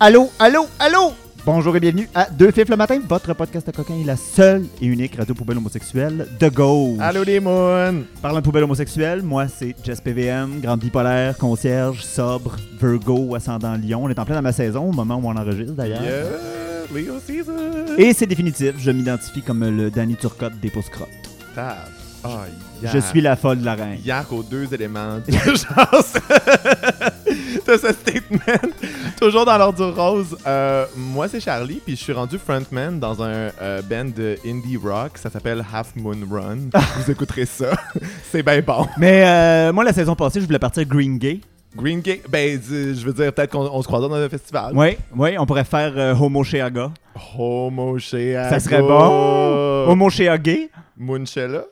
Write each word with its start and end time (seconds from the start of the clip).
Allô, 0.00 0.30
allô, 0.38 0.68
allô! 0.78 1.12
Bonjour 1.44 1.76
et 1.76 1.80
bienvenue 1.80 2.08
à 2.14 2.30
Deux 2.30 2.52
Fifs 2.52 2.68
le 2.68 2.76
matin, 2.76 3.00
votre 3.08 3.34
podcast 3.34 3.68
à 3.68 3.72
coquin 3.72 3.94
et 3.94 4.04
la 4.04 4.16
seule 4.16 4.64
et 4.80 4.86
unique 4.86 5.16
radio 5.16 5.34
poubelle 5.34 5.56
homosexuelle 5.56 6.28
de 6.38 6.48
gauche. 6.48 7.00
Allô 7.00 7.24
les 7.24 7.40
moons! 7.40 8.04
Parlant 8.22 8.38
de 8.38 8.44
poubelle 8.44 8.62
homosexuelle, 8.62 9.22
moi 9.22 9.48
c'est 9.48 9.74
Jess 9.82 10.00
PVM, 10.00 10.60
grande 10.60 10.78
bipolaire, 10.78 11.36
concierge, 11.36 12.04
sobre, 12.04 12.54
Virgo, 12.80 13.34
ascendant 13.34 13.74
Lion. 13.76 14.04
On 14.04 14.08
est 14.08 14.18
en 14.20 14.24
plein 14.24 14.36
dans 14.36 14.42
ma 14.42 14.52
saison, 14.52 14.90
au 14.90 14.92
moment 14.92 15.16
où 15.16 15.26
on 15.26 15.36
enregistre 15.36 15.72
d'ailleurs. 15.72 16.00
Yeah! 16.00 16.94
Leo 16.94 17.18
Season! 17.18 17.96
Et 17.96 18.12
c'est 18.12 18.26
définitif, 18.26 18.74
je 18.78 18.92
m'identifie 18.92 19.42
comme 19.42 19.68
le 19.68 19.90
Danny 19.90 20.14
Turcotte 20.14 20.60
des 20.60 20.70
pouces 20.70 20.90
crottes. 20.90 21.08
Tab. 21.56 21.74
Ah, 21.76 21.84
Je 22.82 22.98
suis 22.98 23.20
la 23.20 23.36
folle 23.36 23.60
de 23.60 23.64
la 23.64 23.74
reine. 23.74 23.98
Hier 24.04 24.24
aux 24.30 24.42
deux 24.42 24.72
éléments 24.72 25.18
de 25.26 25.32
ce 27.76 27.92
statement. 27.92 28.72
Toujours 29.20 29.44
dans 29.44 29.58
l'ordre 29.58 29.92
du 29.92 29.98
rose. 29.98 30.36
Euh, 30.46 30.86
moi, 30.96 31.28
c'est 31.28 31.40
Charlie, 31.40 31.80
puis 31.84 31.96
je 31.96 32.02
suis 32.02 32.12
rendu 32.12 32.38
frontman 32.38 32.98
dans 32.98 33.22
un 33.22 33.50
euh, 33.60 33.82
band 33.82 34.06
de 34.16 34.36
indie 34.46 34.76
rock. 34.76 35.18
Ça 35.18 35.30
s'appelle 35.30 35.64
Half 35.72 35.94
Moon 35.96 36.18
Run. 36.30 36.70
Vous 36.98 37.10
écouterez 37.10 37.46
ça. 37.46 37.70
c'est 38.30 38.42
bien 38.42 38.60
bon. 38.60 38.86
Mais 38.96 39.24
euh, 39.26 39.72
moi, 39.72 39.84
la 39.84 39.92
saison 39.92 40.14
passée, 40.14 40.40
je 40.40 40.46
voulais 40.46 40.58
partir 40.58 40.84
Green 40.86 41.18
Gay. 41.18 41.40
Green 41.76 42.00
Gay, 42.00 42.22
ben, 42.28 42.58
je 42.68 43.04
veux 43.04 43.12
dire, 43.12 43.32
peut-être 43.32 43.52
qu'on 43.52 43.68
on 43.70 43.82
se 43.82 43.86
croisera 43.86 44.08
dans 44.08 44.18
le 44.18 44.28
festival. 44.28 44.72
Oui, 44.74 44.96
oui, 45.14 45.36
on 45.38 45.46
pourrait 45.46 45.64
faire 45.64 45.92
euh, 45.96 46.14
Homo 46.14 46.42
Sheaga. 46.42 46.90
Homo 47.38 47.98
chez 47.98 48.34
Ça 48.48 48.58
serait 48.58 48.80
bon. 48.80 49.86
Homo 49.88 50.08
Sheagay. 50.08 50.70
Munchella. 50.96 51.64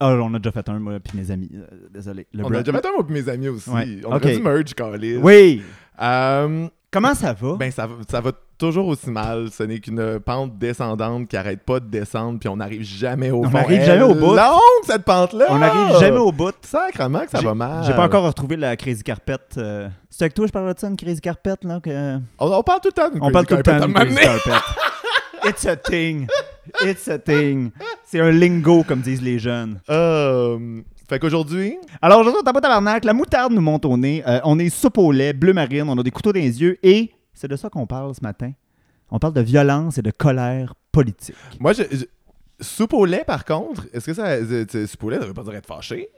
Ah, 0.00 0.10
on 0.14 0.34
a 0.34 0.38
déjà 0.38 0.52
fait 0.52 0.68
un, 0.68 0.78
moi, 0.78 0.94
puis 1.02 1.18
mes 1.18 1.30
amis. 1.30 1.50
Euh, 1.54 1.66
désolé. 1.92 2.26
Le 2.32 2.44
On 2.44 2.48
a 2.52 2.62
déjà 2.62 2.78
fait 2.78 2.86
un 2.86 2.98
avec 3.00 3.10
mes 3.10 3.28
amis 3.28 3.48
aussi. 3.48 3.70
Ouais. 3.70 4.00
On 4.06 4.14
aurait 4.16 4.36
dû 4.36 4.42
merge, 4.42 4.74
Calis. 4.74 5.16
Oui. 5.18 5.62
Euh, 6.00 6.66
Comment 6.90 7.14
ça 7.14 7.34
va? 7.34 7.54
Ben, 7.56 7.70
ça, 7.70 7.86
va- 7.86 7.96
ça 8.10 8.18
va 8.22 8.32
toujours 8.56 8.86
aussi 8.86 9.10
mal. 9.10 9.50
Ce 9.50 9.62
n'est 9.62 9.78
qu'une 9.78 10.18
pente 10.20 10.56
descendante 10.56 11.28
qui 11.28 11.36
arrête 11.36 11.62
pas 11.62 11.80
de 11.80 11.84
descendre, 11.86 12.38
puis 12.40 12.48
on 12.48 12.56
n'arrive 12.56 12.82
jamais 12.82 13.30
au 13.30 13.40
On 13.40 13.44
fond. 13.44 13.58
n'arrive 13.58 13.82
jamais 13.84 14.04
au 14.04 14.14
bout. 14.14 14.34
longue, 14.34 14.84
cette 14.84 15.04
pente-là! 15.04 15.44
on 15.50 15.58
n'arrive 15.58 15.98
jamais 16.00 16.16
au 16.16 16.32
bout. 16.32 16.54
Sacrement 16.62 17.20
que 17.26 17.30
ça 17.30 17.42
va 17.42 17.52
mal. 17.54 17.84
J'ai 17.84 17.92
pas 17.92 18.04
encore 18.06 18.24
retrouvé 18.24 18.56
la 18.56 18.74
Crazy 18.74 19.02
Carpet. 19.02 19.36
euh. 19.58 19.88
C'est 20.08 20.24
avec 20.24 20.32
toi 20.34 20.44
que 20.44 20.48
je 20.48 20.52
parle 20.54 20.72
de 20.72 20.78
ça, 20.78 20.88
une 20.88 20.96
Crazy 20.96 21.20
Carpet, 21.20 21.56
là? 21.62 21.78
Que... 21.78 22.16
On, 22.38 22.52
on 22.52 22.62
parle 22.62 22.80
tout 22.80 22.88
le 22.88 22.92
temps 22.92 23.10
d'une 23.10 23.22
On 23.22 23.30
parle 23.30 23.44
tout 23.44 23.56
le 23.56 23.62
temps 23.62 23.80
d'une 23.84 23.92
Crazy 23.92 24.16
Carpet. 24.16 24.50
It's 25.48 25.66
a 25.66 25.76
thing. 25.76 26.26
It's 26.82 27.08
a 27.08 27.18
thing. 27.18 27.70
C'est 28.04 28.20
un 28.20 28.30
lingo, 28.30 28.82
comme 28.84 29.00
disent 29.00 29.22
les 29.22 29.38
jeunes. 29.38 29.80
Euh, 29.90 30.80
fait 31.08 31.18
qu'aujourd'hui, 31.18 31.78
Alors 32.02 32.20
aujourd'hui, 32.20 32.40
on 32.42 32.44
tape 32.44 32.60
tabarnak, 32.60 33.04
la 33.04 33.14
moutarde 33.14 33.52
nous 33.52 33.60
monte 33.62 33.84
au 33.86 33.96
nez, 33.96 34.22
euh, 34.26 34.40
on 34.44 34.58
est 34.58 34.68
soupe 34.68 34.98
au 34.98 35.10
lait, 35.12 35.32
bleu 35.32 35.52
marine, 35.54 35.84
on 35.88 35.96
a 35.98 36.02
des 36.02 36.10
couteaux 36.10 36.32
dans 36.32 36.40
les 36.40 36.60
yeux 36.60 36.78
et 36.82 37.10
c'est 37.32 37.48
de 37.48 37.56
ça 37.56 37.70
qu'on 37.70 37.86
parle 37.86 38.14
ce 38.14 38.20
matin. 38.22 38.52
On 39.10 39.18
parle 39.18 39.32
de 39.32 39.40
violence 39.40 39.96
et 39.96 40.02
de 40.02 40.10
colère 40.10 40.74
politique. 40.92 41.34
moi, 41.60 41.72
je, 41.72 41.82
je- 41.90 42.04
soupe 42.60 42.92
au 42.92 43.06
lait, 43.06 43.24
par 43.26 43.44
contre, 43.44 43.86
est-ce 43.92 44.04
que 44.06 44.12
ça. 44.14 44.36
Soupe 44.86 45.04
au 45.04 45.10
lait, 45.10 45.18
ça 45.18 45.24
veut 45.26 45.32
pas 45.32 45.44
dire 45.44 45.54
être 45.54 45.66
fâché? 45.66 46.08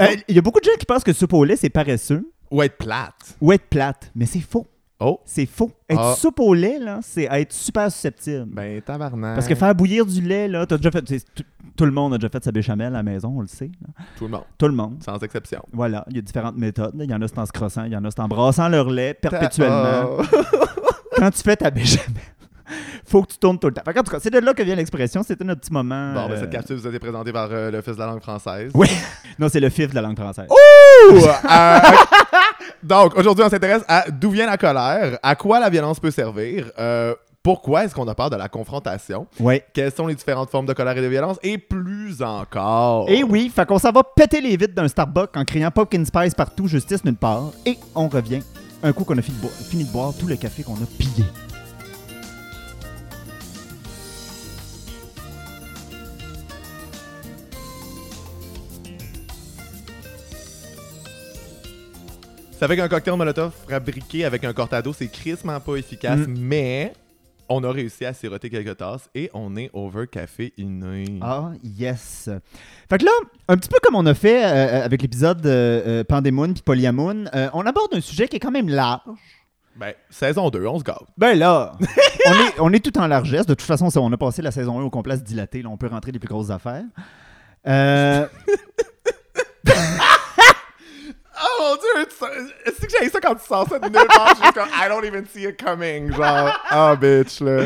Euh, 0.00 0.06
Il 0.28 0.36
y 0.36 0.38
a 0.38 0.42
beaucoup 0.42 0.60
de 0.60 0.64
gens 0.64 0.76
qui 0.78 0.86
pensent 0.86 1.02
que 1.02 1.12
soupe 1.12 1.32
au 1.32 1.42
lait, 1.44 1.56
c'est 1.56 1.70
paresseux 1.70 2.30
Ou 2.52 2.62
être 2.62 2.76
plate? 2.76 3.36
ou 3.40 3.52
être 3.52 3.66
plate, 3.68 4.12
mais 4.14 4.26
c'est 4.26 4.40
faux. 4.40 4.66
Oh, 5.00 5.20
C'est 5.24 5.46
faux. 5.46 5.70
Être 5.88 6.00
Ah. 6.02 6.14
soupe 6.16 6.40
au 6.40 6.54
lait, 6.54 6.78
là, 6.80 6.98
c'est 7.02 7.28
être 7.30 7.52
super 7.52 7.90
susceptible. 7.92 8.46
ben, 8.46 8.80
tabarnak. 8.82 9.34
Parce 9.36 9.46
que 9.46 9.54
faire 9.54 9.74
bouillir 9.74 10.04
du 10.04 10.20
lait, 10.20 10.48
là, 10.48 10.66
t'as 10.66 10.76
déjà 10.76 10.90
fait. 10.90 11.02
Tout, 11.02 11.44
tout 11.76 11.84
le 11.84 11.92
monde 11.92 12.14
a 12.14 12.18
déjà 12.18 12.28
fait 12.28 12.42
sa 12.42 12.50
béchamel 12.50 12.88
à 12.88 12.90
la 12.98 13.02
maison, 13.04 13.32
on 13.36 13.40
le 13.42 13.46
sait. 13.46 13.70
là. 13.80 14.04
Tout 14.16 14.24
le 14.24 14.30
monde, 14.30 14.42
Tout 14.58 14.66
le 14.66 14.74
monde. 14.74 14.96
sans 15.04 15.16
exception. 15.22 15.62
Voilà, 15.72 16.04
il 16.10 16.16
y 16.16 16.18
a 16.18 16.22
différentes 16.22 16.56
méthodes. 16.56 16.94
Il 16.98 17.08
y 17.08 17.14
en 17.14 17.22
a 17.22 17.28
c'est 17.28 17.38
en 17.38 17.46
se 17.46 17.52
crossant, 17.52 17.84
il 17.84 17.92
y 17.92 17.96
en 17.96 18.04
a 18.04 18.10
c'est 18.10 18.20
en 18.20 18.26
brassant 18.26 18.68
leur 18.68 18.90
lait 18.90 19.14
perpétuellement. 19.14 20.16
Oh. 20.18 20.22
Quand 21.16 21.30
tu 21.30 21.42
fais 21.42 21.54
ta 21.56 21.70
béchamel, 21.70 22.10
faut 23.06 23.22
que 23.22 23.32
tu 23.32 23.38
tournes 23.38 23.58
tout 23.60 23.68
le 23.68 23.74
temps. 23.74 23.82
Qu'en 23.92 24.02
tout 24.02 24.10
cas, 24.10 24.18
c'est 24.20 24.30
de 24.30 24.38
là 24.40 24.52
que 24.52 24.62
vient 24.64 24.74
l'expression. 24.74 25.22
C'était 25.22 25.44
notre 25.44 25.60
petit 25.60 25.72
moment. 25.72 26.12
Bon, 26.14 26.26
ben, 26.26 26.32
euh, 26.34 26.40
cette 26.40 26.50
capsule 26.50 26.76
vous 26.76 26.86
a 26.86 26.90
été 26.90 26.98
présentée 26.98 27.32
par 27.32 27.48
euh, 27.52 27.70
l'Office 27.70 27.94
de 27.94 28.00
la 28.00 28.06
langue 28.06 28.20
française. 28.22 28.72
Oui. 28.74 28.88
Non, 29.38 29.48
c'est 29.48 29.60
le 29.60 29.68
fif 29.70 29.90
de 29.90 29.94
la 29.94 30.02
langue 30.02 30.18
française. 30.18 30.48
Ouh! 30.50 30.54
Euh, 31.50 31.78
donc, 32.82 33.16
aujourd'hui, 33.16 33.44
on 33.44 33.48
s'intéresse 33.50 33.82
à 33.88 34.04
d'où 34.10 34.30
vient 34.30 34.46
la 34.46 34.56
colère, 34.56 35.18
à 35.22 35.34
quoi 35.36 35.60
la 35.60 35.68
violence 35.70 36.00
peut 36.00 36.10
servir, 36.10 36.70
euh, 36.78 37.14
pourquoi 37.42 37.84
est-ce 37.84 37.94
qu'on 37.94 38.06
a 38.08 38.14
peur 38.14 38.30
de 38.30 38.36
la 38.36 38.48
confrontation, 38.48 39.26
Oui. 39.40 39.62
quelles 39.72 39.92
sont 39.92 40.06
les 40.06 40.14
différentes 40.14 40.50
formes 40.50 40.66
de 40.66 40.72
colère 40.72 40.96
et 40.98 41.00
de 41.00 41.06
violence, 41.06 41.38
et 41.42 41.56
plus 41.56 42.22
encore. 42.22 43.08
Et 43.08 43.22
oui, 43.22 43.50
fait 43.54 43.66
qu'on 43.66 43.78
s'en 43.78 43.92
va 43.92 44.02
péter 44.02 44.40
les 44.40 44.56
vitres 44.56 44.74
d'un 44.74 44.88
Starbucks 44.88 45.36
en 45.36 45.44
criant 45.44 45.70
Pumpkin 45.70 46.04
Spice 46.04 46.34
partout, 46.34 46.66
justice 46.68 47.04
nulle 47.04 47.16
part. 47.16 47.52
Et 47.64 47.78
on 47.94 48.08
revient 48.08 48.40
un 48.82 48.92
coup 48.92 49.04
qu'on 49.04 49.16
a 49.18 49.22
fini 49.22 49.36
de, 49.38 49.42
boire, 49.42 49.52
fini 49.54 49.84
de 49.84 49.90
boire 49.90 50.12
tout 50.18 50.26
le 50.26 50.36
café 50.36 50.62
qu'on 50.62 50.74
a 50.74 50.86
pillé. 50.98 51.24
C'est 62.58 62.64
avec 62.64 62.80
un 62.80 62.88
cocktail 62.88 63.14
Molotov 63.16 63.52
fabriqué 63.68 64.24
avec 64.24 64.42
un 64.44 64.52
cortado, 64.52 64.92
c'est 64.92 65.06
crissement 65.08 65.60
pas 65.60 65.76
efficace, 65.76 66.18
Mm. 66.26 66.34
mais 66.38 66.92
on 67.48 67.62
a 67.62 67.70
réussi 67.70 68.04
à 68.04 68.12
siroter 68.12 68.50
quelques 68.50 68.76
tasses 68.76 69.08
et 69.14 69.30
on 69.32 69.54
est 69.56 69.70
over 69.72 70.06
café 70.08 70.52
inné. 70.58 71.04
Ah, 71.22 71.52
yes. 71.62 72.28
Fait 72.90 72.98
que 72.98 73.04
là, 73.04 73.12
un 73.46 73.56
petit 73.56 73.68
peu 73.68 73.78
comme 73.82 73.94
on 73.94 74.04
a 74.06 74.12
fait 74.14 74.44
euh, 74.44 74.84
avec 74.84 75.00
l'épisode 75.02 75.46
euh, 75.46 76.00
euh, 76.00 76.04
Pandémoon 76.04 76.52
puis 76.52 76.62
Polyamoon, 76.62 77.26
euh, 77.34 77.48
on 77.54 77.64
aborde 77.64 77.94
un 77.94 78.00
sujet 78.00 78.26
qui 78.26 78.36
est 78.36 78.40
quand 78.40 78.50
même 78.50 78.68
large. 78.68 79.02
Ben, 79.76 79.94
saison 80.10 80.50
2, 80.50 80.66
on 80.66 80.78
se 80.80 80.84
gâte. 80.84 80.98
Ben 81.16 81.38
là, 81.38 81.72
on, 82.26 82.32
est, 82.32 82.60
on 82.60 82.72
est 82.72 82.84
tout 82.84 82.98
en 82.98 83.06
largesse. 83.06 83.46
De 83.46 83.54
toute 83.54 83.62
façon, 83.66 83.88
ça, 83.88 84.00
on 84.00 84.12
a 84.12 84.16
passé 84.16 84.42
la 84.42 84.50
saison 84.50 84.80
1 84.80 84.82
au 84.82 84.90
complet 84.90 85.16
se 85.16 85.22
dilater. 85.22 85.62
Là, 85.62 85.68
on 85.70 85.76
peut 85.76 85.86
rentrer 85.86 86.10
les 86.10 86.18
plus 86.18 86.28
grosses 86.28 86.50
affaires. 86.50 86.82
Euh, 87.68 88.26
Oh 91.42 91.62
mon 91.62 91.74
dieu, 91.76 92.08
est-ce 92.66 92.80
que 92.80 92.86
j'ai 93.00 93.08
ça 93.08 93.20
quand 93.20 93.34
tu 93.34 93.46
sors 93.46 93.68
ça 93.68 93.78
de 93.78 93.84
nulle 93.86 94.06
part? 94.08 94.34
Je 94.38 94.42
suis 94.44 94.52
comme, 94.52 94.68
I 94.68 94.88
don't 94.88 95.04
even 95.04 95.24
see 95.26 95.44
it 95.44 95.62
coming. 95.62 96.10
Genre, 96.12 96.50
ah 96.70 96.96
bitch, 96.96 97.40
là. 97.40 97.64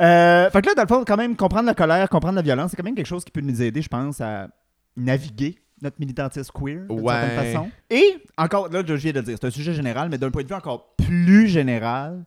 euh, 0.00 0.50
fait 0.50 0.62
que 0.62 0.66
là, 0.68 0.74
dans 0.74 0.82
le 0.82 0.88
fond, 0.88 1.04
quand 1.06 1.16
même, 1.16 1.36
comprendre 1.36 1.66
la 1.66 1.74
colère, 1.74 2.08
comprendre 2.08 2.36
la 2.36 2.42
violence, 2.42 2.70
c'est 2.70 2.76
quand 2.76 2.84
même 2.84 2.94
quelque 2.94 3.06
chose 3.06 3.24
qui 3.24 3.30
peut 3.32 3.40
nous 3.40 3.60
aider, 3.62 3.82
je 3.82 3.88
pense, 3.88 4.20
à 4.20 4.48
naviguer 4.96 5.58
notre 5.80 5.96
militantisme 6.00 6.50
queer, 6.52 6.80
d'une 6.88 7.00
Ouais. 7.00 7.12
certaine 7.14 7.52
façon. 7.52 7.70
Et, 7.90 8.16
encore, 8.36 8.68
là, 8.68 8.82
je 8.86 8.94
viens 8.94 9.12
de 9.12 9.18
le 9.18 9.24
dire, 9.24 9.36
c'est 9.40 9.46
un 9.46 9.50
sujet 9.50 9.72
général, 9.74 10.08
mais 10.10 10.18
d'un 10.18 10.30
point 10.30 10.42
de 10.42 10.48
vue 10.48 10.54
encore 10.54 10.94
plus 10.96 11.46
général, 11.48 12.24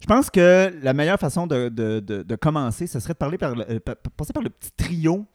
je 0.00 0.06
pense 0.06 0.30
que 0.30 0.72
la 0.82 0.92
meilleure 0.92 1.18
façon 1.18 1.46
de, 1.46 1.68
de- 1.68 2.00
de- 2.00 2.22
de 2.22 2.36
commencer, 2.36 2.86
ce 2.86 3.00
serait 3.00 3.12
de 3.14 3.18
parler 3.18 3.38
par 3.38 3.54
le, 3.54 3.64
euh, 3.70 3.80
pa- 3.80 3.94
passer 4.16 4.32
par 4.32 4.42
le 4.42 4.50
petit 4.50 4.70
trio 4.76 5.26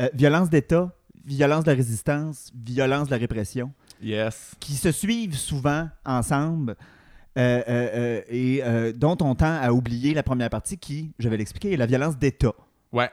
euh, 0.00 0.08
violence 0.14 0.50
d'État, 0.50 0.90
violence 1.24 1.64
de 1.64 1.70
la 1.70 1.76
résistance, 1.76 2.50
violence 2.54 3.06
de 3.06 3.12
la 3.12 3.18
répression. 3.18 3.72
Yes. 4.04 4.52
qui 4.60 4.74
se 4.74 4.92
suivent 4.92 5.36
souvent 5.36 5.88
ensemble 6.04 6.76
euh, 7.36 7.62
euh, 7.68 7.88
euh, 7.96 8.20
et 8.28 8.92
dont 8.92 9.16
on 9.20 9.34
tend 9.34 9.58
à 9.60 9.72
oublier 9.72 10.14
la 10.14 10.22
première 10.22 10.50
partie 10.50 10.78
qui, 10.78 11.10
je 11.18 11.28
vais 11.28 11.36
l'expliquer, 11.36 11.72
est 11.72 11.76
la 11.76 11.86
violence 11.86 12.16
d'État. 12.16 12.52
Ouais. 12.92 13.10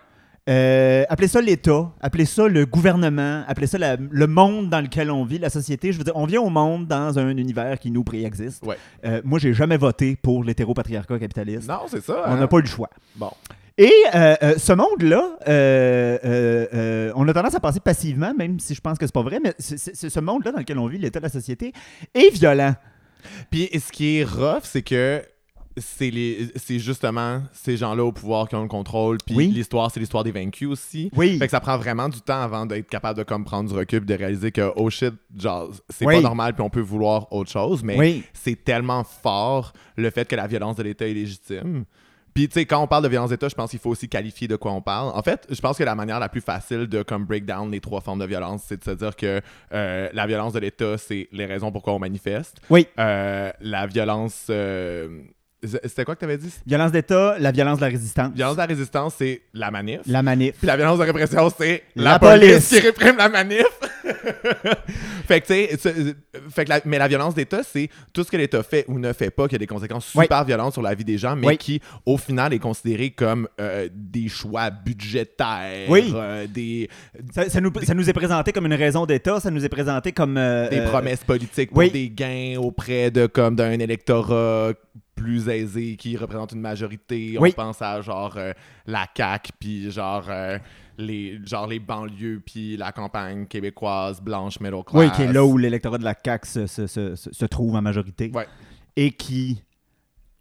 Appelez 1.09 1.27
ça 1.27 1.41
l'État, 1.41 1.91
appelez 2.01 2.25
ça 2.25 2.47
le 2.47 2.65
gouvernement, 2.65 3.43
appelez 3.47 3.67
ça 3.67 3.77
la- 3.77 3.95
le 3.95 4.27
monde 4.27 4.69
dans 4.69 4.81
lequel 4.81 5.09
on 5.09 5.23
vit, 5.23 5.39
la 5.39 5.49
société. 5.49 5.91
Je 5.91 5.97
veux 5.97 6.03
dire, 6.03 6.15
on 6.15 6.25
vient 6.25 6.41
au 6.41 6.49
monde 6.49 6.87
dans 6.87 7.17
un 7.17 7.29
univers 7.37 7.79
qui 7.79 7.89
nous 7.89 8.03
préexiste. 8.03 8.63
Ouais. 8.65 8.77
Moi, 9.23 9.39
j'ai 9.39 9.53
jamais 9.53 9.77
voté 9.77 10.15
pour 10.15 10.43
l'hétéropatriarcat 10.43 11.17
capitaliste. 11.17 11.67
Non, 11.67 11.81
c'est 11.87 12.03
ça. 12.03 12.23
On 12.27 12.31
hein? 12.31 12.37
n'a 12.37 12.47
pas 12.47 12.57
eu 12.57 12.61
le 12.63 12.67
choix. 12.67 12.89
Bon. 13.15 13.31
Et 13.77 13.91
euh, 14.13 14.35
euh, 14.43 14.57
ce 14.57 14.73
monde-là, 14.73 15.37
euh, 15.47 17.11
on 17.15 17.27
a 17.27 17.33
tendance 17.33 17.55
à 17.55 17.59
penser 17.59 17.79
passivement, 17.79 18.33
même 18.33 18.59
si 18.59 18.75
je 18.75 18.81
pense 18.81 18.97
que 18.97 19.05
c'est 19.05 19.13
pas 19.13 19.21
vrai, 19.23 19.39
mais 19.43 19.53
c'est- 19.59 19.95
ce 20.09 20.19
monde-là 20.19 20.51
dans 20.51 20.59
lequel 20.59 20.77
on 20.77 20.87
vit, 20.87 20.97
l'état 20.97 21.19
de 21.19 21.25
la 21.25 21.29
société, 21.29 21.73
est 22.13 22.29
violent. 22.33 22.73
Puis 23.49 23.69
ce 23.73 23.91
qui 23.91 24.17
est 24.17 24.23
rough, 24.23 24.63
c'est 24.63 24.81
que 24.81 25.21
c'est 25.77 26.79
justement 26.79 27.43
ces 27.53 27.77
gens-là 27.77 28.03
au 28.03 28.11
pouvoir 28.11 28.49
qui 28.49 28.55
ont 28.55 28.61
le 28.61 28.67
contrôle 28.67 29.17
puis 29.25 29.35
Oui. 29.35 29.47
l'histoire 29.47 29.89
c'est 29.89 30.01
l'histoire 30.01 30.25
des 30.25 30.33
vaincus 30.33 30.67
aussi 30.67 31.09
Oui. 31.15 31.37
fait 31.39 31.45
que 31.45 31.51
ça 31.51 31.61
prend 31.61 31.77
vraiment 31.77 32.09
du 32.09 32.19
temps 32.19 32.41
avant 32.41 32.65
d'être 32.65 32.89
capable 32.89 33.17
de 33.17 33.23
comme 33.23 33.45
prendre 33.45 33.69
du 33.69 33.75
recul 33.75 34.03
de 34.05 34.13
réaliser 34.13 34.51
que 34.51 34.69
oh 34.75 34.89
shit 34.89 35.13
genre 35.37 35.71
c'est 35.89 36.05
Oui. 36.05 36.15
pas 36.15 36.21
normal 36.21 36.55
puis 36.55 36.61
on 36.61 36.69
peut 36.69 36.81
vouloir 36.81 37.31
autre 37.31 37.49
chose 37.49 37.83
mais 37.85 38.21
c'est 38.33 38.61
tellement 38.61 39.05
fort 39.05 39.71
le 39.95 40.09
fait 40.09 40.27
que 40.27 40.35
la 40.35 40.45
violence 40.45 40.75
de 40.75 40.83
l'État 40.83 41.07
est 41.07 41.13
légitime 41.13 41.85
puis, 42.33 42.47
tu 42.47 42.53
sais, 42.53 42.65
quand 42.65 42.81
on 42.81 42.87
parle 42.87 43.03
de 43.03 43.09
violence 43.09 43.29
d'État, 43.29 43.49
je 43.49 43.55
pense 43.55 43.71
qu'il 43.71 43.79
faut 43.79 43.89
aussi 43.89 44.07
qualifier 44.07 44.47
de 44.47 44.55
quoi 44.55 44.71
on 44.71 44.81
parle. 44.81 45.11
En 45.15 45.21
fait, 45.21 45.45
je 45.49 45.59
pense 45.59 45.77
que 45.77 45.83
la 45.83 45.95
manière 45.95 46.19
la 46.19 46.29
plus 46.29 46.41
facile 46.41 46.87
de 46.87 47.03
comme 47.03 47.25
break 47.25 47.45
down 47.45 47.71
les 47.71 47.79
trois 47.81 48.01
formes 48.01 48.19
de 48.19 48.25
violence, 48.25 48.63
c'est 48.67 48.77
de 48.77 48.83
se 48.83 48.91
dire 48.91 49.15
que 49.15 49.41
euh, 49.73 50.09
la 50.13 50.27
violence 50.27 50.53
de 50.53 50.59
l'État, 50.59 50.97
c'est 50.97 51.27
les 51.31 51.45
raisons 51.45 51.71
pourquoi 51.71 51.93
on 51.93 51.99
manifeste. 51.99 52.61
Oui. 52.69 52.87
Euh, 52.99 53.51
la 53.59 53.87
violence. 53.87 54.47
euh, 54.49 55.21
C'était 55.63 56.05
quoi 56.05 56.15
que 56.15 56.19
tu 56.19 56.25
avais 56.25 56.37
dit? 56.39 56.51
Violence 56.65 56.91
d'État, 56.91 57.35
la 57.39 57.51
violence 57.51 57.77
de 57.77 57.83
la 57.85 57.89
résistance. 57.91 58.33
Violence 58.33 58.55
de 58.55 58.61
la 58.61 58.65
résistance, 58.65 59.13
c'est 59.19 59.41
la 59.53 59.69
manif. 59.69 59.99
La 60.07 60.23
manif. 60.23 60.55
Puis 60.57 60.65
la 60.65 60.75
violence 60.75 60.97
de 60.97 61.03
répression, 61.03 61.51
c'est 61.55 61.83
La 61.95 62.11
la, 62.13 62.19
police. 62.19 62.39
police. 62.49 62.69
qui 62.69 62.79
réprime 62.79 63.17
la 63.17 63.29
manif. 63.29 63.65
fait 65.27 65.41
que, 65.41 65.45
tu 65.47 65.53
sais, 65.53 65.77
c'est- 65.77 66.15
fait 66.49 66.65
que 66.65 66.69
la- 66.69 66.81
mais 66.85 66.97
la 66.97 67.07
violence 67.07 67.35
d'État, 67.35 67.61
c'est 67.63 67.89
tout 68.13 68.23
ce 68.23 68.31
que 68.31 68.37
l'État 68.37 68.63
fait 68.63 68.85
ou 68.87 68.97
ne 68.99 69.13
fait 69.13 69.29
pas 69.29 69.47
qui 69.47 69.55
a 69.55 69.57
des 69.57 69.67
conséquences 69.67 70.11
Oui. 70.15 70.25
super 70.25 70.43
violentes 70.45 70.73
sur 70.73 70.81
la 70.81 70.93
vie 70.95 71.03
des 71.05 71.17
gens, 71.17 71.35
mais 71.35 71.47
Oui. 71.47 71.57
qui, 71.57 71.79
au 72.05 72.17
final, 72.17 72.53
est 72.53 72.59
considéré 72.59 73.11
comme 73.11 73.47
euh, 73.59 73.87
des 73.93 74.29
choix 74.29 74.69
budgétaires. 74.71 75.87
Oui. 75.89 76.11
euh, 76.15 76.47
des, 76.47 76.89
Ça, 77.33 77.49
ça 77.49 77.61
nous, 77.61 77.71
ça 77.83 77.93
nous 77.93 78.09
est 78.09 78.13
présenté 78.13 78.51
comme 78.51 78.65
une 78.65 78.73
raison 78.73 79.05
d'État, 79.05 79.39
ça 79.39 79.51
nous 79.51 79.63
est 79.63 79.69
présenté 79.69 80.11
comme... 80.11 80.37
euh, 80.37 80.69
des 80.69 80.79
euh, 80.79 80.89
promesses 80.89 81.23
politiques 81.23 81.69
pour 81.69 81.79
oui. 81.79 81.91
des 81.91 82.09
gains 82.09 82.55
auprès 82.59 83.11
de 83.11 83.27
comme 83.27 83.55
d'un 83.55 83.71
électorat 83.79 84.73
plus 85.21 85.47
aisé 85.49 85.95
qui 85.95 86.17
représente 86.17 86.51
une 86.53 86.61
majorité. 86.61 87.37
Oui. 87.39 87.49
On 87.57 87.61
pense 87.63 87.81
à 87.81 88.01
genre 88.01 88.33
euh, 88.37 88.53
la 88.85 89.05
CAQ, 89.15 89.51
puis 89.59 89.91
genre, 89.91 90.25
euh, 90.29 90.57
les, 90.97 91.39
genre 91.45 91.67
les 91.67 91.79
banlieues, 91.79 92.41
puis 92.45 92.77
la 92.77 92.91
campagne 92.91 93.45
québécoise 93.45 94.21
blanche 94.21 94.59
middle 94.59 94.83
class. 94.83 95.03
Oui, 95.03 95.11
qui 95.15 95.21
est 95.23 95.33
là 95.33 95.45
où 95.45 95.57
l'électorat 95.57 95.97
de 95.97 96.03
la 96.03 96.15
CAQ 96.23 96.47
se, 96.47 96.67
se- 96.67 96.87
se- 96.87 97.15
se- 97.15 97.33
se 97.33 97.45
trouve 97.45 97.75
en 97.75 97.81
majorité. 97.81 98.31
Ouais. 98.33 98.47
Et 98.95 99.11
qui... 99.11 99.61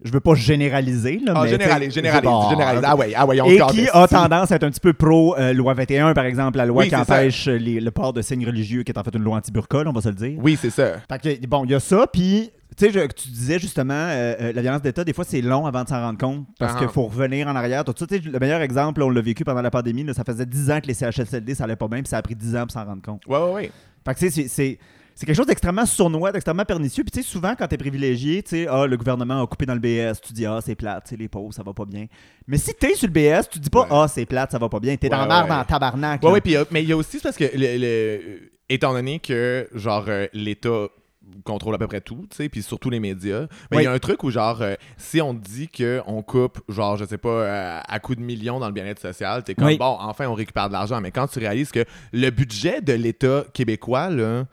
Je 0.02 0.12
veux 0.12 0.20
pas 0.20 0.35
généraliser, 0.35 1.20
là, 1.25 1.32
Ah, 1.37 1.43
mais... 1.44 1.50
généralise, 1.50 1.93
généralise, 1.93 2.31
bon, 2.31 2.49
généralise. 2.49 2.82
Ah 2.85 2.97
ouais, 2.97 3.12
ah 3.14 3.26
ouais, 3.26 3.41
on 3.41 3.47
Et 3.47 3.58
qui 3.73 3.87
a 3.93 4.06
tendance 4.08 4.50
à 4.50 4.56
être 4.56 4.64
un 4.64 4.70
petit 4.70 4.81
peu 4.81 4.93
pro 4.94 5.37
euh, 5.38 5.52
loi 5.52 5.75
21, 5.75 6.14
par 6.14 6.25
exemple, 6.25 6.56
la 6.58 6.67
loi 6.67 6.82
Oui, 6.85 6.88
qui 6.88 6.97
empêche 6.97 7.47
les- 7.49 7.81
le 7.81 7.91
port 7.91 8.12
de 8.12 8.23
signes 8.23 8.47
religieux, 8.47 8.82
qui 8.82 8.93
est 8.93 8.99
en 8.99 9.02
fait 9.02 9.14
une 9.14 9.23
loi 9.23 9.37
anti-burqa, 9.37 9.82
on 9.87 9.93
va 9.93 10.00
se 10.00 10.08
le 10.08 10.14
dire. 10.14 10.38
Oui, 10.43 10.58
c'est 10.61 10.70
ça. 10.70 10.93
Fait 11.11 11.38
que, 11.38 11.47
bon, 11.47 11.64
il 11.64 11.73
y 11.73 11.75
a 11.75 11.81
ça, 11.81 12.06
puis, 12.11 12.50
tu 12.79 12.91
sais, 12.91 13.08
tu 13.08 13.29
disais 13.29 13.58
justement, 13.58 13.93
euh, 13.94 14.35
euh, 14.41 14.52
la 14.55 14.62
violence 14.62 14.81
d'État, 14.82 15.05
des 15.05 15.12
fois, 15.12 15.25
c'est 15.29 15.43
long 15.43 15.67
avant 15.67 15.85
de 15.85 15.88
s'en 15.88 16.00
rendre 16.00 16.19
compte, 16.19 16.46
parce 16.58 16.73
Ah. 16.76 16.79
qu'il 16.79 16.88
faut 16.88 17.03
revenir 17.03 17.46
en 17.49 17.55
arrière. 17.56 17.85
Tout 17.85 17.93
ça, 17.99 18.06
le 18.11 18.38
meilleur 18.38 18.62
exemple, 18.62 19.03
on 19.03 19.11
l'a 19.11 19.20
vécu 19.20 19.44
pendant 19.44 19.61
la 19.62 19.70
pandémie, 19.70 20.05
là, 20.05 20.14
ça 20.14 20.25
faisait 20.25 20.46
10 20.46 20.70
ans 20.70 20.81
que 20.81 20.87
les 20.87 20.94
CHSLD, 20.94 21.55
ça 21.55 21.64
allait 21.64 21.76
pas 21.76 21.88
bien, 21.88 21.99
puis 22.00 22.08
ça 22.08 22.17
a 22.17 22.23
pris 22.23 22.35
10 22.35 22.56
ans 22.56 22.62
pour 22.62 22.70
s'en 22.73 22.85
rendre 22.87 23.03
compte. 23.03 23.20
Ouais, 23.26 23.37
ouais, 23.38 23.53
ouais. 23.53 23.70
Fait 24.06 24.14
que, 24.14 24.19
tu 24.20 24.31
sais, 24.31 24.49
c'est- 24.49 24.79
c'est... 25.15 25.27
Quelque 25.27 25.37
chose 25.37 25.47
d'extrêmement 25.47 25.87
sournois, 25.87 26.33
d'extrêmement 26.33 26.65
pernicieux. 26.65 27.05
Puis, 27.05 27.11
tu 27.11 27.23
sais, 27.23 27.29
souvent, 27.29 27.55
quand 27.57 27.67
t'es 27.67 27.77
privilégié, 27.79 28.43
tu 28.43 28.51
sais, 28.51 28.67
ah, 28.69 28.87
le 28.87 28.97
gouvernement 28.97 29.43
a 29.43 29.47
coupé 29.47 29.67
dans 29.67 29.75
le 29.75 29.81
BS, 29.81 30.21
tu 30.23 30.33
dis, 30.33 30.47
ah, 30.47 30.61
c'est 30.65 30.75
plate, 30.75 31.05
tu 31.05 31.11
sais, 31.11 31.17
les 31.17 31.29
pauvres, 31.29 31.53
ça 31.53 31.62
va 31.62 31.73
pas 31.73 31.85
bien. 31.85 32.07
Mais 32.47 32.57
si 32.59 32.73
t'es 32.75 32.95
sur 32.95 33.09
le 33.09 33.12
BS, 33.12 33.49
tu 33.51 33.59
dis 33.59 33.71
pas, 33.71 33.81
Ouais. 33.83 33.87
ah, 33.91 34.07
c'est 34.09 34.27
plate, 34.27 34.51
ça 34.53 34.59
va 34.59 34.69
pas 34.69 34.81
bien. 34.81 34.97
T'es 34.97 35.09
dans 35.09 35.17
Ouais, 35.23 35.29
la 35.29 35.35
merde, 35.35 35.43
ouais. 35.45 35.49
dans 35.51 35.59
le 35.61 35.65
tabarnak. 35.67 36.23
Ouais, 36.23 36.31
ouais, 36.33 36.41
puis, 36.41 36.57
euh, 36.57 36.65
mais 36.71 36.83
il 36.83 36.89
y 36.89 36.93
a 36.93 36.97
aussi 36.97 37.19
c'est 37.19 37.23
parce 37.23 37.37
que, 37.37 37.45
le- 37.55 37.79
le- 37.79 38.51
étant 38.69 38.93
donné 38.93 39.19
que, 39.19 39.69
genre, 39.75 40.05
euh, 40.09 40.27
l'État 40.33 40.87
contrôle 41.45 41.75
à 41.77 41.79
peu 41.79 41.87
près 41.87 42.01
tout, 42.01 42.27
tu 42.29 42.37
sais, 42.37 42.49
puis 42.49 42.61
surtout 42.63 42.91
les 42.91 42.99
médias, 42.99 43.43
mais 43.71 43.77
il 43.77 43.77
Oui. 43.79 43.85
y 43.85 43.87
a 43.87 43.93
un 43.93 43.99
truc 44.01 44.25
où, 44.25 44.31
genre, 44.31 44.61
euh, 44.63 44.75
si 44.97 45.21
on 45.21 45.33
te 45.35 45.49
dit 45.49 45.69
qu'on 45.69 46.23
coupe, 46.23 46.59
genre, 46.69 46.97
je 46.97 47.05
sais 47.05 47.19
pas, 47.19 47.29
euh, 47.29 47.81
à 47.87 48.01
coups 48.01 48.19
de 48.19 48.25
millions 48.25 48.59
dans 48.59 48.67
le 48.67 48.73
bien-être 48.73 49.01
social, 49.01 49.45
t'es 49.45 49.55
comme, 49.55 49.67
Oui. 49.67 49.79
bon, 49.79 49.97
enfin, 50.01 50.27
on 50.27 50.35
récupère 50.35 50.67
de 50.69 50.73
l'argent, 50.73 51.01
mais 51.01 51.13
quand 51.13 51.29
tu 51.29 51.39
réalises 51.39 51.71
que 51.71 51.85
le 52.13 52.31
budget 52.31 52.81
de 52.81 52.93
l'État 52.95 53.45
québécois, 53.55 54.11
là, 54.11 54.45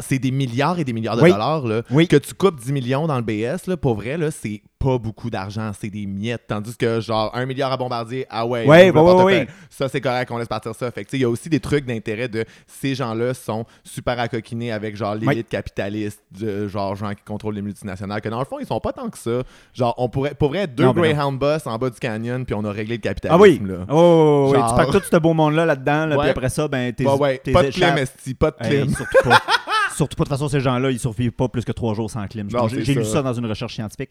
c'est 0.00 0.18
des 0.18 0.30
milliards 0.30 0.78
et 0.78 0.84
des 0.84 0.92
milliards 0.92 1.16
de 1.16 1.22
Oui. 1.22 1.30
dollars. 1.32 1.66
Là. 1.66 1.82
Oui. 1.90 2.06
Que 2.08 2.16
tu 2.16 2.34
coupes 2.34 2.60
10 2.60 2.72
millions 2.72 3.06
dans 3.06 3.16
le 3.16 3.22
BS, 3.22 3.66
là, 3.66 3.76
pour 3.76 3.94
vrai, 3.94 4.16
là, 4.16 4.30
c'est 4.30 4.62
pas 4.78 4.96
beaucoup 4.98 5.28
d'argent. 5.28 5.72
C'est 5.78 5.90
des 5.90 6.06
miettes. 6.06 6.44
Tandis 6.48 6.74
que, 6.76 7.00
genre, 7.00 7.30
un 7.34 7.44
milliard 7.44 7.70
à 7.72 7.76
bombardier, 7.76 8.26
ah 8.30 8.46
ouais, 8.46 8.66
Ouais, 8.66 9.46
ça, 9.68 9.88
c'est 9.88 10.00
correct, 10.00 10.30
on 10.30 10.38
laisse 10.38 10.48
partir 10.48 10.74
ça. 10.74 10.90
Fait 10.90 11.06
il 11.12 11.20
y 11.20 11.24
a 11.24 11.28
aussi 11.28 11.48
des 11.50 11.60
trucs 11.60 11.84
d'intérêt 11.84 12.28
de 12.28 12.44
ces 12.66 12.94
gens-là 12.94 13.34
sont 13.34 13.64
super 13.84 14.18
accoquinés 14.18 14.72
avec, 14.72 14.96
genre, 14.96 15.14
l'élite 15.14 15.48
capitaliste, 15.48 16.22
de, 16.38 16.66
genre, 16.66 16.94
gens 16.96 17.10
qui 17.10 17.22
contrôlent 17.24 17.54
les 17.54 17.62
multinationales, 17.62 18.20
que 18.20 18.28
dans 18.28 18.38
le 18.38 18.44
fond, 18.46 18.58
ils 18.58 18.66
sont 18.66 18.80
pas 18.80 18.92
tant 18.92 19.08
que 19.10 19.18
ça. 19.18 19.42
Genre, 19.74 19.94
on 19.98 20.08
pourrait, 20.08 20.34
pour 20.34 20.48
vrai, 20.48 20.66
deux 20.66 20.84
Non. 20.84 20.92
Greyhound 20.92 21.38
Bus 21.38 21.66
en 21.66 21.76
bas 21.78 21.90
du 21.90 21.98
canyon, 21.98 22.44
puis 22.46 22.54
on 22.54 22.64
a 22.64 22.70
réglé 22.72 22.96
le 22.96 23.02
capitalisme, 23.02 23.38
Ah 23.38 23.42
oui. 23.42 23.60
là. 23.62 23.86
Oh, 23.90 24.46
oui, 24.46 24.52
oui, 24.52 24.58
Genre- 24.58 24.70
Tu 24.70 24.76
packs 24.76 24.90
tout 25.02 25.08
ce 25.10 25.16
beau 25.18 25.34
monde-là 25.34 25.66
là-dedans, 25.66 26.06
là, 26.06 26.16
puis 26.18 26.28
après 26.30 26.48
ça, 26.48 26.68
ben, 26.68 26.92
t'es. 26.92 27.04
Pas 27.04 27.16
de 27.64 27.70
clim, 27.70 27.94
pas 28.38 28.50
de 28.50 28.56
Hey, 28.60 28.82
clim. 28.82 28.94
surtout 28.94 29.28
pas. 29.28 29.40
surtout 29.96 30.16
pas. 30.16 30.24
De 30.24 30.28
toute 30.28 30.36
façon, 30.38 30.48
ces 30.48 30.60
gens-là, 30.60 30.90
ils 30.90 30.98
survivent 30.98 31.32
pas 31.32 31.48
plus 31.48 31.64
que 31.64 31.72
trois 31.72 31.94
jours 31.94 32.10
sans 32.10 32.26
clim. 32.26 32.48
J'ai 32.68 32.94
lu 32.94 33.04
ça. 33.04 33.22
dans 33.22 33.34
une 33.34 33.46
recherche 33.46 33.74
scientifique. 33.74 34.10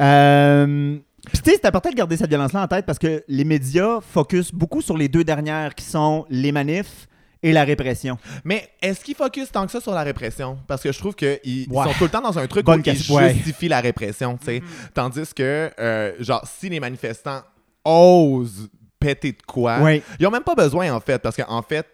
Euh, 0.00 0.96
Puis, 1.26 1.42
tu 1.42 1.50
sais, 1.50 1.56
c'est 1.60 1.66
important 1.66 1.90
de 1.90 1.94
garder 1.94 2.16
cette 2.16 2.28
violence-là 2.30 2.62
en 2.62 2.66
tête 2.68 2.86
parce 2.86 2.98
que 2.98 3.22
les 3.28 3.44
médias 3.44 4.00
focusent 4.00 4.52
beaucoup 4.52 4.80
sur 4.80 4.96
les 4.96 5.08
deux 5.08 5.24
dernières 5.24 5.74
qui 5.74 5.84
sont 5.84 6.24
les 6.30 6.52
manifs 6.52 7.06
et 7.42 7.52
la 7.52 7.64
répression. 7.64 8.18
Mais 8.44 8.68
est-ce 8.82 9.04
qu'ils 9.04 9.14
focus 9.14 9.50
tant 9.52 9.66
que 9.66 9.72
ça 9.72 9.80
sur 9.80 9.92
la 9.92 10.02
répression? 10.02 10.58
Parce 10.66 10.82
que 10.82 10.92
je 10.92 10.98
trouve 10.98 11.14
qu'ils 11.14 11.38
ils 11.44 11.66
Ouais. 11.70 11.84
sont 11.84 11.92
tout 11.98 12.04
le 12.04 12.10
temps 12.10 12.20
dans 12.22 12.38
un 12.38 12.46
truc 12.46 12.64
Bonne 12.64 12.80
où 12.80 12.82
ils 12.86 13.12
ouais. 13.12 13.34
justifient 13.34 13.68
la 13.68 13.80
répression, 13.80 14.36
tu 14.38 14.46
sais. 14.46 14.62
Tandis 14.94 15.32
que, 15.34 15.70
euh, 15.78 16.12
genre, 16.20 16.42
si 16.46 16.68
les 16.70 16.80
manifestants 16.80 17.42
osent 17.84 18.68
péter 18.98 19.32
de 19.32 19.42
quoi, 19.46 19.78
ils 20.18 20.26
ont 20.26 20.30
même 20.30 20.42
pas 20.42 20.54
besoin, 20.54 20.90
en 20.92 21.00
fait, 21.00 21.18
parce 21.18 21.36
qu'en 21.36 21.62
fait, 21.62 21.86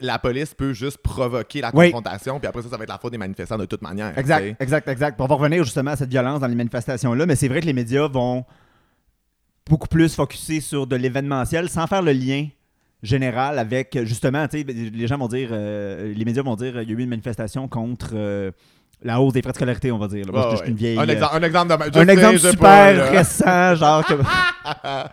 la 0.00 0.18
police 0.18 0.54
peut 0.54 0.72
juste 0.72 0.98
provoquer 0.98 1.60
la 1.60 1.70
Oui. 1.74 1.86
confrontation, 1.90 2.38
puis 2.38 2.46
après 2.48 2.62
ça, 2.62 2.68
ça 2.68 2.76
va 2.76 2.82
être 2.84 2.90
la 2.90 2.98
faute 2.98 3.12
des 3.12 3.18
manifestants 3.18 3.58
de 3.58 3.64
toute 3.66 3.82
manière. 3.82 4.16
Exact, 4.18 4.56
exact, 4.60 4.88
exact. 4.88 5.20
On 5.20 5.26
va 5.26 5.34
revenir 5.36 5.62
justement 5.64 5.92
à 5.92 5.96
cette 5.96 6.10
violence 6.10 6.40
dans 6.40 6.46
les 6.46 6.54
manifestations-là, 6.54 7.26
mais 7.26 7.36
c'est 7.36 7.48
vrai 7.48 7.60
que 7.60 7.66
les 7.66 7.72
médias 7.72 8.08
vont 8.08 8.44
beaucoup 9.68 9.88
plus 9.88 10.14
focuser 10.14 10.60
sur 10.60 10.86
de 10.86 10.96
l'événementiel 10.96 11.68
sans 11.68 11.86
faire 11.86 12.02
le 12.02 12.12
lien 12.12 12.48
général 13.02 13.58
avec, 13.58 13.98
justement, 14.04 14.46
tu 14.48 14.60
sais, 14.60 14.64
les 14.64 15.06
gens 15.06 15.18
vont 15.18 15.28
dire, 15.28 15.48
euh, 15.52 16.12
les 16.14 16.24
médias 16.24 16.42
vont 16.42 16.56
dire, 16.56 16.80
il 16.82 16.88
y 16.88 16.92
a 16.92 16.96
eu 16.98 17.02
une 17.02 17.08
manifestation 17.08 17.66
contre 17.68 18.10
euh, 18.14 18.50
la 19.04 19.20
hausse 19.20 19.32
des 19.32 19.42
frais 19.42 19.50
de 19.52 19.56
scolarité, 19.56 19.90
on 19.92 19.98
va 19.98 20.06
dire. 20.08 20.26
là. 20.26 20.32
Moi, 20.32 20.44
Ouais, 20.50 20.56
je 20.56 20.62
suis 20.62 20.70
une 20.70 20.76
vieille... 20.76 20.98
un, 20.98 21.02
euh, 21.08 21.12
exemple, 21.12 21.34
un 21.36 21.42
exemple 21.42 21.90
de. 21.90 21.98
un 21.98 22.08
exemple 22.08 22.38
super 22.38 22.60
pas, 22.60 22.92
récent, 23.10 23.74
genre. 23.74 24.04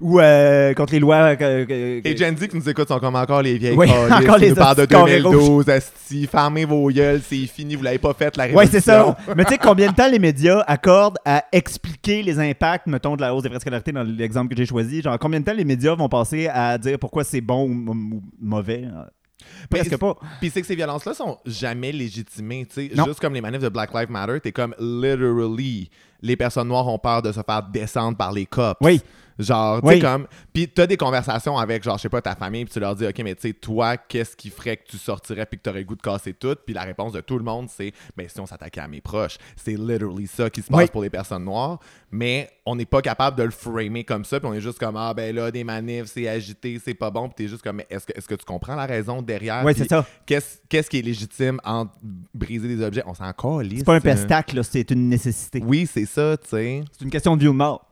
Ou 0.00 0.18
euh, 0.18 0.74
contre 0.74 0.92
les 0.94 0.98
lois. 0.98 1.36
euh, 1.40 2.00
Et 2.04 2.16
Gen 2.16 2.36
Z 2.36 2.48
qui 2.48 2.56
nous 2.56 2.68
écoute 2.68 2.88
sont 2.88 2.98
comme 2.98 3.14
encore 3.14 3.42
les 3.42 3.56
vieilles 3.58 3.76
Oui, 3.76 3.88
encore 4.10 4.38
les 4.38 4.50
nous 4.50 4.56
parlent 4.56 4.76
de 4.76 4.82
hosties 4.82 4.94
carrés 4.94 5.20
2012, 5.22 5.68
asti, 5.68 6.26
fermez 6.26 6.64
vos 6.64 6.88
gueules, 6.90 7.20
c'est 7.24 7.46
fini, 7.46 7.76
vous 7.76 7.82
l'avez 7.84 7.98
pas 7.98 8.12
fait, 8.14 8.36
la 8.36 8.46
Ouais, 8.48 8.66
c'est 8.66 8.78
révolution. 8.84 9.14
ça. 9.26 9.34
Mais 9.36 9.44
tu 9.44 9.52
sais, 9.52 9.58
combien 9.58 9.90
de 9.90 9.94
temps 9.96 10.08
les 10.10 10.18
médias 10.18 10.64
accordent 10.66 11.18
à 11.24 11.44
expliquer 11.52 12.22
les 12.22 12.38
impacts, 12.40 12.86
mettons, 12.86 13.14
de 13.16 13.20
la 13.20 13.34
hausse 13.34 13.42
des 13.44 13.48
frais 13.48 13.58
de 13.58 13.62
scolarité 13.62 13.92
dans 13.92 14.02
l'exemple 14.02 14.48
que 14.52 14.56
j'ai 14.56 14.66
choisi? 14.66 15.02
Genre, 15.02 15.18
combien 15.18 15.38
de 15.40 15.44
temps 15.44 15.54
les 15.54 15.64
médias 15.64 15.94
vont 15.94 16.08
passer 16.08 16.48
à 16.52 16.76
dire 16.78 16.98
pourquoi 16.98 17.22
c'est 17.24 17.40
bon 17.40 17.64
ou, 17.68 17.90
ou 17.92 18.22
mauvais? 18.40 18.84
Mais 19.70 19.80
Presque 19.80 19.96
pas. 19.98 20.16
Puis 20.40 20.50
c'est 20.50 20.60
que 20.60 20.66
ces 20.66 20.76
violences-là 20.76 21.14
sont 21.14 21.38
jamais 21.46 21.92
légitimées, 21.92 22.66
tu 22.66 22.88
sais. 22.88 22.90
Juste 23.06 23.20
comme 23.20 23.34
les 23.34 23.40
manifs 23.40 23.60
de 23.60 23.68
Black 23.68 23.92
Lives 23.94 24.10
Matter, 24.10 24.40
t'es 24.40 24.52
comme 24.52 24.74
literally, 24.78 25.90
les 26.20 26.36
personnes 26.36 26.68
noires 26.68 26.88
ont 26.88 26.98
peur 26.98 27.22
de 27.22 27.32
se 27.32 27.40
faire 27.40 27.62
descendre 27.62 28.16
par 28.16 28.32
les 28.32 28.46
cops. 28.46 28.78
Oui. 28.80 29.00
Genre, 29.38 29.80
tu 29.82 29.88
sais, 29.88 29.98
comme. 30.00 30.26
Puis 30.52 30.68
t'as 30.68 30.86
des 30.86 30.96
conversations 30.96 31.56
avec, 31.58 31.82
genre, 31.82 31.96
je 31.96 32.02
sais 32.02 32.08
pas, 32.08 32.20
ta 32.22 32.34
famille, 32.34 32.64
puis 32.64 32.74
tu 32.74 32.80
leur 32.80 32.94
dis, 32.94 33.06
OK, 33.06 33.18
mais 33.24 33.34
tu 33.34 33.48
sais, 33.48 33.52
toi, 33.54 33.96
qu'est-ce 33.96 34.36
qui 34.36 34.50
ferait 34.50 34.76
que 34.76 34.88
tu 34.88 34.98
sortirais 34.98 35.46
puis 35.46 35.58
que 35.58 35.62
t'aurais 35.62 35.80
le 35.80 35.84
goût 35.86 35.96
de 35.96 36.02
casser 36.02 36.34
tout? 36.34 36.56
Puis 36.64 36.74
la 36.74 36.82
réponse 36.82 37.12
de 37.12 37.20
tout 37.20 37.38
le 37.38 37.44
monde, 37.44 37.68
c'est, 37.68 37.92
ben, 38.16 38.28
si 38.28 38.38
on 38.40 38.46
s'attaquait 38.46 38.80
à 38.80 38.88
mes 38.88 39.00
proches. 39.00 39.38
C'est 39.56 39.76
literally 39.76 40.26
ça 40.26 40.50
qui 40.50 40.62
se 40.62 40.68
passe 40.68 40.80
Oui. 40.80 40.86
pour 40.92 41.02
les 41.02 41.10
personnes 41.10 41.44
noires. 41.44 41.78
Mais 42.10 42.50
on 42.66 42.76
n'est 42.76 42.84
pas 42.86 43.00
capable 43.00 43.38
de 43.38 43.42
le 43.44 43.50
framer 43.50 44.04
comme 44.04 44.24
ça, 44.24 44.38
puis 44.38 44.48
on 44.48 44.54
est 44.54 44.60
juste 44.60 44.78
comme, 44.78 44.96
ah, 44.96 45.14
ben 45.14 45.34
là, 45.34 45.50
des 45.50 45.64
manifs, 45.64 46.06
c'est 46.06 46.28
agité, 46.28 46.80
c'est 46.84 46.94
pas 46.94 47.10
bon, 47.10 47.28
puis 47.28 47.44
t'es 47.44 47.48
juste 47.48 47.62
comme, 47.62 47.76
mais 47.76 47.86
est-ce 47.88 48.06
que, 48.06 48.12
est-ce 48.16 48.28
que 48.28 48.34
tu 48.34 48.44
comprends 48.44 48.74
la 48.76 48.86
raison 48.86 49.22
derrière? 49.22 49.62
Oui, 49.64 49.72
c'est 49.76 49.88
ça. 49.88 50.04
Qu'est-ce 50.26 50.90
qui 50.90 50.98
est 50.98 51.02
légitime 51.02 51.58
entre 51.64 51.92
briser 52.34 52.68
des 52.68 52.84
objets? 52.84 53.02
On 53.06 53.14
s'en 53.14 53.32
calisse. 53.32 53.78
C'est 53.78 53.84
pas 53.84 53.94
un 53.94 54.00
pestac, 54.00 54.52
là, 54.52 54.62
c'est 54.62 54.90
une 54.90 55.08
nécessité. 55.08 55.62
Oui, 55.64 55.88
c'est 55.90 56.06
ça, 56.06 56.36
tu 56.36 56.48
sais. 56.50 56.84
C'est 56.92 57.04
une 57.04 57.10
question 57.10 57.36
de 57.36 57.40
vie 57.40 57.48
ou 57.48 57.52
de 57.52 57.56
mort. 57.56 57.88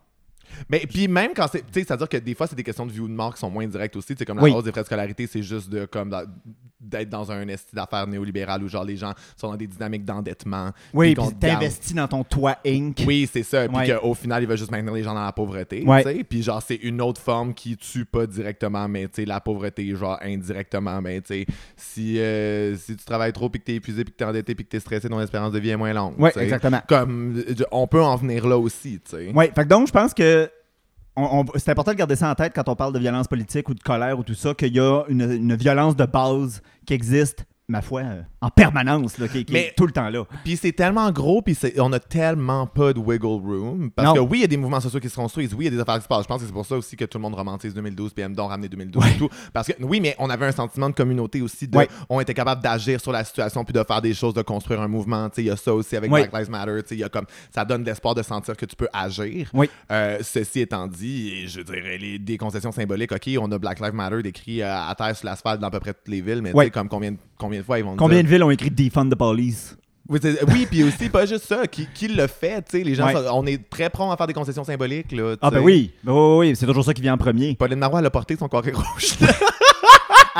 Mais 0.68 0.80
puis 0.88 1.08
même 1.08 1.32
quand 1.34 1.46
c'est. 1.50 1.60
Tu 1.60 1.66
sais, 1.80 1.84
c'est-à-dire 1.84 2.08
que 2.08 2.16
des 2.16 2.34
fois, 2.34 2.46
c'est 2.46 2.56
des 2.56 2.62
questions 2.62 2.86
de 2.86 2.92
vie 2.92 3.00
ou 3.00 3.08
de 3.08 3.12
mort 3.12 3.34
qui 3.34 3.40
sont 3.40 3.50
moins 3.50 3.66
directes 3.66 3.96
aussi. 3.96 4.14
C'est 4.16 4.24
comme 4.24 4.38
la 4.38 4.44
Oui. 4.44 4.52
hausse 4.52 4.64
des 4.64 4.72
frais 4.72 4.82
de 4.82 4.86
scolarité, 4.86 5.26
c'est 5.26 5.42
juste 5.42 5.68
de 5.70 5.84
comme 5.86 6.14
d'être 6.80 7.10
dans 7.10 7.30
un 7.30 7.46
esti 7.48 7.74
d'affaires 7.74 8.06
néolibéral 8.06 8.62
où 8.62 8.68
genre 8.68 8.84
les 8.84 8.96
gens 8.96 9.12
sont 9.36 9.48
dans 9.50 9.56
des 9.56 9.66
dynamiques 9.66 10.04
d'endettement. 10.04 10.70
Oui, 10.94 11.14
puis 11.14 11.24
t'investis 11.38 11.94
dans 11.94 12.08
ton 12.08 12.24
toit 12.24 12.56
Inc. 12.66 13.02
Oui, 13.06 13.28
c'est 13.30 13.42
ça. 13.42 13.68
Puis 13.68 13.76
Ouais. 13.76 13.98
qu'au 14.00 14.14
final, 14.14 14.42
il 14.42 14.46
va 14.46 14.56
juste 14.56 14.70
maintenir 14.70 14.94
les 14.94 15.02
gens 15.02 15.12
dans 15.14 15.24
la 15.24 15.32
pauvreté. 15.32 15.84
Ouais. 15.84 16.02
tu 16.02 16.10
sais. 16.10 16.24
Puis 16.24 16.42
genre, 16.42 16.62
c'est 16.66 16.76
une 16.76 17.02
autre 17.02 17.20
forme 17.20 17.52
qui 17.52 17.76
tue 17.76 18.04
pas 18.06 18.26
directement, 18.26 18.88
mais 18.88 19.04
tu 19.08 19.16
sais, 19.16 19.24
la 19.26 19.40
pauvreté, 19.40 19.94
genre 19.94 20.18
indirectement. 20.22 21.02
Mais 21.02 21.20
tu 21.20 21.26
sais, 21.28 21.46
si, 21.76 22.18
euh, 22.18 22.74
si 22.76 22.96
tu 22.96 23.04
travailles 23.04 23.32
trop, 23.34 23.50
puis 23.50 23.60
que 23.60 23.66
t'es 23.66 23.74
épuisé, 23.74 24.02
puis 24.04 24.12
que 24.12 24.18
t'es 24.18 24.24
endetté, 24.24 24.54
puis 24.54 24.64
que 24.64 24.70
t'es 24.70 24.80
stressé, 24.80 25.08
ton 25.08 25.20
espérance 25.20 25.52
de 25.52 25.58
vie 25.58 25.70
est 25.70 25.76
moins 25.76 25.92
longue. 25.92 26.14
Oui, 26.18 26.30
tu 26.32 26.38
exactement. 26.38 26.80
Comme, 26.88 27.44
on 27.72 27.86
peut 27.86 28.02
en 28.02 28.16
venir 28.16 28.46
là 28.48 28.56
aussi, 28.56 29.00
tu 29.04 29.10
sais. 29.16 29.32
Oui, 29.34 29.46
fait 29.54 29.64
que 29.64 29.68
donc, 29.68 29.86
je 29.86 29.92
pense 29.92 30.14
que 30.14 30.39
c'est 31.56 31.70
important 31.70 31.92
de 31.92 31.96
garder 31.96 32.16
ça 32.16 32.30
en 32.30 32.34
tête 32.34 32.52
quand 32.54 32.68
on 32.68 32.76
parle 32.76 32.92
de 32.92 32.98
violence 32.98 33.28
politique 33.28 33.68
ou 33.68 33.74
de 33.74 33.80
colère 33.80 34.18
ou 34.18 34.22
tout 34.22 34.34
ça, 34.34 34.54
qu'il 34.54 34.74
y 34.74 34.80
a 34.80 35.02
une, 35.08 35.54
violence 35.54 35.96
de 35.96 36.04
base 36.06 36.62
qui 36.86 36.94
existe, 36.94 37.44
ma 37.70 37.82
foi, 37.82 38.00
euh, 38.02 38.22
en 38.40 38.50
permanence, 38.50 39.18
là, 39.18 39.28
qui, 39.28 39.44
qui 39.44 39.52
Mais- 39.52 39.66
est 39.68 39.74
tout 39.76 39.86
le 39.86 39.92
temps 39.92 40.08
là. 40.10 40.24
Puis 40.44 40.56
c'est 40.56 40.72
tellement 40.72 41.10
gros, 41.12 41.40
puis 41.42 41.56
on 41.78 41.92
a 41.92 42.00
tellement 42.00 42.66
pas 42.66 42.92
de 42.92 42.98
wiggle 43.00 43.26
room. 43.26 43.90
Parce 43.90 44.08
Non. 44.08 44.14
que 44.14 44.20
oui, 44.20 44.38
il 44.38 44.40
y 44.42 44.44
a 44.44 44.48
des 44.48 44.56
mouvements 44.56 44.80
sociaux 44.80 45.00
qui 45.00 45.08
se 45.08 45.16
construisent, 45.16 45.54
oui, 45.54 45.66
il 45.66 45.68
y 45.68 45.68
a 45.68 45.76
des 45.76 45.80
affaires 45.80 45.96
qui 45.96 46.02
se 46.02 46.08
passent. 46.08 46.22
Je 46.22 46.28
pense 46.28 46.40
que 46.40 46.46
c'est 46.46 46.52
pour 46.52 46.66
ça 46.66 46.76
aussi 46.76 46.96
que 46.96 47.04
tout 47.04 47.18
le 47.18 47.22
monde 47.22 47.34
romantise 47.34 47.72
2012, 47.74 48.12
puis 48.12 48.22
aime 48.24 48.34
donc 48.34 48.50
ramener 48.50 48.68
2012 48.68 49.06
et 49.06 49.16
tout. 49.18 49.28
Parce 49.52 49.68
que 49.68 49.72
oui, 49.82 50.00
mais 50.00 50.14
on 50.18 50.28
avait 50.30 50.46
un 50.46 50.52
sentiment 50.52 50.88
de 50.90 50.94
communauté 50.94 51.40
aussi. 51.42 51.68
De, 51.68 51.76
Ouais. 51.78 51.88
On 52.08 52.20
était 52.20 52.34
capable 52.34 52.62
d'agir 52.62 53.00
sur 53.00 53.12
la 53.12 53.24
situation, 53.24 53.64
puis 53.64 53.72
de 53.72 53.82
faire 53.84 54.02
des 54.02 54.12
choses, 54.14 54.34
de 54.34 54.42
construire 54.42 54.80
un 54.80 54.88
mouvement. 54.88 55.28
Tu 55.30 55.36
sais, 55.36 55.42
Il 55.42 55.46
y 55.46 55.50
a 55.50 55.56
ça 55.56 55.72
aussi 55.74 55.96
avec 55.96 56.10
Ouais. 56.10 56.28
Black 56.28 56.40
Lives 56.42 56.50
Matter. 56.50 56.82
tu 56.82 56.88
sais, 56.88 56.94
il 56.96 57.00
y 57.00 57.04
a 57.04 57.08
comme, 57.08 57.26
ça 57.54 57.64
donne 57.64 57.84
l'espoir 57.84 58.14
de 58.14 58.22
sentir 58.22 58.56
que 58.56 58.66
tu 58.66 58.76
peux 58.76 58.88
agir. 58.92 59.50
Euh, 59.90 60.18
ceci 60.22 60.60
étant 60.60 60.86
dit, 60.86 61.46
je 61.48 61.60
dirais, 61.60 61.96
les, 61.98 62.18
des 62.18 62.36
concessions 62.36 62.72
symboliques, 62.72 63.12
OK, 63.12 63.28
on 63.40 63.50
a 63.52 63.58
Black 63.58 63.80
Lives 63.80 63.94
Matter 63.94 64.22
décrit 64.22 64.62
euh, 64.62 64.74
à 64.88 64.94
terre 64.94 65.16
sur 65.16 65.26
l'asphalte 65.26 65.60
dans 65.60 65.68
à 65.68 65.70
peu 65.70 65.80
près 65.80 65.94
toutes 65.94 66.08
les 66.08 66.20
villes, 66.20 66.42
mais 66.42 66.70
comme 66.70 66.88
combien, 66.88 67.14
combien 67.38 67.59
ils 67.78 67.84
vont 67.84 67.96
Combien 67.96 68.16
dire... 68.18 68.24
de 68.24 68.28
villes 68.30 68.42
ont 68.44 68.50
écrit 68.50 68.70
Defund 68.70 69.10
the 69.10 69.14
Police? 69.16 69.76
Oui, 70.08 70.18
oui, 70.48 70.66
puis 70.68 70.82
aussi, 70.82 71.08
pas 71.08 71.24
juste 71.24 71.44
ça, 71.46 71.66
qui, 71.68 71.86
qui 71.94 72.08
le 72.08 72.26
fait, 72.26 72.62
tu 72.68 72.78
sais, 72.78 72.82
les 72.84 72.96
gens, 72.96 73.06
Ouais. 73.06 73.12
sont- 73.12 73.26
on 73.32 73.46
est 73.46 73.70
très 73.70 73.88
prompt 73.90 74.10
à 74.10 74.16
faire 74.16 74.26
des 74.26 74.32
concessions 74.32 74.64
symboliques, 74.64 75.12
là, 75.12 75.36
Ah, 75.40 75.50
ben 75.52 75.60
oui, 75.60 75.92
oui, 76.04 76.12
oui, 76.38 76.56
c'est 76.56 76.66
toujours 76.66 76.84
ça 76.84 76.92
qui 76.92 77.00
vient 77.00 77.14
en 77.14 77.18
premier. 77.18 77.54
Pauline 77.54 77.78
Marois, 77.78 78.00
elle 78.00 78.06
a 78.06 78.10
porté 78.10 78.36
son 78.36 78.48
carré 78.48 78.72
rouge. 78.72 79.14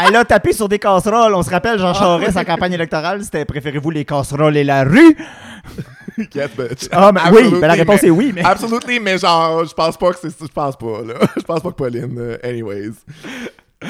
Elle 0.06 0.14
a 0.16 0.24
tapé 0.24 0.52
sur 0.52 0.68
des 0.68 0.78
casseroles. 0.78 1.34
On 1.34 1.42
se 1.42 1.50
rappelle, 1.50 1.78
Jean 1.78 1.92
Charest, 1.92 2.32
sa 2.34 2.44
campagne 2.44 2.72
électorale, 2.72 3.22
c'était 3.24 3.44
préférez-vous 3.44 3.90
les 3.90 4.04
casseroles 4.04 4.56
et 4.56 4.62
la 4.64 4.84
rue? 4.84 5.16
yes, 6.34 6.50
bitch. 6.56 6.88
Ah, 6.92 7.10
ben 7.12 7.22
oui, 7.32 7.50
ben 7.60 7.66
la 7.66 7.72
réponse 7.74 8.00
mais- 8.02 8.08
est 8.08 8.12
oui, 8.12 8.32
mais. 8.34 8.42
Absolutely, 8.44 9.00
mais 9.00 9.18
genre, 9.18 9.64
je 9.64 9.74
pense 9.74 9.96
pas 9.96 10.12
que 10.12 10.18
c'est... 10.22 10.30
Je 10.40 10.46
pense 10.52 10.76
pas, 10.76 11.02
là. 11.02 11.14
Je 11.36 11.42
pense 11.42 11.60
pas 11.60 11.70
que 11.70 11.74
Pauline, 11.74 12.14
euh, 12.18 12.36
anyways. 12.44 12.92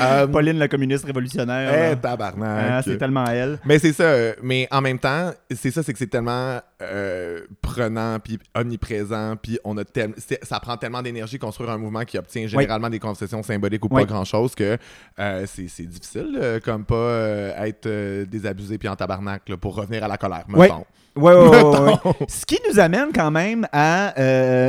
Euh, 0.00 0.26
Pauline, 0.28 0.56
la 0.58 0.68
communiste 0.68 1.04
révolutionnaire. 1.04 1.92
eh, 1.92 1.96
tabarnak. 1.96 2.66
Ah, 2.70 2.82
c'est 2.82 2.96
tellement 2.96 3.24
elle. 3.26 3.58
Mais 3.64 3.78
c'est 3.80 3.92
ça, 3.92 4.14
mais 4.42 4.68
en 4.70 4.80
même 4.80 4.98
temps, 4.98 5.32
c'est 5.50 5.70
ça, 5.72 5.82
c'est 5.82 5.92
que 5.92 5.98
c'est 5.98 6.06
tellement 6.06 6.60
euh, 6.82 7.40
prenant 7.60 8.18
puis 8.20 8.38
omniprésent, 8.54 9.34
puis 9.36 9.58
on 9.64 9.76
a 9.78 9.84
tel- 9.84 10.14
ça 10.42 10.60
prend 10.60 10.76
tellement 10.76 11.02
d'énergie 11.02 11.38
construire 11.38 11.70
un 11.70 11.78
mouvement 11.78 12.04
qui 12.04 12.18
obtient 12.18 12.46
généralement 12.46 12.88
des 12.88 13.00
concessions 13.00 13.42
symboliques 13.42 13.84
ou 13.84 13.88
Oui. 13.90 14.02
pas 14.02 14.06
grand 14.06 14.24
chose 14.24 14.54
que 14.54 14.78
euh, 15.18 15.44
c'est 15.46 15.86
difficile, 15.86 16.38
euh, 16.40 16.60
comme 16.60 16.84
pas 16.84 17.56
être 17.66 17.88
désabusé 18.24 18.78
puis 18.78 18.88
en 18.88 18.94
tabarnak 18.96 19.48
là, 19.48 19.56
pour 19.56 19.74
revenir 19.74 20.04
à 20.04 20.08
la 20.08 20.16
colère. 20.16 20.44
Oui. 20.50 20.60
mettons. 20.60 20.84
Ouais. 21.16 21.34
Ce 22.28 22.46
qui 22.46 22.58
nous 22.70 22.78
amène 22.78 23.08
quand 23.12 23.32
même 23.32 23.66
à 23.72 24.14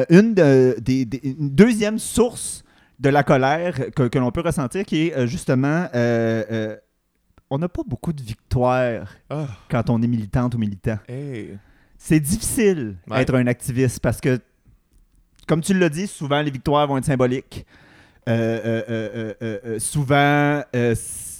une, 0.09 0.33
de- 0.33 0.75
des- 0.81 1.05
des- 1.05 1.21
une 1.23 1.51
deuxième 1.51 1.99
source 1.99 2.60
de 3.01 3.09
la 3.09 3.23
colère 3.23 3.91
que, 3.95 4.07
que 4.07 4.19
l'on 4.19 4.31
peut 4.31 4.41
ressentir, 4.41 4.85
qui 4.85 5.07
est 5.07 5.17
euh, 5.17 5.25
justement, 5.27 5.87
euh, 5.95 6.43
euh, 6.51 6.77
on 7.49 7.57
n'a 7.57 7.67
pas 7.67 7.81
beaucoup 7.85 8.13
de 8.13 8.21
victoires 8.21 9.07
Ah, 9.29 9.47
quand 9.69 9.89
on 9.89 10.01
est 10.01 10.07
militante 10.07 10.55
ou 10.55 10.57
militant. 10.57 10.99
hey. 11.09 11.57
C'est 11.97 12.19
difficile 12.19 12.95
Ouais. 13.09 13.17
d'être 13.19 13.35
un 13.35 13.45
activiste 13.47 13.99
parce 13.99 14.21
que, 14.21 14.39
comme 15.47 15.61
tu 15.61 15.73
l'as 15.77 15.89
dit, 15.89 16.07
souvent 16.07 16.41
les 16.41 16.49
victoires 16.51 16.87
vont 16.87 16.97
être 16.97 17.05
symboliques. 17.05 17.65
Euh, 18.29 18.83
euh, 18.89 19.33
euh, 19.41 19.79
souvent, 19.79 20.63
euh, 20.75 20.95
c- 20.95 20.95
tu 20.95 20.95
sais, 20.95 21.39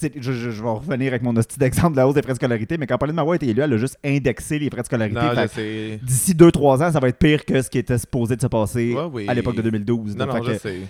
je, 0.00 0.08
je- 0.20 0.50
je 0.50 0.62
vais 0.62 0.68
revenir 0.68 1.08
avec 1.08 1.22
mon 1.22 1.34
hostie 1.36 1.58
d'exemple 1.58 1.92
de 1.92 1.96
la 1.98 2.06
hausse 2.08 2.14
des 2.14 2.22
frais 2.22 2.32
de 2.32 2.36
scolarité, 2.36 2.76
mais 2.78 2.86
quand 2.86 2.98
Pauline 2.98 3.14
Marois 3.16 3.34
a 3.34 3.36
été 3.36 3.48
élue, 3.48 3.62
elle 3.62 3.72
a 3.72 3.76
juste 3.76 3.98
indexé 4.04 4.58
les 4.58 4.68
frais 4.70 4.82
de 4.82 4.86
scolarité. 4.86 5.20
Que. 5.20 6.04
D'ici 6.04 6.34
2-3 6.34 6.82
ans, 6.84 6.92
ça 6.92 7.00
va 7.00 7.08
être 7.08 7.18
pire 7.18 7.44
que 7.44 7.60
ce 7.62 7.70
qui 7.70 7.78
était 7.78 7.98
supposé 7.98 8.36
de 8.36 8.40
se 8.40 8.46
passer 8.46 8.92
Ouais, 8.94 9.08
oui. 9.12 9.28
à 9.28 9.34
l'époque 9.34 9.56
de 9.56 9.62
2012. 9.62 10.16
Non, 10.16 10.26
là. 10.26 10.32
non, 10.34 10.42
Fait 10.44 10.48
je 10.48 10.52
que- 10.54 10.58
sais. 10.58 10.80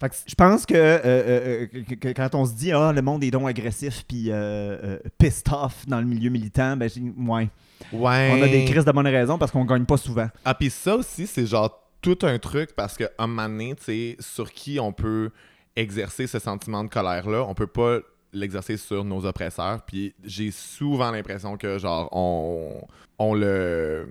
fait 0.00 0.08
que 0.08 0.14
je 0.26 0.34
pense 0.34 0.66
que, 0.66 0.74
euh, 0.74 0.98
euh, 1.04 1.66
euh, 1.74 1.82
que- 1.88 1.94
que 1.94 2.08
quand 2.12 2.34
on 2.34 2.44
se 2.46 2.54
dit 2.54 2.72
ah 2.72 2.92
le 2.92 3.02
monde 3.02 3.22
est 3.24 3.30
donc 3.30 3.48
agressif 3.48 4.04
puis 4.08 4.26
euh, 4.30 4.98
pissed 5.18 5.46
off 5.52 5.86
dans 5.86 6.00
le 6.00 6.06
milieu 6.06 6.30
militant, 6.30 6.76
ben 6.76 6.88
j'ai- 6.88 7.00
ouais. 7.00 7.48
Ouais. 7.92 8.30
On 8.32 8.42
a 8.42 8.48
des 8.48 8.64
crises 8.64 8.84
de 8.84 8.92
bonnes 8.92 9.06
raisons 9.06 9.36
parce 9.36 9.50
qu'on 9.52 9.64
gagne 9.64 9.84
pas 9.84 9.96
souvent. 9.96 10.28
Ah, 10.44 10.54
puis 10.54 10.70
ça 10.70 10.96
aussi, 10.96 11.26
c'est 11.26 11.46
genre 11.46 11.80
tout 12.00 12.18
un 12.22 12.38
truc 12.38 12.70
parce 12.76 12.96
qu'à 12.96 13.10
un 13.18 13.26
moment 13.26 13.48
donné, 13.48 13.74
tu 13.76 13.84
sais, 13.84 14.16
sur 14.20 14.50
qui 14.52 14.78
on 14.80 14.92
peut 14.92 15.30
exercer 15.76 16.26
ce 16.26 16.38
sentiment 16.38 16.84
de 16.84 16.88
colère-là, 16.88 17.44
on 17.48 17.54
peut 17.54 17.66
pas 17.66 17.98
l'exercer 18.34 18.76
sur 18.76 19.04
nos 19.04 19.24
oppresseurs. 19.24 19.80
Puis 19.86 20.14
j'ai 20.24 20.50
souvent 20.50 21.10
l'impression 21.10 21.56
que, 21.56 21.78
genre, 21.78 22.08
on, 22.12 22.82
on 23.18 23.34
le. 23.34 24.06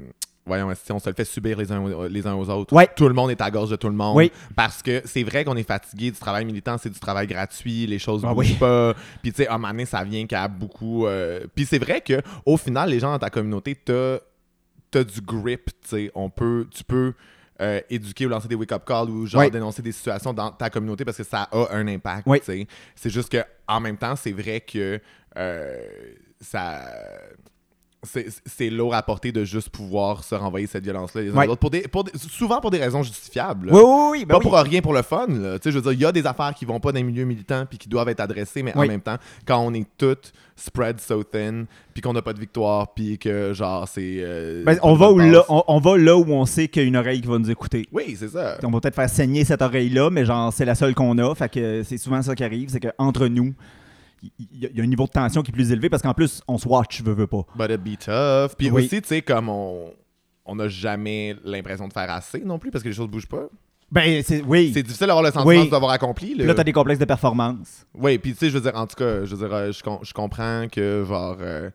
Voyons, 0.46 0.70
si 0.76 0.92
on 0.92 1.00
se 1.00 1.10
le 1.10 1.16
fait 1.16 1.24
subir 1.24 1.58
les 1.58 1.72
uns, 1.72 1.82
aux- 1.82 2.08
les 2.08 2.28
uns 2.28 2.34
aux 2.36 2.50
autres. 2.50 2.74
Ouais. 2.76 2.90
Tout 2.98 3.08
le 3.08 3.14
monde 3.14 3.32
est 3.32 3.40
à 3.40 3.50
gorge 3.50 3.70
de 3.70 3.78
tout 3.78 3.88
le 3.88 3.96
monde. 3.96 4.18
Oui. 4.18 4.30
Parce 4.58 4.84
que 4.84 5.02
c'est 5.06 5.24
vrai 5.24 5.46
qu'on 5.46 5.56
est 5.56 5.64
fatigué 5.66 6.12
du 6.12 6.18
travail 6.18 6.44
militant, 6.44 6.78
c'est 6.78 6.90
du 6.90 7.00
travail 7.00 7.28
gratuit, 7.28 7.86
les 7.88 7.98
choses 7.98 8.24
Ah 8.28 8.34
bougent 8.34 8.50
oui. 8.52 8.58
pas. 8.60 8.94
Puis 9.22 9.32
tu 9.32 9.38
sais, 9.44 9.48
à 9.48 9.54
un 9.54 9.58
moment 9.58 9.70
donné, 9.72 9.86
ça 9.86 10.04
vient 10.04 10.26
qu'à 10.28 10.50
beaucoup. 10.50 11.08
euh, 11.08 11.46
Puis 11.56 11.66
c'est 11.66 11.80
vrai 11.80 12.02
que 12.02 12.22
au 12.46 12.58
final, 12.58 12.90
les 12.90 13.00
gens 13.00 13.12
dans 13.12 13.20
ta 13.20 13.30
communauté, 13.30 13.74
t'as 13.76 14.18
t'as 14.92 15.04
du 15.06 15.22
grip, 15.22 15.68
tu 15.82 15.88
sais. 15.90 16.12
On 16.14 16.30
peut, 16.30 16.68
tu 16.72 16.84
peux 16.84 17.14
euh, 17.64 17.80
éduquer 17.90 18.26
ou 18.26 18.30
lancer 18.30 18.48
des 18.48 18.56
wake-up 18.56 18.84
calls 18.86 19.10
ou 19.10 19.26
genre 19.26 19.42
Oui. 19.42 19.50
dénoncer 19.52 19.82
des 19.82 19.92
situations 19.94 20.34
dans 20.34 20.52
ta 20.52 20.70
communauté 20.70 21.06
parce 21.06 21.18
que 21.18 21.24
ça 21.24 21.48
a 21.52 21.68
un 21.76 21.88
impact, 21.88 22.28
Oui. 22.28 22.42
C'est 22.96 23.10
juste 23.10 23.30
que 23.32 23.44
en 23.68 23.80
même 23.80 23.98
temps, 23.98 24.16
c'est 24.16 24.34
vrai 24.34 24.60
que 24.62 25.00
euh, 25.38 25.78
ça. 26.42 26.82
C'est 28.04 28.70
lourd 28.70 28.94
à 28.94 29.02
porter 29.02 29.32
de 29.32 29.44
juste 29.46 29.70
pouvoir 29.70 30.24
se 30.24 30.36
renvoyer 30.36 30.68
cette 30.68 30.84
violence-là 30.84 31.22
les 31.22 31.30
uns 31.32 31.36
aux 31.48 31.52
autres, 31.52 31.56
pour 31.56 31.70
des, 31.70 31.82
pour 31.82 32.04
des- 32.04 32.12
souvent 32.18 32.60
pour 32.60 32.70
des 32.72 32.80
raisons 32.80 33.02
justifiables. 33.04 33.70
Oui, 33.72 33.82
oui, 33.84 34.08
oui. 34.12 34.26
ben 34.26 34.34
Pas 34.34 34.38
oui. 34.40 34.44
pour 34.44 34.54
rien 34.58 34.82
pour 34.82 34.94
le 34.94 35.02
fun. 35.02 35.28
Là. 35.28 35.58
Tu 35.60 35.64
sais, 35.64 35.72
Je 35.72 35.78
veux 35.78 35.82
dire, 35.84 35.92
il 35.94 36.00
y 36.02 36.06
a 36.06 36.12
des 36.12 36.26
affaires 36.26 36.54
qui 36.54 36.66
vont 36.66 36.80
pas 36.80 36.92
dans 36.92 36.98
les 36.98 37.04
milieux 37.04 37.26
militants 37.26 37.66
puis 37.68 37.78
qui 37.78 37.88
doivent 37.90 38.10
être 38.10 38.20
adressées, 38.20 38.62
mais 38.64 38.76
en 38.76 38.86
même 38.86 39.02
temps, 39.02 39.18
quand 39.46 39.60
on 39.60 39.74
est 39.74 39.88
toutes 39.98 40.34
spread 40.56 41.00
so 41.00 41.24
thin, 41.24 41.66
puis 41.94 42.02
qu'on 42.02 42.14
n'a 42.14 42.22
pas 42.22 42.34
de 42.34 42.40
victoire, 42.40 42.94
puis 42.94 43.18
que 43.18 43.54
genre 43.54 43.88
c'est. 43.88 44.18
euh, 44.20 44.64
Ben, 44.66 44.78
on, 44.84 44.94
va 44.96 45.10
où 45.12 45.18
là, 45.20 45.44
on 45.50 45.80
va 45.80 45.98
là 45.98 46.16
où 46.18 46.26
on 46.32 46.46
sait 46.46 46.68
qu'il 46.68 46.84
y 46.84 46.86
a 46.86 46.88
une 46.88 46.98
oreille 46.98 47.22
qui 47.22 47.28
va 47.28 47.40
nous 47.40 47.50
écouter. 47.50 47.88
Oui, 47.92 48.16
c'est 48.20 48.30
ça. 48.30 48.58
On 48.64 48.70
va 48.70 48.80
peut-être 48.82 48.96
faire 48.96 49.10
saigner 49.10 49.46
cette 49.46 49.62
oreille-là, 49.62 50.10
mais 50.10 50.26
genre, 50.26 50.52
c'est 50.54 50.66
la 50.66 50.76
seule 50.76 50.94
qu'on 50.94 51.18
a. 51.18 51.34
Fait 51.36 51.50
que 51.50 51.82
c'est 51.84 51.98
souvent 51.98 52.22
ça 52.22 52.36
qui 52.36 52.44
arrive, 52.44 52.70
c'est 52.70 52.80
qu'entre 52.80 53.28
nous, 53.28 53.54
il 54.40 54.70
y, 54.76 54.80
a 54.80 54.84
un 54.84 54.88
niveau 54.88 55.06
de 55.06 55.12
tension 55.12 55.42
qui 55.42 55.52
est 55.52 55.54
plus 55.54 55.72
élevé 55.72 55.90
parce 55.90 56.02
qu'en 56.02 56.14
plus, 56.14 56.42
on 56.48 56.58
se 56.58 56.68
watch, 56.68 57.02
veux, 57.02 57.14
veux 57.14 57.28
pas. 57.28 57.46
But 57.56 57.72
it 57.72 57.82
be 57.84 57.98
tough. 57.98 58.56
Puis 58.58 58.70
Oui. 58.72 58.86
aussi, 58.86 59.02
tu 59.02 59.08
sais, 59.08 59.22
comme 59.22 59.50
on 59.50 59.92
on 60.46 60.56
n'a 60.56 60.68
jamais 60.68 61.38
l'impression 61.46 61.88
de 61.88 61.94
faire 61.94 62.12
assez 62.12 62.42
non 62.42 62.60
plus 62.60 62.70
parce 62.70 62.84
que 62.84 62.90
les 62.90 62.96
choses 62.96 63.08
bougent 63.08 63.28
pas. 63.30 63.46
Ben, 63.90 64.22
c'est, 64.24 64.42
oui. 64.42 64.72
C'est 64.74 64.84
difficile 64.84 65.08
d'avoir 65.08 65.24
le 65.24 65.32
sentiment 65.32 65.46
Oui. 65.62 65.70
d'avoir 65.70 65.92
accompli. 65.92 66.36
Puis 66.36 66.44
là, 66.46 66.54
t'as 66.54 66.64
des 66.66 66.74
complexes 66.74 67.00
de 67.00 67.06
performance. 67.06 67.86
Oui, 67.94 68.18
puis 68.18 68.32
tu 68.34 68.40
sais, 68.40 68.50
je 68.50 68.58
veux 68.58 68.62
dire, 68.62 68.76
en 68.76 68.86
tout 68.88 68.96
cas, 68.96 69.24
je 69.24 69.36
veux 69.36 69.48
dire, 69.48 69.56
euh, 69.56 69.72
je, 69.72 69.82
com- 69.84 70.00
je 70.02 70.12
comprends 70.14 70.66
que, 70.70 71.06
genre, 71.08 71.38
euh, 71.40 71.70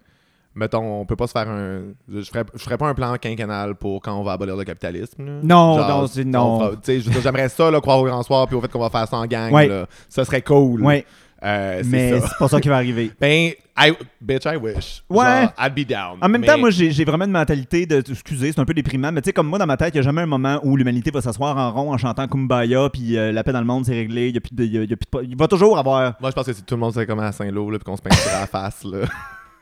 mettons, 0.54 1.00
on 1.00 1.06
peut 1.06 1.16
pas 1.16 1.28
se 1.28 1.32
faire 1.32 1.48
un. 1.48 1.82
Je 2.12 2.20
ferais, 2.22 2.44
je 2.54 2.58
ferais 2.62 2.76
pas 2.76 2.88
un 2.88 2.94
plan 2.94 3.16
quinquennal 3.16 3.74
pour 3.76 4.02
quand 4.02 4.18
on 4.18 4.22
va 4.24 4.32
abolir 4.32 4.56
le 4.56 4.64
capitalisme. 4.64 5.24
là. 5.24 5.32
Non, 5.42 5.78
Genre, 5.78 5.88
non, 5.88 6.06
c'est- 6.06 6.26
on 6.26 6.58
non. 6.58 6.70
Tu 6.82 7.00
sais, 7.00 7.20
j'aimerais 7.22 7.48
ça, 7.48 7.70
là, 7.70 7.80
croire 7.80 8.00
au 8.00 8.04
grand 8.04 8.22
soir, 8.22 8.46
puis 8.48 8.56
au 8.56 8.60
fait 8.60 8.68
qu'on 8.70 8.80
va 8.80 8.90
faire 8.90 9.08
ça 9.08 9.16
en 9.16 9.26
gang. 9.26 9.52
Ouais. 9.52 9.68
là. 9.68 9.86
Ça 10.10 10.24
serait 10.26 10.42
cool. 10.42 10.84
Oui, 10.84 11.04
Euh, 11.44 11.82
mais 11.86 12.20
c'est 12.20 12.38
pas 12.38 12.48
ça 12.48 12.60
qui 12.60 12.68
va 12.68 12.76
arriver. 12.76 13.12
Ben, 13.20 13.52
I, 13.80 13.92
bitch, 14.20 14.44
I 14.44 14.56
wish. 14.56 15.04
Ouais. 15.08 15.24
Genre, 15.24 15.52
I'd 15.60 15.72
be 15.74 15.86
down. 15.88 16.18
En 16.20 16.28
même 16.28 16.40
Mais- 16.40 16.48
temps, 16.48 16.58
moi, 16.58 16.70
j'ai 16.70 16.90
j'ai 16.90 17.04
vraiment 17.04 17.26
une 17.26 17.30
mentalité 17.30 17.86
de. 17.86 18.02
Excusez, 18.10 18.50
c'est 18.50 18.58
un 18.60 18.64
peu 18.64 18.74
déprimant, 18.74 19.12
mais 19.12 19.20
tu 19.22 19.26
sais, 19.26 19.32
comme 19.32 19.46
moi, 19.46 19.58
dans 19.58 19.66
ma 19.66 19.76
tête, 19.76 19.94
il 19.94 19.98
n'y 19.98 20.00
a 20.00 20.02
jamais 20.02 20.22
un 20.22 20.26
moment 20.26 20.58
où 20.64 20.76
l'humanité 20.76 21.12
va 21.12 21.20
s'asseoir 21.20 21.56
en 21.56 21.70
rond 21.70 21.92
en 21.92 21.98
chantant 21.98 22.26
Kumbaya, 22.26 22.88
puis 22.92 23.16
euh, 23.16 23.30
la 23.30 23.44
paix 23.44 23.52
dans 23.52 23.60
le 23.60 23.66
monde, 23.66 23.84
c'est 23.86 23.94
réglé. 23.94 24.28
Il, 24.30 24.34
y 24.34 24.38
a 24.38 24.40
plus 24.40 24.52
de- 24.54 24.64
il 24.64 24.72
y 24.72 24.78
a- 24.78 24.82
il 24.82 24.90
y 24.90 24.92
a 24.92 24.96
plus 24.96 25.06
de- 25.12 25.24
il 25.30 25.36
va 25.36 25.46
toujours 25.46 25.78
avoir. 25.78 26.14
Moi, 26.20 26.30
je 26.30 26.34
pense 26.34 26.46
que 26.46 26.52
si 26.52 26.62
tout 26.64 26.74
le 26.74 26.80
monde 26.80 26.92
serait 26.92 27.06
comme 27.06 27.20
à 27.20 27.30
Saint-Lô, 27.30 27.68
puis 27.68 27.78
qu'on 27.80 27.96
se 27.96 28.02
peinture 28.02 28.32
à 28.34 28.40
la 28.40 28.46
face, 28.48 28.82
là. 28.84 29.06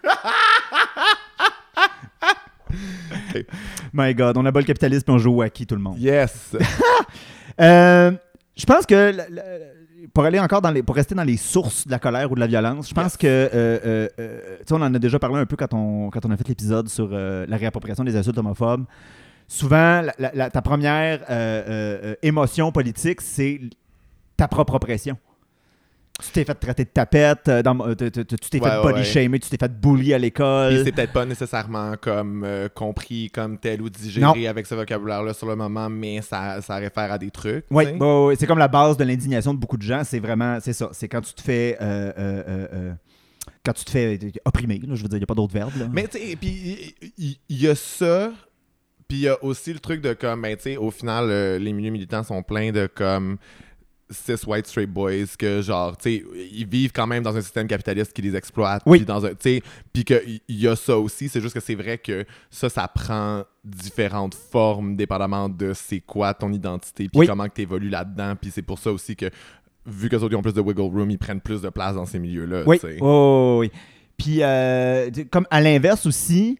My 3.92 4.14
God, 4.14 4.36
on 4.36 4.44
abat 4.46 4.60
le 4.60 4.66
capitalisme 4.66 5.10
et 5.10 5.14
on 5.14 5.18
joue 5.18 5.42
à 5.42 5.48
qui 5.50 5.66
tout 5.66 5.74
le 5.76 5.82
monde. 5.82 5.98
Yes! 5.98 6.56
Euh, 7.58 8.10
je 8.54 8.66
pense 8.66 8.84
que 8.84 8.94
la- 8.94 9.30
la- 9.30 9.42
pour 10.14 10.24
aller 10.24 10.38
encore 10.40 10.60
dans 10.62 10.70
les, 10.70 10.82
pour 10.82 10.94
rester 10.96 11.14
dans 11.14 11.24
les 11.24 11.36
sources 11.36 11.86
de 11.86 11.90
la 11.90 11.98
colère 11.98 12.30
ou 12.30 12.34
de 12.34 12.40
la 12.40 12.46
violence, 12.46 12.88
je 12.88 12.94
pense 12.94 13.12
Yes. 13.12 13.16
que 13.18 13.26
euh, 13.26 13.48
euh, 13.54 14.08
euh, 14.18 14.56
tu 14.60 14.64
sais, 14.66 14.74
on 14.74 14.82
en 14.82 14.94
a 14.94 14.98
déjà 14.98 15.18
parlé 15.18 15.38
un 15.38 15.46
peu 15.46 15.56
quand 15.56 15.72
on, 15.74 16.10
quand 16.10 16.24
on 16.24 16.30
a 16.30 16.36
fait 16.36 16.48
l'épisode 16.48 16.88
sur 16.88 17.08
la 17.08 17.56
réappropriation 17.56 18.04
des 18.04 18.16
insultes 18.16 18.38
homophobes. 18.38 18.84
Souvent, 19.48 20.02
la- 20.02 20.14
la- 20.18 20.32
la- 20.34 20.50
ta 20.50 20.60
première 20.62 21.20
émotion 22.22 22.72
politique, 22.72 23.20
c'est 23.20 23.60
ta 24.36 24.48
propre 24.48 24.74
oppression. 24.74 25.16
Tu 26.22 26.30
t'es 26.32 26.44
fait 26.44 26.54
traiter 26.54 26.84
de 26.84 26.88
tapette, 26.88 27.46
euh, 27.48 27.62
dans- 27.62 27.78
euh, 27.86 27.94
tu 27.94 28.10
t'es 28.10 28.60
Ouais, 28.60 28.70
fait 28.70 28.82
body 28.82 28.98
ouais. 29.00 29.04
shamer, 29.04 29.38
tu 29.38 29.50
t'es 29.50 29.58
fait 29.58 29.72
bully 29.80 30.14
à 30.14 30.18
l'école. 30.18 30.82
c'est 30.84 30.92
peut-être 30.92 31.12
pas 31.12 31.26
nécessairement 31.26 31.94
comme 32.00 32.42
euh, 32.44 32.68
compris 32.70 33.30
comme 33.30 33.58
tel 33.58 33.82
ou 33.82 33.90
digéré 33.90 34.24
Non. 34.24 34.48
avec 34.48 34.66
ce 34.66 34.74
vocabulaire-là 34.74 35.34
sur 35.34 35.46
le 35.46 35.56
moment, 35.56 35.90
mais 35.90 36.22
ça, 36.22 36.62
ça 36.62 36.76
réfère 36.76 37.12
à 37.12 37.18
des 37.18 37.30
trucs. 37.30 37.66
Oui, 37.70 37.84
ouais, 37.92 38.34
c'est 38.38 38.46
comme 38.46 38.58
la 38.58 38.68
base 38.68 38.96
de 38.96 39.04
l'indignation 39.04 39.52
de 39.52 39.58
beaucoup 39.58 39.76
de 39.76 39.82
gens. 39.82 40.02
C'est 40.04 40.18
vraiment, 40.20 40.58
c'est 40.60 40.72
ça. 40.72 40.88
C'est 40.92 41.06
quand 41.08 41.20
tu 41.20 41.34
te 41.34 41.42
fais, 41.42 41.76
euh, 41.82 42.94
quand 43.64 43.74
tu 43.74 43.84
te 43.84 43.90
fais 43.90 44.18
opprimer. 44.46 44.78
là, 44.86 44.94
je 44.94 45.02
veux 45.02 45.08
dire, 45.08 45.16
il 45.16 45.20
n'y 45.20 45.24
a 45.24 45.26
pas 45.26 45.34
d'autre 45.34 45.52
verbe. 45.52 45.72
là. 45.78 45.86
Mais 45.92 46.08
tu 46.08 46.18
sais, 46.18 46.36
puis 46.36 46.94
il- 47.18 47.36
y, 47.50 47.68
a 47.68 47.74
ça, 47.74 48.32
puis 49.06 49.18
il 49.18 49.22
y 49.24 49.28
a 49.28 49.36
aussi 49.44 49.72
le 49.72 49.80
truc 49.80 50.00
de 50.00 50.14
comme, 50.14 50.40
ben 50.42 50.56
tu 50.56 50.62
sais, 50.62 50.76
au 50.78 50.90
final, 50.90 51.28
les 51.58 51.72
milieux 51.74 51.90
militants 51.90 52.22
sont 52.22 52.42
pleins 52.42 52.72
de 52.72 52.86
comme 52.86 53.36
cis 54.10 54.44
white 54.46 54.66
straight 54.66 54.90
boys 54.90 55.26
que 55.38 55.62
genre, 55.62 55.96
tu 55.96 56.18
sais, 56.18 56.24
ils 56.52 56.66
vivent 56.66 56.92
quand 56.92 57.06
même 57.06 57.22
dans 57.22 57.36
un 57.36 57.40
système 57.40 57.66
capitaliste 57.66 58.12
qui 58.12 58.22
les 58.22 58.36
exploite. 58.36 58.82
Oui. 58.86 58.98
Puis 58.98 59.06
dans 59.06 59.24
un, 59.26 59.30
tu 59.30 59.36
sais, 59.40 59.62
puis 59.92 60.04
qu'il 60.04 60.40
y 60.48 60.68
a 60.68 60.76
ça 60.76 60.96
aussi. 60.98 61.28
C'est 61.28 61.40
juste 61.40 61.54
que 61.54 61.60
c'est 61.60 61.74
vrai 61.74 61.98
que 61.98 62.24
ça, 62.50 62.68
ça 62.68 62.86
prend 62.88 63.42
différentes 63.64 64.34
formes 64.34 64.94
dépendamment 64.96 65.48
de 65.48 65.72
c'est 65.74 66.00
quoi 66.00 66.34
ton 66.34 66.52
identité, 66.52 67.08
puis 67.08 67.20
Oui. 67.20 67.26
comment 67.26 67.48
tu 67.48 67.62
évolues 67.62 67.88
là-dedans. 67.90 68.34
Puis 68.40 68.50
c'est 68.54 68.62
pour 68.62 68.78
ça 68.78 68.92
aussi 68.92 69.16
que 69.16 69.28
vu 69.84 70.08
que 70.08 70.16
autres 70.16 70.34
ont 70.36 70.42
plus 70.42 70.54
de 70.54 70.60
wiggle 70.60 70.82
room, 70.82 71.10
ils 71.10 71.18
prennent 71.18 71.40
plus 71.40 71.62
de 71.62 71.68
place 71.68 71.94
dans 71.94 72.06
ces 72.06 72.18
milieux-là. 72.18 72.62
oui, 72.66 72.78
tu 72.78 72.86
sais. 72.88 72.98
oui. 73.00 73.70
Puis, 74.16 74.38
euh, 74.42 75.10
comme 75.30 75.46
à 75.50 75.60
l'inverse 75.60 76.06
aussi, 76.06 76.58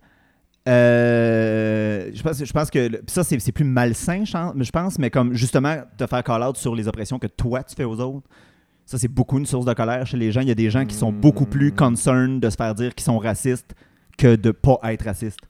euh, 0.68 2.10
je, 2.14 2.22
pense, 2.22 2.44
je 2.44 2.52
pense 2.52 2.70
que 2.70 2.78
le- 2.88 3.02
ça, 3.06 3.24
c'est 3.24 3.52
plus 3.52 3.64
malsain, 3.64 4.24
je 4.24 4.70
pense- 4.70 4.98
mais 4.98 5.10
comme 5.10 5.34
justement 5.34 5.76
te 5.96 6.06
faire 6.06 6.22
call-out 6.22 6.56
sur 6.56 6.74
les 6.74 6.88
oppressions 6.88 7.18
que 7.18 7.26
toi, 7.26 7.62
tu 7.62 7.74
fais 7.74 7.84
aux 7.84 7.98
autres. 8.00 8.26
Ça, 8.84 8.98
c'est 8.98 9.08
beaucoup 9.08 9.38
une 9.38 9.46
source 9.46 9.64
de 9.66 9.72
colère 9.72 10.06
chez 10.06 10.16
les 10.16 10.30
gens. 10.30 10.40
Il 10.42 10.48
y 10.48 10.52
a 10.52 10.54
des 10.54 10.70
gens 10.70 10.84
qui 10.84 10.94
sont 10.94 11.10
beaucoup 11.12 11.46
plus 11.46 11.72
Mm. 11.72 11.76
concerned 11.76 12.40
de 12.40 12.50
se 12.50 12.56
faire 12.56 12.74
dire 12.74 12.94
qu'ils 12.94 13.04
sont 13.04 13.18
racistes 13.18 13.74
que 14.16 14.36
de 14.36 14.50
pas 14.52 14.78
être 14.84 15.04
racistes. 15.04 15.40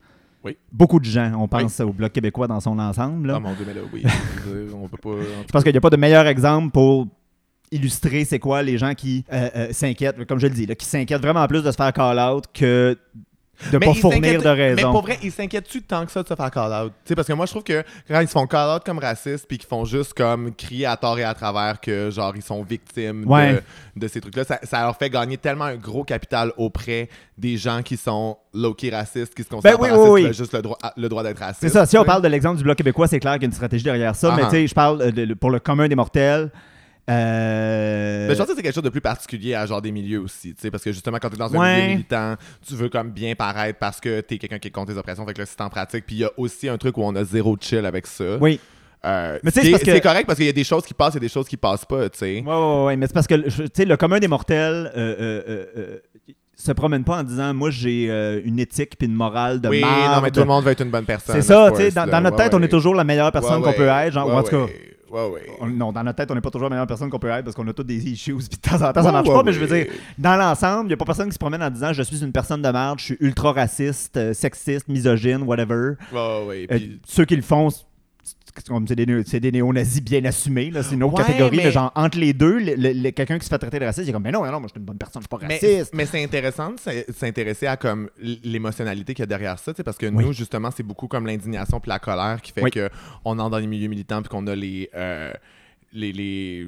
Oui. 0.42 0.56
Beaucoup 0.72 1.00
de 1.00 1.04
gens, 1.04 1.32
on 1.38 1.48
pense 1.48 1.80
au 1.80 1.92
Bloc 1.92 2.12
québécois 2.12 2.46
dans 2.46 2.60
son 2.60 2.78
ensemble. 2.78 3.28
là. 3.28 3.34
Ah 3.36 3.40
mon 3.40 3.52
dieu, 3.54 3.64
mais 3.66 3.74
là, 3.74 3.80
oui. 3.92 4.04
On 4.74 4.88
peut 4.88 4.96
pas. 4.96 5.22
Je 5.46 5.52
pense 5.52 5.62
qu'il 5.64 5.72
n'y 5.72 5.78
a 5.78 5.80
pas 5.80 5.90
de 5.90 5.96
meilleur 5.96 6.26
exemple 6.26 6.70
pour 6.70 7.08
illustrer 7.72 8.24
c'est 8.24 8.38
quoi 8.38 8.62
les 8.62 8.78
gens 8.78 8.94
qui 8.94 9.24
euh, 9.32 9.48
euh, 9.56 9.68
s'inquiètent, 9.72 10.24
comme 10.26 10.38
je 10.38 10.46
le 10.46 10.54
dis, 10.54 10.64
là, 10.66 10.74
qui 10.76 10.86
s'inquiètent 10.86 11.20
vraiment 11.22 11.44
plus 11.48 11.62
de 11.64 11.70
se 11.70 11.76
faire 11.76 11.92
call-out 11.92 12.44
que 12.54 12.96
de 13.72 13.78
Mais 13.78 13.86
pas 13.86 13.94
fournir 13.94 14.20
de 14.20 14.26
s'inquiètent- 14.26 14.44
Mais 14.44 14.74
raison. 14.74 14.92
pour 14.92 15.02
vrai, 15.02 15.18
ils 15.22 15.32
s'inquiètent-tu 15.32 15.82
tant 15.82 16.04
que 16.06 16.12
ça 16.12 16.22
de 16.22 16.28
se 16.28 16.34
faire 16.34 16.50
call-out? 16.50 16.92
Parce 17.14 17.26
que 17.28 17.32
moi, 17.32 17.46
je 17.46 17.50
trouve 17.52 17.62
que 17.64 17.82
quand 18.08 18.20
ils 18.20 18.26
se 18.28 18.32
font 18.32 18.46
call-out 18.46 18.82
comme 18.84 18.98
racistes, 18.98 19.46
puis 19.48 19.58
qu'ils 19.58 19.68
font 19.68 19.84
juste 19.84 20.14
comme 20.14 20.54
crier 20.54 20.86
à 20.86 20.96
tort 20.96 21.18
et 21.18 21.24
à 21.24 21.34
travers 21.34 21.80
que, 21.80 22.10
genre, 22.10 22.32
ils 22.36 22.42
sont 22.42 22.62
victimes 22.62 23.24
de- 23.24 23.28
Ouais. 23.28 23.60
de, 23.96 24.08
ces 24.08 24.20
trucs-là, 24.20 24.44
ça, 24.44 24.58
ça 24.62 24.82
leur 24.82 24.96
fait 24.96 25.10
gagner 25.10 25.36
tellement 25.38 25.64
un 25.64 25.76
gros 25.76 26.04
capital 26.04 26.52
auprès 26.56 27.08
des 27.38 27.56
gens 27.56 27.82
qui 27.82 27.96
sont 27.96 28.36
low-key 28.54 28.90
racistes, 28.90 29.34
qui 29.34 29.42
se 29.42 29.48
considèrent 29.48 29.78
Ben 29.78 29.84
oui, 29.84 29.90
racistes, 29.90 30.10
oui, 30.12 30.34
juste 30.34 30.52
le 30.54 30.62
droit, 30.62 30.78
le 30.96 31.08
droit 31.08 31.22
d'être 31.22 31.38
raciste. 31.38 31.60
C'est 31.62 31.68
ça, 31.68 31.86
si 31.86 31.96
on 31.98 32.04
parle 32.04 32.22
de 32.22 32.28
l'exemple 32.28 32.56
du 32.58 32.62
Bloc 32.64 32.76
québécois, 32.76 33.06
c'est 33.08 33.20
clair 33.20 33.34
qu'il 33.34 33.42
y 33.42 33.44
a 33.46 33.48
une 33.48 33.52
stratégie 33.52 33.84
derrière 33.84 34.14
ça, 34.16 34.34
mais 34.36 34.44
tu 34.44 34.50
sais, 34.50 34.66
je 34.66 34.74
parle 34.74 35.02
euh, 35.02 35.10
de- 35.10 35.34
pour 35.34 35.50
le 35.50 35.58
commun 35.60 35.88
des 35.88 35.94
mortels. 35.96 36.50
Euh, 37.08 38.26
Mais 38.28 38.34
je 38.34 38.38
pense 38.38 38.48
que 38.48 38.54
c'est 38.56 38.62
quelque 38.62 38.74
chose 38.74 38.82
de 38.82 38.88
plus 38.88 39.00
particulier 39.00 39.54
à 39.54 39.66
genre 39.66 39.80
des 39.82 39.92
milieux 39.92 40.20
aussi, 40.20 40.54
tu 40.54 40.60
sais, 40.62 40.70
parce 40.70 40.82
que 40.82 40.92
justement 40.92 41.18
quand 41.20 41.30
t'es 41.30 41.36
dans 41.36 41.54
un 41.54 41.58
Ouais. 41.58 41.76
milieu 41.82 41.88
militant, 41.94 42.34
tu 42.66 42.74
veux 42.74 42.88
comme 42.88 43.10
bien 43.10 43.34
paraître 43.34 43.78
parce 43.78 44.00
que 44.00 44.20
t'es 44.20 44.38
quelqu'un 44.38 44.58
qui 44.58 44.68
est 44.68 44.72
contre 44.72 44.92
les 44.92 44.98
oppressions, 44.98 45.24
fait 45.26 45.34
que 45.34 45.40
là 45.40 45.46
c'est 45.46 45.60
en 45.60 45.68
pratique. 45.68 46.04
Puis 46.06 46.16
il 46.16 46.18
y 46.20 46.24
a 46.24 46.30
aussi 46.36 46.68
un 46.68 46.78
truc 46.78 46.96
où 46.98 47.02
on 47.02 47.14
a 47.16 47.24
zéro 47.24 47.56
chill 47.60 47.84
avec 47.86 48.06
ça. 48.06 48.36
Oui, 48.40 48.58
Euh, 49.04 49.38
Mais 49.44 49.52
c'est 49.52 49.70
que- 49.70 49.78
c'est 49.84 50.00
correct 50.00 50.26
parce 50.26 50.36
qu'il 50.38 50.46
y 50.46 50.50
a 50.50 50.52
des 50.52 50.64
choses 50.64 50.84
qui 50.84 50.94
passent 50.94 51.14
et 51.14 51.20
des 51.20 51.28
choses 51.28 51.46
qui 51.46 51.56
passent 51.56 51.84
pas, 51.84 52.08
tu 52.08 52.18
sais. 52.18 52.42
ouais, 52.44 52.52
ouais, 52.52 52.84
ouais, 52.86 52.96
mais 52.96 53.06
c'est 53.06 53.12
parce 53.12 53.26
que 53.28 53.34
tu 53.48 53.66
sais, 53.72 53.84
le 53.84 53.96
commun 53.96 54.18
des 54.18 54.26
mortels 54.26 54.90
euh, 54.96 55.42
euh, 55.76 55.98
se 56.56 56.72
promène 56.72 57.04
pas 57.04 57.18
en 57.18 57.22
disant 57.22 57.54
moi 57.54 57.70
j'ai 57.70 58.08
euh, 58.10 58.40
une 58.44 58.58
éthique 58.58 58.96
puis 58.98 59.06
une 59.06 59.14
morale 59.14 59.60
de 59.60 59.68
oui, 59.68 59.80
marde. 59.80 60.12
non, 60.14 60.20
mais 60.22 60.30
tout 60.32 60.40
le 60.40 60.46
monde 60.46 60.64
veut 60.64 60.72
être 60.72 60.82
une 60.82 60.90
bonne 60.90 61.04
personne. 61.04 61.36
C'est 61.36 61.42
ça, 61.42 61.70
tu 61.70 61.76
sais, 61.82 61.90
dans, 61.92 62.06
notre 62.20 62.36
Ouais, 62.36 62.44
tête, 62.44 62.54
on 62.54 62.62
est 62.62 62.68
toujours 62.68 62.96
la 62.96 63.04
meilleure 63.04 63.30
personne 63.30 63.62
Ouais, 63.62 63.70
qu'on 63.72 63.76
peut 63.76 63.86
être, 63.86 64.12
genre, 64.12 64.26
ou 64.26 64.32
en 64.32 64.42
tout 64.42 64.50
cas. 64.66 64.72
Ouais. 65.10 65.20
Ouais, 65.20 65.30
ouais. 65.30 65.46
On- 65.60 65.66
Non, 65.66 65.92
dans 65.92 66.02
notre 66.02 66.16
tête, 66.16 66.30
on 66.30 66.34
n'est 66.34 66.40
pas 66.40 66.50
toujours 66.50 66.68
la 66.68 66.74
meilleure 66.74 66.86
personne 66.86 67.08
qu'on 67.10 67.18
peut 67.18 67.28
être 67.28 67.44
parce 67.44 67.54
qu'on 67.56 67.66
a 67.68 67.72
tous 67.72 67.84
des 67.84 68.06
issues. 68.08 68.34
Puis 68.34 68.48
de 68.48 68.56
temps 68.56 68.76
en 68.82 68.92
temps, 68.92 69.02
ça 69.02 69.06
Ouais, 69.06 69.12
marche 69.12 69.28
pas. 69.28 69.42
Mais 69.42 69.52
je 69.52 69.60
veux 69.60 69.66
dire, 69.66 69.86
dans 70.18 70.36
l'ensemble, 70.36 70.84
il 70.84 70.88
n'y 70.88 70.92
a 70.94 70.96
pas 70.96 71.04
personne 71.04 71.28
qui 71.28 71.34
se 71.34 71.38
promène 71.38 71.62
en 71.62 71.70
disant 71.70 71.92
je 71.92 72.02
suis 72.02 72.22
une 72.22 72.32
personne 72.32 72.62
de 72.62 72.68
merde, 72.68 72.98
je 72.98 73.04
suis 73.04 73.16
ultra 73.20 73.52
raciste, 73.52 74.16
euh, 74.16 74.32
sexiste, 74.34 74.88
misogyne, 74.88 75.42
whatever. 75.42 75.92
Euh, 76.14 76.78
ceux 77.06 77.24
qui 77.24 77.36
le 77.36 77.42
font, 77.42 77.68
comme 78.62 78.86
c'est 78.88 78.96
des, 78.96 79.22
c'est 79.24 79.40
des 79.40 79.52
néo-nazis 79.52 80.02
bien 80.02 80.24
assumés. 80.24 80.70
là, 80.70 80.82
C'est 80.82 80.94
une 80.94 81.02
autre 81.02 81.14
Ouais, 81.18 81.24
catégorie. 81.24 81.56
Mais... 81.56 81.64
mais- 81.64 81.70
genre, 81.72 81.92
entre 81.94 82.18
les 82.18 82.32
deux, 82.32 82.58
le- 82.58 82.74
le- 82.74 82.92
le- 82.92 83.10
quelqu'un 83.10 83.38
qui 83.38 83.44
se 83.44 83.50
fait 83.50 83.58
traiter 83.58 83.78
de 83.78 83.84
raciste, 83.84 84.06
il 84.06 84.10
est 84.10 84.12
comme 84.12 84.22
mais 84.22 84.32
non, 84.32 84.42
mais 84.42 84.50
non, 84.50 84.60
moi 84.60 84.68
je 84.68 84.72
suis 84.72 84.78
une 84.80 84.84
bonne 84.86 84.98
personne, 84.98 85.22
je 85.22 85.26
suis 85.26 85.28
pas 85.28 85.46
Mais, 85.46 85.54
raciste. 85.54 85.94
mais 85.94 86.06
c'est 86.06 86.22
intéressant 86.22 86.72
de 86.72 86.78
s'in- 86.80 87.02
s'intéresser 87.14 87.66
à 87.66 87.76
comme 87.76 88.08
l- 88.22 88.38
l'émotionnalité 88.44 89.14
qu'il 89.14 89.22
y 89.22 89.24
a 89.24 89.26
derrière 89.26 89.58
ça, 89.58 89.72
tu 89.72 89.78
sais, 89.78 89.82
parce 89.84 89.98
que 89.98 90.06
Oui. 90.06 90.24
nous, 90.24 90.32
justement, 90.32 90.70
c'est 90.70 90.82
beaucoup 90.82 91.08
comme 91.08 91.26
l'indignation 91.26 91.80
puis 91.80 91.88
la 91.88 91.98
colère 91.98 92.40
qui 92.42 92.52
fait 92.52 92.62
Oui. 92.62 92.70
que 92.70 92.88
on 93.24 93.38
entre 93.38 93.50
dans 93.50 93.58
les 93.58 93.66
milieux 93.66 93.88
militants 93.88 94.20
puis 94.22 94.28
qu'on 94.28 94.46
a 94.46 94.54
les, 94.54 94.88
euh, 94.94 95.32
les, 95.92 96.12
les- 96.12 96.66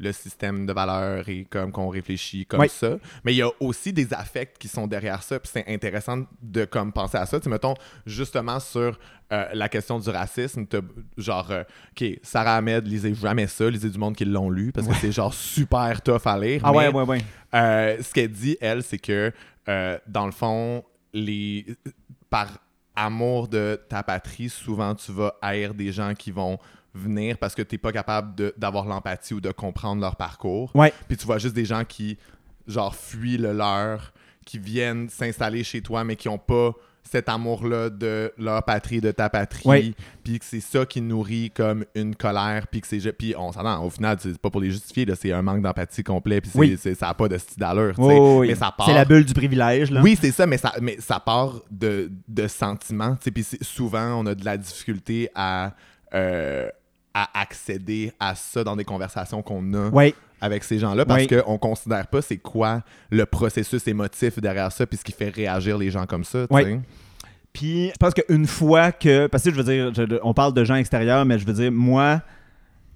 le 0.00 0.12
système 0.12 0.64
de 0.66 0.72
valeurs 0.72 1.28
et 1.28 1.44
comme 1.44 1.70
qu'on 1.70 1.88
réfléchit 1.90 2.46
comme 2.46 2.60
Oui. 2.60 2.68
ça. 2.68 2.96
Mais 3.22 3.34
il 3.34 3.36
y 3.36 3.42
a 3.42 3.50
aussi 3.60 3.92
des 3.92 4.12
affects 4.14 4.56
qui 4.58 4.66
sont 4.66 4.86
derrière 4.86 5.22
ça, 5.22 5.38
puis 5.38 5.50
c'est 5.52 5.68
intéressant 5.68 6.24
de 6.42 6.64
comme 6.64 6.90
penser 6.92 7.18
à 7.18 7.26
ça. 7.26 7.38
Tu 7.38 7.44
sais, 7.44 7.50
mettons, 7.50 7.74
justement 8.06 8.58
sur 8.60 8.98
euh, 9.32 9.44
la 9.52 9.68
question 9.68 9.98
du 9.98 10.08
racisme, 10.10 10.64
genre, 11.16 11.50
euh, 11.50 11.62
OK, 11.92 12.04
Sarah 12.22 12.56
Ahmed, 12.56 12.86
lisez 12.88 13.14
jamais 13.14 13.46
ça, 13.46 13.68
lisez 13.70 13.90
du 13.90 13.98
monde 13.98 14.16
qui 14.16 14.24
l'ont 14.24 14.50
lu, 14.50 14.72
parce 14.72 14.88
que 14.88 14.94
c'est 14.94 15.12
genre 15.12 15.32
super 15.34 16.00
tough 16.02 16.22
à 16.26 16.36
lire. 16.38 16.62
ah 16.64 16.72
mais- 16.72 16.78
ouais, 16.78 16.88
ouais, 16.88 17.04
ouais. 17.04 17.18
euh, 17.54 18.02
ce 18.02 18.12
qu'elle 18.12 18.32
dit, 18.32 18.56
elle, 18.60 18.82
c'est 18.82 18.98
que 18.98 19.30
dans 20.08 20.26
le 20.26 20.32
fond, 20.32 20.82
les 21.12 21.64
par 22.28 22.48
amour 22.96 23.46
de 23.48 23.80
ta 23.88 24.02
patrie, 24.02 24.48
souvent 24.48 24.94
tu 24.94 25.12
vas 25.12 25.34
haïr 25.40 25.74
des 25.74 25.92
gens 25.92 26.12
qui 26.14 26.30
vont 26.32 26.58
venir 26.94 27.38
parce 27.38 27.54
que 27.54 27.62
tu 27.62 27.74
n'es 27.74 27.78
pas 27.78 27.92
capable 27.92 28.34
de- 28.34 28.54
d'avoir 28.56 28.84
l'empathie 28.84 29.34
ou 29.34 29.40
de 29.40 29.50
comprendre 29.52 30.00
leur 30.00 30.16
parcours. 30.16 30.70
Ouais. 30.74 30.92
Puis 31.08 31.16
tu 31.16 31.26
vois 31.26 31.38
juste 31.38 31.54
des 31.54 31.64
gens 31.64 31.84
qui, 31.84 32.18
genre, 32.66 32.94
fuient 32.94 33.38
le 33.38 33.52
leur, 33.52 34.12
qui 34.44 34.58
viennent 34.58 35.08
s'installer 35.08 35.62
chez 35.64 35.80
toi, 35.82 36.02
mais 36.04 36.16
qui 36.16 36.28
n'ont 36.28 36.38
pas 36.38 36.72
cet 37.02 37.28
amour-là 37.28 37.90
de 37.90 38.32
leur 38.38 38.62
patrie, 38.62 39.00
de 39.00 39.10
ta 39.10 39.28
patrie, 39.28 39.94
puis 40.22 40.38
que 40.38 40.44
c'est 40.44 40.60
ça 40.60 40.86
qui 40.86 41.00
nourrit 41.00 41.50
comme 41.50 41.84
une 41.96 42.14
colère, 42.14 42.68
puis 42.68 42.80
que 42.80 42.86
c'est... 42.86 43.00
Puis 43.12 43.34
on 43.36 43.50
s'entend, 43.50 43.84
au 43.84 43.90
final, 43.90 44.16
c'est 44.20 44.38
pas 44.38 44.50
pour 44.50 44.60
les 44.60 44.70
justifier, 44.70 45.06
c'est 45.16 45.32
un 45.32 45.42
manque 45.42 45.62
d'empathie 45.62 46.04
complet, 46.04 46.40
puis 46.40 46.50
Oui. 46.54 46.78
ça 46.78 47.06
n'a 47.06 47.14
pas 47.14 47.28
de 47.28 47.36
style 47.38 47.58
d'allure. 47.58 47.94
Mais 47.98 48.54
ça 48.54 48.70
part... 48.76 48.86
C'est 48.86 48.94
la 48.94 49.04
bulle 49.04 49.24
du 49.24 49.32
privilège. 49.34 49.90
Là. 49.90 50.02
Oui, 50.02 50.16
c'est 50.20 50.30
ça, 50.30 50.46
mais 50.46 50.58
ça, 50.58 50.72
mais 50.80 50.98
ça 51.00 51.18
part 51.18 51.62
de, 51.70 52.12
de 52.28 52.46
sentiments. 52.46 53.16
Puis 53.34 53.44
souvent, 53.62 54.20
on 54.20 54.26
a 54.26 54.34
de 54.36 54.44
la 54.44 54.56
difficulté 54.56 55.30
à, 55.34 55.72
euh, 56.14 56.68
à 57.14 57.28
accéder 57.40 58.12
à 58.20 58.34
ça 58.34 58.62
dans 58.64 58.76
des 58.76 58.84
conversations 58.84 59.42
qu'on 59.42 59.74
a 59.74 59.90
avec 60.40 60.64
ces 60.64 60.78
gens-là 60.78 61.04
parce 61.04 61.22
Oui. 61.22 61.26
qu'on 61.42 61.58
considère 61.58 62.06
pas 62.06 62.22
c'est 62.22 62.38
quoi 62.38 62.82
le 63.10 63.26
processus 63.26 63.86
émotif 63.88 64.38
derrière 64.40 64.70
ça 64.72 64.86
puis 64.86 64.96
ce 64.96 65.04
qui 65.04 65.12
fait 65.12 65.28
réagir 65.28 65.76
les 65.76 65.90
gens 65.90 66.06
comme 66.06 66.24
ça. 66.24 66.46
Oui. 66.50 66.78
Puis 67.52 67.88
je 67.88 67.96
pense 67.98 68.14
qu'une 68.14 68.46
fois 68.46 68.92
que. 68.92 69.26
Parce 69.26 69.42
que 69.44 69.50
je 69.50 69.56
veux 69.56 69.64
dire, 69.64 69.92
je- 69.92 70.18
on 70.22 70.32
parle 70.32 70.54
de 70.54 70.62
gens 70.64 70.76
extérieurs, 70.76 71.24
mais 71.24 71.38
je 71.38 71.44
veux 71.46 71.52
dire, 71.52 71.72
moi, 71.72 72.22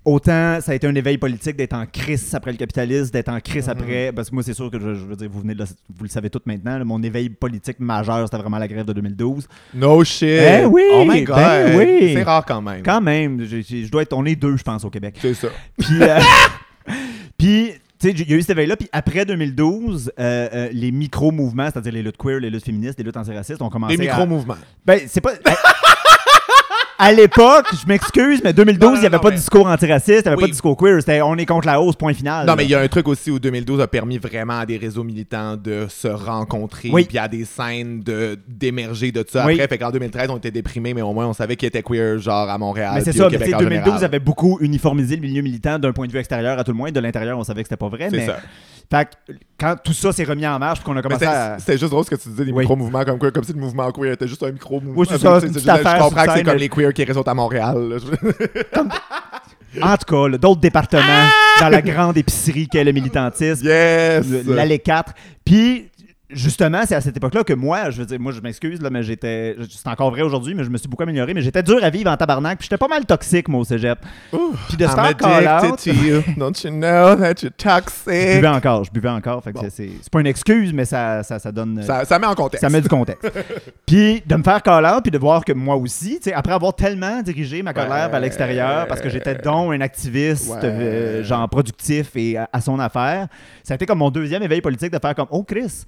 autant 0.04 0.60
ça 0.60 0.72
a 0.72 0.74
été 0.74 0.86
un 0.86 0.94
éveil 0.94 1.18
politique 1.18 1.56
d'être 1.56 1.72
en 1.72 1.86
crise 1.86 2.34
après 2.34 2.52
le 2.52 2.56
capitalisme, 2.58 3.10
d'être 3.10 3.28
en 3.30 3.40
crise 3.40 3.66
Mhm. 3.66 3.70
après. 3.72 4.12
Parce 4.14 4.28
que 4.30 4.34
moi, 4.34 4.42
c'est 4.44 4.54
sûr 4.54 4.70
que 4.70 4.78
je, 4.78 4.94
je 4.94 5.04
veux 5.04 5.16
dire, 5.16 5.28
vous 5.30 5.40
venez 5.40 5.54
de 5.54 5.60
le- 5.60 5.64
vous 5.96 6.04
le 6.04 6.08
savez 6.10 6.30
tout 6.30 6.40
maintenant. 6.46 6.78
là, 6.78 6.84
mon 6.84 7.02
éveil 7.02 7.28
politique 7.30 7.80
majeur, 7.80 8.26
c'était 8.26 8.36
vraiment 8.38 8.58
la 8.58 8.68
grève 8.68 8.84
de 8.86 8.92
2012. 8.92 9.46
No 9.74 10.04
shit. 10.04 10.28
Eh 10.28 10.64
oui, 10.66 10.82
Oh 10.92 11.04
my 11.06 11.22
god. 11.24 11.36
ben 11.36 11.76
oui. 11.78 12.12
C'est 12.14 12.22
rare 12.22 12.44
quand 12.44 12.60
même. 12.62 12.82
Quand 12.82 13.00
même, 13.00 13.44
je 13.44 13.90
dois 13.90 14.02
être, 14.02 14.12
on 14.12 14.24
est 14.24 14.36
deux, 14.36 14.56
je 14.56 14.62
pense, 14.62 14.84
au 14.84 14.90
Québec. 14.90 15.16
C'est 15.20 15.34
ça. 15.34 15.48
Puis, 15.78 16.02
euh, 16.02 16.18
puis, 17.38 17.70
tu 17.98 18.08
sais, 18.10 18.14
il 18.16 18.28
y 18.30 18.34
a 18.34 18.36
eu 18.36 18.40
cet 18.42 18.50
éveil-là. 18.50 18.76
Puis 18.76 18.88
après 18.92 19.24
2012, 19.24 20.12
euh, 20.18 20.48
euh, 20.52 20.68
les 20.72 20.92
micro-mouvements, 20.92 21.68
c'est-à-dire 21.72 21.92
les 21.92 22.02
luttes 22.02 22.16
queer, 22.18 22.40
les 22.40 22.50
luttes 22.50 22.64
féministes, 22.64 22.98
les 22.98 23.04
luttes 23.04 23.16
antiracistes, 23.16 23.62
ont 23.62 23.70
commencé 23.70 23.96
Les 23.96 24.08
à... 24.08 24.12
micro-mouvements. 24.12 24.56
Ben, 24.84 25.00
c'est 25.06 25.20
pas... 25.20 25.32
À 26.96 27.12
l'époque, 27.12 27.66
je 27.72 27.88
m'excuse, 27.88 28.40
mais 28.44 28.52
2012, 28.52 28.80
Non, 28.86 28.90
non, 28.90 28.96
il 28.96 29.00
n'y 29.00 29.06
avait 29.06 29.16
non, 29.16 29.20
pas 29.22 29.28
mais- 29.30 29.34
de 29.34 29.40
discours 29.40 29.66
antiraciste, 29.66 30.20
il 30.20 30.22
n'y 30.22 30.28
avait 30.28 30.36
Oui. 30.36 30.40
pas 30.42 30.46
de 30.46 30.52
discours 30.52 30.76
queer, 30.76 31.00
c'était 31.00 31.20
on 31.22 31.34
est 31.36 31.44
contre 31.46 31.66
la 31.66 31.80
hausse, 31.80 31.96
point 31.96 32.14
final. 32.14 32.46
Non, 32.46 32.54
mais 32.56 32.64
il 32.64 32.70
y 32.70 32.74
a 32.76 32.80
un 32.80 32.86
truc 32.86 33.08
aussi 33.08 33.32
où 33.32 33.40
2012 33.40 33.80
a 33.80 33.88
permis 33.88 34.18
vraiment 34.18 34.60
à 34.60 34.66
des 34.66 34.76
réseaux 34.76 35.02
militants 35.02 35.56
de 35.56 35.86
se 35.88 36.06
rencontrer, 36.06 36.90
Oui. 36.92 37.04
puis 37.04 37.18
à 37.18 37.26
des 37.26 37.44
scènes 37.44 38.00
de 38.04 38.38
d'émerger 38.46 39.10
de 39.10 39.24
ça. 39.28 39.44
Oui. 39.44 39.54
Après, 39.54 39.66
fait 39.66 39.78
qu'en 39.78 39.90
2013, 39.90 40.30
on 40.30 40.36
était 40.36 40.52
déprimés, 40.52 40.94
mais 40.94 41.02
au 41.02 41.12
moins 41.12 41.26
on 41.26 41.32
savait 41.32 41.56
qu'il 41.56 41.66
était 41.66 41.82
queer, 41.82 42.18
genre 42.20 42.48
à 42.48 42.58
Montréal. 42.58 42.92
Mais 42.94 43.00
c'est 43.00 43.10
puis 43.10 43.18
ça, 43.18 43.24
mais 43.24 43.30
tu 43.30 43.38
sais, 43.38 43.44
Québec 43.46 43.54
en 43.56 43.58
2012 43.64 43.84
général. 43.86 44.04
avait 44.04 44.20
beaucoup 44.20 44.58
uniformisé 44.60 45.16
le 45.16 45.22
milieu 45.22 45.42
militant 45.42 45.80
d'un 45.80 45.92
point 45.92 46.06
de 46.06 46.12
vue 46.12 46.18
extérieur 46.18 46.58
à 46.58 46.62
tout 46.64 46.70
le 46.70 46.76
moins. 46.76 46.92
De 46.92 47.00
l'intérieur, 47.00 47.36
on 47.38 47.44
savait 47.44 47.62
que 47.62 47.68
c'était 47.68 47.76
pas 47.76 47.88
vrai. 47.88 48.06
C'est 48.10 48.18
Mais... 48.18 48.26
ça. 48.26 48.38
Fait 48.90 49.06
que 49.26 49.32
quand 49.58 49.76
tout 49.82 49.92
ça 49.92 50.12
s'est 50.12 50.24
remis 50.24 50.46
en 50.46 50.58
marche, 50.58 50.80
qu'on 50.82 50.96
a 50.96 51.02
commencé 51.02 51.24
à. 51.24 51.56
c'était 51.58 51.78
juste 51.78 51.90
drôle 51.90 52.04
ce 52.04 52.10
que 52.10 52.16
tu 52.16 52.28
disais, 52.28 52.44
les 52.44 52.52
Oui. 52.52 52.60
micro-mouvements 52.60 53.02
comme 53.04 53.18
quoi, 53.18 53.30
comme 53.30 53.44
si 53.44 53.52
le 53.52 53.58
mouvement 53.60 53.90
queer 53.90 54.12
était 54.12 54.28
juste 54.28 54.42
un 54.42 54.52
micro-mouvement. 54.52 54.92
Oui, 55.00 55.06
c'est 55.08 55.18
ça, 55.18 55.38
une 55.42 55.52
petite 55.52 55.68
affaire 55.68 55.96
je 55.96 56.02
comprends 56.02 56.24
que 56.26 56.32
c'est 56.34 56.44
comme 56.44 56.56
les 56.56 56.68
queers 56.68 56.92
qui 56.92 57.04
réseautent 57.04 57.28
à 57.28 57.34
Montréal. 57.34 57.98
En 59.82 59.96
tout 59.96 60.28
cas, 60.30 60.38
d'autres 60.38 60.60
départements 60.60 61.02
Ah! 61.04 61.30
dans 61.60 61.68
la 61.68 61.82
grande 61.82 62.16
épicerie 62.16 62.68
qu'est 62.68 62.84
le 62.84 62.92
militantisme. 62.92 63.66
yes! 63.66 64.24
l'allée 64.46 64.78
4. 64.78 65.12
Puis, 65.44 65.90
justement, 66.30 66.82
c'est 66.86 66.94
à 66.94 67.00
cette 67.00 67.16
époque-là 67.16 67.44
que 67.44 67.52
moi, 67.52 67.90
je 67.90 67.98
veux 68.00 68.06
dire, 68.06 68.18
moi, 68.20 68.32
je 68.32 68.40
m'excuse, 68.40 68.80
là, 68.80 68.90
mais 68.90 69.02
j'étais. 69.02 69.56
C'est 69.68 69.86
encore 69.88 70.10
vrai 70.10 70.22
aujourd'hui, 70.22 70.54
mais 70.54 70.64
je 70.64 70.70
me 70.70 70.78
suis 70.78 70.88
beaucoup 70.88 71.02
amélioré. 71.02 71.34
Mais 71.34 71.42
j'étais 71.42 71.62
dur 71.62 71.78
à 71.82 71.90
vivre 71.90 72.10
en 72.10 72.16
tabarnak. 72.16 72.58
Puis, 72.58 72.66
j'étais 72.66 72.78
pas 72.78 72.88
mal 72.88 73.04
toxique, 73.04 73.48
moi, 73.48 73.60
au 73.60 73.64
cégep. 73.64 73.98
Puis, 74.30 74.76
de 74.76 74.86
faire 74.86 75.16
call 75.16 75.76
to 75.76 75.90
you. 75.90 76.22
Don't 76.36 76.52
you 76.64 76.70
know 76.70 77.14
that 77.16 77.34
you're 77.42 77.52
Je 77.58 77.64
toxic? 77.80 78.34
buvais 78.36 78.48
encore, 78.48 78.84
je 78.84 78.90
buvais 78.90 79.08
encore. 79.08 79.42
Fait 79.44 79.52
que 79.52 79.58
Bon. 79.58 79.66
c'est- 79.70 79.90
pas 80.10 80.20
une 80.20 80.26
excuse, 80.26 80.72
mais 80.72 80.84
ça, 80.84 81.22
ça, 81.22 81.38
ça 81.38 81.52
donne. 81.52 81.82
Ça, 81.82 82.04
ça 82.04 82.18
met 82.18 82.26
en 82.26 82.34
contexte. 82.34 82.62
Ça 82.62 82.70
met 82.70 82.80
du 82.80 82.88
contexte. 82.88 83.30
puis 83.86 84.22
de 84.26 84.36
me 84.36 84.42
faire 84.42 84.62
call 84.62 84.84
out, 84.86 85.02
puis 85.02 85.10
de 85.10 85.18
voir 85.18 85.44
que 85.44 85.52
moi 85.52 85.76
aussi, 85.76 86.16
tu 86.16 86.24
sais, 86.30 86.32
après 86.32 86.52
avoir 86.54 86.74
tellement 86.74 87.20
dirigé 87.22 87.62
ma 87.62 87.72
colère 87.74 88.06
Ouais. 88.06 88.08
vers 88.10 88.20
l'extérieur, 88.20 88.86
parce 88.86 89.00
que 89.00 89.08
j'étais 89.08 89.34
donc 89.34 89.72
un 89.74 89.80
activiste, 89.80 90.50
Ouais. 90.50 90.58
euh, 90.64 91.22
genre 91.24 91.48
productif 91.48 92.10
et 92.16 92.36
à, 92.36 92.48
à 92.52 92.60
son 92.60 92.78
affaire, 92.80 93.28
ça 93.62 93.74
a 93.74 93.76
été 93.76 93.86
comme 93.86 93.98
mon 93.98 94.10
deuxième 94.10 94.42
éveil 94.42 94.60
politique 94.60 94.92
de 94.92 94.98
faire 94.98 95.14
comme 95.14 95.26
Oh 95.30 95.42
Chris, 95.42 95.84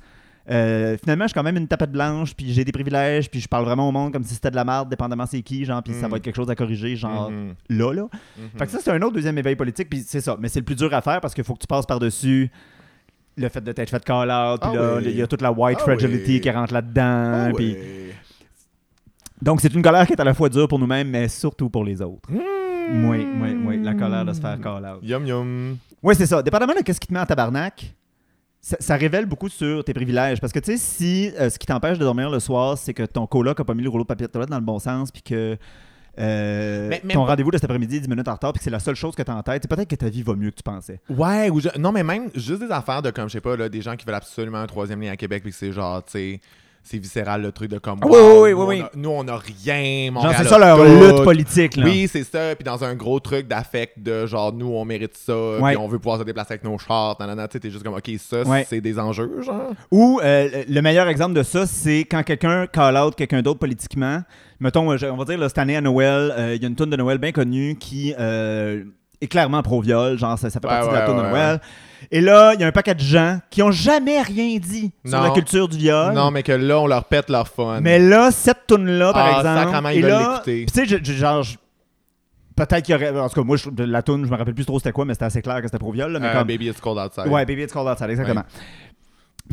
euh, 0.50 0.96
finalement, 1.02 1.24
je 1.24 1.28
suis 1.28 1.34
quand 1.34 1.42
même 1.42 1.56
une 1.56 1.66
tapette 1.68 1.90
blanche, 1.90 2.34
puis 2.34 2.52
j'ai 2.52 2.64
des 2.64 2.72
privilèges, 2.72 3.28
puis 3.30 3.40
je 3.40 3.48
parle 3.48 3.64
vraiment 3.64 3.88
au 3.88 3.92
monde 3.92 4.12
comme 4.12 4.22
si 4.24 4.34
c'était 4.34 4.50
de 4.50 4.56
la 4.56 4.64
merde, 4.64 4.88
dépendamment 4.88 5.26
c'est 5.26 5.42
qui, 5.42 5.64
genre, 5.64 5.82
puis 5.82 5.92
ça 5.94 6.06
Mm. 6.06 6.10
va 6.10 6.16
être 6.18 6.22
quelque 6.22 6.36
chose 6.36 6.50
à 6.50 6.54
corriger, 6.54 6.94
genre, 6.96 7.30
Mhm. 7.30 7.54
là, 7.70 7.92
là. 7.92 8.02
Mhm. 8.38 8.48
Fait 8.58 8.66
que 8.66 8.70
ça, 8.72 8.78
c'est 8.80 8.90
un 8.92 9.02
autre 9.02 9.14
deuxième 9.14 9.36
éveil 9.38 9.56
politique, 9.56 9.88
puis 9.90 10.04
c'est 10.06 10.20
ça. 10.20 10.36
Mais 10.38 10.48
c'est 10.48 10.60
le 10.60 10.64
plus 10.64 10.76
dur 10.76 10.92
à 10.94 11.00
faire 11.00 11.20
parce 11.20 11.34
qu'il 11.34 11.44
faut 11.44 11.54
que 11.54 11.60
tu 11.60 11.66
passes 11.66 11.86
par-dessus 11.86 12.50
le 13.36 13.48
fait 13.48 13.60
de 13.60 13.72
t'être 13.72 13.90
fait 13.90 14.04
call 14.04 14.30
out, 14.30 14.60
puis 14.60 14.70
Ah 14.72 14.76
là, 14.76 14.96
oui. 14.98 15.02
il 15.06 15.16
y 15.16 15.22
a 15.22 15.26
toute 15.26 15.42
la 15.42 15.52
white 15.52 15.78
Ah 15.80 15.84
fragility 15.84 16.34
oui. 16.34 16.40
qui 16.40 16.50
rentre 16.50 16.72
là-dedans, 16.72 17.48
Ah 17.48 17.52
puis... 17.54 17.76
Donc, 19.42 19.60
c'est 19.60 19.72
une 19.74 19.82
colère 19.82 20.06
qui 20.06 20.14
est 20.14 20.20
à 20.20 20.24
la 20.24 20.32
fois 20.32 20.48
dure 20.48 20.66
pour 20.66 20.78
nous-mêmes, 20.78 21.10
mais 21.10 21.28
surtout 21.28 21.68
pour 21.68 21.84
les 21.84 22.00
autres. 22.00 22.30
Mmh. 22.30 23.08
Oui, 23.10 23.26
oui, 23.42 23.56
oui. 23.66 23.82
La 23.82 23.94
colère 23.94 24.24
de 24.24 24.32
se 24.32 24.40
faire 24.40 24.58
call 24.60 24.84
out. 24.86 25.00
Yum 25.02 25.26
yum. 25.26 25.76
Oui, 26.02 26.14
c'est 26.16 26.24
ça. 26.26 26.42
Dépendamment 26.42 26.72
de 26.72 26.80
qu'est-ce 26.80 27.00
qui 27.00 27.08
te 27.08 27.12
met 27.12 27.20
en 27.20 27.26
tabarnak, 27.26 27.92
ça, 28.68 28.76
ça 28.80 28.96
révèle 28.96 29.26
beaucoup 29.26 29.48
sur 29.48 29.84
tes 29.84 29.94
privilèges. 29.94 30.40
Parce 30.40 30.52
que, 30.52 30.58
tu 30.58 30.72
sais, 30.72 30.76
si 30.76 31.30
euh, 31.38 31.48
ce 31.50 31.56
qui 31.56 31.66
t'empêche 31.66 31.98
de 31.98 32.04
dormir 32.04 32.30
le 32.30 32.40
soir, 32.40 32.76
c'est 32.76 32.94
que 32.94 33.04
ton 33.04 33.26
coloc 33.28 33.60
a 33.60 33.64
pas 33.64 33.74
mis 33.74 33.84
le 33.84 33.88
rouleau 33.88 34.02
de 34.02 34.08
papier 34.08 34.26
de 34.26 34.32
toilette 34.32 34.50
dans 34.50 34.58
le 34.58 34.64
bon 34.64 34.80
sens, 34.80 35.12
puis 35.12 35.22
que 35.22 35.56
euh, 36.18 36.88
Mais- 36.88 37.00
mais- 37.04 37.14
ton 37.14 37.24
rendez-vous 37.26 37.50
de 37.52 37.56
cet 37.58 37.64
après-midi 37.64 37.96
est 37.96 38.00
10 38.00 38.08
minutes 38.08 38.26
en 38.26 38.32
retard, 38.32 38.52
puis 38.52 38.58
que 38.58 38.64
c'est 38.64 38.70
la 38.70 38.80
seule 38.80 38.94
chose 38.96 39.14
que 39.14 39.22
tu 39.22 39.30
as 39.30 39.36
en 39.36 39.42
tête, 39.42 39.62
c'est 39.62 39.68
peut-être 39.68 39.88
que 39.88 39.94
ta 39.96 40.08
vie 40.08 40.22
va 40.22 40.34
mieux 40.34 40.50
que 40.50 40.56
tu 40.56 40.62
pensais. 40.62 40.98
Ouais, 41.10 41.48
ou 41.50 41.60
je- 41.60 41.78
non, 41.78 41.92
mais 41.92 42.02
même 42.02 42.30
juste 42.34 42.60
des 42.62 42.70
affaires 42.72 43.02
de 43.02 43.10
comme, 43.10 43.28
je 43.28 43.34
sais 43.34 43.40
pas, 43.40 43.54
là, 43.56 43.68
des 43.68 43.82
gens 43.82 43.94
qui 43.96 44.04
veulent 44.06 44.14
absolument 44.16 44.58
un 44.58 44.66
troisième 44.66 45.00
lien 45.00 45.12
à 45.12 45.16
Québec, 45.16 45.42
puis 45.42 45.52
que 45.52 45.58
c'est 45.58 45.72
genre, 45.72 46.02
tu 46.04 46.12
sais, 46.12 46.40
c'est 46.86 46.98
viscéral 46.98 47.42
le 47.42 47.52
truc 47.52 47.70
de 47.70 47.78
comme. 47.78 47.98
Ah, 48.02 48.06
wow, 48.06 48.44
oui, 48.44 48.52
oui, 48.52 48.54
nous, 48.54 48.64
oui, 48.66 48.80
on 48.80 48.84
a- 48.84 48.90
nous, 48.96 49.10
on 49.10 49.28
a 49.28 49.36
rien, 49.36 50.12
Genre, 50.14 50.32
c'est 50.36 50.44
ça 50.44 50.58
leur 50.58 50.84
lutte 50.84 51.24
politique, 51.24 51.76
là. 51.76 51.84
Oui, 51.84 52.08
c'est 52.10 52.24
ça. 52.24 52.54
Puis 52.54 52.64
dans 52.64 52.82
un 52.84 52.94
gros 52.94 53.20
truc 53.20 53.48
d'affect 53.48 53.98
de 53.98 54.24
genre, 54.26 54.52
nous, 54.52 54.68
on 54.68 54.84
mérite 54.84 55.16
ça, 55.16 55.36
Ouais. 55.60 55.70
puis 55.72 55.76
on 55.78 55.88
veut 55.88 55.98
pouvoir 55.98 56.18
se 56.18 56.24
déplacer 56.24 56.52
avec 56.54 56.64
nos 56.64 56.78
chars, 56.78 57.16
nanana, 57.20 57.48
tu 57.48 57.54
sais, 57.54 57.60
t'es 57.60 57.70
juste 57.70 57.82
comme, 57.84 57.94
ok, 57.94 58.10
ça, 58.18 58.42
Ouais. 58.42 58.64
c'est 58.68 58.80
des 58.80 58.98
enjeux, 58.98 59.42
genre. 59.42 59.72
Ou 59.90 60.20
euh, 60.22 60.64
le 60.68 60.80
meilleur 60.80 61.08
exemple 61.08 61.34
de 61.34 61.42
ça, 61.42 61.66
c'est 61.66 62.00
quand 62.10 62.22
quelqu'un 62.22 62.66
call 62.66 62.96
out 62.96 63.14
quelqu'un 63.16 63.42
d'autre 63.42 63.58
politiquement. 63.58 64.22
Mettons, 64.60 64.90
euh, 64.92 64.96
on 65.10 65.16
va 65.16 65.24
dire 65.24 65.38
là, 65.38 65.48
cette 65.48 65.58
année 65.58 65.76
à 65.76 65.80
Noël, 65.80 66.32
euh, 66.38 66.54
il 66.54 66.62
y 66.62 66.64
a 66.64 66.68
une 66.68 66.76
tune 66.76 66.90
de 66.90 66.96
Noël 66.96 67.18
bien 67.18 67.32
connue 67.32 67.76
qui 67.78 68.14
euh, 68.18 68.84
est 69.20 69.26
clairement 69.28 69.62
pro-viol, 69.62 70.18
genre 70.18 70.38
ça, 70.38 70.50
ça 70.50 70.60
fait 70.60 70.66
Ouais, 70.66 70.72
partie 70.74 70.88
de 70.90 70.94
la 70.94 71.06
tune 71.06 71.16
de 71.16 71.22
Noël. 71.22 71.60
Et 72.10 72.20
là, 72.20 72.52
il 72.54 72.60
y 72.60 72.64
a 72.64 72.66
un 72.66 72.72
paquet 72.72 72.94
de 72.94 73.00
gens 73.00 73.38
qui 73.50 73.62
ont 73.62 73.70
jamais 73.70 74.20
rien 74.20 74.58
dit 74.58 74.92
sur 75.04 75.18
Non. 75.18 75.24
la 75.24 75.30
culture 75.30 75.66
du 75.68 75.78
viol. 75.78 76.12
Non, 76.14 76.30
mais 76.30 76.42
que 76.42 76.52
là, 76.52 76.78
on 76.80 76.86
leur 76.86 77.04
pète 77.06 77.30
leur 77.30 77.48
fun. 77.48 77.80
Mais 77.80 77.98
là, 77.98 78.30
cette 78.30 78.66
tune-là, 78.68 79.12
par 79.12 79.26
Ah, 79.26 79.38
exemple. 79.40 79.64
sacrément, 79.64 79.88
ils 79.88 79.98
et 79.98 80.02
là, 80.08 80.42
Tu 80.44 80.66
sais, 80.72 80.86
genre. 80.86 81.44
Peut-être 82.54 82.82
qu'il 82.84 82.92
y 82.94 82.96
aurait. 82.96 83.10
En 83.18 83.28
tout 83.28 83.34
cas, 83.40 83.44
moi, 83.46 83.56
je- 83.58 83.68
la 83.82 84.02
tune, 84.02 84.24
je 84.24 84.30
me 84.30 84.36
rappelle 84.36 84.54
plus 84.54 84.64
trop 84.64 84.78
c'était 84.78 84.92
quoi, 84.92 85.04
mais 85.04 85.12
c'était 85.12 85.26
assez 85.26 85.42
clair 85.42 85.56
que 85.60 85.66
c'était 85.66 85.78
pro-viol. 85.78 86.10
là, 86.12 86.18
mais 86.18 86.28
Euh, 86.28 86.32
comme- 86.38 86.46
Baby, 86.48 86.68
it's 86.68 86.80
cold 86.80 86.98
outside. 86.98 87.26
Ouais, 87.30 87.44
Baby 87.44 87.62
It's 87.64 87.72
Cold 87.72 87.86
Outside, 87.88 88.08
exactement. 88.08 88.44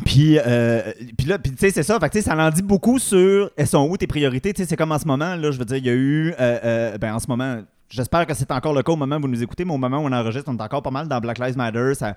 Puis, 0.06 0.39
euh, 0.39 0.82
puis 1.17 1.28
là, 1.28 1.38
puis 1.38 1.52
tu 1.52 1.58
sais, 1.60 1.69
c'est 1.69 1.84
ça. 1.84 1.99
Fait 1.99 2.08
que, 2.10 2.13
tu 2.13 2.21
sais, 2.21 2.30
ça 2.30 2.36
en 2.36 2.49
dit 2.49 2.63
beaucoup 2.63 2.97
sur 2.99 3.52
elles 3.58 3.67
sont 3.67 3.88
où 3.88 3.95
tes 3.97 4.08
priorités? 4.08 4.52
Tu 4.54 4.63
sais, 4.63 4.67
c'est 4.69 4.76
comme 4.76 4.91
en 4.91 4.97
ce 4.99 5.06
moment, 5.06 5.36
là, 5.36 5.52
je 5.52 5.58
veux 5.60 5.65
dire, 5.65 5.78
il 5.78 5.86
y 5.86 5.89
a 5.89 5.93
eu. 5.93 6.34
euh, 6.39 6.97
ben, 6.97 7.13
en 7.13 7.19
ce 7.19 7.28
moment, 7.28 7.58
j'espère 7.94 8.26
que 8.26 8.34
c'est 8.34 8.52
encore 8.52 8.74
le 8.74 8.82
cas 8.84 8.92
au 8.92 8.96
moment 8.96 9.18
où 9.18 9.22
vous 9.22 9.28
nous 9.28 9.44
écoutez, 9.44 9.64
mais 9.66 9.74
au 9.74 9.78
moment 9.78 10.00
où 10.00 10.06
on 10.08 10.12
enregistre, 10.12 10.50
on 10.52 10.58
est 10.58 10.62
encore 10.62 10.82
pas 10.82 10.92
mal 10.92 11.08
dans 11.08 11.20
Black 11.20 11.40
Lives 11.40 11.58
Matter. 11.58 11.94
Ça, 11.96 12.16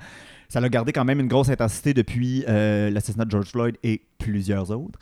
ça 0.49 0.61
a 0.61 0.69
gardé 0.69 0.93
quand 0.93 1.05
même 1.05 1.21
une 1.21 1.29
grosse 1.29 1.49
intensité 1.51 1.93
depuis 1.93 2.45
euh, 2.49 2.91
l'assassinat 2.91 3.25
de 3.25 3.31
George 3.31 3.51
Floyd 3.51 3.77
et 3.83 4.01
plusieurs 4.19 4.71
autres. 4.71 4.99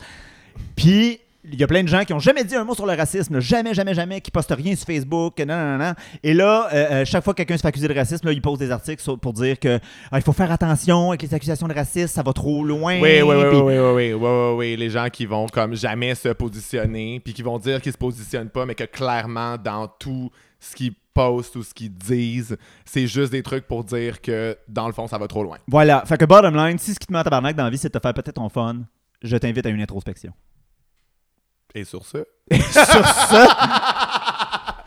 Puis, 0.77 1.21
il 1.47 1.61
y 1.61 1.63
a 1.63 1.67
plein 1.67 1.83
de 1.83 1.89
gens 1.89 2.05
qui 2.05 2.15
ont 2.15 2.19
jamais 2.19 2.43
dit 2.43 2.57
un 2.57 2.65
mot 2.65 2.75
sur 2.75 2.87
le 2.87 2.95
racisme, 2.95 3.35
là, 3.35 3.41
jamais, 3.41 3.75
jamais, 3.75 3.93
jamais, 3.93 4.23
qui 4.23 4.31
postent 4.31 4.55
rien 4.57 4.75
sur 4.75 4.87
Facebook, 4.87 5.39
non, 5.41 5.45
non, 5.47 5.77
non. 5.77 5.93
Et 6.23 6.33
là, 6.33 6.69
euh, 6.73 6.87
euh, 6.91 7.05
chaque 7.05 7.23
fois 7.23 7.35
que 7.35 7.39
quelqu'un 7.39 7.59
se 7.59 7.61
fait 7.63 7.69
accuser 7.69 7.87
de 7.87 7.93
racisme, 7.95 8.27
là, 8.27 8.33
ils 8.33 8.41
posent 8.41 8.59
des 8.61 8.71
articles 8.71 9.03
sur- 9.03 9.19
pour 9.19 9.35
dire 9.35 9.59
que 9.61 9.79
ah, 10.11 10.19
il 10.19 10.23
faut 10.23 10.33
faire 10.33 10.51
attention 10.51 11.11
avec 11.11 11.21
les 11.21 11.35
accusations 11.35 11.69
de 11.69 11.75
racisme, 11.75 12.09
ça 12.09 12.23
va 12.23 12.33
trop 12.33 12.65
loin. 12.65 12.99
Oui, 12.99 13.21
oui, 13.21 13.35
oui, 13.35 13.35
oui, 13.35 13.61
oui, 13.61 13.79
oui, 13.79 14.13
oui, 14.15 14.55
oui, 14.57 14.77
les 14.77 14.89
gens 14.89 15.09
qui 15.13 15.27
vont 15.27 15.47
comme 15.47 15.75
jamais 15.75 16.15
se 16.15 16.31
positionner, 16.31 17.21
puis 17.23 17.35
qui 17.35 17.43
vont 17.43 17.59
dire 17.59 17.83
qu'ils 17.83 17.93
se 17.93 17.99
positionnent 17.99 18.49
pas, 18.49 18.65
mais 18.65 18.75
que 18.75 18.85
clairement, 18.85 19.57
dans 19.63 19.87
tout 19.87 20.31
ce 20.65 20.75
qu'ils 20.77 20.95
postent 21.13 21.57
ou 21.57 21.63
ce 21.63 21.73
qu'ils 21.75 21.93
disent, 21.93 22.57
c'est 22.85 23.07
juste 23.07 23.31
des 23.33 23.43
trucs 23.43 23.67
pour 23.67 23.85
dire 23.85 24.21
que, 24.21 24.57
dans 24.69 24.87
le 24.87 24.93
fond, 24.93 25.07
ça 25.07 25.19
va 25.19 25.29
trop 25.29 25.43
loin. 25.45 25.59
Voilà. 25.69 26.03
Fait 26.07 26.17
que 26.19 26.25
bottom 26.25 26.57
line, 26.57 26.79
si 26.79 26.95
ce 26.95 26.99
qui 26.99 27.07
te 27.07 27.13
met 27.13 27.19
en 27.19 27.23
tabarnak 27.23 27.55
dans 27.57 27.65
la 27.65 27.71
vie, 27.71 27.79
c'est 27.79 27.89
de 27.93 27.99
te 27.99 28.03
faire 28.03 28.15
peut-être 28.15 28.35
ton 28.35 28.49
fun, 28.49 28.79
je 29.23 29.37
t'invite 29.37 29.65
à 29.67 29.69
une 29.69 29.81
introspection. 29.81 30.33
Et 31.75 31.85
sur 31.85 32.05
ce... 32.05 32.19
Sur 32.51 33.07
ça, 33.07 33.49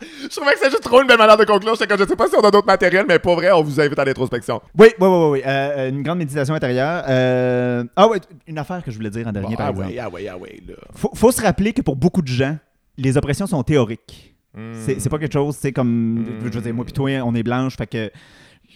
Je 0.00 0.28
trouvais 0.36 0.52
que 0.52 0.58
c'est 0.60 0.70
juste 0.70 0.82
trop 0.82 1.00
une 1.00 1.08
belle 1.08 1.18
manière 1.18 1.36
de 1.36 1.44
conclure. 1.44 1.74
Je 1.74 1.78
sais 2.06 2.16
pas 2.16 2.28
si 2.28 2.36
on 2.36 2.40
a 2.40 2.50
d'autres 2.50 2.66
matériels, 2.66 3.04
mais 3.08 3.18
pour 3.18 3.34
vrai, 3.34 3.50
on 3.50 3.62
vous 3.62 3.80
invite 3.80 3.98
à 3.98 4.04
l'introspection. 4.04 4.60
oui, 4.78 4.88
oui, 5.00 5.08
oui, 5.08 5.28
oui. 5.32 5.42
euh, 5.44 5.88
une 5.88 6.02
grande 6.02 6.18
méditation 6.18 6.54
intérieure. 6.54 7.04
Euh, 7.08 7.84
Ah 7.96 8.08
oui, 8.08 8.18
une 8.46 8.58
affaire 8.58 8.82
que 8.82 8.90
je 8.90 8.96
voulais 8.96 9.10
dire 9.10 9.26
en 9.26 9.32
dernier, 9.32 9.50
Bon, 9.50 9.56
par 9.56 9.66
ah 9.66 9.70
exemple. 9.70 9.88
ouais, 9.88 9.98
ah 9.98 10.08
ouais, 10.08 10.28
ah 10.28 10.36
ouais, 10.38 10.62
là. 10.68 10.74
Faut, 10.94 11.10
faut 11.14 11.32
se 11.32 11.42
rappeler 11.42 11.72
que 11.72 11.82
pour 11.82 11.96
beaucoup 11.96 12.22
de 12.22 12.28
gens, 12.28 12.56
les 12.96 13.16
oppressions 13.16 13.46
sont 13.46 13.62
théoriques. 13.62 14.27
C'est 14.72 15.00
c'est 15.00 15.08
pas 15.08 15.18
quelque 15.18 15.32
chose, 15.32 15.56
c'est 15.58 15.72
comme. 15.72 16.20
Mm. 16.20 16.26
Je 16.44 16.48
veux 16.50 16.60
dire, 16.62 16.74
moi 16.74 16.84
pis 16.84 16.92
toi, 16.92 17.10
on 17.24 17.34
est 17.34 17.42
blanche, 17.42 17.76
fait 17.76 17.86
que 17.86 18.10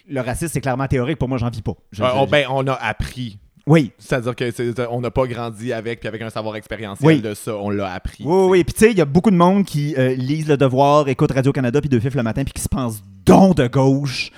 le 0.09 0.21
racisme, 0.21 0.51
c'est 0.53 0.61
clairement 0.61 0.87
théorique. 0.87 1.19
Pour 1.19 1.29
moi, 1.29 1.39
j'en 1.39 1.51
vis 1.51 1.63
pas. 1.63 1.75
Je- 1.91 2.03
Euh, 2.03 2.07
je- 2.13 2.17
on, 2.19 2.27
ben, 2.27 2.47
on 2.51 2.67
a 2.67 2.75
appris. 2.75 3.39
oui. 3.67 3.91
C'est-à-dire 3.99 4.35
que 4.37 4.51
c'est- 4.51 4.87
on 4.91 5.01
n'a 5.01 5.11
pas 5.11 5.27
grandi 5.27 5.73
avec, 5.73 6.01
puis 6.01 6.09
avec 6.09 6.21
un 6.23 6.31
savoir 6.31 6.57
expérientiel 6.57 7.07
Oui. 7.07 7.21
de 7.21 7.35
ça, 7.35 7.57
on 7.57 7.71
l'a 7.71 7.93
appris. 7.93 8.23
Oui, 8.25 8.35
oui, 8.35 8.49
oui. 8.51 8.65
Puis 8.65 8.75
tu 8.75 8.81
sais, 8.81 8.91
il 8.91 8.99
y 8.99 9.01
a 9.01 9.05
beaucoup 9.07 9.31
de 9.31 9.37
monde 9.37 9.65
qui 9.65 9.95
euh, 9.97 10.15
lisent 10.15 10.49
Le 10.49 10.57
Devoir, 10.57 11.09
écoutent 11.09 11.33
Radio-Canada 11.33 11.81
puis 11.81 11.89
Deux 11.89 12.01
Fifs 12.01 12.15
le 12.15 12.23
matin, 12.23 12.45
puis 12.45 12.53
qui 12.53 12.63
se 12.63 12.69
pensent 12.69 13.03
don 13.25 13.53
de 13.55 13.67
gauche. 13.67 14.31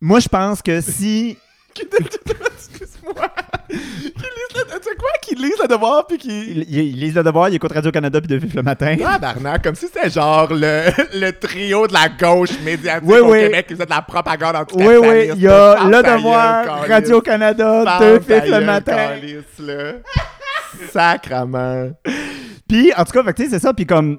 Moi, 0.00 0.20
je 0.20 0.28
pense 0.28 0.60
que 0.62 0.80
si. 0.80 1.36
Excuse-moi. 1.76 3.30
Tu 3.74 4.90
sais 4.90 4.96
quoi? 4.96 5.10
Qui 5.22 5.34
lisent 5.34 5.58
le 5.62 5.68
devoir, 5.68 6.06
puis 6.06 6.18
qui... 6.18 6.28
Ils, 6.28 6.76
ils 6.76 6.98
lisent 7.00 7.14
Le 7.14 7.22
Devoir, 7.22 7.48
ils 7.48 7.56
écoutent 7.56 7.72
Radio-Canada 7.72 8.20
puis 8.20 8.28
Deux 8.28 8.40
Fifs 8.40 8.54
le 8.54 8.62
matin. 8.62 8.96
Tabarnak, 8.96 9.62
comme 9.62 9.74
si 9.74 9.86
c'était 9.86 10.10
genre 10.10 10.48
le, 10.52 10.90
le 11.18 11.30
trio 11.32 11.86
de 11.86 11.92
la 11.92 12.08
gauche 12.08 12.58
médiatique 12.64 13.08
Oui, 13.08 13.18
au 13.18 13.32
oui. 13.32 13.40
Québec 13.40 13.66
qui 13.66 13.74
faisait 13.74 13.86
de 13.86 13.90
la 13.90 14.02
propagande 14.02 14.54
Oui, 14.74 14.84
anticapitaliste. 14.84 15.32
oui, 15.32 15.36
il 15.36 15.42
y 15.42 15.48
a 15.48 15.84
Le 15.84 16.02
Devoir, 16.02 16.86
Radio-Canada, 16.88 17.84
ta 17.84 18.20
Fifs 18.20 18.50
le 18.50 18.60
matin. 18.64 19.08
Sacrement. 20.92 21.90
Puis, 22.68 22.92
en 22.96 23.04
tout 23.04 23.12
cas, 23.12 23.32
tu 23.32 23.44
sais, 23.44 23.50
c'est 23.50 23.58
ça. 23.58 23.72
Puis, 23.72 23.86
comme, 23.86 24.18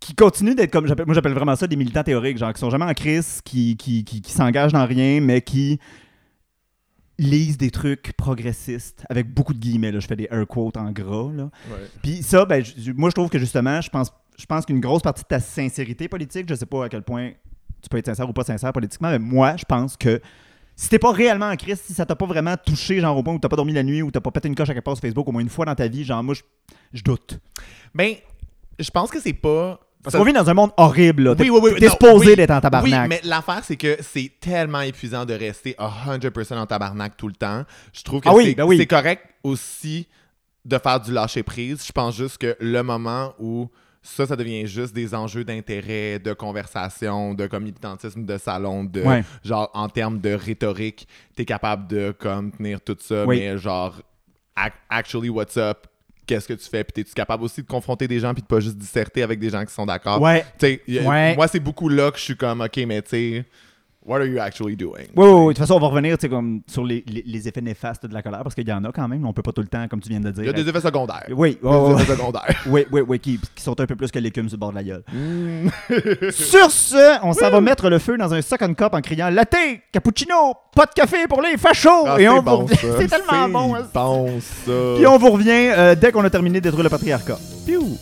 qui 0.00 0.14
continuent 0.14 0.54
d'être 0.54 0.72
comme, 0.72 0.86
moi 1.06 1.14
j'appelle 1.14 1.34
vraiment 1.34 1.56
ça 1.56 1.66
des 1.66 1.76
militants 1.76 2.02
théoriques, 2.02 2.38
genre 2.38 2.52
qui 2.52 2.60
sont 2.60 2.70
jamais 2.70 2.86
en 2.86 2.94
crise, 2.94 3.40
qui, 3.44 3.76
qui, 3.76 4.04
qui, 4.04 4.22
qui 4.22 4.32
s'engagent 4.32 4.72
dans 4.72 4.86
rien, 4.86 5.20
mais 5.20 5.42
qui 5.42 5.78
lisent 7.20 7.58
des 7.58 7.70
trucs 7.70 8.12
progressistes, 8.16 9.04
avec 9.08 9.32
beaucoup 9.32 9.52
de 9.52 9.58
guillemets, 9.58 9.92
là, 9.92 10.00
je 10.00 10.06
fais 10.06 10.16
des 10.16 10.28
air 10.30 10.46
quotes 10.46 10.76
en 10.76 10.90
gras, 10.90 11.30
là. 11.32 11.50
Puis 12.02 12.22
ça, 12.22 12.44
ben, 12.44 12.64
moi, 12.96 13.10
je 13.10 13.14
trouve 13.14 13.28
que 13.28 13.38
justement, 13.38 13.80
je 13.80 13.90
pense, 13.90 14.12
je 14.38 14.46
pense 14.46 14.64
qu'une 14.64 14.80
grosse 14.80 15.02
partie 15.02 15.22
de 15.22 15.28
ta 15.28 15.40
sincérité 15.40 16.08
politique, 16.08 16.46
je 16.48 16.54
sais 16.54 16.66
pas 16.66 16.86
à 16.86 16.88
quel 16.88 17.02
point 17.02 17.32
tu 17.82 17.88
peux 17.88 17.98
être 17.98 18.06
sincère 18.06 18.28
ou 18.28 18.32
pas 18.32 18.44
sincère 18.44 18.72
politiquement, 18.72 19.10
mais 19.10 19.18
moi, 19.18 19.56
je 19.56 19.64
pense 19.64 19.96
que 19.96 20.20
si 20.76 20.88
t'es 20.88 20.98
pas 20.98 21.12
réellement 21.12 21.50
en 21.50 21.56
crise, 21.56 21.80
si 21.80 21.92
ça 21.92 22.06
t'a 22.06 22.16
pas 22.16 22.26
vraiment 22.26 22.56
touché, 22.56 23.00
genre 23.00 23.16
au 23.16 23.22
point 23.22 23.34
où 23.34 23.38
t'as 23.38 23.48
pas 23.48 23.56
dormi 23.56 23.74
la 23.74 23.82
nuit 23.82 24.00
ou 24.00 24.10
t'as 24.10 24.20
pas 24.20 24.30
pété 24.30 24.48
une 24.48 24.54
coche 24.54 24.70
à 24.70 24.74
quelque 24.74 24.84
part 24.84 24.96
sur 24.96 25.02
Facebook 25.02 25.28
au 25.28 25.32
moins 25.32 25.42
une 25.42 25.50
fois 25.50 25.66
dans 25.66 25.74
ta 25.74 25.88
vie, 25.88 26.04
genre 26.04 26.22
moi, 26.22 26.34
je, 26.34 26.42
je 26.94 27.02
doute. 27.02 27.38
Ben, 27.94 28.14
je 28.78 28.90
pense 28.90 29.10
que 29.10 29.20
c'est 29.20 29.34
pas. 29.34 29.78
Parce 30.02 30.16
qu'on 30.16 30.24
vit 30.24 30.32
dans 30.32 30.48
un 30.48 30.54
monde 30.54 30.70
horrible, 30.76 31.24
là. 31.24 31.34
Oui, 31.38 31.50
oui, 31.50 31.60
oui. 31.62 31.74
t'es 31.78 31.88
supposé 31.90 32.34
d'être 32.36 32.50
en 32.50 32.60
tabarnak. 32.60 33.02
Oui, 33.02 33.08
mais 33.08 33.20
l'affaire, 33.24 33.62
c'est 33.64 33.76
que 33.76 33.98
c'est 34.00 34.32
tellement 34.40 34.80
épuisant 34.80 35.24
de 35.26 35.34
rester 35.34 35.74
à 35.78 35.90
100% 36.06 36.56
en 36.58 36.66
tabarnak 36.66 37.16
tout 37.16 37.28
le 37.28 37.34
temps. 37.34 37.64
Je 37.92 38.02
trouve 38.02 38.20
que 38.22 38.28
Ah 38.28 38.32
c'est 38.42 38.54
ben 38.54 38.64
oui. 38.64 38.78
c'est 38.78 38.86
correct 38.86 39.22
aussi 39.42 40.08
de 40.64 40.78
faire 40.78 41.00
du 41.00 41.12
lâcher-prise. 41.12 41.84
Je 41.86 41.92
pense 41.92 42.16
juste 42.16 42.38
que 42.38 42.56
le 42.60 42.82
moment 42.82 43.34
où 43.38 43.68
ça, 44.02 44.24
ça 44.26 44.36
devient 44.36 44.66
juste 44.66 44.94
des 44.94 45.14
enjeux 45.14 45.44
d'intérêt, 45.44 46.18
de 46.18 46.32
conversation, 46.32 47.34
de 47.34 47.46
comme 47.46 47.64
militantisme 47.64 48.24
de 48.24 48.38
salon, 48.38 48.84
de 48.84 49.02
Ouais. 49.02 49.22
genre 49.44 49.70
en 49.74 49.88
termes 49.90 50.18
de 50.20 50.32
rhétorique, 50.32 51.06
t'es 51.36 51.44
capable 51.44 51.86
de 51.88 52.14
comme 52.18 52.50
tenir 52.52 52.80
tout 52.80 52.96
ça, 53.00 53.26
Oui. 53.26 53.38
mais 53.40 53.58
genre 53.58 53.96
ac- 54.56 54.72
actually 54.88 55.28
what's 55.28 55.58
up, 55.58 55.86
qu'est-ce 56.34 56.46
que 56.48 56.54
tu 56.54 56.68
fais, 56.68 56.84
puis 56.84 56.92
t'es-tu 56.92 57.12
capable 57.14 57.42
aussi 57.42 57.60
de 57.62 57.66
confronter 57.66 58.06
des 58.08 58.20
gens 58.20 58.32
puis 58.32 58.42
de 58.42 58.46
pas 58.46 58.60
juste 58.60 58.76
disserter 58.78 59.22
avec 59.22 59.38
des 59.40 59.50
gens 59.50 59.64
qui 59.64 59.74
sont 59.74 59.84
d'accord? 59.86 60.20
Ouais. 60.22 60.44
A- 61.00 61.08
Ouais. 61.08 61.34
Moi, 61.36 61.48
c'est 61.48 61.60
beaucoup 61.60 61.88
là 61.88 62.10
que 62.10 62.18
je 62.18 62.22
suis 62.24 62.36
comme, 62.36 62.60
OK, 62.60 62.76
mais 62.86 63.02
tu 63.02 63.08
sais, 63.10 63.44
what 64.04 64.16
are 64.20 64.26
you 64.26 64.38
actually 64.40 64.76
doing? 64.76 65.06
Oui, 65.16 65.26
oui, 65.26 65.28
oui. 65.28 65.42
De 65.46 65.48
toute 65.50 65.58
façon, 65.58 65.74
on 65.74 65.78
va 65.80 65.88
revenir 65.88 66.16
comme, 66.28 66.60
sur 66.66 66.84
les, 66.84 67.04
les- 67.06 67.22
les 67.26 67.48
effets 67.48 67.60
néfastes 67.60 68.06
de 68.06 68.14
la 68.14 68.22
colère, 68.22 68.42
parce 68.42 68.54
qu'il 68.54 68.68
y 68.68 68.72
en 68.72 68.84
a 68.84 68.92
quand 68.92 69.06
même. 69.08 69.24
On 69.26 69.32
peut 69.32 69.42
pas 69.42 69.52
tout 69.52 69.60
le 69.62 69.68
temps, 69.68 69.86
comme 69.88 70.00
tu 70.00 70.08
viens 70.08 70.20
de 70.20 70.26
le 70.26 70.32
dire. 70.32 70.44
Il 70.44 70.46
y 70.46 70.50
a 70.50 70.52
des 70.52 70.68
effets 70.68 70.80
secondaires. 70.80 71.26
Oui, 71.30 71.58
des 71.62 71.92
effets 72.02 72.14
secondaires. 72.16 72.62
oui, 72.66 72.86
oui, 72.92 73.00
oui, 73.06 73.18
qui, 73.18 73.38
qui 73.54 73.62
sont 73.62 73.78
un 73.80 73.86
peu 73.86 73.96
plus 73.96 74.10
que 74.10 74.18
l'écume 74.18 74.48
sur 74.48 74.56
le 74.56 74.60
bord 74.60 74.70
de 74.70 74.76
la 74.76 74.84
gueule. 74.84 75.04
Mm. 75.12 75.68
Sur 76.30 76.70
ce, 76.70 77.24
on 77.24 77.32
s'en 77.32 77.50
va 77.50 77.60
mettre 77.60 77.88
le 77.90 77.98
feu 77.98 78.16
dans 78.16 78.32
un 78.32 78.42
second 78.42 78.72
cup 78.74 78.90
en 78.92 79.00
criant 79.00 79.30
latte, 79.30 79.54
cappuccino, 79.92 80.54
pas 80.74 80.86
de 80.86 80.92
café 80.92 81.26
pour 81.28 81.42
les 81.42 81.56
fachos. 81.56 82.06
Ah, 82.06 82.20
Et 82.20 82.28
on 82.28 82.42
bon, 82.42 82.64
vous. 82.64 82.68
C'est 82.98 83.08
tellement 83.08 83.48
bon. 83.48 83.74
hein. 83.74 83.86
bon, 83.92 84.40
ça. 84.40 84.72
Puis 84.96 85.06
on 85.06 85.18
vous 85.18 85.30
revient 85.30 85.50
euh, 85.76 85.94
dès 85.94 86.12
qu'on 86.12 86.24
a 86.24 86.30
terminé 86.30 86.58
de 86.60 86.64
détruire 86.64 86.84
le 86.84 86.90
patriarcat. 86.90 87.38
Piou. 87.66 87.96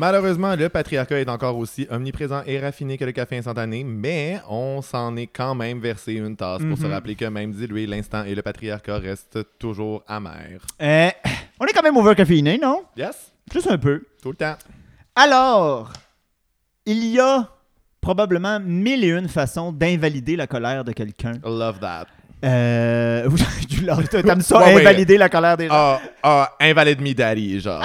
Malheureusement, 0.00 0.56
le 0.56 0.70
patriarcat 0.70 1.20
est 1.20 1.28
encore 1.28 1.58
aussi 1.58 1.86
omniprésent 1.90 2.42
et 2.46 2.58
raffiné 2.58 2.96
que 2.96 3.04
le 3.04 3.12
café 3.12 3.36
instantané, 3.36 3.84
mais 3.84 4.40
on 4.48 4.80
s'en 4.80 5.14
est 5.14 5.26
quand 5.26 5.54
même 5.54 5.78
versé 5.78 6.14
une 6.14 6.34
tasse 6.36 6.62
pour 6.66 6.78
se 6.78 6.84
Mhm. 6.86 6.92
rappeler 6.92 7.14
que 7.16 7.26
même 7.26 7.52
dilué, 7.52 7.86
l'instant 7.86 8.24
et 8.24 8.34
le 8.34 8.40
patriarcat 8.40 8.96
restent 8.96 9.40
toujours 9.58 10.02
amers. 10.08 10.62
Euh, 10.80 11.10
on 11.60 11.66
est 11.66 11.72
quand 11.74 11.82
même 11.82 11.98
overcaféiné, 11.98 12.56
non? 12.56 12.82
Yes, 12.96 13.30
Juste 13.52 13.70
un 13.70 13.76
peu. 13.76 14.00
tout 14.22 14.30
le 14.30 14.36
temps. 14.36 14.56
Alors, 15.14 15.92
il 16.86 17.04
y 17.04 17.20
a 17.20 17.46
probablement 18.00 18.58
mille 18.58 19.04
et 19.04 19.10
une 19.10 19.28
façons 19.28 19.70
d'invalider 19.70 20.34
la 20.34 20.46
colère 20.46 20.82
de 20.82 20.92
quelqu'un. 20.92 21.34
Love 21.44 21.78
that. 21.80 22.06
Euh... 22.42 23.28
T'aimes 24.10 24.40
ça, 24.40 24.60
Ouais, 24.60 24.74
ouais. 24.76 24.80
invalider 24.80 25.18
la 25.18 25.28
colère 25.28 25.58
des 25.58 25.66
gens? 25.68 25.74
Ah, 25.74 26.00
ah, 26.22 26.56
invalide 26.58 27.02
me 27.02 27.12
daddy, 27.12 27.60
genre. 27.60 27.84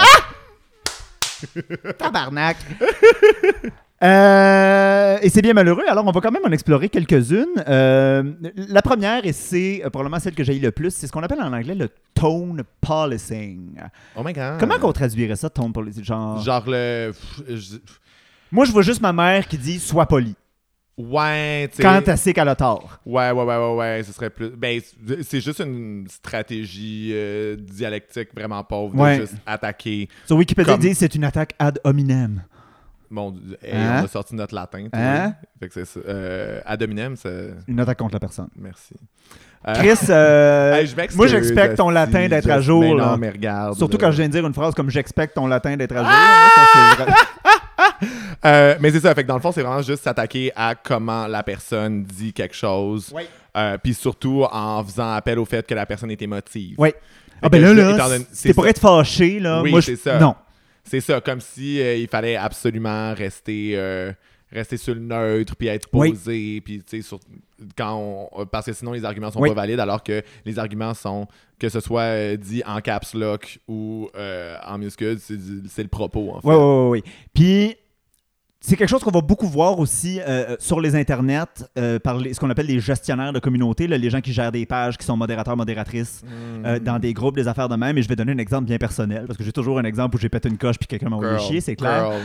Tabarnak! 1.98 2.58
Euh, 4.04 5.18
et 5.22 5.30
c'est 5.30 5.42
bien 5.42 5.54
malheureux, 5.54 5.84
alors 5.88 6.06
on 6.06 6.12
va 6.12 6.20
quand 6.20 6.30
même 6.30 6.44
en 6.46 6.52
explorer 6.52 6.90
quelques-unes. 6.90 7.46
Euh, 7.68 8.24
la 8.70 8.82
première, 8.82 9.26
et 9.26 9.32
c'est 9.32 9.82
euh, 9.86 9.90
probablement 9.90 10.20
celle 10.20 10.36
que 10.36 10.44
j'ai 10.44 10.56
eu 10.58 10.60
le 10.60 10.72
plus, 10.72 10.92
c'est 10.94 11.08
ce 11.08 11.12
qu'on 11.14 11.24
appelle 11.24 11.42
en 11.42 11.52
anglais 11.54 11.76
le 11.76 11.90
tone 12.14 12.62
policing. 12.82 13.80
Oh 14.18 14.22
my 14.24 14.34
god. 14.34 14.60
Comment 14.60 14.78
qu'on 14.80 14.92
traduirait 14.92 15.38
ça, 15.38 15.50
tone 15.50 15.72
policing? 15.72 16.04
Genre, 16.04 16.42
Genre 16.44 16.64
le. 16.68 17.14
je- 17.48 17.78
moi, 18.52 18.66
je 18.66 18.72
vois 18.74 18.82
juste 18.84 19.02
ma 19.02 19.14
mère 19.14 19.48
qui 19.48 19.58
dit 19.58 19.80
«sois 19.80 20.06
poli 20.06 20.36
Ouais, 20.98 21.68
tu 21.72 21.78
sais. 21.78 21.84
quand 21.84 22.02
elle 22.08 22.18
sait 22.18 22.34
qu'elle 22.34 22.48
a 22.48 22.56
tort. 22.56 23.00
Ouais, 23.06 23.30
ouais, 23.32 23.44
ouais, 23.44 23.58
ouais, 23.58 23.76
ouais, 23.76 24.04
ce 24.04 24.14
serait 24.14 24.30
plus. 24.30 24.50
Ben, 24.52 24.80
c'est- 25.24 25.42
juste 25.42 25.60
une 25.60 26.08
stratégie 26.10 27.12
euh, 27.14 27.58
dialectique 27.60 28.30
vraiment 28.34 28.64
pauvre 28.64 28.96
Ouais. 28.98 29.18
de 29.18 29.22
juste 29.24 29.36
attaquer. 29.46 30.08
Sur 30.26 30.38
Wikipédia, 30.38 30.74
Comme- 30.74 30.82
ils 30.82 30.88
disent 30.90 30.98
c'est 31.00 31.14
une 31.16 31.26
attaque 31.26 31.54
ad 31.60 31.80
hominem. 31.84 32.44
Bon, 33.12 33.36
hey, 33.62 33.74
Hein? 33.74 34.00
on 34.02 34.06
a 34.06 34.08
sorti 34.08 34.36
notre 34.36 34.56
latin. 34.56 34.88
Hein? 34.94 35.34
Fait 35.60 35.68
que 35.68 35.74
c'est 35.74 35.86
ça. 35.86 36.00
Euh, 36.08 36.62
ad 36.66 36.82
hominem, 36.82 37.16
c'est. 37.18 37.54
Une 37.68 37.80
attaque 37.82 37.98
contre 38.00 38.14
la 38.16 38.20
personne. 38.20 38.48
Merci. 38.58 38.96
Euh, 39.68 39.74
Chris, 39.74 39.98
euh, 40.10 40.74
hey, 40.82 40.88
moi, 41.16 41.28
j'expecte 41.28 41.76
ton 41.76 41.90
latin 41.90 42.28
d'être 42.30 42.50
à 42.50 42.62
jour. 42.62 42.82
mais 42.82 42.94
là. 42.96 43.12
non, 43.12 43.18
mais 43.18 43.30
regarde. 43.32 43.76
Surtout 43.78 43.98
quand 43.98 44.12
je 44.12 44.18
viens 44.18 44.28
de 44.28 44.32
dire 44.34 44.46
une 44.48 44.54
phrase 44.54 44.74
comme 44.74 44.90
j'expecte 44.90 45.36
ton 45.36 45.48
latin 45.48 45.76
d'être 45.76 45.96
à 45.96 46.04
jour. 46.04 46.08
Ah! 46.10 46.96
là, 47.00 47.06
ça. 47.06 47.14
Euh, 48.44 48.76
mais 48.80 48.92
c'est 48.92 49.00
ça, 49.00 49.14
fait 49.16 49.24
que 49.24 49.28
dans 49.28 49.36
le 49.36 49.42
fond, 49.42 49.52
c'est 49.52 49.62
vraiment 49.62 49.82
juste 49.82 50.04
s'attaquer 50.04 50.52
à 50.56 50.76
comment 50.76 51.28
la 51.28 51.44
personne 51.44 52.04
dit 52.04 52.34
quelque 52.34 52.56
chose. 52.56 53.12
Oui. 53.16 53.24
Euh, 53.56 53.78
Puis 53.82 53.94
surtout 53.94 54.44
en 54.52 54.84
faisant 54.84 55.14
appel 55.14 55.40
au 55.40 55.46
fait 55.46 55.66
que 55.66 55.74
la 55.74 55.86
personne 55.86 56.12
est 56.12 56.22
émotive. 56.22 56.76
Oui. 56.78 56.90
Ah 57.42 57.50
ben 57.50 57.62
là, 57.62 57.74
là, 57.74 58.08
c'est 58.32 58.54
pour 58.54 58.68
être 58.68 58.80
fâché, 58.80 59.40
là. 59.40 59.62
Oui, 59.62 59.74
c'est 59.82 59.96
ça. 59.96 60.20
Non. 60.20 60.36
C'est 60.84 61.02
ça, 61.02 61.20
comme 61.22 61.42
si 61.42 61.82
euh, 61.82 61.96
il 61.96 62.08
fallait 62.08 62.36
absolument 62.36 63.14
rester, 63.14 63.78
rester 64.52 64.78
sur 64.78 64.94
le 64.94 65.02
neutre, 65.02 65.56
puis 65.56 65.68
être 65.68 65.88
Oui. 65.94 66.12
posé, 66.12 66.62
puis 66.62 66.82
tu 66.88 67.02
sais, 67.02 67.18
quand 67.78 68.30
on- 68.32 68.46
parce 68.46 68.66
que 68.68 68.74
sinon 68.74 68.92
les 68.92 69.04
arguments 69.04 69.32
sont 69.32 69.40
Oui. 69.42 69.50
pas 69.50 69.56
valides, 69.56 69.80
alors 69.80 70.04
que 70.04 70.22
les 70.46 70.60
arguments 70.60 70.94
sont 70.94 71.28
que 71.60 71.70
ce 71.70 71.80
soit 71.80 72.02
euh, 72.02 72.38
dit 72.38 72.62
en 72.66 72.80
caps 72.82 73.14
lock 73.16 73.60
ou 73.68 74.10
euh, 74.16 74.58
en 74.66 74.78
minuscule, 74.78 75.18
c'est 75.20 75.84
le 75.84 75.90
propos 75.90 76.34
en 76.36 76.42
fait. 76.42 76.48
Oui, 76.48 76.56
oui, 76.56 76.90
oui. 76.90 77.04
Puis, 77.34 77.76
c'est 78.68 78.76
quelque 78.76 78.90
chose 78.90 79.04
qu'on 79.04 79.12
va 79.12 79.22
beaucoup 79.22 79.48
voir 79.48 79.78
aussi 79.80 80.20
euh, 80.28 80.56
sur 80.60 80.80
les 80.82 80.96
internets 80.96 81.44
euh, 81.78 82.00
par 82.00 82.18
les- 82.18 82.34
ce 82.34 82.40
qu'on 82.40 82.50
appelle 82.50 82.66
les 82.66 82.80
gestionnaires 82.80 83.32
de 83.34 83.40
communauté, 83.40 83.88
là, 83.88 83.98
les 83.98 84.10
gens 84.10 84.22
qui 84.22 84.34
gèrent 84.34 84.52
des 84.52 84.66
pages, 84.66 84.98
qui 84.98 85.06
sont 85.06 85.16
modérateurs, 85.18 85.56
modératrices, 85.56 86.24
Mm. 86.24 86.66
euh, 86.66 86.80
dans 86.80 86.98
des 87.00 87.14
groupes, 87.14 87.36
des 87.36 87.48
affaires 87.48 87.70
de 87.70 87.76
même. 87.76 87.98
Et 87.98 88.02
je 88.02 88.08
vais 88.10 88.16
donner 88.16 88.32
un 88.32 88.38
exemple 88.38 88.66
bien 88.66 88.78
personnel, 88.78 89.26
parce 89.28 89.38
que 89.38 89.44
j'ai 89.44 89.52
toujours 89.52 89.78
un 89.80 89.84
exemple 89.84 90.16
où 90.16 90.20
j'ai 90.20 90.30
pété 90.30 90.50
une 90.50 90.58
coche 90.58 90.78
puis 90.80 90.88
quelqu'un 90.88 91.10
m'a 91.10 91.16
envoyé 91.18 91.38
chier, 91.40 91.62
c'est 91.62 91.76
clair. 91.76 92.12
girl. 92.12 92.22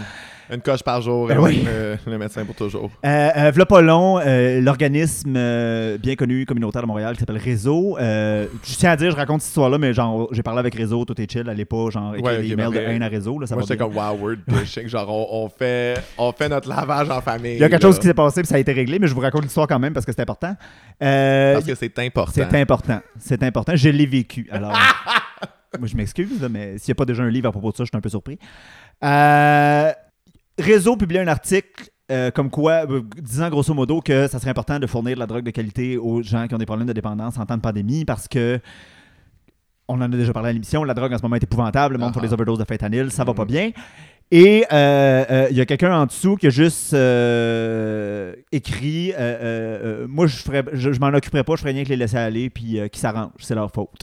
Une 0.53 0.61
coche 0.61 0.83
par 0.83 1.01
jour, 1.01 1.29
Ben 1.29 1.37
et 1.37 1.39
oui. 1.39 1.65
le, 1.65 1.97
le 2.11 2.19
médecin 2.19 2.45
pour 2.45 2.55
toujours. 2.55 2.91
Euh, 3.05 3.29
euh, 3.37 3.51
v'là 3.53 3.67
pas 3.67 3.81
long, 3.81 4.19
euh, 4.19 4.61
l'organisme 4.61 5.35
euh, 5.37 5.97
bien 5.99 6.17
connu 6.17 6.45
communautaire 6.47 6.83
de 6.83 6.87
Montréal 6.87 7.15
qui 7.15 7.21
s'appelle 7.21 7.37
Réseau. 7.39 7.97
euh, 8.01 8.47
je 8.65 8.75
tiens 8.77 8.91
à 8.91 8.97
dire, 8.97 9.11
je 9.13 9.17
raconte 9.17 9.43
cette 9.43 9.49
histoire-là, 9.51 9.79
mais 9.79 9.95
genre, 9.95 10.29
j'ai 10.33 10.43
parlé 10.43 10.59
avec 10.61 10.75
Réseau, 10.75 11.05
tout 11.05 11.21
est 11.21 11.31
chill, 11.31 11.49
allez 11.49 11.65
pas, 11.65 11.91
genre, 11.91 12.15
écrire 12.17 12.25
Ouais, 12.33 12.37
ok, 12.39 12.43
des 12.43 12.53
emails 12.53 12.69
mais- 12.73 12.79
de 12.79 12.85
haine 12.85 13.03
à 13.03 13.09
Réseau, 13.09 13.39
là, 13.39 13.47
ça 13.47 13.55
Moi, 13.55 13.63
j'étais 13.67 13.77
comme 13.77 13.97
wow, 13.97 14.17
word 14.21 14.37
dishing. 14.49 14.89
Genre, 14.89 15.09
on, 15.09 15.45
on 15.45 15.49
fait, 15.49 15.95
on 16.19 16.33
fait 16.33 16.49
notre 16.49 16.69
lavage 16.69 17.09
en 17.11 17.21
famille. 17.21 17.55
Il 17.55 17.61
y 17.61 17.65
a 17.65 17.69
quelque 17.69 17.83
là, 17.83 17.89
chose 17.89 17.99
qui 17.99 18.07
s'est 18.07 18.15
passé, 18.15 18.41
puis 18.43 18.49
ça 18.49 18.57
a 18.57 18.59
été 18.59 18.73
réglé, 18.73 18.99
mais 18.99 19.07
je 19.07 19.15
vous 19.15 19.21
raconte 19.21 19.43
l'histoire 19.45 19.67
quand 19.69 19.79
même 19.79 19.93
parce 19.93 20.05
que 20.07 20.13
c'est 20.13 20.23
important. 20.23 20.57
Euh, 21.03 21.55
Parce 21.55 21.65
que 21.67 21.75
c'est 21.75 21.99
important. 22.01 22.33
c'est 22.35 22.61
important. 22.61 23.01
C'est 23.19 23.43
important. 23.43 23.73
Je 23.77 23.89
l'ai 23.89 24.07
vécu. 24.07 24.49
Alors, 24.51 24.73
moi, 25.79 25.87
je 25.89 25.97
m'excuse, 25.97 26.47
mais 26.51 26.77
s'il 26.79 26.91
n'y 26.91 26.93
a 26.93 26.95
pas 26.97 27.05
déjà 27.05 27.23
un 27.23 27.31
livre 27.31 27.49
à 27.49 27.53
propos 27.53 27.71
de 27.71 27.77
ça, 27.77 27.85
je 27.85 27.89
suis 27.89 27.97
un 27.97 28.01
peu 28.01 28.09
surpris. 28.09 28.39
Euh, 29.03 29.93
Réseau 30.59 30.97
publiait 30.97 31.21
un 31.21 31.29
article 31.29 31.91
euh, 32.11 32.31
comme 32.33 32.51
quoi, 32.51 32.85
euh, 32.91 33.03
disant 33.23 33.49
grosso 33.51 33.73
modo 33.73 34.01
que 34.01 34.27
ça 34.27 34.41
serait 34.41 34.51
important 34.51 34.81
de 34.81 34.87
fournir 34.89 35.15
de 35.15 35.21
la 35.21 35.27
drogue 35.27 35.45
de 35.45 35.51
qualité 35.53 35.97
aux 35.97 36.23
gens 36.23 36.49
qui 36.49 36.55
ont 36.55 36.59
des 36.59 36.67
problèmes 36.67 36.89
de 36.89 36.93
dépendance 36.93 37.39
en 37.39 37.47
temps 37.47 37.57
de 37.57 37.63
pandémie 37.63 38.05
parce 38.05 38.27
que 38.27 38.59
on 39.87 39.95
en 39.95 40.03
a 40.03 40.09
déjà 40.09 40.33
parlé 40.33 40.51
à 40.51 40.53
l'émission, 40.53 40.83
la 40.83 40.95
drogue 40.95 41.13
en 41.13 41.19
ce 41.19 41.23
moment 41.23 41.37
est 41.37 41.45
épouvantable, 41.45 41.95
le 41.95 42.01
monde 42.01 42.13
fait 42.13 42.21
Ah. 42.21 42.27
des 42.27 42.33
overdoses 42.33 42.59
de 42.59 42.65
fentanyl, 42.65 43.11
ça 43.13 43.23
va 43.25 43.35
pas 43.35 43.45
bien. 43.45 43.71
Et 44.33 44.65
euh, 44.73 45.25
euh, 45.31 45.47
il 45.51 45.57
y 45.57 45.61
a 45.61 45.67
quelqu'un 45.67 45.97
en 45.97 46.07
dessous 46.07 46.37
qui 46.37 46.47
a 46.49 46.51
juste 46.51 46.95
écrit 48.53 49.13
Moi, 50.09 50.27
je, 50.27 50.37
ferais, 50.37 50.65
je, 50.73 50.93
je 50.93 51.01
m'en 51.01 51.09
occuperai 51.09 51.45
pas, 51.45 51.55
je 51.55 51.61
ferais 51.61 51.73
rien 51.73 51.85
que 51.85 51.89
les 51.89 51.97
laisser 51.97 52.17
aller, 52.17 52.51
puis 52.51 52.79
qu'ils 52.91 53.01
s'arrangent, 53.01 53.31
c'est 53.39 53.55
leur 53.55 53.71
faute. 53.71 54.03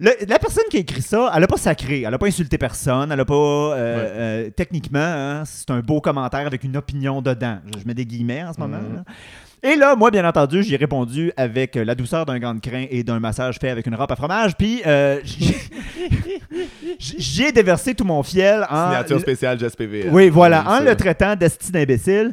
Le- 0.00 0.26
la 0.26 0.38
personne 0.38 0.64
qui 0.70 0.78
a 0.78 0.80
écrit 0.80 1.02
ça, 1.02 1.30
elle 1.36 1.44
a 1.44 1.46
pas 1.46 1.58
sacré, 1.58 2.02
elle 2.06 2.14
a 2.14 2.18
pas 2.18 2.26
insulté 2.26 2.56
personne, 2.56 3.12
elle 3.12 3.20
a 3.20 3.24
pas. 3.24 3.34
euh, 3.34 3.74
euh, 3.76 4.50
techniquement, 4.56 4.98
hein, 4.98 5.42
c'est 5.44 5.70
un 5.70 5.80
beau 5.80 6.00
commentaire 6.00 6.46
avec 6.46 6.64
une 6.64 6.76
opinion 6.78 7.20
dedans. 7.20 7.58
Je, 7.74 7.80
je 7.80 7.86
mets 7.86 7.92
des 7.94 8.06
guillemets 8.06 8.42
en 8.44 8.52
ce 8.54 8.58
moment. 8.58 8.78
Mhm. 8.78 8.96
là. 8.96 9.02
Et 9.62 9.76
là, 9.76 9.94
moi, 9.94 10.10
bien 10.10 10.26
entendu, 10.26 10.62
j'y 10.62 10.72
ai 10.72 10.78
répondu 10.78 11.32
avec 11.36 11.76
euh, 11.76 11.84
la 11.84 11.94
douceur 11.94 12.24
d'un 12.24 12.38
gant 12.38 12.54
de 12.54 12.60
crin 12.60 12.86
et 12.90 13.02
d'un 13.04 13.20
massage 13.20 13.58
fait 13.60 13.68
avec 13.68 13.86
une 13.86 13.94
râpe 13.94 14.10
à 14.10 14.16
fromage. 14.16 14.56
Puis, 14.56 14.80
euh, 14.86 15.20
j- 15.22 15.54
j'y 16.98 17.44
ai 17.44 17.52
déversé 17.52 17.94
tout 17.94 18.04
mon 18.04 18.22
fiel 18.22 18.64
en. 18.70 18.86
Signature 18.86 19.20
spéciale 19.20 19.58
Jess 19.58 19.76
PVL. 19.76 20.08
Oui, 20.10 20.28
voilà, 20.30 20.64
en 20.66 20.80
le 20.80 20.96
traitant 20.96 21.36
d'esti 21.36 21.70
d'imbécile. 21.70 22.32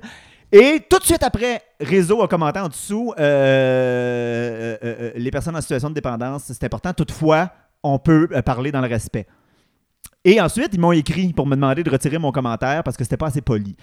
Et 0.52 0.82
tout 0.90 1.00
de 1.00 1.04
suite 1.04 1.24
après, 1.24 1.62
Réseau 1.80 2.22
a 2.22 2.28
commenté 2.28 2.60
en 2.60 2.70
dessous 2.70 3.14
euh, 3.20 3.22
euh, 3.22 4.78
euh, 4.84 5.12
les 5.16 5.30
personnes 5.32 5.56
en 5.56 5.62
situation 5.62 5.90
de 5.90 5.96
dépendance, 5.96 6.44
c'est 6.46 6.64
important. 6.64 6.94
Toutefois, 6.94 7.50
on 7.84 8.00
peut 8.00 8.28
parler 8.46 8.72
dans 8.72 8.82
le 8.82 8.88
respect. 8.88 9.28
Et 10.24 10.40
ensuite, 10.42 10.70
ils 10.74 10.80
m'ont 10.80 10.92
écrit 10.94 11.34
pour 11.34 11.46
me 11.48 11.56
demander 11.56 11.84
de 11.84 11.90
retirer 11.90 12.18
mon 12.18 12.32
commentaire 12.32 12.84
parce 12.84 12.98
que 12.98 13.04
c'était 13.04 13.18
pas 13.18 13.28
assez 13.28 13.42
poli. 13.42 13.76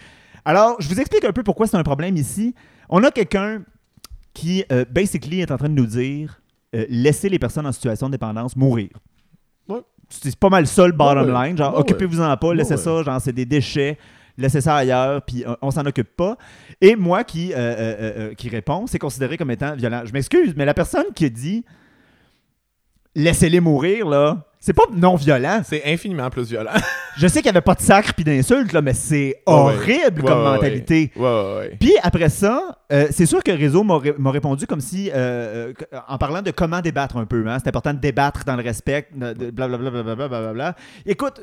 Alors, 0.45 0.77
je 0.81 0.89
vous 0.89 1.01
explique 1.01 1.25
un 1.25 1.33
peu 1.33 1.43
pourquoi 1.43 1.67
c'est 1.67 1.77
un 1.77 1.83
problème 1.83 2.17
ici. 2.17 2.55
On 2.89 3.03
a 3.03 3.11
quelqu'un 3.11 3.63
qui, 4.35 4.65
euh, 4.73 4.85
basically, 4.91 5.41
est 5.41 5.51
en 5.51 5.57
train 5.57 5.69
de 5.69 5.75
nous 5.75 5.87
dire 5.87 6.41
euh, 6.75 6.85
laissez 6.89 7.29
les 7.29 7.39
personnes 7.39 7.67
en 7.67 7.73
situation 7.73 8.09
de 8.09 8.13
dépendance 8.13 8.57
mourir. 8.57 8.91
Ouais. 9.69 9.81
C'est 10.09 10.37
pas 10.37 10.51
mal 10.51 10.67
ça 10.67 10.87
le 10.87 10.93
bottom 10.93 11.27
Ouais, 11.29 11.33
ouais. 11.33 11.47
line. 11.49 11.57
Genre, 11.57 11.79
occupez-vous-en 11.79 12.37
pas, 12.37 12.55
laissez 12.55 12.77
ça, 12.77 13.03
genre, 13.03 13.21
c'est 13.21 13.33
des 13.33 13.47
déchets, 13.47 13.97
laissez 14.39 14.61
ça 14.61 14.77
ailleurs, 14.77 15.23
puis 15.23 15.45
on, 15.47 15.57
on 15.63 15.71
s'en 15.71 15.85
occupe 15.87 16.17
pas. 16.17 16.37
Et 16.81 16.97
moi 16.97 17.25
qui, 17.25 17.53
euh, 17.53 17.57
euh, 17.57 17.97
euh, 18.01 18.35
qui 18.35 18.49
réponds, 18.49 18.87
c'est 18.87 18.99
considéré 18.99 19.37
comme 19.37 19.51
étant 19.51 19.75
violent. 19.77 20.03
Je 20.05 20.13
m'excuse, 20.13 20.55
mais 20.57 20.65
la 20.65 20.75
personne 20.75 21.07
qui 21.15 21.31
dit 21.31 21.65
laissez-les 23.15 23.61
mourir, 23.61 24.09
là, 24.09 24.45
c'est 24.59 24.73
pas 24.73 24.85
non 24.93 25.15
violent. 25.15 25.61
C'est 25.65 25.85
infiniment 25.87 26.31
plus 26.31 26.49
violent. 26.49 26.73
Je 27.17 27.29
sais 27.29 27.43
qu'il 27.43 27.45
n'y 27.53 27.57
avait 27.57 27.61
pas 27.61 27.75
de 27.77 27.81
sacre 27.81 28.13
puis 28.15 28.25
d'insultes, 28.25 28.73
là, 28.73 28.83
mais 28.83 28.93
c'est 28.95 29.41
horrible 29.47 30.23
Ouais, 30.23 30.27
comme 30.27 30.39
ouais, 30.39 30.45
mentalité. 30.45 31.13
Ouais. 31.15 31.77
Puis 31.79 31.93
après 32.03 32.29
ça, 32.29 32.81
euh, 32.91 33.07
c'est 33.13 33.27
sûr 33.27 33.41
que 33.45 33.53
Réseau 33.53 33.85
m'a 33.85 33.99
ré- 33.99 34.15
m'a 34.19 34.33
répondu 34.33 34.67
comme 34.67 34.81
si, 34.81 35.11
euh, 35.15 35.73
euh, 35.95 35.99
en 36.09 36.19
parlant 36.19 36.43
de 36.43 36.51
comment 36.51 36.81
débattre 36.81 37.17
un 37.19 37.25
peu, 37.27 37.47
hein, 37.47 37.59
c'est 37.63 37.69
important 37.69 37.95
de 37.95 38.01
débattre 38.01 38.45
dans 38.45 38.57
le 38.57 38.63
respect, 38.65 39.07
blablabla, 39.13 39.91
blablabla, 39.91 40.27
blablabla. 40.29 40.75
Écoute, 41.07 41.41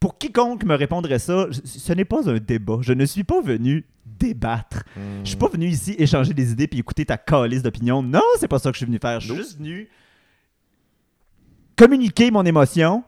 pour 0.00 0.18
quiconque 0.18 0.64
me 0.64 0.74
répondrait 0.74 1.18
ça, 1.18 1.46
ce 1.64 1.92
n'est 1.92 2.04
pas 2.04 2.28
un 2.30 2.38
débat. 2.38 2.78
Je 2.82 2.92
ne 2.92 3.04
suis 3.06 3.24
pas 3.24 3.40
venu 3.40 3.86
débattre. 4.04 4.82
Je 5.24 5.28
suis 5.30 5.36
pas 5.38 5.48
venu 5.48 5.66
ici 5.66 5.94
échanger 5.98 6.32
des 6.34 6.52
idées 6.52 6.66
puis 6.68 6.78
écouter 6.78 7.04
ta 7.06 7.16
calice 7.16 7.62
d'opinion. 7.62 8.02
Non, 8.02 8.20
c'est 8.38 8.48
pas 8.48 8.58
ça 8.58 8.70
que 8.70 8.74
je 8.74 8.78
suis 8.78 8.86
venu 8.86 8.98
faire. 9.00 9.20
Je 9.20 9.26
suis 9.32 9.36
juste 9.36 9.58
venu 9.58 9.88
communiquer 11.76 12.30
mon 12.30 12.44
émotion 12.44 13.04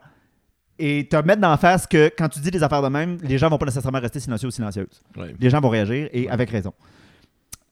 et 0.78 1.08
te 1.08 1.16
mettre 1.16 1.40
dans 1.40 1.50
la 1.50 1.56
face 1.56 1.86
que 1.86 2.10
quand 2.16 2.28
tu 2.28 2.40
dis 2.40 2.50
des 2.50 2.62
affaires 2.62 2.82
de 2.82 2.88
même, 2.88 3.18
les 3.22 3.38
gens 3.38 3.48
vont 3.48 3.58
pas 3.58 3.66
nécessairement 3.66 4.00
rester 4.00 4.20
silencieux 4.20 4.48
ou 4.48 4.52
silencieuses 4.52 5.02
Ouais. 5.16 5.34
les 5.40 5.50
gens 5.50 5.60
vont 5.60 5.68
réagir 5.70 6.08
et 6.12 6.28
avec 6.28 6.50
raison. 6.50 6.72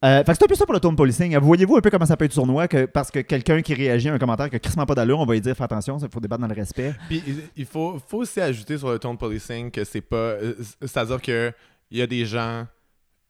Euh, 0.04 0.18
fait 0.18 0.32
que 0.32 0.34
c'est 0.38 0.44
un 0.44 0.48
peu 0.48 0.54
ça 0.54 0.66
pour 0.66 0.74
le 0.74 0.80
tone 0.80 0.94
policing. 0.94 1.36
Vous 1.38 1.46
Voyez-vous 1.46 1.76
un 1.76 1.80
peu 1.80 1.90
comment 1.90 2.04
ça 2.06 2.16
peut 2.16 2.26
être 2.26 2.32
sournois 2.32 2.68
que 2.68 2.84
parce 2.84 3.10
que 3.10 3.20
quelqu'un 3.20 3.62
qui 3.62 3.72
réagit 3.74 4.08
à 4.10 4.14
un 4.14 4.18
commentaire 4.18 4.50
qui 4.50 4.56
a 4.56 4.58
crissement 4.58 4.84
pas 4.84 4.94
d'allure, 4.94 5.18
on 5.18 5.24
va 5.26 5.32
lui 5.34 5.40
dire 5.40 5.56
fais 5.56 5.64
attention, 5.64 5.98
il 5.98 6.08
faut 6.10 6.20
débattre 6.20 6.42
dans 6.42 6.48
le 6.48 6.54
respect. 6.54 6.94
Puis 7.08 7.22
il- 7.26 7.42
il 7.56 7.64
faut, 7.66 7.98
faut 8.06 8.18
aussi 8.18 8.40
ajouter 8.40 8.76
sur 8.76 8.90
le 8.90 8.98
tone 8.98 9.16
policing 9.16 9.70
que 9.70 9.84
c'est 9.84 10.02
pas. 10.02 10.16
euh, 10.16 10.54
C'est-à-dire 10.82 11.20
que 11.22 11.52
il 11.90 11.98
y 11.98 12.02
a 12.02 12.06
des 12.06 12.26
gens 12.26 12.66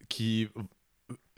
qui. 0.09 0.49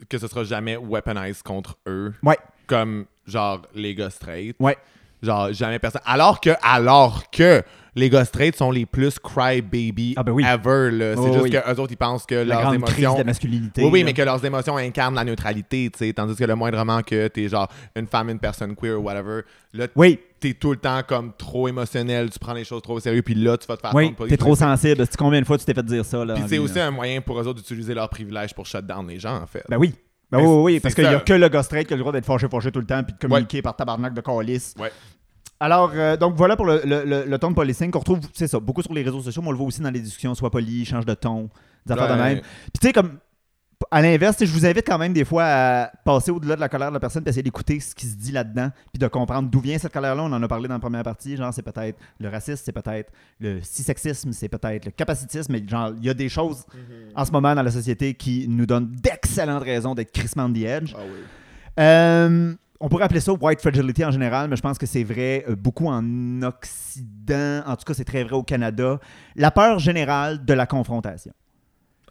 que 0.08 0.16
ce 0.18 0.26
sera 0.28 0.44
jamais 0.44 0.76
weaponized 0.76 1.42
contre 1.42 1.76
eux. 1.86 2.14
Ouais. 2.22 2.38
Comme, 2.66 3.04
genre, 3.26 3.62
les 3.74 3.94
gars 3.94 4.10
straight. 4.10 4.56
Ouais. 4.60 4.76
Genre, 5.22 5.52
jamais 5.52 5.78
personne. 5.78 6.00
Alors 6.06 6.40
que, 6.40 6.50
alors 6.62 7.28
que 7.30 7.62
les 7.98 8.08
gars 8.10 8.24
straight 8.24 8.56
sont 8.56 8.70
les 8.70 8.86
plus 8.86 9.18
cry-baby 9.18 10.14
Ah 10.16 10.22
ben 10.22 10.32
oui. 10.32 10.44
ever, 10.44 10.90
là. 10.90 11.14
C'est 11.14 11.20
Oh 11.20 11.32
juste 11.32 11.42
oui. 11.42 11.50
que 11.50 11.56
eux 11.58 11.80
autres, 11.80 11.92
ils 11.92 11.96
pensent 11.96 12.24
que 12.26 12.34
La 12.34 12.44
leurs 12.44 12.60
grande 12.62 12.82
crise 12.84 12.98
émotions. 12.98 13.12
de 13.14 13.18
la 13.18 13.24
masculinité. 13.24 13.82
Oui, 13.82 13.90
oui, 13.92 13.98
là. 14.00 14.04
mais 14.06 14.12
que 14.14 14.22
leurs 14.22 14.44
émotions 14.44 14.76
incarnent 14.76 15.14
la 15.14 15.24
neutralité, 15.24 15.90
tu 15.92 15.98
sais. 15.98 16.12
Tandis 16.12 16.36
que 16.36 16.44
le 16.44 16.54
moindrement 16.54 17.02
que 17.02 17.28
t'es 17.28 17.48
genre 17.48 17.68
une 17.96 18.06
femme, 18.06 18.30
une 18.30 18.38
personne 18.38 18.74
queer 18.76 18.98
ou 18.98 19.02
whatever, 19.04 19.42
là, 19.74 19.86
Oui, 19.96 20.18
t'es 20.40 20.54
tout 20.54 20.70
le 20.70 20.76
temps 20.78 21.00
comme 21.06 21.32
trop 21.36 21.68
émotionnel, 21.68 22.30
tu 22.30 22.38
prends 22.38 22.54
les 22.54 22.64
choses 22.64 22.82
trop 22.82 22.94
au 22.94 23.00
sérieux, 23.00 23.22
puis 23.22 23.34
là, 23.34 23.56
tu 23.58 23.66
vas 23.66 23.76
te 23.76 23.82
faire 23.82 23.94
oui, 23.94 24.14
t'es 24.28 24.36
trop 24.36 24.54
sensible. 24.56 25.04
C'est 25.04 25.16
combien 25.16 25.40
de 25.40 25.46
fois 25.46 25.58
tu 25.58 25.64
t'es 25.64 25.74
fait 25.74 25.84
dire 25.84 26.04
ça 26.04 26.24
là 26.24 26.34
Puis 26.34 26.44
c'est 26.48 26.58
aussi 26.58 26.74
là? 26.76 26.86
un 26.86 26.90
moyen 26.90 27.20
pour 27.20 27.38
eux 27.40 27.46
autres 27.46 27.60
d'utiliser 27.60 27.94
leurs 27.94 28.08
privilèges 28.08 28.54
pour 28.54 28.66
shut 28.66 28.86
down 28.86 29.06
les 29.08 29.18
gens, 29.18 29.36
en 29.42 29.46
fait. 29.46 29.64
Ben 29.68 29.76
oui. 29.76 29.94
Ben 30.30 30.38
Ben, 30.38 30.44
oui, 30.46 30.74
oui, 30.74 30.80
parce 30.80 30.94
qu'il 30.94 31.04
y 31.04 31.06
a 31.06 31.20
que 31.20 31.32
le 31.32 31.48
gars 31.48 31.62
straight 31.62 31.86
qui 31.88 31.94
a 31.94 31.96
le 31.96 32.00
droit 32.02 32.12
d'être 32.12 32.26
fâché, 32.26 32.48
fâché 32.50 32.70
tout 32.70 32.80
le 32.80 32.86
temps 32.86 33.02
puis 33.02 33.14
de 33.14 33.18
communiquer 33.18 33.62
par 33.62 33.74
tabarnak 33.74 34.12
de 34.12 34.20
calice. 34.20 34.74
Ouais. 34.78 34.92
Alors, 35.60 35.90
euh, 35.94 36.16
donc 36.16 36.36
voilà 36.36 36.56
pour 36.56 36.66
le, 36.66 36.82
le, 36.84 37.04
le, 37.04 37.24
le 37.24 37.38
ton 37.38 37.50
de 37.50 37.54
policing 37.54 37.90
qu'on 37.90 37.98
retrouve, 37.98 38.20
c'est 38.32 38.46
ça, 38.46 38.60
beaucoup 38.60 38.82
sur 38.82 38.94
les 38.94 39.02
réseaux 39.02 39.22
sociaux, 39.22 39.42
mais 39.42 39.48
on 39.48 39.52
le 39.52 39.58
voit 39.58 39.66
aussi 39.66 39.80
dans 39.80 39.90
les 39.90 40.00
discussions, 40.00 40.34
soit 40.34 40.50
poli, 40.50 40.84
change 40.84 41.04
de 41.04 41.14
ton, 41.14 41.48
des 41.84 41.92
affaires 41.92 42.16
de 42.16 42.22
même. 42.22 42.40
Puis 42.40 42.80
tu 42.80 42.86
sais, 42.86 42.92
comme, 42.92 43.18
à 43.90 44.02
l'inverse, 44.02 44.36
je 44.40 44.52
vous 44.52 44.66
invite 44.66 44.86
quand 44.86 44.98
même 44.98 45.12
des 45.12 45.24
fois 45.24 45.44
à 45.44 45.86
passer 46.04 46.30
au-delà 46.30 46.54
de 46.56 46.60
la 46.60 46.68
colère 46.68 46.88
de 46.90 46.94
la 46.94 47.00
personne, 47.00 47.22
puis 47.22 47.30
essayer 47.30 47.42
d'écouter 47.42 47.80
ce 47.80 47.94
qui 47.94 48.06
se 48.06 48.16
dit 48.16 48.30
là-dedans, 48.30 48.70
puis 48.92 49.00
de 49.00 49.06
comprendre 49.08 49.48
d'où 49.48 49.60
vient 49.60 49.78
cette 49.78 49.92
colère-là. 49.92 50.22
On 50.22 50.32
en 50.32 50.42
a 50.42 50.48
parlé 50.48 50.68
dans 50.68 50.74
la 50.74 50.80
première 50.80 51.02
partie, 51.02 51.36
genre 51.36 51.52
c'est 51.52 51.62
peut-être 51.62 51.98
le 52.20 52.28
racisme, 52.28 52.62
c'est 52.64 52.72
peut-être 52.72 53.12
le 53.40 53.60
cissexisme, 53.62 54.32
c'est 54.32 54.48
peut-être 54.48 54.84
le 54.84 54.90
capacitisme, 54.92 55.52
mais 55.52 55.66
genre, 55.66 55.92
il 55.98 56.04
y 56.04 56.10
a 56.10 56.14
des 56.14 56.28
choses 56.28 56.64
en 57.16 57.24
ce 57.24 57.32
moment 57.32 57.54
dans 57.54 57.62
la 57.62 57.70
société 57.72 58.14
qui 58.14 58.46
nous 58.48 58.66
donnent 58.66 58.90
d'excellentes 58.92 59.64
raisons 59.64 59.94
d'être 59.94 60.12
crissement 60.12 60.44
on 60.44 60.52
the 60.52 60.58
edge. 60.58 60.94
Ah 60.96 61.00
oui. 61.04 61.18
Euh, 61.80 62.54
on 62.80 62.88
pourrait 62.88 63.04
appeler 63.04 63.20
ça 63.20 63.32
white 63.32 63.60
fragility 63.60 64.04
en 64.04 64.10
général, 64.10 64.48
mais 64.48 64.56
je 64.56 64.62
pense 64.62 64.78
que 64.78 64.86
c'est 64.86 65.04
vrai 65.04 65.44
euh, 65.48 65.56
beaucoup 65.56 65.88
en 65.88 66.42
Occident. 66.42 67.62
En 67.66 67.76
tout 67.76 67.84
cas, 67.84 67.94
c'est 67.94 68.04
très 68.04 68.22
vrai 68.24 68.34
au 68.34 68.42
Canada. 68.42 68.98
La 69.36 69.50
peur 69.50 69.78
générale 69.78 70.44
de 70.44 70.54
la 70.54 70.66
confrontation. 70.66 71.32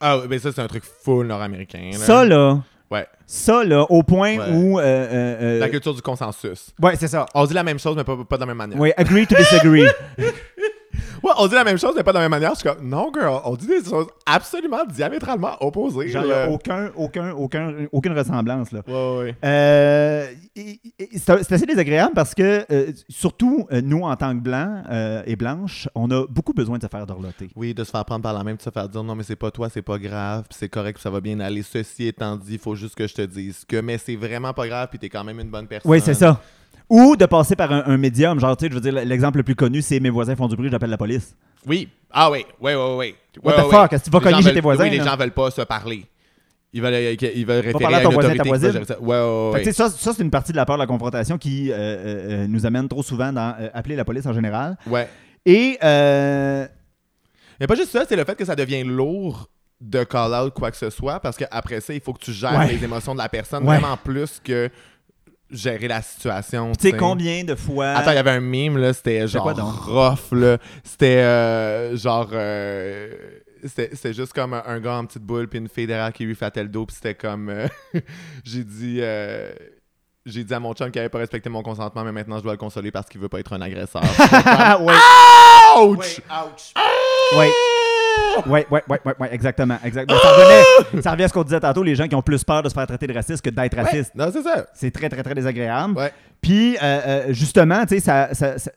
Ah 0.02 0.18
oui, 0.20 0.26
mais 0.30 0.40
ça, 0.40 0.52
c'est 0.52 0.62
un 0.62 0.68
truc 0.68 0.84
full 0.84 1.26
nord-américain. 1.28 1.90
Ça, 1.94 2.24
là, 2.26 2.60
Ouais. 2.92 3.06
ça, 3.26 3.64
là, 3.64 3.84
au 3.90 4.04
point 4.04 4.38
Ouais. 4.38 4.52
où. 4.52 4.80
euh, 4.80 4.84
euh, 4.84 5.38
euh, 5.42 5.60
La 5.60 5.70
culture 5.70 5.94
du 5.94 6.02
consensus. 6.02 6.72
ouais, 6.82 6.96
c'est 6.96 7.08
ça. 7.08 7.26
On 7.34 7.46
dit 7.46 7.54
la 7.54 7.64
même 7.64 7.80
chose, 7.80 7.96
mais 7.96 8.04
pas, 8.04 8.16
pas 8.24 8.36
de 8.38 8.42
la 8.42 8.46
même 8.46 8.58
manière. 8.58 8.80
Oui, 8.80 8.92
agree 8.96 9.26
to 9.28 9.36
disagree. 9.36 9.88
Ouais, 11.24 11.32
on 11.38 11.48
dit 11.48 11.56
la 11.56 11.64
même 11.64 11.78
chose, 11.78 11.94
mais 11.96 12.04
pas 12.04 12.12
de 12.12 12.18
la 12.18 12.24
même 12.24 12.32
manière. 12.32 12.52
Je 12.52 12.60
suis 12.60 12.70
comme, 12.70 12.88
non, 12.88 13.12
girl, 13.14 13.42
on 13.46 13.56
dit 13.56 13.68
des 13.68 13.84
choses 13.84 14.08
absolument 14.26 14.86
diamétralement 14.86 15.56
opposées. 15.62 16.10
Genre, 16.10 16.24
il 16.24 16.28
n'y 16.28 16.34
a 16.34 16.46
là. 16.46 16.52
aucun, 16.52 16.92
aucun, 16.96 17.32
aucun, 17.32 17.74
aucune 17.92 18.18
ressemblance, 18.18 18.72
là. 18.72 18.82
Ouais, 18.88 19.18
ouais. 19.20 19.36
Euh, 19.44 20.28
c'est 21.16 21.52
assez 21.52 21.66
désagréable 21.66 22.14
parce 22.14 22.34
que, 22.34 22.66
euh, 22.72 22.92
surtout 23.10 23.68
euh, 23.72 23.82
nous, 23.82 24.02
en 24.02 24.16
tant 24.16 24.34
que 24.36 24.42
blancs 24.42 24.84
euh, 24.90 25.24
et 25.26 25.36
blanches, 25.36 25.88
on 25.96 26.10
a 26.12 26.26
beaucoup 26.28 26.54
besoin 26.54 26.78
de 26.78 26.84
se 26.84 26.88
faire 26.88 27.06
dorloter. 27.06 27.50
Oui, 27.56 27.74
de 27.74 27.84
se 27.84 27.92
faire 27.92 28.06
prendre 28.06 28.24
par 28.24 28.34
la 28.34 28.44
main, 28.44 28.56
de 28.56 28.62
se 28.62 28.70
faire 28.70 28.90
dire 28.90 29.04
non, 29.04 29.16
mais 29.16 29.24
c'est 29.24 29.36
pas 29.36 29.52
toi, 29.52 29.70
c'est 29.70 29.82
pas 29.82 29.98
grave, 29.98 30.46
puis 30.50 30.58
c'est 30.60 30.70
correct, 30.70 30.96
puis 30.96 31.04
ça 31.04 31.10
va 31.10 31.22
bien 31.22 31.40
aller. 31.40 31.64
Ceci 31.64 32.08
étant 32.08 32.36
dit, 32.36 32.54
il 32.54 32.60
faut 32.60 32.76
juste 32.76 32.96
que 32.96 33.08
je 33.08 33.14
te 33.14 33.22
dise 33.22 33.66
que, 33.68 33.80
mais 33.82 33.98
c'est 33.98 34.16
vraiment 34.16 34.54
pas 34.54 34.68
grave, 34.68 34.88
puis 34.90 35.00
t'es 35.00 35.10
quand 35.10 35.24
même 35.24 35.40
une 35.40 35.50
bonne 35.50 35.68
personne. 35.68 35.92
Oui, 35.92 36.02
c'est 36.02 36.14
ça. 36.14 36.42
Ou 36.90 37.16
de 37.16 37.26
passer 37.26 37.56
par 37.56 37.72
un, 37.72 37.84
un 37.86 37.98
médium. 37.98 38.40
Genre, 38.40 38.56
tu 38.56 38.66
sais, 38.66 38.70
je 38.72 38.76
veux 38.76 38.82
dire, 38.82 38.94
l'exemple 39.06 39.38
le 39.38 39.44
plus 39.44 39.56
connu, 39.56 39.82
c'est 39.82 40.00
mes 40.00 40.10
voisins 40.10 40.36
font 40.36 40.48
du 40.48 40.56
bruit, 40.56 40.70
j'appelle 40.70 40.90
la 40.90 40.98
police. 40.98 41.36
Oui. 41.66 41.90
Ah 42.12 42.32
oui, 42.32 42.46
oui, 42.62 42.72
oui, 42.74 42.96
oui. 42.98 43.16
What 43.44 43.54
the 43.54 43.70
fuck? 43.72 43.94
Est-ce 43.94 44.04
que 44.06 44.10
tu 44.10 44.12
vas 44.12 44.20
cogner 44.22 44.42
chez 44.42 44.54
tes 44.54 44.62
voisins, 44.62 44.84
Oui, 44.86 44.90
les 44.92 44.98
là? 45.00 45.04
gens 45.06 45.18
veulent 45.18 45.32
pas 45.32 45.52
se 45.52 45.62
parler. 45.64 46.06
Ils 46.74 46.82
veulent, 46.82 46.94
ils 46.94 47.46
veulent 47.46 47.58
référer 47.66 47.74
parler 47.84 47.96
à 47.96 48.00
à 48.00 48.02
ton 48.04 48.10
une 48.10 48.14
voisin, 48.14 48.30
autorité 48.34 48.44
ta 48.44 48.58
voisine. 48.58 48.86
ça. 48.86 49.00
Ouais, 49.02 49.08
ouais, 49.08 49.52
Fait 49.54 49.58
ouais. 49.60 49.64
que, 49.66 49.72
ça, 49.74 49.90
ça 49.90 50.14
c'est 50.14 50.24
une 50.24 50.30
partie 50.32 50.52
de 50.52 50.58
la 50.58 50.66
peur 50.66 50.76
de 50.78 50.82
la 50.82 50.88
confrontation 50.88 51.38
qui 51.38 51.72
euh, 51.72 51.76
euh, 51.76 52.44
euh, 52.44 52.48
nous 52.48 52.66
amène 52.66 52.88
trop 52.88 53.04
souvent 53.04 53.32
dans 53.34 53.56
euh, 53.60 53.70
appeler 53.74 53.96
la 53.96 54.06
police 54.06 54.26
en 54.26 54.34
général. 54.34 54.78
Ouais. 54.86 55.10
Et 55.46 55.78
euh, 55.84 56.68
Mais 57.60 57.68
pas 57.68 57.76
juste 57.76 57.90
ça, 57.92 58.04
c'est 58.08 58.16
le 58.16 58.24
fait 58.26 58.36
que 58.36 58.46
ça 58.46 58.56
devient 58.56 58.84
lourd 58.84 59.50
de 59.80 60.04
call 60.04 60.34
out 60.34 60.54
quoi 60.54 60.72
que 60.72 60.78
ce 60.78 60.90
soit, 60.90 61.20
parce 61.20 61.38
qu'après 61.38 61.80
ça, 61.82 61.94
il 61.94 62.02
faut 62.02 62.14
que 62.14 62.20
tu 62.24 62.32
gères 62.34 62.58
Ouais. 62.58 62.68
les 62.74 62.84
émotions 62.84 63.14
de 63.14 63.20
la 63.20 63.30
personne 63.30 63.64
Ouais. 63.68 63.78
vraiment 63.78 63.98
plus 63.98 64.40
que 64.44 64.70
gérer 65.50 65.88
la 65.88 66.02
situation. 66.02 66.72
tu 66.74 66.90
sais, 66.90 66.98
combien 66.98 67.44
de 67.44 67.56
fois. 67.56 67.88
Attends, 67.90 68.12
il 68.12 68.16
y 68.16 68.20
avait 68.20 68.32
un 68.32 68.40
meme, 68.42 68.78
là, 68.78 68.94
c'était 68.94 69.28
genre 69.28 69.44
quoi 69.44 69.54
donc? 69.54 69.74
rough, 69.86 70.32
là. 70.32 70.58
C'était 70.84 71.18
euh, 71.18 71.96
genre... 71.98 72.30
euh, 72.34 73.12
c'était 73.66 74.14
juste 74.14 74.34
comme 74.34 74.54
un, 74.54 74.64
un 74.66 74.80
gars 74.80 74.96
en 74.98 75.06
petite 75.06 75.24
boule 75.24 75.48
puis 75.48 75.60
une 75.60 75.68
fille 75.70 75.88
derrière 75.88 76.14
qui 76.14 76.26
lui 76.26 76.36
flattait 76.36 76.64
le 76.64 76.70
dos 76.70 76.86
puis 76.86 76.96
c'était 76.96 77.16
comme... 77.16 77.50
euh, 77.50 77.68
J'ai 78.44 78.64
dit... 78.64 79.02
j'ai 80.26 80.44
dit 80.44 80.54
à 80.54 80.60
mon 80.60 80.74
chum 80.74 80.92
qu'il 80.92 81.00
avait 81.00 81.10
pas 81.10 81.18
respecté 81.20 81.50
mon 81.50 81.64
consentement, 81.64 82.04
mais 82.04 82.12
maintenant 82.12 82.38
je 82.38 82.44
dois 82.44 82.52
le 82.54 82.58
consoler 82.58 82.92
parce 82.92 83.08
qu'il 83.08 83.20
veut 83.22 83.30
pas 83.30 83.40
être 83.40 83.54
un 83.54 83.62
agresseur. 83.62 84.02
Ah, 84.32 84.78
ouais. 84.80 84.94
Ouch! 85.84 86.22
Ouais. 87.36 87.38
Ouais, 87.38 87.52
ouais, 88.48 88.66
ouais, 88.70 88.84
ouais, 88.90 89.00
ouais, 89.20 89.30
exactement. 89.34 89.78
exactement. 89.84 90.20
Ça, 90.20 90.30
revenait- 90.32 91.02
ça 91.02 91.12
revient 91.12 91.24
à 91.24 91.28
ce 91.28 91.34
qu'on 91.34 91.44
disait 91.44 91.60
tantôt, 91.60 91.84
les 91.84 91.96
gens 91.96 92.08
qui 92.08 92.16
ont 92.16 92.22
plus 92.22 92.44
peur 92.44 92.64
de 92.64 92.70
se 92.70 92.74
faire 92.74 92.88
traiter 92.88 93.08
de 93.08 93.14
raciste 93.14 93.44
que 93.44 93.50
d'être 93.50 93.76
Ouais, 93.76 93.84
raciste. 93.84 94.14
non, 94.16 94.30
c'est 94.32 94.42
ça. 94.44 94.66
C'est 94.74 94.92
très, 94.92 95.10
très, 95.10 95.24
très 95.24 95.34
désagréable. 95.36 95.98
Ouais. 95.98 96.12
Puis, 96.42 96.78
euh, 96.78 96.80
euh, 96.84 97.34
justement, 97.34 97.82
tu 97.86 97.96
sais, 97.96 98.00
ça, 98.00 98.30
ça, 98.34 98.58
ça, 98.58 98.72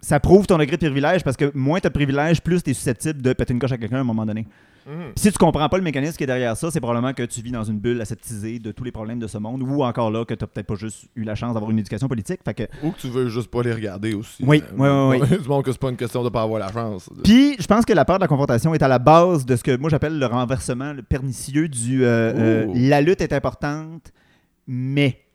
ça 0.00 0.20
prouve 0.20 0.46
ton 0.46 0.58
degré 0.58 0.76
de 0.76 0.86
privilège 0.86 1.24
parce 1.24 1.36
que 1.36 1.50
moins 1.54 1.80
tu 1.80 1.86
as 1.86 1.90
de 1.90 1.94
privilège, 1.94 2.40
plus 2.42 2.62
tu 2.62 2.70
es 2.70 2.74
susceptible 2.74 3.22
de 3.22 3.32
péter 3.32 3.52
une 3.54 3.58
coche 3.58 3.72
à 3.72 3.78
quelqu'un 3.78 3.96
à 3.96 4.00
un 4.00 4.04
moment 4.04 4.26
donné. 4.26 4.46
Puis 4.86 5.12
si 5.16 5.32
tu 5.32 5.38
comprends 5.38 5.68
pas 5.68 5.76
le 5.76 5.82
mécanisme 5.82 6.16
qui 6.16 6.24
est 6.24 6.28
derrière 6.28 6.56
ça, 6.56 6.70
c'est 6.70 6.80
probablement 6.80 7.12
que 7.12 7.24
tu 7.24 7.40
vis 7.42 7.50
dans 7.50 7.64
une 7.64 7.78
bulle 7.78 8.00
aseptisée 8.00 8.58
de 8.58 8.70
tous 8.72 8.84
les 8.84 8.92
problèmes 8.92 9.18
de 9.18 9.26
ce 9.26 9.38
monde, 9.38 9.62
ou 9.62 9.82
encore 9.82 10.10
là, 10.10 10.24
que 10.24 10.34
tu 10.34 10.46
peut-être 10.46 10.66
pas 10.66 10.74
juste 10.76 11.06
eu 11.16 11.24
la 11.24 11.34
chance 11.34 11.54
d'avoir 11.54 11.70
une 11.70 11.78
éducation 11.78 12.06
politique. 12.08 12.40
Fait 12.44 12.54
que 12.54 12.62
Ou 12.84 12.92
que 12.92 12.98
tu 13.00 13.08
veux 13.08 13.28
juste 13.28 13.50
pas 13.50 13.62
les 13.62 13.72
regarder 13.72 14.14
aussi. 14.14 14.44
Oui, 14.46 14.62
Euh, 14.78 15.08
oui, 15.08 15.18
oui, 15.20 15.28
oui. 15.30 15.38
Du 15.42 15.48
monde 15.48 15.64
que 15.64 15.72
c'est 15.72 15.80
pas 15.80 15.90
une 15.90 15.96
question 15.96 16.22
de 16.22 16.28
pas 16.28 16.42
avoir 16.42 16.60
la 16.60 16.72
chance. 16.72 17.10
Puis, 17.24 17.56
je 17.58 17.66
pense 17.66 17.84
que 17.84 17.92
la 17.92 18.04
peur 18.04 18.18
de 18.18 18.22
la 18.22 18.28
confrontation 18.28 18.74
est 18.74 18.82
à 18.82 18.88
la 18.88 18.98
base 18.98 19.44
de 19.44 19.56
ce 19.56 19.64
que 19.64 19.76
moi 19.76 19.90
j'appelle 19.90 20.18
le 20.18 20.26
renversement, 20.26 20.92
le 20.92 21.02
pernicieux 21.02 21.68
du 21.68 22.04
euh, 22.04 22.66
euh, 22.66 22.66
la 22.74 23.00
lutte 23.00 23.20
est 23.20 23.32
importante, 23.32 24.12
mais. 24.66 25.25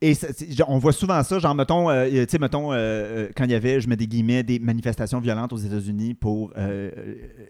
Et 0.00 0.12
ça- 0.14 0.28
c'est- 0.36 0.52
genre, 0.52 0.68
on 0.70 0.78
voit 0.78 0.92
souvent 0.92 1.22
ça, 1.22 1.38
genre, 1.38 1.54
mettons, 1.54 1.88
euh, 1.88 2.08
tu 2.10 2.26
sais, 2.28 2.38
mettons, 2.38 2.72
euh, 2.72 2.76
euh, 2.76 3.28
quand 3.36 3.44
il 3.44 3.50
y 3.52 3.54
avait, 3.54 3.80
je 3.80 3.88
mets 3.88 3.96
des 3.96 4.06
guillemets, 4.06 4.42
des 4.42 4.58
manifestations 4.58 5.18
violentes 5.20 5.52
aux 5.52 5.56
États-Unis 5.58 6.14
pour 6.14 6.52
euh, 6.58 6.90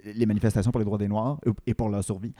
les 0.05 0.27
manifestations 0.27 0.71
pour 0.71 0.79
les 0.79 0.85
droits 0.85 0.99
des 0.99 1.09
Noirs 1.09 1.39
et 1.67 1.75
pour 1.75 1.89
leur 1.89 2.05
survie. 2.05 2.33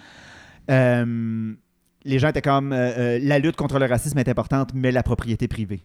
Les 2.07 2.19
gens 2.19 2.29
étaient 2.29 2.43
comme 2.43 2.71
la 2.71 3.39
lutte 3.39 3.57
contre 3.57 3.79
le 3.79 3.87
racisme 3.87 4.19
est 4.19 4.29
importante, 4.29 4.71
mais 4.75 4.93
la 4.93 5.03
propriété 5.03 5.49
privée. 5.49 5.83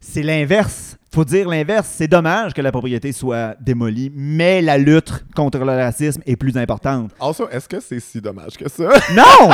C'est 0.00 0.22
l'inverse. 0.22 0.96
Faut 1.12 1.24
dire 1.24 1.48
l'inverse. 1.48 1.86
C'est 1.88 2.08
dommage 2.08 2.52
que 2.54 2.62
la 2.62 2.72
propriété 2.72 3.12
soit 3.12 3.54
démolie, 3.60 4.10
mais 4.14 4.60
la 4.62 4.78
lutte 4.78 5.24
contre 5.34 5.58
le 5.58 5.72
racisme 5.72 6.22
est 6.26 6.36
plus 6.36 6.56
importante. 6.56 7.12
Also, 7.20 7.48
est-ce 7.50 7.68
que 7.68 7.80
c'est 7.80 8.00
si 8.00 8.20
dommage 8.20 8.56
que 8.56 8.68
ça? 8.68 8.88
Non! 9.14 9.50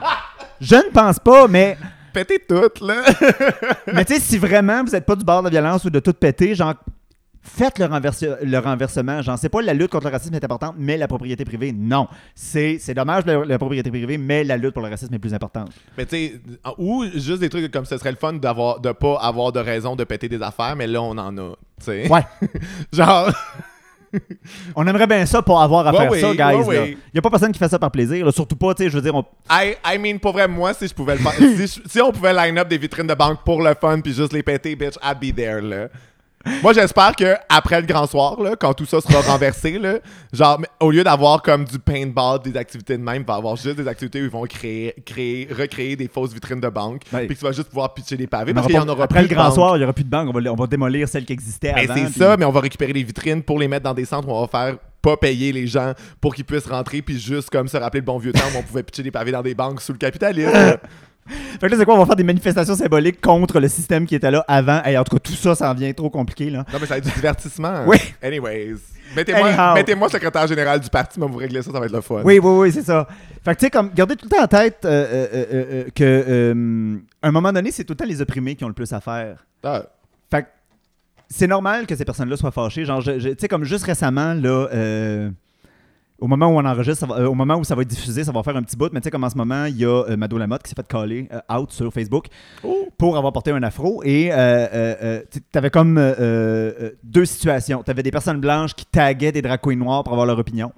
Je 0.60 0.76
ne 0.76 0.90
pense 0.90 1.18
pas, 1.18 1.48
mais, 1.48 1.76
Pétez 2.16 2.38
toutes, 2.48 2.80
là! 2.80 3.02
mais 3.92 4.06
tu 4.06 4.14
sais, 4.14 4.20
si 4.20 4.38
vraiment 4.38 4.82
vous 4.82 4.90
n'êtes 4.92 5.04
pas 5.04 5.16
du 5.16 5.22
bord 5.22 5.40
de 5.42 5.48
la 5.48 5.50
violence 5.50 5.84
ou 5.84 5.90
de 5.90 6.00
tout 6.00 6.14
péter, 6.14 6.54
genre, 6.54 6.72
faites 7.42 7.78
le, 7.78 7.84
renverse- 7.84 8.38
le 8.42 8.58
renversement. 8.58 9.20
Genre, 9.20 9.38
c'est 9.38 9.50
pas 9.50 9.60
la 9.60 9.74
lutte 9.74 9.90
contre 9.90 10.06
le 10.06 10.12
racisme 10.12 10.34
est 10.34 10.42
importante, 10.42 10.76
mais 10.78 10.96
la 10.96 11.08
propriété 11.08 11.44
privée, 11.44 11.72
non. 11.72 12.08
C'est 12.34 12.78
c'est 12.80 12.94
dommage 12.94 13.26
la, 13.26 13.44
la 13.44 13.58
propriété 13.58 13.90
privée, 13.90 14.16
mais 14.16 14.44
la 14.44 14.56
lutte 14.56 14.72
pour 14.72 14.82
le 14.82 14.88
racisme 14.88 15.12
est 15.12 15.18
plus 15.18 15.34
importante. 15.34 15.68
Mais 15.98 16.06
tu 16.06 16.16
sais, 16.16 16.40
ou 16.78 17.04
juste 17.14 17.40
des 17.40 17.50
trucs 17.50 17.70
comme 17.70 17.84
ce 17.84 17.98
serait 17.98 18.12
le 18.12 18.16
fun 18.16 18.32
d'avoir 18.32 18.80
de 18.80 18.92
pas 18.92 19.18
avoir 19.20 19.52
de 19.52 19.60
raison 19.60 19.94
de 19.94 20.04
péter 20.04 20.30
des 20.30 20.40
affaires, 20.40 20.74
mais 20.74 20.86
là, 20.86 21.02
on 21.02 21.18
en 21.18 21.36
a. 21.36 21.50
Tu 21.80 21.84
sais? 21.84 22.08
Ouais. 22.10 22.22
Genre, 22.94 23.30
On 24.76 24.86
aimerait 24.86 25.06
bien 25.06 25.24
ça 25.26 25.42
pour 25.42 25.60
avoir 25.60 25.86
à 25.86 25.92
Ouais, 25.92 25.98
faire 25.98 26.10
oui, 26.12 26.20
ça, 26.20 26.34
guys. 26.34 26.62
ouais. 26.64 26.90
Il 26.90 26.96
n'y 27.14 27.18
a 27.18 27.22
pas 27.22 27.30
personne 27.30 27.52
qui 27.52 27.58
fait 27.58 27.68
ça 27.68 27.78
par 27.78 27.90
plaisir. 27.90 28.24
là. 28.26 28.32
Surtout 28.32 28.56
pas, 28.56 28.74
tu 28.74 28.84
sais, 28.84 28.90
je 28.90 28.94
veux 28.96 29.02
dire, 29.02 29.14
on- 29.14 29.24
I, 29.50 29.74
I 29.84 29.98
mean, 29.98 30.18
pour 30.18 30.32
vrai, 30.32 30.46
moi, 30.48 30.74
si 30.74 30.86
je 30.88 30.94
pouvais 30.94 31.14
le 31.14 31.20
faire, 31.20 31.32
si, 31.38 31.56
je- 31.66 31.88
si 31.88 32.00
on 32.00 32.12
pouvait 32.12 32.32
line 32.32 32.58
up 32.58 32.68
des 32.68 32.78
vitrines 32.78 33.06
de 33.06 33.14
banque 33.14 33.44
pour 33.44 33.62
le 33.62 33.74
fun 33.80 34.00
puis 34.00 34.12
juste 34.12 34.32
les 34.32 34.42
péter, 34.42 34.74
bitch, 34.76 34.94
I'd 35.02 35.18
be 35.20 35.34
there, 35.34 35.60
là. 35.60 35.88
Moi, 36.62 36.72
j'espère 36.72 37.14
que 37.16 37.34
après 37.48 37.80
le 37.80 37.86
grand 37.86 38.06
soir, 38.06 38.40
là, 38.40 38.56
quand 38.58 38.72
tout 38.74 38.86
ça 38.86 39.00
sera 39.00 39.20
renversé, 39.32 39.78
là, 39.78 39.98
genre, 40.32 40.60
au 40.80 40.90
lieu 40.90 41.02
d'avoir 41.02 41.42
comme 41.42 41.64
du 41.64 41.78
paintball, 41.78 42.40
des 42.40 42.56
activités 42.56 42.96
de 42.96 43.02
même, 43.02 43.22
il 43.22 43.26
va 43.26 43.34
y 43.34 43.38
avoir 43.38 43.56
juste 43.56 43.76
des 43.76 43.88
activités 43.88 44.20
où 44.20 44.24
ils 44.24 44.30
vont 44.30 44.44
créer, 44.44 44.94
créer, 45.04 45.48
recréer 45.50 45.96
des 45.96 46.08
fausses 46.08 46.32
vitrines 46.32 46.60
de 46.60 46.68
banque, 46.68 47.02
puis 47.10 47.36
tu 47.36 47.44
vas 47.44 47.52
juste 47.52 47.68
pouvoir 47.68 47.92
pitcher 47.94 48.16
des 48.16 48.26
pavés 48.26 48.52
on 48.52 48.54
parce 48.54 48.66
qu'il 48.66 48.76
y 48.76 48.78
en 48.78 48.88
aura 48.88 49.04
après 49.04 49.20
plus 49.20 49.28
le 49.28 49.34
grand 49.34 49.50
soir, 49.50 49.76
il 49.76 49.80
n'y 49.80 49.84
aura 49.84 49.92
plus 49.92 50.04
de 50.04 50.10
banque. 50.10 50.28
On 50.28 50.38
va, 50.38 50.52
on 50.52 50.56
va 50.56 50.66
démolir 50.66 51.08
celles 51.08 51.24
qui 51.24 51.32
existaient 51.32 51.70
avant. 51.70 51.94
c'est 51.94 52.18
ça, 52.18 52.36
mais 52.36 52.44
on 52.44 52.52
va 52.52 52.60
récupérer 52.60 52.92
les 52.92 53.02
vitrines 53.02 53.42
pour 53.42 53.58
les 53.58 53.68
mettre 53.68 53.84
dans 53.84 53.94
des 53.94 54.04
centres 54.04 54.28
où 54.28 54.32
on 54.32 54.40
va 54.40 54.48
faire 54.48 54.76
pas 55.02 55.16
payer 55.16 55.52
les 55.52 55.66
gens 55.66 55.92
pour 56.20 56.34
qu'ils 56.34 56.44
puissent 56.44 56.66
rentrer 56.66 57.00
puis 57.00 57.18
juste 57.18 57.48
comme 57.50 57.68
se 57.68 57.76
rappeler 57.76 58.00
le 58.00 58.06
bon 58.06 58.18
vieux 58.18 58.32
temps 58.32 58.40
où 58.54 58.58
on 58.58 58.62
pouvait 58.62 58.82
pitcher 58.82 59.04
des 59.04 59.12
pavés 59.12 59.30
dans 59.30 59.42
des 59.42 59.54
banques 59.54 59.80
sous 59.80 59.92
le 59.92 59.98
capitalisme. 59.98 60.50
Fait 61.26 61.66
que 61.66 61.72
là, 61.72 61.76
c'est 61.78 61.84
quoi? 61.84 61.94
On 61.94 61.98
va 61.98 62.06
faire 62.06 62.16
des 62.16 62.24
manifestations 62.24 62.74
symboliques 62.76 63.20
contre 63.20 63.60
le 63.60 63.68
système 63.68 64.06
qui 64.06 64.14
était 64.14 64.30
là 64.30 64.44
avant. 64.48 64.82
Et 64.84 64.96
en 64.96 65.04
tout 65.04 65.16
cas, 65.16 65.20
tout 65.20 65.32
ça, 65.32 65.54
ça 65.54 65.70
en 65.70 65.74
vient 65.74 65.92
trop 65.92 66.10
compliqué, 66.10 66.50
là. 66.50 66.64
non 66.72 66.78
mais 66.80 66.86
ça 66.86 66.94
va 66.94 66.98
être 66.98 67.04
du 67.04 67.12
divertissement. 67.12 67.84
Oui. 67.86 67.98
Anyways, 68.22 68.74
mettez-moi 69.14 69.74
mettez-moi 69.74 70.08
secrétaire 70.08 70.46
général 70.46 70.80
du 70.80 70.88
parti, 70.90 71.18
mais 71.20 71.26
vous 71.26 71.36
régler 71.38 71.62
ça, 71.62 71.72
ça 71.72 71.80
va 71.80 71.86
être 71.86 71.92
le 71.92 72.00
fun. 72.00 72.22
Oui, 72.24 72.38
oui, 72.38 72.50
oui, 72.58 72.72
c'est 72.72 72.82
ça. 72.84 73.06
Fait 73.44 73.54
que, 73.54 73.60
tu 73.60 73.66
sais, 73.66 73.70
comme, 73.70 73.90
gardez 73.94 74.16
tout 74.16 74.26
le 74.26 74.36
temps 74.36 74.42
en 74.42 74.48
tête 74.48 74.78
euh, 74.84 74.88
euh, 74.90 75.26
euh, 75.32 75.44
euh, 75.52 75.84
que, 75.94 76.96
à 77.22 77.28
un 77.28 77.32
moment 77.32 77.52
donné, 77.52 77.70
c'est 77.70 77.84
tout 77.84 77.92
le 77.92 77.96
temps 77.96 78.04
les 78.04 78.20
opprimés 78.20 78.54
qui 78.56 78.64
ont 78.64 78.68
le 78.68 78.74
plus 78.74 78.92
à 78.92 79.00
faire. 79.00 79.46
Ah, 79.64 79.82
Fait 80.30 80.42
que 80.42 80.48
c'est 81.28 81.46
normal 81.46 81.86
que 81.86 81.96
ces 81.96 82.04
personnes-là 82.04 82.36
soient 82.36 82.50
fâchées. 82.52 82.84
Genre, 82.84 83.02
tu 83.02 83.20
sais, 83.38 83.48
comme 83.48 83.64
juste 83.64 83.84
récemment, 83.84 84.34
là, 84.34 84.68
au 86.18 86.26
moment 86.26 86.46
où 86.48 86.58
on 86.58 86.64
enregistre, 86.64 87.00
ça 87.00 87.06
va- 87.06 87.20
euh, 87.20 87.26
au 87.28 87.34
moment 87.34 87.56
où 87.56 87.64
ça 87.64 87.74
va 87.74 87.82
être 87.82 87.88
diffusé, 87.88 88.24
ça 88.24 88.32
va 88.32 88.42
faire 88.42 88.56
un 88.56 88.62
petit 88.62 88.76
bout. 88.76 88.90
Mais 88.92 89.00
tu 89.00 89.04
sais, 89.04 89.10
comme 89.10 89.24
en 89.24 89.30
ce 89.30 89.36
moment, 89.36 89.66
il 89.66 89.76
y 89.76 89.84
a 89.84 90.04
euh, 90.08 90.16
Mado 90.16 90.38
Lamotte 90.38 90.62
qui 90.62 90.70
s'est 90.70 90.74
fait 90.74 90.86
caller 90.88 91.28
euh, 91.32 91.54
out 91.58 91.70
sur 91.72 91.92
Facebook 91.92 92.26
Oh. 92.64 92.88
pour 92.96 93.16
avoir 93.18 93.32
porté 93.32 93.50
un 93.50 93.62
afro. 93.62 94.02
Et 94.04 94.32
euh, 94.32 94.36
euh, 94.36 95.22
tu 95.30 95.40
avais 95.58 95.70
comme 95.70 96.00
deux 97.04 97.24
situations. 97.26 97.82
Tu 97.84 97.90
avais 97.90 98.02
des 98.02 98.10
personnes 98.10 98.40
blanches 98.40 98.74
qui 98.74 98.86
taguaient 98.86 99.32
des 99.32 99.42
drag 99.42 99.60
queens 99.60 99.76
noirs 99.76 100.04
pour 100.04 100.12
avoir 100.14 100.26
leur 100.26 100.38
opinion. 100.38 100.72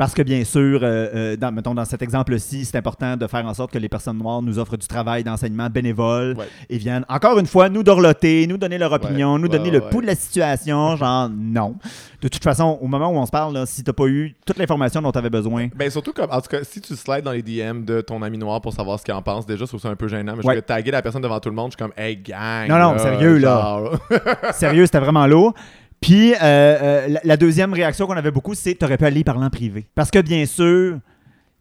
Parce 0.00 0.14
que 0.14 0.22
bien 0.22 0.44
sûr, 0.44 0.80
euh, 0.82 1.08
euh, 1.14 1.36
dans, 1.36 1.52
mettons, 1.52 1.74
dans 1.74 1.84
cet 1.84 2.00
exemple-ci, 2.00 2.64
c'est 2.64 2.78
important 2.78 3.18
de 3.18 3.26
faire 3.26 3.44
en 3.44 3.52
sorte 3.52 3.70
que 3.70 3.76
les 3.76 3.90
personnes 3.90 4.16
noires 4.16 4.40
nous 4.40 4.58
offrent 4.58 4.78
du 4.78 4.86
travail 4.86 5.22
d'enseignement 5.24 5.68
bénévole 5.68 6.36
Ouais. 6.38 6.48
et 6.70 6.78
viennent, 6.78 7.04
encore 7.10 7.38
une 7.38 7.44
fois, 7.44 7.68
nous 7.68 7.82
dorloter, 7.82 8.46
nous 8.46 8.56
donner 8.56 8.78
leur 8.78 8.92
opinion, 8.92 9.38
nous 9.38 9.48
donner 9.48 9.70
le 9.70 9.82
pouls 9.82 10.00
de 10.00 10.06
la 10.06 10.14
situation. 10.14 10.96
Genre, 10.96 11.28
non. 11.28 11.74
De 12.22 12.28
toute 12.28 12.42
façon, 12.42 12.78
au 12.80 12.86
moment 12.86 13.08
où 13.10 13.16
on 13.18 13.26
se 13.26 13.30
parle, 13.30 13.52
là, 13.52 13.66
si 13.66 13.84
t'as 13.84 13.92
pas 13.92 14.06
eu 14.06 14.34
toute 14.46 14.56
l'information 14.56 15.02
dont 15.02 15.12
tu 15.12 15.18
avais 15.18 15.28
besoin, 15.28 15.68
Ben 15.76 15.90
surtout 15.90 16.14
comme 16.14 16.30
en 16.30 16.40
tout 16.40 16.48
cas 16.48 16.64
si 16.64 16.80
tu 16.80 16.96
slides 16.96 17.24
dans 17.24 17.32
les 17.32 17.42
DM 17.42 17.84
de 17.84 18.00
ton 18.00 18.22
ami 18.22 18.38
noir 18.38 18.62
pour 18.62 18.72
savoir 18.72 18.98
ce 18.98 19.04
qu'il 19.04 19.12
en 19.12 19.20
pense 19.20 19.44
déjà 19.44 19.64
je 19.64 19.68
trouve 19.68 19.80
ça 19.80 19.88
un 19.88 19.96
peu 19.96 20.08
gênant 20.08 20.34
mais 20.34 20.42
je 20.42 20.48
vais 20.48 20.62
taguer 20.62 20.90
la 20.92 21.02
personne 21.02 21.22
devant 21.22 21.40
tout 21.40 21.48
le 21.50 21.54
monde 21.54 21.72
je 21.72 21.76
suis 21.76 21.82
comme 21.84 21.92
hey 22.02 22.16
gang 22.16 22.68
Non, 22.68 22.78
non, 22.78 22.98
sérieux, 22.98 23.36
là. 23.36 23.80
sérieux, 24.52 24.86
c'était 24.86 25.00
vraiment 25.00 25.26
lourd. 25.26 25.52
Puis, 26.00 26.32
euh, 26.34 26.36
euh, 26.42 27.18
la, 27.22 27.36
deuxième 27.36 27.72
réaction 27.72 28.06
qu'on 28.06 28.16
avait 28.16 28.30
beaucoup, 28.30 28.54
c'est 28.54 28.74
t'aurais 28.74 28.96
pu 28.96 29.04
aller 29.04 29.22
parler 29.22 29.44
en 29.44 29.50
privé. 29.50 29.86
Parce 29.94 30.10
que, 30.10 30.20
bien 30.20 30.46
sûr, 30.46 30.98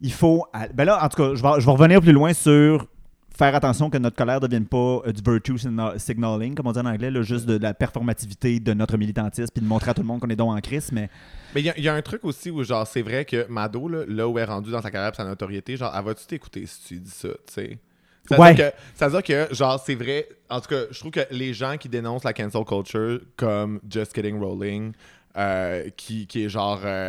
il 0.01 0.13
faut. 0.13 0.45
Ben 0.73 0.85
là, 0.85 1.03
en 1.03 1.09
tout 1.09 1.17
cas, 1.17 1.35
je 1.35 1.43
vais, 1.43 1.59
je 1.59 1.65
vais 1.65 1.71
revenir 1.71 2.01
plus 2.01 2.13
loin 2.13 2.33
sur 2.33 2.87
faire 3.37 3.55
attention 3.55 3.89
que 3.89 3.97
notre 3.97 4.17
colère 4.17 4.41
ne 4.41 4.47
devienne 4.47 4.65
pas 4.65 5.01
euh, 5.07 5.13
du 5.13 5.21
virtue 5.21 5.57
signa- 5.57 5.97
signaling, 5.97 6.55
comme 6.55 6.67
on 6.67 6.71
dit 6.73 6.79
en 6.79 6.85
anglais, 6.85 7.09
là, 7.09 7.21
juste 7.21 7.45
de 7.45 7.57
la 7.57 7.73
performativité 7.73 8.59
de 8.59 8.73
notre 8.73 8.97
militantisme, 8.97 9.51
puis 9.53 9.63
de 9.63 9.67
montrer 9.67 9.91
à 9.91 9.93
tout 9.93 10.01
le 10.01 10.07
monde 10.07 10.19
qu'on 10.19 10.29
est 10.29 10.35
donc 10.35 10.51
en 10.51 10.59
crise. 10.59 10.91
Mais 10.91 11.09
Mais 11.55 11.61
il 11.61 11.83
y, 11.83 11.87
a- 11.87 11.93
un 11.93 12.01
truc 12.01 12.25
aussi 12.25 12.51
où, 12.51 12.63
genre, 12.63 12.85
c'est 12.85 13.01
vrai 13.01 13.23
que 13.25 13.47
Mado, 13.49 13.87
là, 13.87 14.03
là 14.07 14.27
où 14.27 14.37
elle 14.37 14.43
est 14.43 14.47
rendue 14.51 14.71
dans 14.71 14.81
sa 14.81 14.91
carrière 14.91 15.15
sa 15.15 15.23
notoriété, 15.23 15.77
genre, 15.77 15.93
elle 15.97 16.03
va-tu 16.03 16.25
t'écouter 16.25 16.65
si 16.65 16.81
tu 16.87 16.99
dis 16.99 17.09
ça, 17.09 17.29
tu 17.29 17.53
sais? 17.53 17.77
Ouais. 18.37 18.55
que, 18.55 18.71
c'est-à-dire 18.95 19.23
que, 19.23 19.53
genre, 19.53 19.81
c'est 19.83 19.95
vrai. 19.95 20.27
En 20.49 20.59
tout 20.61 20.69
cas, 20.69 20.81
je 20.91 20.99
trouve 20.99 21.11
que 21.11 21.21
les 21.31 21.53
gens 21.53 21.77
qui 21.77 21.89
dénoncent 21.89 22.23
la 22.23 22.33
cancel 22.33 22.63
culture, 22.65 23.19
comme 23.37 23.79
Just 23.89 24.13
Kidding 24.13 24.39
Rolling, 24.39 24.93
euh, 25.37 25.89
qui, 25.95 26.27
qui 26.27 26.45
est 26.45 26.49
genre. 26.49 26.79
euh, 26.83 27.07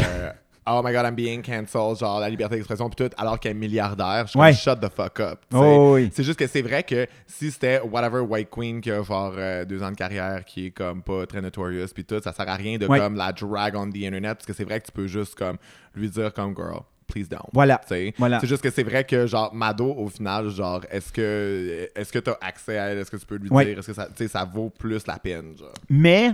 Oh 0.67 0.83
my 0.85 0.93
god, 0.93 1.07
I'm 1.07 1.15
being 1.17 1.43
cancelled, 1.43 1.97
genre 1.99 2.21
la 2.21 2.29
liberté 2.29 2.55
d'expression, 2.55 2.89
puis 2.91 3.09
tout, 3.09 3.13
alors 3.17 3.41
qu'elle 3.41 3.53
est 3.53 3.55
milliardaire, 3.55 4.27
je 4.27 4.33
suis 4.33 4.39
Ouais. 4.39 4.53
shut 4.53 4.79
the 4.79 4.91
fuck 4.95 5.19
up. 5.19 5.41
Oh, 5.55 5.93
oui. 5.95 6.11
C'est 6.13 6.23
juste 6.23 6.39
que 6.39 6.47
c'est 6.47 6.61
vrai 6.63 6.83
que 6.85 7.07
si 7.27 7.51
c'était 7.51 7.81
whatever 7.81 8.21
White 8.21 8.51
Queen 8.51 8.81
qui 8.81 8.91
a 8.91 9.03
genre 9.03 9.33
euh, 9.37 9.65
deux 9.65 9.83
ans 9.83 9.91
de 9.91 9.97
carrière, 9.97 10.45
qui 10.45 10.67
est 10.67 10.71
comme 10.71 11.03
pas 11.03 11.27
très 11.27 11.41
notorious, 11.41 11.89
puis 11.95 12.05
tout, 12.05 12.21
ça 12.23 12.33
sert 12.35 12.49
à 12.49 12.55
rien 12.57 12.77
de 12.77 12.87
Ouais. 12.87 12.99
comme 12.99 13.17
la 13.17 13.33
drag 13.33 13.75
on 13.75 13.89
the 13.91 13.97
internet, 13.97 14.35
parce 14.37 14.47
que 14.47 14.53
c'est 14.53 14.65
vrai 14.65 14.81
que 14.81 14.87
tu 14.87 14.93
peux 14.93 15.07
juste 15.07 15.35
comme 15.35 15.57
lui 15.95 16.11
dire 16.11 16.33
comme 16.35 16.55
girl, 16.55 16.83
please 17.11 17.29
don't. 17.29 17.49
Voilà. 17.53 17.81
Voilà. 18.19 18.41
C'est 18.41 18.47
juste 18.47 18.63
que 18.63 18.71
c'est 18.71 18.83
vrai 18.83 19.05
que 19.05 19.27
genre 19.27 19.55
Mado 19.55 19.93
au 19.93 20.09
final 20.09 20.49
genre 20.51 20.83
est-ce 20.91 21.13
que 21.13 21.89
est-ce 21.95 22.13
que 22.13 22.19
tu 22.19 22.31
as 22.31 22.39
accès 22.41 22.79
à 22.79 22.87
elle, 22.89 22.99
est-ce 22.99 23.11
que 23.11 23.17
tu 23.17 23.27
peux 23.27 23.37
lui 23.37 23.51
Ouais. 23.51 23.65
dire? 23.67 23.79
Est-ce 23.79 23.89
que 23.89 23.93
ça 23.95 24.09
ça 24.29 24.45
vaut 24.45 24.71
plus 24.71 25.07
la 25.07 25.19
peine 25.19 25.57
genre? 25.59 25.75
Mais, 25.89 26.33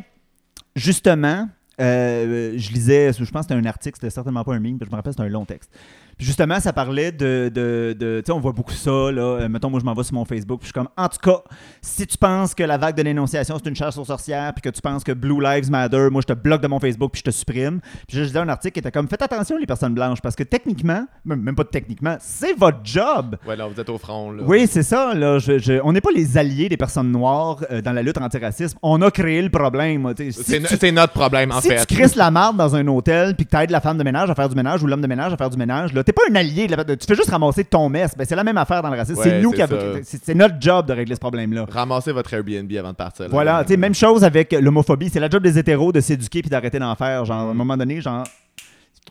justement, 0.74 1.48
euh, 1.80 2.54
je 2.56 2.70
lisais, 2.72 3.12
je 3.12 3.18
pense 3.30 3.46
que 3.46 3.54
c'était 3.54 3.54
un 3.54 3.64
article, 3.68 3.96
c'était 4.00 4.10
certainement 4.10 4.44
pas 4.44 4.54
un 4.54 4.60
meme, 4.60 4.78
puis 4.78 4.86
je 4.86 4.90
me 4.90 4.96
rappelle, 4.96 5.12
c'était 5.12 5.24
un 5.24 5.28
long 5.28 5.44
texte. 5.44 5.70
Puis 6.16 6.26
justement, 6.26 6.58
ça 6.60 6.72
parlait 6.72 7.12
de. 7.12 7.50
de, 7.54 7.94
de- 7.98 8.20
tu 8.20 8.26
sais, 8.26 8.32
on 8.32 8.40
voit 8.40 8.52
beaucoup 8.52 8.72
ça, 8.72 8.90
là. 8.90 9.20
Euh, 9.42 9.48
mettons, 9.48 9.68
moi, 9.68 9.80
je 9.80 9.84
m'en 9.84 9.92
vais 9.92 10.02
sur 10.02 10.14
mon 10.14 10.24
Facebook, 10.24 10.60
puis 10.60 10.68
je 10.68 10.72
suis 10.72 10.72
comme, 10.72 10.88
en 10.96 11.08
tout 11.08 11.18
cas, 11.22 11.42
si 11.82 12.06
tu 12.06 12.16
penses 12.16 12.54
que 12.54 12.62
la 12.62 12.78
vague 12.78 12.96
de 12.96 13.02
l'énonciation, 13.02 13.56
c'est 13.62 13.68
une 13.68 13.76
chasse 13.76 13.98
aux 13.98 14.04
sorcières, 14.04 14.52
puis 14.54 14.62
que 14.62 14.70
tu 14.70 14.80
penses 14.80 15.04
que 15.04 15.12
Blue 15.12 15.42
Lives 15.42 15.70
Matter, 15.70 16.08
moi, 16.10 16.22
je 16.22 16.32
te 16.32 16.38
bloque 16.38 16.62
de 16.62 16.68
mon 16.68 16.80
Facebook, 16.80 17.12
puis 17.12 17.20
je 17.24 17.30
te 17.30 17.34
supprime. 17.36 17.80
Puis 18.08 18.16
je 18.16 18.22
lisais 18.22 18.38
un 18.38 18.48
article 18.48 18.72
qui 18.72 18.80
était 18.80 18.90
comme, 18.90 19.08
faites 19.08 19.20
attention, 19.22 19.58
les 19.58 19.66
personnes 19.66 19.92
blanches, 19.94 20.20
parce 20.22 20.36
que 20.36 20.42
techniquement, 20.42 21.04
même, 21.26 21.54
pas 21.54 21.64
techniquement, 21.64 22.16
c'est 22.20 22.54
votre 22.58 22.78
job. 22.82 23.36
Ouais 23.46 23.56
là 23.56 23.66
vous 23.66 23.78
êtes 23.78 23.88
au 23.90 23.98
front 23.98 24.30
là. 24.30 24.42
Oui, 24.46 24.66
c'est 24.66 24.82
ça. 24.82 25.12
Là, 25.14 25.38
Je- 25.38 25.58
je- 25.58 25.80
on 25.84 25.92
n'est 25.92 26.00
pas 26.00 26.10
les 26.14 26.38
alliés 26.38 26.68
des 26.70 26.76
personnes 26.78 27.10
noires 27.12 27.58
euh, 27.70 27.82
dans 27.82 27.92
la 27.92 28.02
lutte 28.02 28.16
antiracisme. 28.18 28.78
On 28.82 29.02
a 29.02 29.10
créé 29.10 29.42
le 29.42 29.50
problème. 29.50 30.14
tu. 30.16 30.32
Si 30.32 30.42
C'est 30.44 30.62
tu- 30.78 30.86
no- 30.86 31.00
notre 31.02 31.12
problème 31.12 31.52
en 31.52 31.60
si 31.60 31.68
fait. 31.68 31.84
tu 31.84 31.94
crisses 31.94 32.14
la 32.16 32.30
marde 32.30 32.56
dans 32.56 32.74
un 32.74 32.86
hôtel 32.88 33.34
puis 33.36 33.44
que 33.44 33.50
t'aides 33.50 33.70
la 33.70 33.80
femme 33.80 33.98
de 33.98 34.02
ménage 34.04 34.30
à 34.30 34.34
faire 34.34 34.48
du 34.48 34.54
ménage 34.54 34.82
ou 34.82 34.86
l'homme 34.86 35.02
de 35.02 35.06
ménage 35.06 35.32
à 35.32 35.36
faire 35.36 35.50
du 35.50 35.58
ménage, 35.58 35.92
là, 35.92 36.02
t'es 36.06 36.12
pas 36.12 36.22
un 36.30 36.34
allié. 36.36 36.66
de 36.66 36.74
la- 36.74 36.84
Tu 36.84 37.06
fais 37.06 37.14
juste 37.14 37.28
ramasser 37.30 37.64
ton 37.64 37.90
mess. 37.90 38.16
Ben, 38.16 38.24
c'est 38.26 38.34
la 38.36 38.44
même 38.44 38.56
affaire 38.56 38.80
dans 38.82 38.88
le 38.90 38.96
racisme. 38.96 39.18
Ouais, 39.18 39.24
c'est 39.24 39.40
nous 39.42 39.50
qui 39.50 39.60
avons. 39.60 39.76
C'est 40.02 40.34
notre 40.34 40.54
job 40.58 40.86
de 40.86 40.94
régler 40.94 41.14
ce 41.16 41.20
problème-là. 41.20 41.66
Ramassez 41.68 42.12
votre 42.12 42.32
Airbnb 42.32 42.72
avant 42.78 42.90
de 42.92 42.96
partir. 42.96 43.24
là. 43.24 43.30
Voilà, 43.30 43.64
tu 43.64 43.72
sais, 43.72 43.76
même 43.76 43.94
chose 43.94 44.24
avec 44.24 44.52
l'homophobie. 44.52 45.10
C'est 45.10 45.20
la 45.20 45.28
job 45.28 45.42
des 45.42 45.58
hétéros 45.58 45.92
de 45.92 46.00
s'éduquer 46.00 46.40
puis 46.40 46.48
d'arrêter 46.50 46.78
d'en 46.78 46.94
faire. 46.94 47.24
Genre, 47.26 47.36
à 47.36 47.42
un 47.42 47.52
Mm. 47.52 47.56
moment 47.56 47.76
donné, 47.76 48.00
genre, 48.00 48.24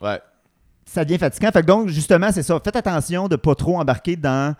Ouais. 0.02 0.18
ça 0.84 1.04
devient 1.04 1.18
fatigant. 1.18 1.50
Fait 1.52 1.60
que 1.62 1.66
donc, 1.66 1.88
justement, 1.88 2.32
c'est 2.32 2.42
ça. 2.42 2.58
Faites 2.64 2.76
attention 2.76 3.28
de 3.28 3.36
pas 3.36 3.54
trop 3.54 3.78
embarquer 3.78 4.16
dans 4.16 4.54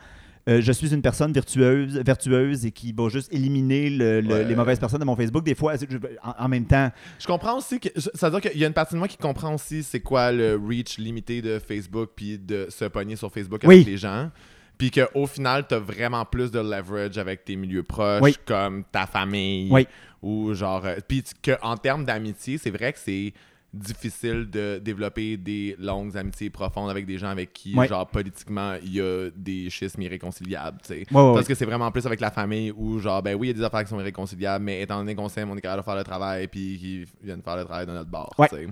euh, 0.48 0.60
je 0.60 0.70
suis 0.72 0.94
une 0.94 1.02
personne 1.02 1.32
vertueuse, 1.32 1.98
vertueuse 2.04 2.64
et 2.66 2.70
qui 2.70 2.92
va 2.92 3.08
juste 3.08 3.32
éliminer 3.34 3.90
le- 3.90 4.20
le- 4.20 4.28
Ouais. 4.34 4.44
les 4.44 4.54
mauvaises 4.54 4.78
personnes 4.78 5.00
de 5.00 5.04
mon 5.04 5.16
Facebook. 5.16 5.44
Des 5.44 5.54
fois, 5.56 5.74
je- 5.76 5.84
en, 6.22 6.44
en 6.44 6.48
même 6.48 6.66
temps, 6.66 6.90
Je 7.18 7.26
comprends 7.26 7.58
aussi 7.58 7.80
que. 7.80 7.88
Ça 8.14 8.28
veut 8.30 8.40
dire 8.40 8.50
qu'il 8.50 8.60
y 8.60 8.64
a 8.64 8.68
une 8.68 8.72
partie 8.72 8.94
de 8.94 8.98
moi 8.98 9.08
qui 9.08 9.16
comprend 9.16 9.54
aussi 9.54 9.82
c'est 9.82 10.00
quoi 10.00 10.30
le 10.32 10.54
reach 10.56 10.98
limité 10.98 11.42
de 11.42 11.58
Facebook 11.58 12.10
puis 12.14 12.38
de 12.38 12.66
se 12.70 12.84
pogner 12.84 13.16
sur 13.16 13.32
Facebook 13.32 13.62
Oui. 13.64 13.76
avec 13.76 13.86
les 13.86 13.96
gens. 13.96 14.30
Puis 14.78 14.90
qu'au 14.90 15.26
final, 15.26 15.66
t'as 15.66 15.78
vraiment 15.78 16.24
plus 16.26 16.50
de 16.50 16.58
leverage 16.60 17.16
avec 17.16 17.44
tes 17.46 17.56
milieux 17.56 17.82
proches, 17.82 18.20
Oui. 18.22 18.36
comme 18.44 18.84
ta 18.84 19.06
famille. 19.06 19.68
Oui. 19.70 19.86
Ou 20.22 20.52
genre. 20.54 20.84
euh, 20.84 20.96
Puis 21.08 21.24
qu'en 21.42 21.76
termes 21.76 22.04
d'amitié, 22.04 22.58
c'est 22.58 22.70
vrai 22.70 22.92
que 22.92 22.98
c'est 22.98 23.32
difficile 23.76 24.48
de 24.50 24.78
développer 24.82 25.36
des 25.36 25.76
longues 25.78 26.16
amitiés 26.16 26.50
profondes 26.50 26.90
avec 26.90 27.06
des 27.06 27.18
gens 27.18 27.28
avec 27.28 27.52
qui, 27.52 27.74
genre, 27.86 28.06
politiquement, 28.06 28.74
il 28.82 28.94
y 28.94 29.00
a 29.00 29.28
des 29.36 29.70
schismes 29.70 30.02
irréconciliables, 30.02 30.78
tu 30.82 30.88
sais. 30.88 30.98
Ouais, 30.98 31.06
Parce 31.34 31.46
que 31.46 31.54
c'est 31.54 31.64
vraiment 31.66 31.90
plus 31.90 32.04
avec 32.06 32.20
la 32.20 32.30
famille 32.30 32.72
où, 32.76 32.98
genre, 32.98 33.22
ben 33.22 33.34
oui, 33.34 33.48
il 33.48 33.50
y 33.50 33.54
a 33.54 33.58
des 33.58 33.62
affaires 33.64 33.84
qui 33.84 33.90
sont 33.90 34.00
irréconciliables, 34.00 34.64
mais 34.64 34.82
étant 34.82 34.98
donné 34.98 35.14
qu'on 35.14 35.28
s'aime, 35.28 35.50
on 35.50 35.56
est 35.56 35.60
capable 35.60 35.82
de 35.82 35.84
faire 35.84 35.96
le 35.96 36.04
travail, 36.04 36.48
puis 36.48 36.78
qu'ils 36.78 37.06
viennent 37.22 37.42
faire 37.42 37.56
le 37.56 37.64
travail 37.64 37.86
de 37.86 37.92
notre 37.92 38.10
bord, 38.10 38.34
tu 38.48 38.56
sais. 38.56 38.66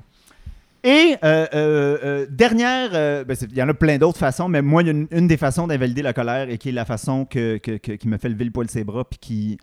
Et 0.87 1.17
euh, 1.25 1.47
euh, 1.55 1.99
euh, 2.05 2.27
dernière, 2.29 3.25
ben, 3.25 3.35
il 3.51 3.57
y 3.57 3.63
en 3.63 3.69
a 3.71 3.75
plein 3.75 3.97
d'autres 3.97 4.19
façons, 4.19 4.49
mais 4.49 4.61
moi, 4.61 4.83
il 4.83 4.87
y 4.87 4.89
a 4.91 4.93
une, 4.93 5.09
une 5.13 5.27
des 5.27 5.39
façons 5.39 5.67
d'invalider 5.67 6.03
la 6.03 6.13
colère 6.13 6.51
et 6.51 6.59
qui 6.59 6.69
est 6.69 6.73
la 6.73 6.85
façon 6.85 7.25
que, 7.25 7.57
que- 7.57 7.79
que- 7.79 7.93
qui 7.93 8.07
me 8.07 8.19
fait 8.19 8.29
lever 8.29 8.45
le 8.45 8.51
poil 8.51 8.67
de 8.67 8.71
ses 8.71 8.85
bras 8.85 9.05
puis 9.05 9.19
qui 9.19 9.59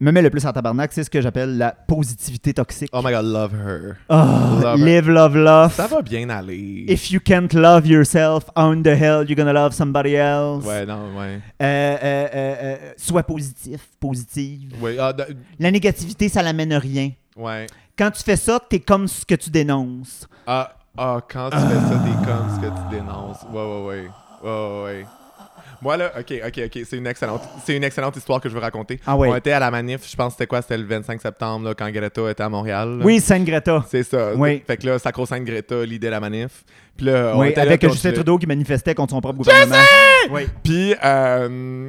me 0.00 0.10
met 0.12 0.22
le 0.22 0.30
plus 0.30 0.44
en 0.46 0.52
tabarnak, 0.52 0.92
c'est 0.92 1.04
ce 1.04 1.10
que 1.10 1.20
j'appelle 1.20 1.56
la 1.58 1.72
positivité 1.72 2.52
toxique. 2.54 2.90
Oh 2.92 3.00
my 3.02 3.12
god, 3.12 3.24
love 3.24 3.52
her. 3.54 3.96
Ah, 4.08 4.58
love 4.62 4.80
her. 4.80 4.84
live, 4.84 5.08
love, 5.08 5.36
love. 5.36 5.72
Ça 5.74 5.86
va 5.86 6.02
bien 6.02 6.28
aller. 6.30 6.84
If 6.88 7.10
you 7.10 7.20
can't 7.20 7.52
love 7.54 7.86
yourself, 7.86 8.44
how 8.56 8.72
in 8.72 8.82
the 8.82 8.88
hell 8.88 9.24
you 9.28 9.34
gonna 9.34 9.52
love 9.52 9.72
somebody 9.72 10.14
else? 10.14 10.64
Ouais, 10.64 10.84
non, 10.86 11.16
ouais. 11.18 11.40
Euh, 11.62 11.96
euh, 12.02 12.28
euh, 12.34 12.54
euh, 12.62 12.76
sois 12.96 13.22
positif, 13.22 13.80
positive. 14.00 14.72
Ouais, 14.80 14.96
ah, 14.98 15.12
de- 15.12 15.24
La 15.58 15.70
négativité, 15.70 16.28
ça 16.28 16.42
l'amène 16.42 16.72
à 16.72 16.78
rien. 16.78 17.10
ouais. 17.36 17.66
Quand 17.98 18.10
tu 18.10 18.22
fais 18.22 18.36
ça, 18.36 18.60
t'es 18.68 18.78
comme 18.80 19.08
ce 19.08 19.24
que 19.24 19.34
tu 19.36 19.48
dénonces. 19.48 20.28
Ah, 20.46 20.70
ah, 20.98 21.18
quand 21.32 21.48
tu 21.48 21.56
fais 21.56 21.62
ça, 21.62 22.02
t'es 22.04 22.26
comme 22.26 22.54
ce 22.54 22.60
que 22.60 22.66
tu 22.66 22.94
dénonces. 22.96 23.38
Ouais, 23.50 23.58
ouais, 23.62 23.86
ouais. 23.86 24.08
Ouais, 24.44 24.50
ouais, 24.50 24.82
ouais. 24.84 25.06
Moi, 25.86 25.96
là, 25.96 26.10
ok, 26.18 26.34
ok, 26.48 26.60
ok, 26.66 26.80
c'est 26.84 26.96
une 26.96 27.06
excellente, 27.06 27.42
c'est 27.64 27.76
une 27.76 27.84
excellente 27.84 28.16
histoire 28.16 28.40
que 28.40 28.48
je 28.48 28.54
veux 28.54 28.60
raconter. 28.60 28.98
Ah 29.06 29.16
ouais. 29.16 29.28
On 29.28 29.36
était 29.36 29.52
à 29.52 29.60
la 29.60 29.70
manif, 29.70 30.00
je 30.10 30.16
pense 30.16 30.32
que 30.32 30.38
c'était 30.38 30.48
quoi, 30.48 30.60
c'était 30.60 30.78
le 30.78 30.84
25 30.84 31.22
septembre, 31.22 31.68
là, 31.68 31.74
quand 31.76 31.88
Greta 31.92 32.28
était 32.28 32.42
à 32.42 32.48
Montréal. 32.48 32.98
là. 32.98 33.04
Oui, 33.04 33.20
Sainte 33.20 33.44
Greta. 33.44 33.84
C'est 33.88 34.02
ça. 34.02 34.34
Oui. 34.34 34.64
Fait 34.66 34.76
que 34.78 34.84
là, 34.84 34.98
Sacro-Sainte 34.98 35.44
Greta 35.44 35.84
lidait 35.84 36.10
la 36.10 36.18
manif. 36.18 36.64
Puis 36.96 37.06
là, 37.06 37.34
on 37.36 37.38
Oui, 37.42 37.50
était 37.50 37.60
avec 37.60 37.80
Justin 37.88 38.10
Trudeau 38.10 38.36
qui 38.36 38.48
manifestait 38.48 38.96
contre 38.96 39.12
son 39.12 39.20
propre 39.20 39.38
gouvernement. 39.38 39.76
Oui. 40.32 40.48
Puis, 40.64 40.92
euh, 41.04 41.88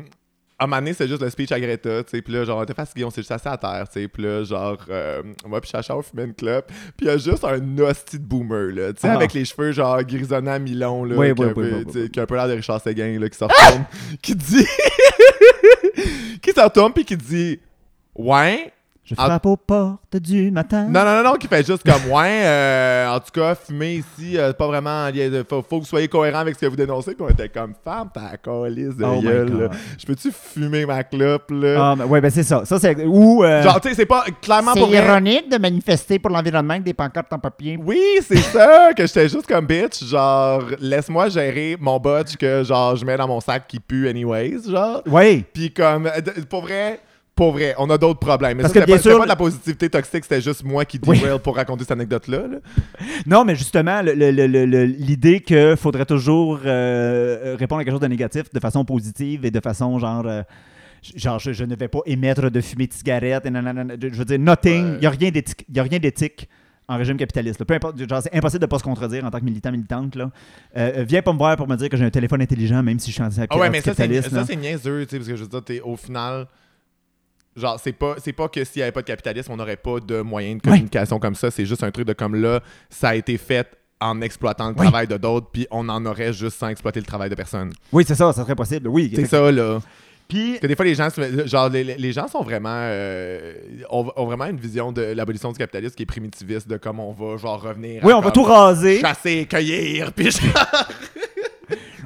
à 0.59 0.63
un 0.63 0.67
moment 0.67 0.77
donné, 0.81 0.93
c'était 0.93 1.07
juste 1.07 1.21
le 1.21 1.29
speech 1.29 1.51
à 1.51 1.59
Greta, 1.59 2.03
tu 2.03 2.09
sais. 2.09 2.21
Puis 2.21 2.33
là, 2.33 2.43
genre, 2.43 2.57
on 2.57 2.63
était 2.63 2.73
fatigués, 2.73 3.03
on 3.03 3.11
s'est 3.11 3.21
juste 3.21 3.31
assis 3.31 3.47
à 3.47 3.57
terre, 3.57 3.87
tu 3.91 4.01
sais. 4.01 4.07
Puis 4.07 4.23
là, 4.23 4.43
genre, 4.43 4.77
euh, 4.89 5.21
moi, 5.45 5.61
puis 5.61 5.69
Chacha, 5.69 5.95
on 5.95 6.01
fumait 6.01 6.23
une 6.25 6.33
clope. 6.33 6.71
Puis 6.97 7.05
il 7.05 7.07
y 7.07 7.09
a 7.11 7.17
juste 7.17 7.43
un 7.43 7.59
hostie 7.79 8.17
de 8.17 8.23
boomer, 8.23 8.71
là. 8.73 8.91
Tu 8.93 9.01
sais, 9.01 9.07
Ah. 9.07 9.13
avec 9.13 9.33
les 9.33 9.45
cheveux, 9.45 9.71
genre, 9.71 10.01
grisonnants 10.03 10.53
à 10.53 10.59
mi-long, 10.59 11.03
là. 11.03 11.15
Oui, 11.15 11.35
qui, 11.35 11.41
a 11.41 11.45
oui, 11.45 11.51
un 11.51 11.53
peu, 11.53 12.07
qui 12.07 12.19
a 12.19 12.23
un 12.23 12.35
l'air 12.35 12.47
de 12.47 12.53
Richard 12.53 12.81
Séguin, 12.81 13.19
là, 13.19 13.29
qui 13.29 13.37
se 13.37 13.43
retourne. 13.43 13.85
qui 14.21 14.35
dit. 14.35 14.65
qui 16.41 16.51
se 16.51 16.59
retourne, 16.59 16.93
puis 16.93 17.05
qui 17.05 17.17
dit. 17.17 17.59
Ouais. 18.15 18.71
Je 19.09 19.15
Ah. 19.17 19.23
frappe 19.25 19.45
aux 19.45 19.55
portes 19.55 20.17
du 20.17 20.51
matin. 20.51 20.83
Non, 20.89 21.05
non, 21.05 21.23
non, 21.23 21.31
non, 21.31 21.33
qui 21.35 21.47
fait 21.47 21.65
juste 21.65 21.81
comme, 21.81 22.11
ouais, 22.11 22.41
euh, 22.43 23.07
en 23.09 23.19
tout 23.21 23.31
cas, 23.33 23.55
fumer 23.55 23.93
ici, 23.95 24.37
euh, 24.37 24.51
pas 24.51 24.67
vraiment. 24.67 25.07
il 25.07 25.45
Faut, 25.49 25.61
faut 25.61 25.77
que 25.77 25.83
vous 25.83 25.87
soyez 25.87 26.09
cohérent 26.09 26.39
avec 26.39 26.55
ce 26.55 26.59
que 26.59 26.65
vous 26.65 26.75
dénoncez. 26.75 27.15
Puis 27.15 27.23
on 27.25 27.29
était 27.29 27.47
comme, 27.47 27.73
femme, 27.85 28.09
ta 28.13 28.35
calice 28.35 28.97
de 28.97 29.05
Oh 29.05 29.15
my 29.15 29.21
gueule. 29.21 29.69
Je 29.97 30.05
peux-tu 30.05 30.29
fumer 30.29 30.85
ma 30.85 31.05
clope, 31.05 31.49
là? 31.51 31.91
Ah, 31.91 31.95
ben, 31.95 32.05
ouais, 32.05 32.19
ben 32.19 32.29
c'est 32.29 32.43
ça. 32.43 32.65
Ça, 32.65 32.77
c'est. 32.79 33.05
Ou. 33.05 33.45
euh, 33.45 33.63
Genre, 33.63 33.79
tu 33.79 33.87
sais, 33.87 33.95
c'est 33.95 34.05
pas 34.05 34.25
clairement 34.41 34.73
c'est 34.73 34.79
pour 34.81 34.89
vrai. 34.89 34.97
ironique 34.97 35.49
de 35.49 35.57
manifester 35.57 36.19
pour 36.19 36.31
l'environnement 36.31 36.73
avec 36.73 36.83
des 36.83 36.93
pancartes 36.93 37.31
en 37.31 37.39
papier. 37.39 37.79
Oui, 37.81 38.01
c'est 38.27 38.35
ça, 38.37 38.89
que 38.93 39.07
j'étais 39.07 39.29
juste 39.29 39.47
comme 39.47 39.65
bitch. 39.65 40.03
Genre, 40.03 40.63
laisse-moi 40.81 41.29
gérer 41.29 41.77
mon 41.79 41.97
botch 41.97 42.35
que, 42.35 42.61
genre, 42.65 42.97
je 42.97 43.05
mets 43.05 43.15
dans 43.15 43.27
mon 43.29 43.39
sac 43.39 43.67
qui 43.69 43.79
pue 43.79 44.09
anyways, 44.09 44.69
genre. 44.69 45.01
Oui. 45.05 45.45
Puis 45.53 45.71
comme, 45.73 46.09
pour 46.49 46.63
vrai. 46.63 46.99
Pour 47.37 47.53
vrai, 47.53 47.73
on 47.77 47.89
a 47.89 47.97
d'autres 47.97 48.19
problèmes. 48.19 48.57
Mais 48.57 48.63
Parce 48.63 48.73
ça, 48.73 48.81
que 48.81 48.85
bien 48.85 48.95
pas, 48.97 49.01
sûr- 49.01 49.17
pas 49.19 49.23
de 49.23 49.29
la 49.29 49.35
positivité 49.37 49.89
toxique, 49.89 50.23
c'était 50.23 50.41
juste 50.41 50.63
moi 50.65 50.83
qui 50.83 50.99
Oui. 51.07 51.19
derail 51.19 51.39
pour 51.39 51.55
raconter 51.55 51.83
cette 51.83 51.91
anecdote-là. 51.91 52.47
là. 52.47 52.57
Non, 53.25 53.45
mais 53.45 53.55
justement, 53.55 54.01
l'idée 54.01 55.39
qu'il 55.41 55.75
faudrait 55.77 56.05
toujours 56.05 56.59
euh, 56.65 57.55
répondre 57.59 57.81
à 57.81 57.83
quelque 57.83 57.93
chose 57.93 58.01
de 58.01 58.07
négatif 58.07 58.51
de 58.53 58.59
façon 58.59 58.83
positive 58.85 59.45
et 59.45 59.51
de 59.51 59.59
façon 59.59 59.97
genre. 59.99 60.25
euh, 60.27 60.41
Genre, 61.15 61.37
je, 61.39 61.53
je 61.53 61.63
ne 61.63 61.75
vais 61.75 61.87
pas 61.87 61.99
émettre 62.07 62.49
de 62.49 62.59
fumée 62.59 62.87
de 62.87 62.91
cigarette. 62.93 63.45
Et 63.45 63.51
nanana, 63.51 63.93
je 64.01 64.07
veux 64.09 64.25
dire, 64.25 64.39
nothing. 64.39 64.73
Il 64.73 64.91
Ouais. 64.93 64.99
n'y 64.99 65.05
a 65.05 65.83
rien 65.83 65.99
d'éthique- 65.99 66.49
en 66.89 66.97
régime 66.97 67.17
capitaliste. 67.17 67.59
là. 67.59 67.65
Peu 67.65 67.75
importe, 67.75 67.97
c'est 68.23 68.33
impossible 68.35 68.61
de 68.61 68.65
ne 68.65 68.69
pas 68.69 68.79
se 68.79 68.83
contredire 68.83 69.23
en 69.23 69.29
tant 69.29 69.39
que 69.39 69.45
militant, 69.45 69.71
militante. 69.71 70.15
Là. 70.15 70.31
Euh, 70.75 70.91
euh, 70.99 71.03
viens 71.07 71.21
pas 71.21 71.31
me 71.33 71.37
voir 71.37 71.55
pour 71.55 71.67
me 71.67 71.75
dire 71.75 71.87
que 71.89 71.97
j'ai 71.97 72.03
un 72.03 72.09
téléphone 72.09 72.41
intelligent, 72.41 72.81
même 72.81 72.97
si 72.99 73.11
je 73.11 73.15
suis 73.15 73.23
anti- 73.23 73.39
Ah 73.47 73.57
ouais, 73.57 73.69
mais 73.69 73.77
ça, 73.81 73.93
c'est 73.93 74.07
capitaliste. 74.07 74.57
niaiseux, 74.57 75.05
parce 75.09 75.27
que 75.27 75.35
je 75.35 75.43
veux 75.43 75.47
dire, 75.49 75.63
t'es- 75.63 75.81
au 75.81 75.95
final, 75.95 76.47
genre, 77.57 77.79
c'est 77.83 77.91
pas, 77.93 78.15
c'est 78.23 78.33
pas 78.33 78.47
que 78.47 78.63
s'il 78.63 78.79
n'y 78.79 78.83
avait 78.83 78.91
pas 78.93 79.01
de 79.01 79.07
capitalisme, 79.07 79.51
on 79.51 79.57
n'aurait 79.57 79.75
pas 79.77 79.99
de 79.99 80.21
moyens 80.21 80.61
de 80.61 80.67
communication 80.69 81.19
comme 81.19 81.35
ça. 81.35 81.51
C'est 81.51 81.65
juste 81.65 81.83
un 81.83 81.91
truc 81.91 82.07
de 82.07 82.13
comme 82.13 82.35
là, 82.35 82.61
ça 82.89 83.09
a 83.09 83.15
été 83.15 83.37
fait 83.37 83.67
en 83.99 84.21
exploitant 84.21 84.69
le 84.69 84.75
Oui. 84.77 84.85
travail 84.85 85.07
de 85.07 85.17
d'autres, 85.17 85.47
puis 85.51 85.65
on 85.71 85.89
en 85.89 86.05
aurait 86.05 86.31
juste 86.31 86.59
sans 86.59 86.67
exploiter 86.69 86.99
le 86.99 87.05
travail 87.07 87.29
de 87.31 87.35
personne. 87.35 87.73
Oui, 87.91 88.03
c'est 88.07 88.13
ça, 88.15 88.31
ça 88.31 88.43
serait 88.43 88.55
possible. 88.55 88.87
Oui. 88.87 89.11
C'est 89.15 89.25
ça, 89.25 89.51
là. 89.51 89.79
Puis, 90.27 90.49
Parce 90.51 90.59
que 90.59 90.67
des 90.67 90.75
fois, 90.75 90.83
les 90.85 90.93
gens, 90.93 91.07
genre, 91.45 91.69
les, 91.69 91.83
les 91.85 92.11
gens 92.11 92.27
sont 92.27 92.43
vraiment, 92.43 92.67
euh, 92.73 93.53
ont, 93.89 94.11
ont 94.17 94.25
vraiment 94.25 94.45
une 94.45 94.57
vision 94.57 94.91
de 94.91 95.01
l'abolition 95.01 95.53
du 95.53 95.57
capitalisme 95.57 95.95
qui 95.95 96.03
est 96.03 96.05
primitiviste, 96.05 96.67
de 96.67 96.75
comme 96.75 96.99
on 96.99 97.13
va, 97.13 97.37
genre, 97.37 97.61
revenir 97.61 98.03
oui, 98.03 98.11
à 98.11 98.17
on 98.17 98.21
va 98.21 98.31
tout 98.31 98.43
raser. 98.43 98.99
chasser, 98.99 99.45
cueillir, 99.49 100.11
puis 100.11 100.29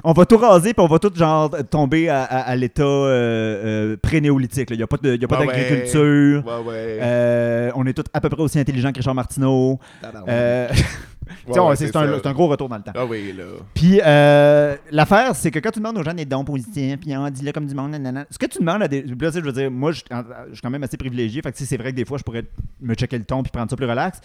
On 0.04 0.12
va 0.12 0.26
tout 0.26 0.36
raser, 0.36 0.74
puis 0.74 0.84
on 0.84 0.88
va 0.88 0.98
tout 0.98 1.12
genre 1.14 1.50
tomber 1.70 2.08
à, 2.08 2.22
à- 2.24 2.40
à 2.40 2.56
l'état 2.56 2.82
euh, 2.82 3.92
euh, 3.92 3.96
pré-néolithique. 4.02 4.68
Il 4.70 4.76
n'y 4.76 4.82
a 4.82 4.86
pas 4.88 4.96
de- 4.96 5.14
il 5.14 5.22
y 5.22 5.24
a 5.24 5.28
pas 5.28 5.38
Ouais, 5.40 5.46
d'agriculture. 5.46 6.42
Ouais, 6.44 6.64
ouais. 6.66 6.98
Euh, 7.00 7.70
on 7.76 7.86
est 7.86 7.92
tous 7.92 8.04
à 8.12 8.20
peu 8.20 8.28
près 8.28 8.42
aussi 8.42 8.58
intelligents 8.58 8.90
que 8.90 8.98
Richard 8.98 9.14
Martineau. 9.14 9.78
Ouais, 11.46 11.58
ouais, 11.60 11.76
c'est 11.76 11.94
un, 11.96 12.32
gros 12.32 12.48
retour 12.48 12.68
dans 12.68 12.76
le 12.76 12.82
temps. 12.82 12.92
Ah 12.94 13.04
oui, 13.04 13.32
là. 13.36 13.44
Puis 13.74 14.00
euh, 14.04 14.76
l'affaire, 14.90 15.34
c'est 15.34 15.50
que 15.50 15.58
quand 15.58 15.70
tu 15.70 15.78
demandes 15.80 15.98
aux 15.98 16.02
gens 16.02 16.14
des 16.14 16.24
dons 16.24 16.44
positifs, 16.44 16.98
puis 17.00 17.16
on 17.16 17.28
dit 17.30 17.44
là 17.44 17.52
comme 17.52 17.66
du 17.66 17.74
monde, 17.74 17.90
nanana, 17.92 18.26
ce 18.30 18.38
que 18.38 18.46
tu 18.46 18.58
demandes 18.58 18.82
à 18.82 18.88
des. 18.88 19.02
là, 19.02 19.30
je 19.34 19.40
veux 19.40 19.52
dire, 19.52 19.70
moi, 19.70 19.92
je 19.92 20.00
je 20.48 20.52
suis 20.54 20.62
quand 20.62 20.70
même 20.70 20.82
assez 20.82 20.96
privilégié. 20.96 21.42
Fait 21.42 21.52
que 21.52 21.58
c'est 21.58 21.76
vrai 21.76 21.92
que 21.92 21.96
des 21.96 22.04
fois, 22.04 22.18
je 22.18 22.22
pourrais 22.22 22.44
me 22.80 22.94
checker 22.94 23.18
le 23.18 23.24
ton 23.24 23.42
puis 23.42 23.50
prendre 23.52 23.70
ça 23.70 23.76
plus 23.76 23.86
relax. 23.86 24.20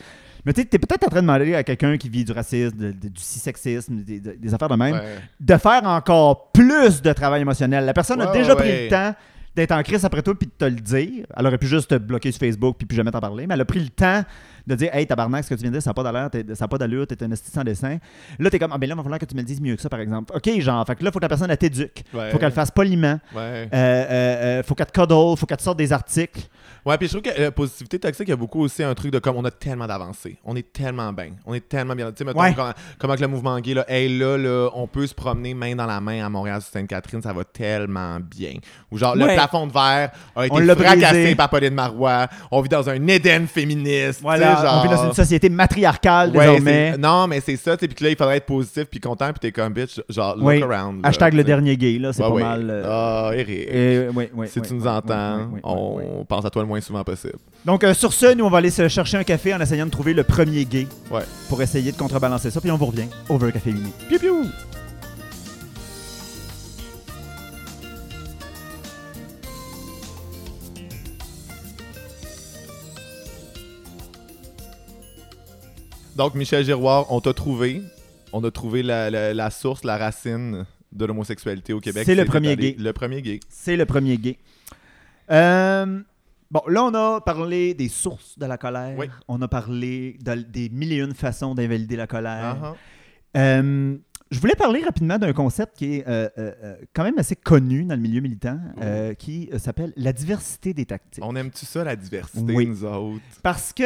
Mais 0.46 0.54
tu 0.54 0.62
sais, 0.62 0.68
t'es 0.68 0.80
peut-être 0.80 1.04
en 1.06 1.10
train 1.10 1.22
de 1.22 1.28
demander 1.28 1.56
à 1.56 1.64
quelqu'un 1.64 1.98
qui 1.98 2.10
vit 2.10 2.24
du 2.24 2.32
racisme, 2.32 2.78
de- 2.78 2.92
de- 2.92 3.10
du 3.10 3.22
cis-sexisme, 3.22 3.96
des, 4.04 4.20
des 4.20 4.54
affaires 4.54 4.70
de 4.70 4.76
même, 4.76 4.96
Ouais. 4.96 5.02
de 5.40 5.58
faire 5.58 5.84
encore 5.86 6.52
plus 6.52 7.02
de 7.02 7.12
travail 7.14 7.42
émotionnel. 7.42 7.86
La 7.86 7.94
personne 7.94 8.22
a 8.22 8.32
déjà 8.32 8.56
pris 8.56 8.84
le 8.86 8.90
temps 8.90 9.14
d'être 9.56 9.72
en 9.72 9.82
crise 9.82 10.06
après 10.06 10.22
toi 10.22 10.36
puis 10.38 10.48
de 10.48 10.52
te 10.58 10.66
le 10.66 10.80
dire. 10.80 11.26
Elle 11.36 11.48
aurait 11.48 11.58
pu 11.58 11.66
juste 11.68 11.90
te 11.90 11.96
bloquer 11.96 12.32
sur 12.32 12.40
Facebook 12.40 12.76
puis 12.78 12.86
plus 12.88 12.96
jamais 12.96 13.10
t'en 13.12 13.20
parler, 13.20 13.48
mais 13.48 13.56
elle 13.56 13.62
a 13.62 13.66
pris 13.66 13.80
le 13.80 13.90
temps 13.90 14.24
de 14.68 14.76
dire 14.76 14.94
Hey, 14.94 15.08
tabarnak, 15.08 15.44
ce 15.46 15.50
que 15.50 15.56
tu 15.56 15.62
viens 15.62 15.72
de 15.72 15.76
dire, 15.76 15.82
ça 15.82 15.90
n'a 15.90 15.94
pas 15.96 16.04
d'allure, 16.04 16.30
t'es- 16.30 16.56
ça 16.56 16.66
n'a 16.66 16.68
pas 16.68 16.78
d'allure, 16.78 17.08
t'es 17.08 17.24
un 17.24 17.32
esti 17.32 17.50
sans 17.50 17.64
dessin. 17.64 17.98
Là, 18.38 18.50
t'es 18.50 18.60
comme 18.60 18.72
Ah, 18.74 18.78
ben 18.78 18.88
là, 18.88 18.94
il 18.94 18.98
va 18.98 19.04
falloir 19.04 19.20
que 19.20 19.26
tu 19.26 19.34
me 19.36 19.40
le 19.42 19.46
dises 19.48 19.62
mieux 19.62 19.76
que 19.76 19.82
ça, 19.82 19.90
par 19.90 20.00
exemple. 20.00 20.34
OK, 20.36 20.60
genre, 20.60 20.86
fait 20.86 20.96
que 20.96 21.04
là, 21.04 21.12
faut 21.12 21.20
que 21.20 21.26
la 21.26 21.30
personne 21.30 21.50
elle 21.50 21.58
t'éduque. 21.58 22.04
Ouais. 22.14 22.30
Faut 22.32 22.38
qu'elle 22.38 22.50
le 22.50 22.54
fasse 22.54 22.70
poliment. 22.72 23.20
Ouais. 23.36 23.42
Euh, 23.42 23.68
euh, 23.74 24.06
euh, 24.60 24.64
faut 24.64 24.76
qu'elle 24.76 24.86
te 24.88 24.92
cuddle, 24.92 25.38
faut 25.38 25.46
qu'elle 25.48 25.58
te 25.58 25.64
sorte 25.64 25.78
des 25.78 25.92
articles. 25.94 26.42
Ouais, 26.86 26.98
puis 26.98 27.08
je 27.08 27.18
trouve 27.18 27.34
que 27.34 27.42
la 27.42 27.52
positivité 27.52 28.00
toxique, 28.00 28.28
il 28.28 28.32
y 28.32 28.34
a 28.34 28.38
beaucoup 28.38 28.62
aussi 28.62 28.82
un 28.84 28.94
truc 28.94 29.12
de 29.12 29.20
comme 29.20 29.36
on 29.36 29.44
a 29.44 29.52
tellement 29.52 29.88
d'avancées. 29.88 30.38
On 30.46 30.56
est 30.56 30.72
tellement 30.72 31.12
bien. 31.12 31.32
On 31.46 31.54
est 31.54 31.68
tellement 31.68 31.96
bien. 31.96 32.12
Tu 32.12 32.24
sais, 32.26 32.32
Ouais. 32.38 32.54
comment, 32.56 32.72
comment 32.98 33.16
que 33.16 33.22
le 33.22 33.28
mouvement 33.28 33.60
gay, 33.60 33.74
là, 33.74 33.84
hey, 33.90 34.18
là, 34.18 34.38
là, 34.38 34.70
on 34.74 34.88
peut 34.88 35.06
se 35.06 35.14
promener 35.14 35.54
main 35.54 35.76
dans 35.76 35.86
la 35.86 36.00
main 36.00 36.26
à 36.26 36.30
Montréal 36.30 36.62
sur 36.62 36.72
Sainte-Catherine, 36.72 37.22
ça 37.22 37.34
va 37.34 37.44
tellement 37.44 38.20
bien. 38.22 38.54
Ou 38.92 38.98
genre, 38.98 39.16
le 39.16 39.26
plafond 39.26 39.68
de 39.68 39.74
verre 39.74 40.12
a 40.36 40.42
On 40.42 40.44
été 40.44 40.62
l'a 40.66 40.76
fracassé 40.76 41.14
brisé. 41.22 41.36
par 41.36 41.50
Pauline 41.50 41.74
Marois. 41.74 42.28
On 42.52 42.62
vit 42.62 42.70
dans 42.70 42.90
un 42.90 43.08
Éden 43.08 43.48
féministe. 43.48 44.22
Voilà, 44.22 44.57
genre... 44.62 44.80
on 44.80 44.88
vit 44.88 44.96
dans 44.96 45.06
une 45.08 45.14
société 45.14 45.50
matriarcale 45.50 46.32
Ouais, 46.36 46.46
désormais. 46.48 46.98
non, 46.98 47.28
mais 47.28 47.40
c'est 47.42 47.56
ça, 47.58 47.76
tu 47.78 47.88
puis 47.88 47.96
que 47.96 48.04
là, 48.04 48.10
il 48.12 48.16
faudrait 48.16 48.38
être 48.38 48.46
positif 48.46 48.86
puis 48.86 49.00
content, 49.00 49.28
puis 49.32 49.40
t'es 49.40 49.52
comme 49.52 49.74
bitch, 49.74 50.02
genre, 50.10 50.36
look 50.36 50.46
Oui. 50.48 50.62
around. 50.64 51.02
là, 51.04 51.10
Hashtag 51.10 51.34
le 51.34 51.44
dernier 51.44 51.78
gay, 51.78 51.98
là, 52.00 52.14
c'est 52.14 52.22
Ouais, 52.24 52.30
pas 52.30 52.36
ouais. 52.36 52.44
mal. 52.44 52.68
euh, 52.70 52.84
Ah, 52.88 53.32
Eric. 53.34 53.50
et- 53.70 54.10
ouais, 54.14 54.32
ouais, 54.34 54.48
si 54.48 54.62
tu 54.62 54.74
nous 54.74 54.88
entends, 54.88 55.40
on 55.64 56.26
pense 56.28 56.46
à 56.46 56.50
toi 56.50 56.62
le 56.62 56.68
moins 56.68 56.82
souvent 56.82 57.04
possible. 57.04 57.38
Donc, 57.66 57.84
euh, 57.84 57.94
sur 57.94 58.14
ce, 58.14 58.34
nous, 58.34 58.46
on 58.46 58.50
va 58.50 58.60
aller 58.60 58.70
se 58.72 58.88
chercher 58.88 59.18
un 59.18 59.24
café 59.24 59.54
en 59.54 59.60
essayant 59.60 59.86
de 59.86 59.92
trouver 59.92 60.14
le 60.14 60.24
premier 60.24 60.64
gay 60.66 60.88
Ouais. 61.12 61.24
pour 61.50 61.62
essayer 61.62 61.92
de 61.92 61.98
contrebalancer 61.98 62.52
ça. 62.52 62.62
Puis 62.62 62.72
on 62.72 62.78
vous 62.78 62.86
revient. 62.86 63.08
Over 63.30 63.52
Café 63.52 63.72
Mini. 63.72 63.92
Piu 64.08 64.20
piu! 64.20 64.34
Donc, 76.18 76.34
Michel 76.34 76.66
Giroir, 76.66 77.12
on 77.12 77.22
t'a 77.22 77.32
trouvé. 77.34 77.84
On 78.34 78.44
a 78.44 78.50
trouvé 78.50 78.82
la, 78.82 79.10
la- 79.12 79.34
la 79.36 79.50
source, 79.52 79.84
la 79.84 79.98
racine 79.98 80.66
de 80.92 81.06
l'homosexualité 81.06 81.74
au 81.74 81.80
Québec. 81.80 82.04
C'est 82.08 82.16
le 82.16 82.26
premier 82.26 82.56
gay. 82.56 82.76
Le 82.80 82.92
premier 82.92 83.22
gay. 83.22 83.40
C'est 83.50 83.78
le 83.78 83.86
premier 83.86 84.18
gay. 84.18 84.38
Euh, 85.30 86.02
bon, 86.50 86.62
là, 86.68 86.84
on 86.86 86.94
a 86.96 87.22
parlé 87.22 87.76
des 87.76 87.88
sources 87.90 88.38
de 88.40 88.46
la 88.48 88.58
colère. 88.58 88.96
Oui. 88.98 89.06
On 89.28 89.42
a 89.44 89.48
parlé 89.48 90.18
de- 90.22 90.34
des 90.42 90.70
mille 90.70 90.92
et 90.94 90.98
une 91.00 91.14
façons 91.14 91.54
d'invalider 91.54 91.96
la 91.96 92.08
colère. 92.08 92.58
Ah, 92.64 92.74
Euh, 93.36 93.96
je 94.32 94.40
voulais 94.40 94.56
parler 94.56 94.82
rapidement 94.84 95.20
d'un 95.20 95.34
concept 95.34 95.78
qui 95.78 95.96
est 95.98 96.04
euh, 96.08 96.76
quand 96.94 97.04
même 97.04 97.20
assez 97.20 97.36
connu 97.36 97.84
dans 97.84 97.94
le 97.96 98.02
milieu 98.02 98.22
militant, 98.22 98.58
euh, 98.82 99.14
qui 99.14 99.50
s'appelle 99.60 99.94
la 99.96 100.14
diversité 100.14 100.74
des 100.74 100.86
tactiques. 100.86 101.24
On 101.24 101.36
aime-tu 101.36 101.66
ça, 101.68 101.84
la 101.84 101.96
diversité, 101.96 102.54
Oui. 102.56 102.66
nous 102.66 102.84
autres? 102.84 103.22
Parce 103.44 103.72
que 103.74 103.84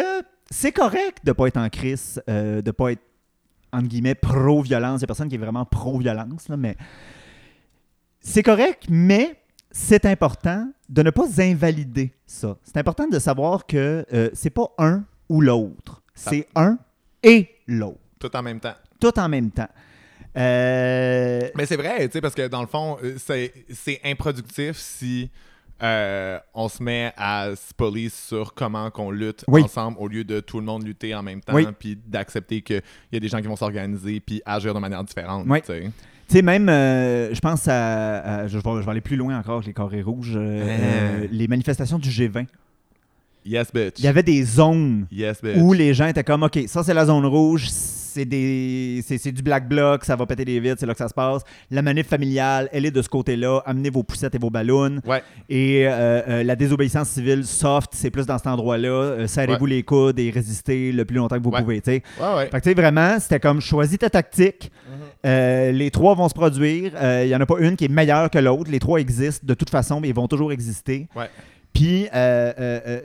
c'est 0.52 0.74
correct 0.74 1.20
de 1.24 1.32
ne 1.32 1.34
pas 1.34 1.48
être 1.48 1.58
en 1.58 1.70
crise, 1.70 2.22
euh, 2.30 2.62
de 2.62 2.68
ne 2.68 2.72
pas 2.72 2.92
être, 2.92 3.02
entre 3.72 3.88
guillemets, 3.88 4.16
pro-violence. 4.16 5.00
Il 5.00 5.04
y 5.04 5.06
a 5.06 5.08
personne 5.08 5.30
qui 5.30 5.36
est 5.36 5.40
vraiment 5.40 5.66
pro-violence, 5.66 6.50
là, 6.50 6.58
mais 6.58 6.76
c'est 8.20 8.44
correct, 8.44 8.86
mais 8.90 9.38
c'est 9.72 10.06
important 10.06 10.70
de 10.90 11.02
ne 11.02 11.10
pas 11.10 11.42
invalider 11.42 12.14
ça. 12.28 12.58
C'est 12.64 12.78
important 12.78 13.08
de 13.08 13.18
savoir 13.18 13.66
que 13.66 14.06
euh, 14.14 14.30
c'est 14.34 14.50
pas 14.50 14.68
un 14.78 15.06
ou 15.30 15.42
l'autre. 15.42 16.04
C'est 16.14 16.48
un 16.56 16.78
et 17.24 17.50
l'autre. 17.68 18.00
Tout 18.20 18.36
en 18.36 18.44
même 18.44 18.60
temps. 18.60 18.76
Tout 19.00 19.18
en 19.18 19.30
même 19.30 19.50
temps. 19.52 19.70
Euh, 20.38 21.50
Mais 21.56 21.66
c'est 21.66 21.78
vrai, 21.78 22.08
tu 22.08 22.14
sais, 22.14 22.22
parce 22.22 22.36
que 22.36 22.48
dans 22.48 22.62
le 22.62 22.68
fond, 22.68 22.98
euh, 23.04 23.16
c'est 23.18 23.54
c'est 23.70 24.00
improductif 24.04 24.78
si 24.78 25.30
euh, 25.84 26.38
on 26.54 26.70
se 26.70 26.82
met 26.84 27.12
à 27.18 27.50
se 27.56 27.74
police 27.74 28.14
sur 28.28 28.54
comment 28.54 28.90
qu'on 28.92 29.12
lutte 29.12 29.44
Oui. 29.48 29.62
ensemble 29.64 29.98
au 30.00 30.08
lieu 30.08 30.24
de 30.24 30.40
tout 30.40 30.60
le 30.60 30.66
monde 30.66 30.84
lutter 30.86 31.14
en 31.16 31.24
même 31.24 31.42
temps, 31.42 31.54
Oui. 31.54 31.66
puis 31.80 31.98
d'accepter 32.08 32.62
qu'il 32.62 32.82
y 33.12 33.18
a 33.18 33.20
des 33.20 33.28
gens 33.28 33.40
qui 33.42 33.48
vont 33.48 33.56
s'organiser 33.56 34.20
puis 34.20 34.42
agir 34.46 34.74
de 34.74 34.80
manière 34.80 35.04
différente. 35.04 35.46
Oui. 35.50 35.62
tu 35.62 35.74
sais. 36.28 36.42
Même, 36.42 36.70
euh, 36.70 37.34
je 37.34 37.40
pense 37.42 37.68
à. 37.68 38.20
à- 38.42 38.48
je, 38.48 38.58
vais, 38.58 38.64
je 38.64 38.86
vais 38.86 38.92
aller 38.92 39.02
plus 39.02 39.18
loin 39.18 39.38
encore 39.38 39.62
les 39.62 39.74
carrés 39.74 40.02
rouges. 40.02 40.34
euh, 40.36 41.28
les 41.32 41.48
manifestations 41.48 42.00
du 42.00 42.10
G20. 42.10 42.46
Yes, 43.44 43.74
bitch. 43.74 43.96
Il 43.98 44.06
y 44.06 44.08
avait 44.08 44.22
des 44.24 44.44
zones 44.44 45.08
Yes, 45.12 45.42
bitch. 45.42 45.58
où 45.58 45.74
les 45.74 45.94
gens 45.96 46.06
étaient 46.06 46.24
comme 46.24 46.44
OK, 46.44 46.60
ça 46.68 46.84
c'est 46.84 46.94
la 46.94 47.06
zone 47.08 47.26
rouge, 47.26 47.68
c'est 48.14 48.26
des 48.26 49.04
c'est 49.06 49.18
c'est 49.18 49.32
du 49.32 49.42
black 49.42 49.68
bloc, 49.68 50.04
ça 50.06 50.16
va 50.16 50.26
péter 50.26 50.46
des 50.46 50.60
vitres, 50.60 50.78
c'est 50.80 50.86
là 50.86 50.94
que 50.94 50.98
ça 51.00 51.08
se 51.08 51.14
passe. 51.14 51.42
La 51.70 51.82
manif 51.82 52.08
familiale, 52.08 52.70
elle 52.72 52.86
est 52.86 52.92
de 52.92 53.02
ce 53.02 53.10
côté-là. 53.10 53.62
Amenez 53.66 53.90
vos 53.90 54.04
poussettes 54.04 54.36
et 54.36 54.38
vos 54.38 54.50
ballons. 54.50 55.00
Ouais. 55.06 55.22
Et 55.50 55.88
euh, 55.88 56.22
euh, 56.28 56.44
la 56.44 56.56
désobéissance 56.56 57.10
civile 57.10 57.46
soft, 57.46 57.92
c'est 57.94 58.12
plus 58.12 58.26
dans 58.26 58.38
cet 58.38 58.48
endroit-là. 58.48 58.90
Euh, 58.90 59.28
Serrez-vous 59.28 59.66
les 59.66 59.84
coudes 59.84 60.20
et 60.20 60.30
résistez 60.32 60.92
le 60.92 61.06
plus 61.06 61.18
longtemps 61.18 61.38
que 61.38 61.44
vous 61.44 61.52
Ouais. 61.52 61.62
pouvez. 61.62 61.82
tu 61.82 61.92
sais. 61.92 62.04
Ouais, 62.20 62.36
ouais. 62.36 62.48
Fait 62.50 62.62
que 62.62 62.80
vraiment, 62.80 63.20
c'était 63.20 63.40
comme 63.40 63.62
choisis 63.62 63.98
ta 63.98 64.10
tactique. 64.10 64.72
Euh, 65.26 65.72
les 65.72 65.92
trois 65.92 66.16
vont 66.16 66.28
se 66.30 66.34
produire. 66.34 66.92
Il 67.22 67.28
n'y 67.28 67.36
en 67.36 67.42
a 67.42 67.46
pas 67.46 67.60
une 67.60 67.76
qui 67.76 67.86
est 67.86 67.92
meilleure 67.92 68.30
que 68.30 68.40
l'autre. 68.40 68.72
Les 68.72 68.80
trois 68.80 69.00
existent 69.00 69.46
de 69.48 69.54
toute 69.54 69.70
façon, 69.70 70.00
mais 70.00 70.10
ils 70.10 70.16
vont 70.16 70.28
toujours 70.28 70.52
exister. 70.52 71.08
Ouais. 71.16 71.30
Puis, 71.74 72.06
euh, 72.08 72.52
euh, 72.60 72.80
euh, 72.88 73.00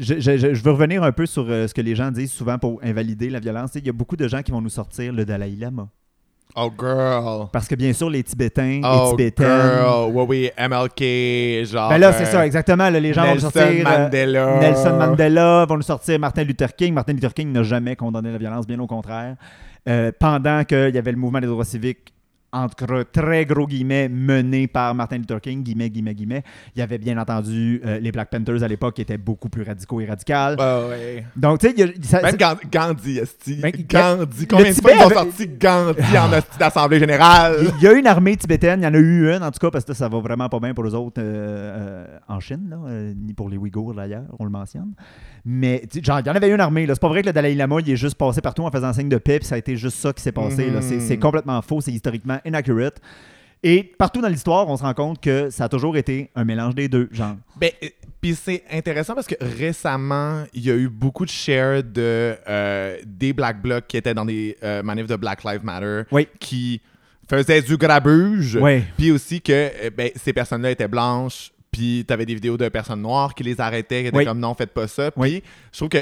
je, 0.00 0.14
je- 0.20 0.36
je- 0.38 0.54
je 0.54 0.62
veux 0.64 0.72
revenir 0.72 1.02
un 1.02 1.12
peu 1.12 1.26
sur 1.26 1.46
euh, 1.48 1.66
ce 1.68 1.74
que 1.74 1.80
les 1.80 1.94
gens 1.94 2.10
disent 2.10 2.32
souvent 2.32 2.58
pour 2.58 2.80
invalider 2.82 3.30
la 3.30 3.38
violence. 3.40 3.70
Il 3.76 3.86
y 3.86 3.90
a 3.90 3.92
beaucoup 3.92 4.16
de 4.16 4.26
gens 4.26 4.42
qui 4.42 4.50
vont 4.50 4.60
nous 4.60 4.68
sortir 4.70 5.12
le 5.12 5.24
Dalai 5.24 5.50
Lama. 5.58 5.88
Oh, 6.56 6.68
girl. 6.76 7.46
Parce 7.52 7.68
que 7.68 7.76
bien 7.76 7.92
sûr, 7.92 8.10
les 8.10 8.24
Tibétains, 8.24 8.80
les 8.80 8.82
Oh, 8.84 9.10
Tibétaines. 9.10 9.46
girl. 9.46 10.10
Oui, 10.12 10.24
oui, 10.28 10.50
MLK, 10.58 11.64
genre. 11.64 11.90
Ben 11.90 11.98
là, 11.98 12.12
c'est 12.12 12.24
euh, 12.24 12.32
ça, 12.32 12.44
exactement. 12.46 12.90
là, 12.90 12.98
les 12.98 13.12
gens 13.12 13.22
vont 13.22 13.28
nous 13.28 13.34
Nelson 13.34 13.50
sortir. 13.50 13.88
euh, 13.88 13.98
Mandela. 13.98 14.58
Nelson 14.60 14.96
Mandela, 14.98 15.64
vont 15.66 15.76
nous 15.76 15.82
sortir 15.82 16.18
Martin 16.18 16.42
Luther 16.42 16.74
King. 16.74 16.92
Martin 16.92 17.12
Luther 17.12 17.32
King 17.32 17.52
n'a 17.52 17.62
jamais 17.62 17.94
condamné 17.94 18.32
la 18.32 18.38
violence, 18.38 18.66
bien 18.66 18.80
au 18.80 18.88
contraire. 18.88 19.36
Euh, 19.88 20.10
pendant 20.18 20.64
qu'il 20.64 20.92
y 20.92 20.98
avait 20.98 21.12
le 21.12 21.18
mouvement 21.18 21.40
des 21.40 21.46
droits 21.46 21.64
civiques, 21.64 22.12
entre 22.52 23.04
très 23.12 23.46
gros 23.46 23.66
guillemets, 23.66 24.08
mené 24.08 24.66
par 24.66 24.94
Martin 24.94 25.18
Luther 25.18 25.40
King, 25.40 25.62
guillemets, 25.62 25.88
guillemets, 25.90 26.14
guillemets, 26.14 26.42
il 26.74 26.80
y 26.80 26.82
avait 26.82 26.98
bien 26.98 27.16
entendu 27.18 27.80
euh, 27.84 27.98
les 28.00 28.10
Black 28.10 28.30
Panthers 28.30 28.62
à 28.62 28.68
l'époque 28.68 28.94
qui 28.96 29.02
étaient 29.02 29.18
beaucoup 29.18 29.48
plus 29.48 29.62
radicaux 29.62 30.00
et 30.00 30.06
radicaux. 30.06 30.32
Ouais, 30.32 30.88
ouais. 30.88 31.24
Donc, 31.36 31.60
tu 31.60 31.68
sais, 31.68 31.74
il 31.76 31.80
y 31.80 31.82
a- 31.82 31.86
Même 32.22 32.30
c'est- 32.32 32.36
Gan- 32.38 32.56
Gandhi, 32.70 33.18
esti. 33.18 33.56
Ben, 33.62 33.72
Gandhi. 33.88 34.46
Combien 34.48 34.70
de 34.70 34.74
fois 34.80 34.90
ils 34.92 35.02
ont 35.04 35.10
sorti 35.10 35.48
Gandhi 35.48 36.18
en 36.18 36.32
hostie 36.38 36.58
d'Assemblée 36.58 36.98
Générale? 36.98 37.56
il 37.76 37.82
y 37.82 37.86
a 37.86 37.92
une 37.92 38.06
armée 38.06 38.36
tibétaine, 38.36 38.80
il 38.80 38.84
y 38.84 38.86
en 38.88 38.94
a 38.94 38.98
eu 38.98 39.32
une 39.34 39.42
en 39.42 39.50
tout 39.50 39.58
cas, 39.60 39.70
parce 39.70 39.84
que 39.84 39.92
ça 39.94 40.08
va 40.08 40.18
vraiment 40.18 40.48
pas 40.48 40.58
bien 40.60 40.74
pour 40.74 40.84
les 40.84 40.94
autres 40.94 41.20
euh, 41.20 42.04
euh, 42.04 42.18
en 42.28 42.40
Chine, 42.40 42.66
là, 42.70 42.76
euh, 42.88 43.14
ni 43.16 43.32
pour 43.34 43.48
les 43.48 43.56
Ouïghours 43.56 43.94
d'ailleurs, 43.94 44.24
on 44.38 44.44
le 44.44 44.50
mentionne. 44.50 44.92
Mais 45.44 45.82
genre, 46.02 46.20
il 46.20 46.26
y 46.26 46.30
en 46.30 46.34
avait 46.34 46.50
une 46.50 46.60
armée. 46.60 46.86
C'est 46.88 47.00
pas 47.00 47.08
vrai 47.08 47.22
que 47.22 47.26
le 47.28 47.32
Dalai 47.32 47.54
Lama, 47.54 47.76
il 47.80 47.90
est 47.90 47.96
juste 47.96 48.16
passé 48.16 48.40
partout 48.40 48.62
en 48.62 48.70
faisant 48.70 48.92
signe 48.92 49.08
de 49.08 49.16
paix, 49.18 49.38
puis 49.38 49.48
ça 49.48 49.54
a 49.54 49.58
été 49.58 49.76
juste 49.76 49.96
ça 49.98 50.12
qui 50.12 50.22
s'est 50.22 50.32
passé. 50.32 50.70
C'est- 50.82 50.94
Mhm. 50.96 51.00
C'est 51.00 51.18
complètement 51.18 51.60
faux, 51.62 51.80
c'est 51.80 51.92
historiquement 51.92 52.38
inaccurate. 52.44 53.00
Et 53.62 53.82
partout 53.82 54.22
dans 54.22 54.28
l'histoire, 54.28 54.66
on 54.68 54.76
se 54.76 54.82
rend 54.82 54.94
compte 54.94 55.20
que 55.20 55.50
ça 55.50 55.64
a 55.64 55.68
toujours 55.68 55.96
été 55.96 56.30
un 56.34 56.44
mélange 56.44 56.74
des 56.74 56.88
deux, 56.88 57.08
genre. 57.12 57.36
Ben, 57.58 57.70
euh, 57.82 57.88
puis 58.20 58.34
c'est 58.34 58.64
intéressant 58.72 59.14
parce 59.14 59.26
que 59.26 59.34
récemment, 59.40 60.44
il 60.54 60.64
y 60.64 60.70
a 60.70 60.74
eu 60.74 60.88
beaucoup 60.88 61.24
de 61.26 61.30
shares 61.30 61.82
de 61.82 62.36
euh, 62.48 62.96
des 63.06 63.32
Black 63.34 63.60
Blocs 63.60 63.86
qui 63.86 63.96
étaient 63.98 64.14
dans 64.14 64.24
des 64.24 64.56
euh, 64.62 64.82
manifs 64.82 65.06
de 65.06 65.16
Black 65.16 65.44
Lives 65.44 65.62
Matter 65.64 66.02
Oui. 66.10 66.26
qui 66.38 66.80
faisaient 67.28 67.60
du 67.62 67.76
grabuge. 67.76 68.58
Puis 68.96 69.10
aussi 69.10 69.40
que 69.42 69.90
ben, 69.90 70.10
ces 70.16 70.32
personnes-là 70.32 70.70
étaient 70.70 70.88
blanches. 70.88 71.52
Puis 71.70 72.04
t'avais 72.06 72.26
des 72.26 72.34
vidéos 72.34 72.56
de 72.56 72.68
personnes 72.68 73.02
noires 73.02 73.34
qui 73.34 73.42
les 73.44 73.60
arrêtaient, 73.60 74.02
qui 74.02 74.08
étaient 74.08 74.16
Oui. 74.16 74.24
comme 74.24 74.40
non, 74.40 74.54
faites 74.54 74.72
pas 74.72 74.88
ça. 74.88 75.10
Puis 75.10 75.20
Oui. 75.20 75.42
je 75.72 75.76
trouve 75.78 75.88
que 75.88 75.98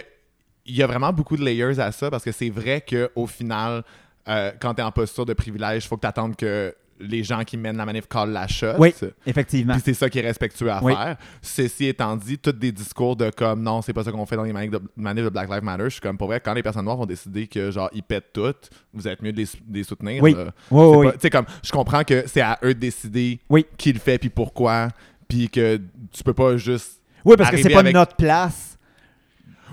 il 0.67 0.77
y 0.77 0.83
a 0.83 0.87
vraiment 0.87 1.13
beaucoup 1.13 1.37
de 1.37 1.43
layers 1.45 1.79
à 1.81 1.93
ça 1.93 2.11
parce 2.11 2.23
que 2.25 2.33
c'est 2.33 2.51
vrai 2.51 2.83
qu'au 2.87 3.27
final, 3.27 3.83
euh, 4.29 4.53
quand 4.61 4.75
t'es 4.75 4.83
en 4.83 4.93
posture 4.93 5.25
de 5.25 5.33
privilège, 5.33 5.85
il 5.85 5.89
faut 5.89 5.97
que 5.97 6.03
t'attendes 6.03 6.37
que 6.37 6.75
les 7.01 7.23
gens 7.23 7.45
qui 7.45 7.57
mènent 7.57 7.77
la 7.77 7.87
manif 7.87 8.07
callent 8.09 8.33
la 8.33 8.47
shot. 8.49 8.73
Oui, 8.79 8.93
effectivement. 9.25 9.75
Puis 9.75 9.83
c'est 9.85 9.95
ça 9.95 10.11
qui 10.11 10.19
est 10.19 10.23
respectueux 10.23 10.71
à 10.71 10.83
Oui. 10.83 10.93
faire. 10.95 11.17
Ceci 11.41 11.87
étant 11.87 12.17
dit, 12.17 12.39
tous 12.39 12.51
des 12.53 12.73
discours 12.73 13.15
de 13.17 13.31
comme 13.31 13.63
non, 13.63 13.81
c'est 13.83 13.93
pas 13.93 14.03
ça 14.05 14.11
qu'on 14.11 14.27
fait 14.27 14.35
dans 14.37 14.43
les 14.43 14.53
manifs 14.53 14.73
de, 14.73 14.81
manifs 14.97 15.25
de 15.25 15.29
Black 15.31 15.49
Lives 15.49 15.63
Matter. 15.63 15.85
Je 15.85 15.89
suis 15.91 16.01
comme 16.01 16.19
pour 16.19 16.27
vrai, 16.27 16.41
quand 16.41 16.53
les 16.55 16.63
personnes 16.63 16.85
noires 16.85 16.97
vont 16.99 17.07
décider 17.07 17.47
que 17.47 17.71
genre 17.71 17.89
ils 17.95 18.03
pètent 18.03 18.33
toutes, 18.35 18.69
vous 18.93 19.07
êtes 19.07 19.23
mieux 19.23 19.33
de 19.33 19.37
les, 19.39 19.47
sou- 19.47 19.59
de 19.65 19.75
les 19.79 19.85
soutenir. 19.85 20.23
Oui. 20.23 20.35
Oui, 20.37 20.45
C'est 20.71 20.77
oui, 20.97 21.07
pas- 21.07 21.13
Tu 21.13 21.19
sais, 21.21 21.31
comme 21.31 21.47
je 21.63 21.71
comprends 21.71 22.03
que 22.05 22.25
c'est 22.27 22.41
à 22.43 22.59
eux 22.65 22.75
de 22.75 22.81
décider 22.81 23.39
Oui. 23.49 23.65
qui 23.79 23.93
le 23.93 24.01
fait 24.01 24.19
puis 24.19 24.29
pourquoi, 24.29 24.89
puis 25.29 25.49
que 25.49 25.81
tu 26.13 26.25
peux 26.25 26.35
pas 26.35 26.57
juste. 26.57 27.01
Oui, 27.25 27.37
parce 27.37 27.51
que 27.51 27.57
c'est 27.59 27.69
pas 27.71 27.81
avec- 27.81 27.95
notre 27.95 28.17
place 28.17 28.65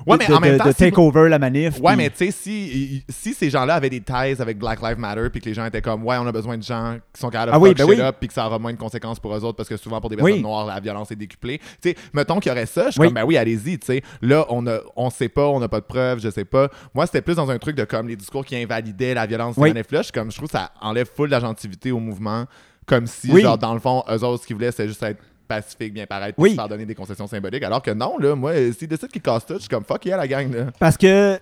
Ouais, 0.06 0.18
de, 0.18 0.24
mais 0.28 0.34
en 0.36 0.39
de- 0.39 0.41
même 0.45 0.58
temps, 0.60 0.66
de 0.66 0.72
si- 0.72 0.78
take 0.78 0.99
over 0.99 1.30
la 1.30 1.39
manif. 1.39 1.80
Ouais, 1.80 1.95
mais 1.95 2.12
tu 2.12 2.18
sais, 2.18 2.32
si, 2.32 3.03
si 3.10 3.34
ces 3.34 3.49
gens-là 3.49 3.74
avaient 3.76 3.89
des 3.89 4.01
ties 4.01 4.39
avec 4.39 4.60
Black 4.60 4.80
Lives 4.82 4.99
Matter, 4.99 5.30
puis 5.32 5.39
que 5.41 5.45
les 5.45 5.56
gens 5.56 5.66
étaient 5.66 5.82
comme, 5.82 6.03
ouais, 6.03 6.18
on 6.20 6.28
a 6.28 6.32
besoin 6.32 6.58
de 6.58 6.64
gens 6.64 6.97
qui 7.12 7.20
sont 7.20 7.30
capables 7.30 7.51
de 7.53 7.56
Ah 7.56 7.60
oui, 7.60 7.74
ben 7.74 7.86
oui. 7.86 7.97
puis 8.20 8.28
que 8.28 8.34
ça 8.34 8.45
aura 8.45 8.60
moins 8.60 8.72
de 8.74 8.78
conséquences 8.78 9.20
pour 9.20 9.34
eux 9.36 9.43
autres, 9.43 9.56
parce 9.58 9.70
que 9.70 9.78
souvent, 9.78 9.99
pour 10.01 10.12
des 10.12 10.16
personnes 10.16 10.34
Oui. 10.36 10.41
noires, 10.43 10.68
la 10.68 10.80
violence 10.80 11.10
est 11.12 11.16
décuplée. 11.16 11.58
Tu 11.82 11.89
sais, 11.89 11.95
mettons 12.14 12.39
qu'il 12.39 12.51
y 12.51 12.53
aurait 12.53 12.68
ça, 12.68 12.88
je 12.88 12.91
suis 12.91 13.01
Oui. 13.01 13.08
comme, 13.08 13.16
ben 13.16 13.24
oui, 13.24 13.36
allez-y, 13.38 13.80
tu 13.80 13.86
sais. 13.88 14.03
Là, 14.22 14.45
on 14.49 14.68
a, 14.68 14.78
on 14.95 15.10
sait 15.10 15.30
pas, 15.30 15.47
on 15.47 15.60
n'a 15.60 15.70
pas 15.70 15.80
de 15.80 15.86
preuves, 15.86 16.20
je 16.22 16.30
sais 16.30 16.45
pas. 16.45 16.70
Moi, 16.93 17.08
c'était 17.08 17.22
plus 17.24 17.36
dans 17.38 17.49
un 17.49 17.58
truc 17.58 17.76
de 17.76 17.86
comme 17.86 18.08
les 18.08 18.16
discours 18.18 18.45
qui 18.45 18.56
invalidaient 18.58 19.16
la 19.16 19.26
violence 19.26 19.56
des 19.56 19.62
manifs-là. 19.62 19.99
Je 19.99 20.03
suis 20.03 20.12
comme, 20.14 20.30
je 20.30 20.38
trouve 20.38 20.49
que 20.49 20.58
ça 20.58 20.72
enlève 20.82 21.08
full 21.16 21.30
d'agentivité 21.30 21.91
au 21.91 21.99
mouvement, 21.99 22.45
comme 22.86 23.08
si, 23.08 23.41
genre, 23.41 23.58
dans 23.58 23.74
le 23.74 23.80
fond, 23.80 24.03
eux 24.08 24.24
autres, 24.24 24.43
ce 24.43 24.47
qu'ils 24.47 24.56
voulaient, 24.58 24.70
c'était 24.72 24.88
juste 24.88 25.01
être 25.01 25.24
pacifique, 25.46 25.93
bien 25.93 26.06
paraître, 26.06 26.36
Oui. 26.38 26.52
se 26.52 26.56
faire 26.56 26.68
donner 26.68 26.86
des 26.86 26.96
concessions 26.96 27.28
symboliques. 27.28 27.64
Alors 27.64 27.82
que 27.82 27.91
non, 27.91 28.18
là, 28.20 28.36
moi, 28.36 28.54
s'ils 28.78 28.88
décident 28.88 29.08
qu'ils 29.12 29.22
cassent 29.22 29.46
tout, 29.46 29.56
je 29.56 29.60
suis 29.60 29.70
comme, 29.70 29.84
fuck 29.84 30.06
yeah, 30.06 30.18
la 30.18 30.28
gang, 30.28 30.52
là. 30.54 30.66
Parce 30.80 30.98
que. 30.98 31.39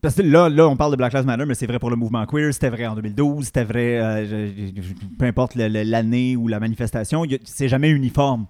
Parce 0.00 0.14
que 0.14 0.22
là, 0.22 0.48
là, 0.48 0.68
on 0.68 0.76
parle 0.76 0.92
de 0.92 0.96
Black 0.96 1.12
Lives 1.12 1.26
Matter, 1.26 1.44
mais 1.44 1.54
c'est 1.54 1.66
vrai 1.66 1.80
pour 1.80 1.90
le 1.90 1.96
mouvement 1.96 2.24
queer, 2.24 2.54
c'était 2.54 2.68
vrai 2.70 2.86
en 2.86 2.94
2012, 2.94 3.46
c'était 3.46 3.64
vrai, 3.64 3.98
euh, 4.00 4.24
je- 4.24 4.80
je- 4.80 4.94
peu 5.18 5.24
importe 5.24 5.56
l'année 5.56 6.36
ou 6.36 6.46
la 6.46 6.60
manifestation, 6.60 7.24
c'est 7.44 7.68
jamais 7.68 7.90
uniforme. 7.90 8.46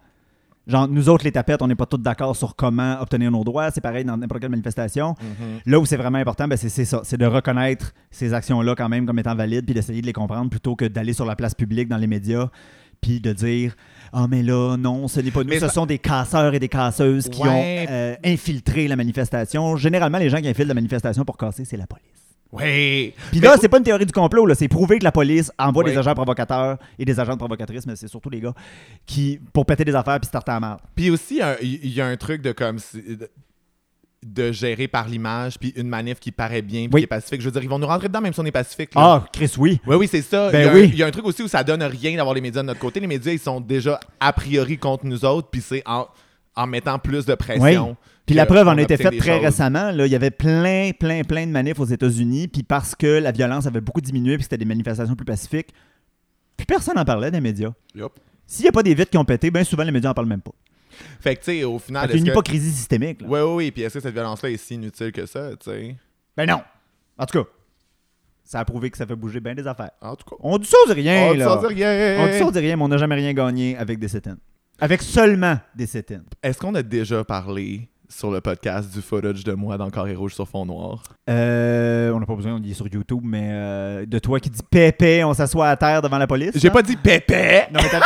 Genre, 0.66 0.86
nous 0.86 1.08
autres, 1.08 1.24
les 1.24 1.32
tapettes, 1.32 1.62
on 1.62 1.66
n'est 1.66 1.74
pas 1.74 1.86
tous 1.86 1.96
d'accord 1.96 2.36
sur 2.36 2.54
comment 2.54 3.00
obtenir 3.00 3.30
nos 3.30 3.42
droits. 3.44 3.70
C'est 3.70 3.80
pareil 3.80 4.04
dans 4.04 4.18
n'importe 4.18 4.42
quelle 4.42 4.50
manifestation. 4.50 5.14
Là 5.64 5.80
où 5.80 5.86
c'est 5.86 5.96
vraiment 5.96 6.18
important, 6.18 6.46
ben, 6.46 6.58
c'est 6.58 6.84
ça. 6.84 7.00
C'est 7.04 7.16
de 7.16 7.24
reconnaître 7.24 7.94
ces 8.10 8.34
actions-là 8.34 8.74
quand 8.74 8.90
même 8.90 9.06
comme 9.06 9.18
étant 9.18 9.34
valides, 9.34 9.64
puis 9.64 9.72
d'essayer 9.72 10.02
de 10.02 10.06
les 10.06 10.12
comprendre 10.12 10.50
plutôt 10.50 10.76
que 10.76 10.84
d'aller 10.84 11.14
sur 11.14 11.24
la 11.24 11.34
place 11.36 11.54
publique 11.54 11.88
dans 11.88 11.96
les 11.96 12.06
médias, 12.06 12.50
puis 13.00 13.20
de 13.20 13.32
dire 13.32 13.74
Ah, 14.12 14.26
mais 14.28 14.42
là, 14.42 14.76
non, 14.76 15.08
ce 15.08 15.20
n'est 15.20 15.30
pas 15.30 15.42
nous, 15.44 15.50
Mais 15.50 15.60
ce 15.60 15.68
sont 15.68 15.86
des 15.86 15.98
casseurs 15.98 16.54
et 16.54 16.58
des 16.58 16.68
casseuses 16.68 17.28
qui 17.28 17.42
Ouais. 17.42 17.48
ont 17.48 17.92
euh, 17.92 18.14
infiltré 18.24 18.88
la 18.88 18.96
manifestation. 18.96 19.76
Généralement, 19.76 20.18
les 20.18 20.30
gens 20.30 20.40
qui 20.40 20.48
infiltrent 20.48 20.68
la 20.68 20.74
manifestation 20.74 21.24
pour 21.24 21.36
casser, 21.36 21.64
c'est 21.64 21.76
la 21.76 21.86
police. 21.86 22.04
Oui. 22.50 23.12
Puis 23.30 23.40
là, 23.40 23.56
c'est 23.60 23.68
pas 23.68 23.76
une 23.76 23.84
théorie 23.84 24.06
du 24.06 24.12
complot, 24.12 24.46
là. 24.46 24.54
c'est 24.54 24.68
prouvé 24.68 24.98
que 24.98 25.04
la 25.04 25.12
police 25.12 25.52
envoie 25.58 25.84
Oui. 25.84 25.90
des 25.90 25.98
agents 25.98 26.14
provocateurs 26.14 26.78
et 26.98 27.04
des 27.04 27.20
agents 27.20 27.36
provocatrices, 27.36 27.86
mais 27.86 27.94
c'est 27.94 28.08
surtout 28.08 28.30
les 28.30 28.40
gars, 28.40 28.54
qui 29.04 29.38
pour 29.52 29.66
péter 29.66 29.84
des 29.84 29.94
affaires 29.94 30.18
puis 30.18 30.28
starter 30.28 30.52
à 30.52 30.58
marre. 30.60 30.80
Puis 30.94 31.10
aussi, 31.10 31.42
il 31.60 31.92
y, 31.92 32.00
a 32.00 32.06
un 32.06 32.16
truc 32.16 32.40
de 32.40 32.52
comme 32.52 32.78
de, 34.26 34.52
gérer 34.52 34.88
par 34.88 35.08
l'image, 35.08 35.58
puis 35.58 35.72
une 35.76 35.88
manif 35.88 36.18
qui 36.18 36.32
paraît 36.32 36.62
bien, 36.62 36.82
puis 36.86 36.90
Oui. 36.94 37.00
qui 37.00 37.04
est 37.04 37.06
pacifique. 37.06 37.40
Je 37.40 37.46
veux 37.46 37.52
dire, 37.52 37.62
ils 37.62 37.68
vont 37.68 37.78
nous 37.78 37.86
rentrer 37.86 38.08
dedans 38.08 38.20
même 38.20 38.32
si 38.32 38.40
on 38.40 38.44
est 38.44 38.50
pacifique. 38.52 38.94
là. 38.94 39.00
Ah, 39.00 39.26
Chris, 39.32 39.52
oui. 39.58 39.80
Oui, 39.86 39.96
oui, 39.96 40.08
c'est 40.10 40.22
ça. 40.22 40.50
Ben 40.50 40.60
il, 40.60 40.64
y 40.64 40.68
a 40.68 40.74
oui. 40.74 40.80
un, 40.80 40.84
il 40.84 40.96
y 40.96 41.02
a 41.02 41.06
un 41.06 41.10
truc 41.10 41.24
aussi 41.26 41.42
où 41.42 41.48
ça 41.48 41.62
donne 41.64 41.82
rien 41.82 42.16
d'avoir 42.16 42.34
les 42.34 42.40
médias 42.40 42.62
de 42.62 42.66
notre 42.66 42.80
côté. 42.80 43.00
Les 43.00 43.06
médias, 43.06 43.32
ils 43.32 43.38
sont 43.38 43.60
déjà 43.60 44.00
a 44.20 44.32
priori 44.32 44.78
contre 44.78 45.06
nous 45.06 45.24
autres, 45.24 45.48
puis 45.50 45.60
c'est 45.60 45.82
en, 45.86 46.08
en 46.56 46.66
mettant 46.66 46.98
plus 46.98 47.24
de 47.26 47.34
pression. 47.34 47.96
Puis 48.26 48.34
la 48.34 48.44
preuve 48.44 48.68
en 48.68 48.76
a 48.76 48.82
été 48.82 48.96
faite 48.98 49.16
très 49.16 49.36
choses. 49.36 49.44
récemment. 49.46 49.90
Là. 49.90 50.04
Il 50.04 50.12
y 50.12 50.14
avait 50.16 50.30
plein, 50.30 50.90
plein, 50.98 51.22
plein 51.22 51.46
de 51.46 51.50
manifs 51.50 51.80
aux 51.80 51.86
États-Unis. 51.86 52.48
Puis 52.48 52.62
parce 52.62 52.94
que 52.94 53.06
la 53.06 53.32
violence 53.32 53.66
avait 53.66 53.80
beaucoup 53.80 54.02
diminué 54.02 54.34
puis 54.36 54.42
c'était 54.42 54.58
des 54.58 54.66
manifestations 54.66 55.14
plus 55.16 55.24
pacifiques, 55.24 55.68
Puis 56.56 56.66
personne 56.66 56.96
n'en 56.96 57.06
parlait 57.06 57.30
des 57.30 57.40
médias. 57.40 57.70
S'il 58.46 58.64
n'y 58.64 58.68
a 58.68 58.72
pas 58.72 58.82
des 58.82 58.92
vitres 58.94 59.10
qui 59.10 59.16
ont 59.16 59.24
pété, 59.24 59.50
bien 59.50 59.64
souvent, 59.64 59.82
les 59.84 59.92
médias 59.92 60.10
n'en 60.10 60.14
parlent 60.14 60.26
même 60.28 60.42
pas. 60.42 60.52
Fait 61.20 61.36
que, 61.36 61.40
tu 61.44 61.52
sais, 61.58 61.64
au 61.64 61.78
final. 61.78 62.08
C'est 62.10 62.18
une 62.18 62.24
que- 62.24 62.30
hypocrisie 62.30 62.70
systémique. 62.72 63.22
là. 63.22 63.28
Ouais, 63.28 63.40
ouais, 63.42 63.54
oui. 63.54 63.70
Puis 63.70 63.82
est-ce 63.82 63.94
que 63.94 64.00
cette 64.00 64.14
violence-là 64.14 64.50
est 64.50 64.56
si 64.56 64.74
inutile 64.74 65.12
que 65.12 65.26
ça, 65.26 65.50
tu 65.56 65.70
sais? 65.70 65.96
Ben 66.36 66.46
non. 66.46 66.60
En 67.18 67.26
tout 67.26 67.42
cas, 67.42 67.48
ça 68.44 68.60
a 68.60 68.64
prouvé 68.64 68.90
que 68.90 68.96
ça 68.96 69.06
fait 69.06 69.16
bouger 69.16 69.40
bien 69.40 69.54
des 69.54 69.66
affaires. 69.66 69.90
En 70.00 70.14
tout 70.16 70.24
cas. 70.28 70.36
On 70.40 70.56
dit 70.58 70.66
ça, 70.68 70.76
on 70.84 70.88
dit 70.88 71.00
rien, 71.00 71.28
On 71.28 71.32
dit 71.32 71.38
là. 71.38 71.44
ça, 71.46 71.58
on 71.58 71.68
dit 71.68 71.74
rien. 71.74 72.16
On 72.20 72.26
dit 72.28 72.38
ça, 72.38 72.46
on 72.46 72.50
dit 72.50 72.58
rien, 72.60 72.76
mais 72.76 72.82
on 72.82 72.88
n'a 72.88 72.96
jamais 72.98 73.14
rien 73.16 73.32
gagné 73.34 73.76
avec 73.76 73.98
des 73.98 74.08
sit 74.08 74.28
Avec 74.80 75.02
seulement 75.02 75.58
des 75.74 75.86
sit 75.86 76.12
Est-ce 76.42 76.58
qu'on 76.58 76.74
a 76.74 76.82
déjà 76.82 77.24
parlé 77.24 77.88
sur 78.10 78.30
le 78.30 78.40
podcast 78.40 78.90
du 78.90 79.02
footage 79.02 79.44
de 79.44 79.52
moi 79.52 79.76
dans 79.76 79.90
Carré 79.90 80.14
Rouge 80.14 80.34
sur 80.34 80.48
fond 80.48 80.64
noir? 80.64 81.02
Euh, 81.28 82.10
on 82.12 82.20
n'a 82.20 82.24
pas 82.24 82.36
besoin, 82.36 82.54
on 82.54 82.62
est 82.62 82.72
sur 82.72 82.86
YouTube, 82.88 83.20
mais 83.22 83.48
euh, 83.52 84.06
de 84.06 84.18
toi 84.18 84.40
qui 84.40 84.48
dis 84.48 84.62
pépé, 84.62 85.22
on 85.24 85.34
s'assoit 85.34 85.68
à 85.68 85.76
terre 85.76 86.00
devant 86.00 86.16
la 86.16 86.26
police. 86.26 86.52
J'ai 86.54 86.70
pas 86.70 86.80
dit 86.80 86.96
pépé! 86.96 87.64
Non, 87.70 87.80
mais 87.82 87.88
t'as. 87.90 88.00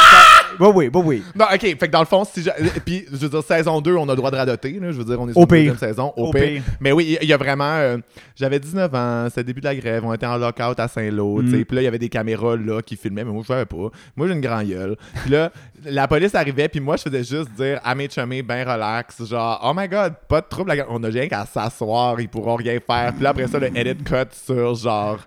Oui, 0.62 0.68
oui, 0.74 0.90
oui, 0.94 1.02
oui. 1.04 1.22
Non, 1.34 1.46
ok, 1.52 1.60
fait 1.60 1.76
que 1.76 1.86
dans 1.86 2.00
le 2.00 2.06
fond, 2.06 2.24
si 2.24 2.42
j'ai- 2.42 2.52
puis 2.84 3.04
je 3.10 3.16
veux 3.16 3.28
dire, 3.28 3.42
saison 3.42 3.80
2, 3.80 3.96
on 3.96 4.04
a 4.08 4.12
le 4.12 4.16
droit 4.16 4.30
de 4.30 4.36
radoter, 4.36 4.72
là, 4.80 4.92
je 4.92 4.96
veux 4.98 5.04
dire, 5.04 5.20
on 5.20 5.28
est 5.28 5.32
sur 5.32 5.40
la 5.40 5.46
deuxième 5.58 5.78
saison, 5.78 6.12
au, 6.16 6.30
pire. 6.32 6.62
Mais 6.80 6.92
oui, 6.92 7.18
il 7.20 7.28
y 7.28 7.32
a 7.32 7.36
vraiment, 7.36 7.64
euh, 7.76 7.98
j'avais 8.36 8.60
19 8.60 8.94
ans, 8.94 9.24
c'était 9.28 9.40
le 9.40 9.44
début 9.46 9.60
de 9.60 9.66
la 9.66 9.74
grève, 9.74 10.04
on 10.04 10.12
était 10.14 10.26
en 10.26 10.36
lockout 10.36 10.78
à 10.78 10.88
Saint-Lô, 10.88 11.42
tu 11.42 11.50
sais, 11.50 11.56
Mm. 11.58 11.64
puis 11.64 11.74
là, 11.76 11.82
il 11.82 11.84
y 11.84 11.88
avait 11.88 11.98
des 11.98 12.08
caméras 12.08 12.56
là 12.56 12.80
qui 12.82 12.96
filmaient, 12.96 13.24
mais 13.24 13.32
moi, 13.32 13.42
je 13.42 13.48
savais 13.48 13.64
pas. 13.66 13.90
Moi, 14.16 14.28
j'ai 14.28 14.34
une 14.34 14.40
grande 14.40 14.66
gueule. 14.68 14.96
Puis 15.22 15.30
là, 15.30 15.50
la 15.84 16.06
police 16.06 16.34
arrivait, 16.34 16.68
puis 16.68 16.80
moi, 16.80 16.96
je 16.96 17.02
faisais 17.02 17.24
juste 17.24 17.50
dire 17.56 17.80
à 17.82 17.94
mes 17.94 18.08
chumés, 18.08 18.42
ben 18.42 18.68
relax, 18.68 19.24
genre, 19.24 19.60
oh 19.64 19.72
my 19.76 19.88
god, 19.88 20.14
pas 20.28 20.40
de 20.40 20.46
trouble, 20.48 20.72
on 20.88 21.02
a 21.02 21.08
rien 21.08 21.26
qu'à 21.28 21.44
s'asseoir, 21.44 22.20
ils 22.20 22.28
pourront 22.28 22.56
rien 22.56 22.78
faire. 22.86 23.12
Puis 23.14 23.22
là, 23.24 23.30
après 23.30 23.48
ça, 23.48 23.58
le 23.58 23.66
edit 23.76 24.04
cut 24.04 24.14
sur 24.30 24.74
genre. 24.74 25.18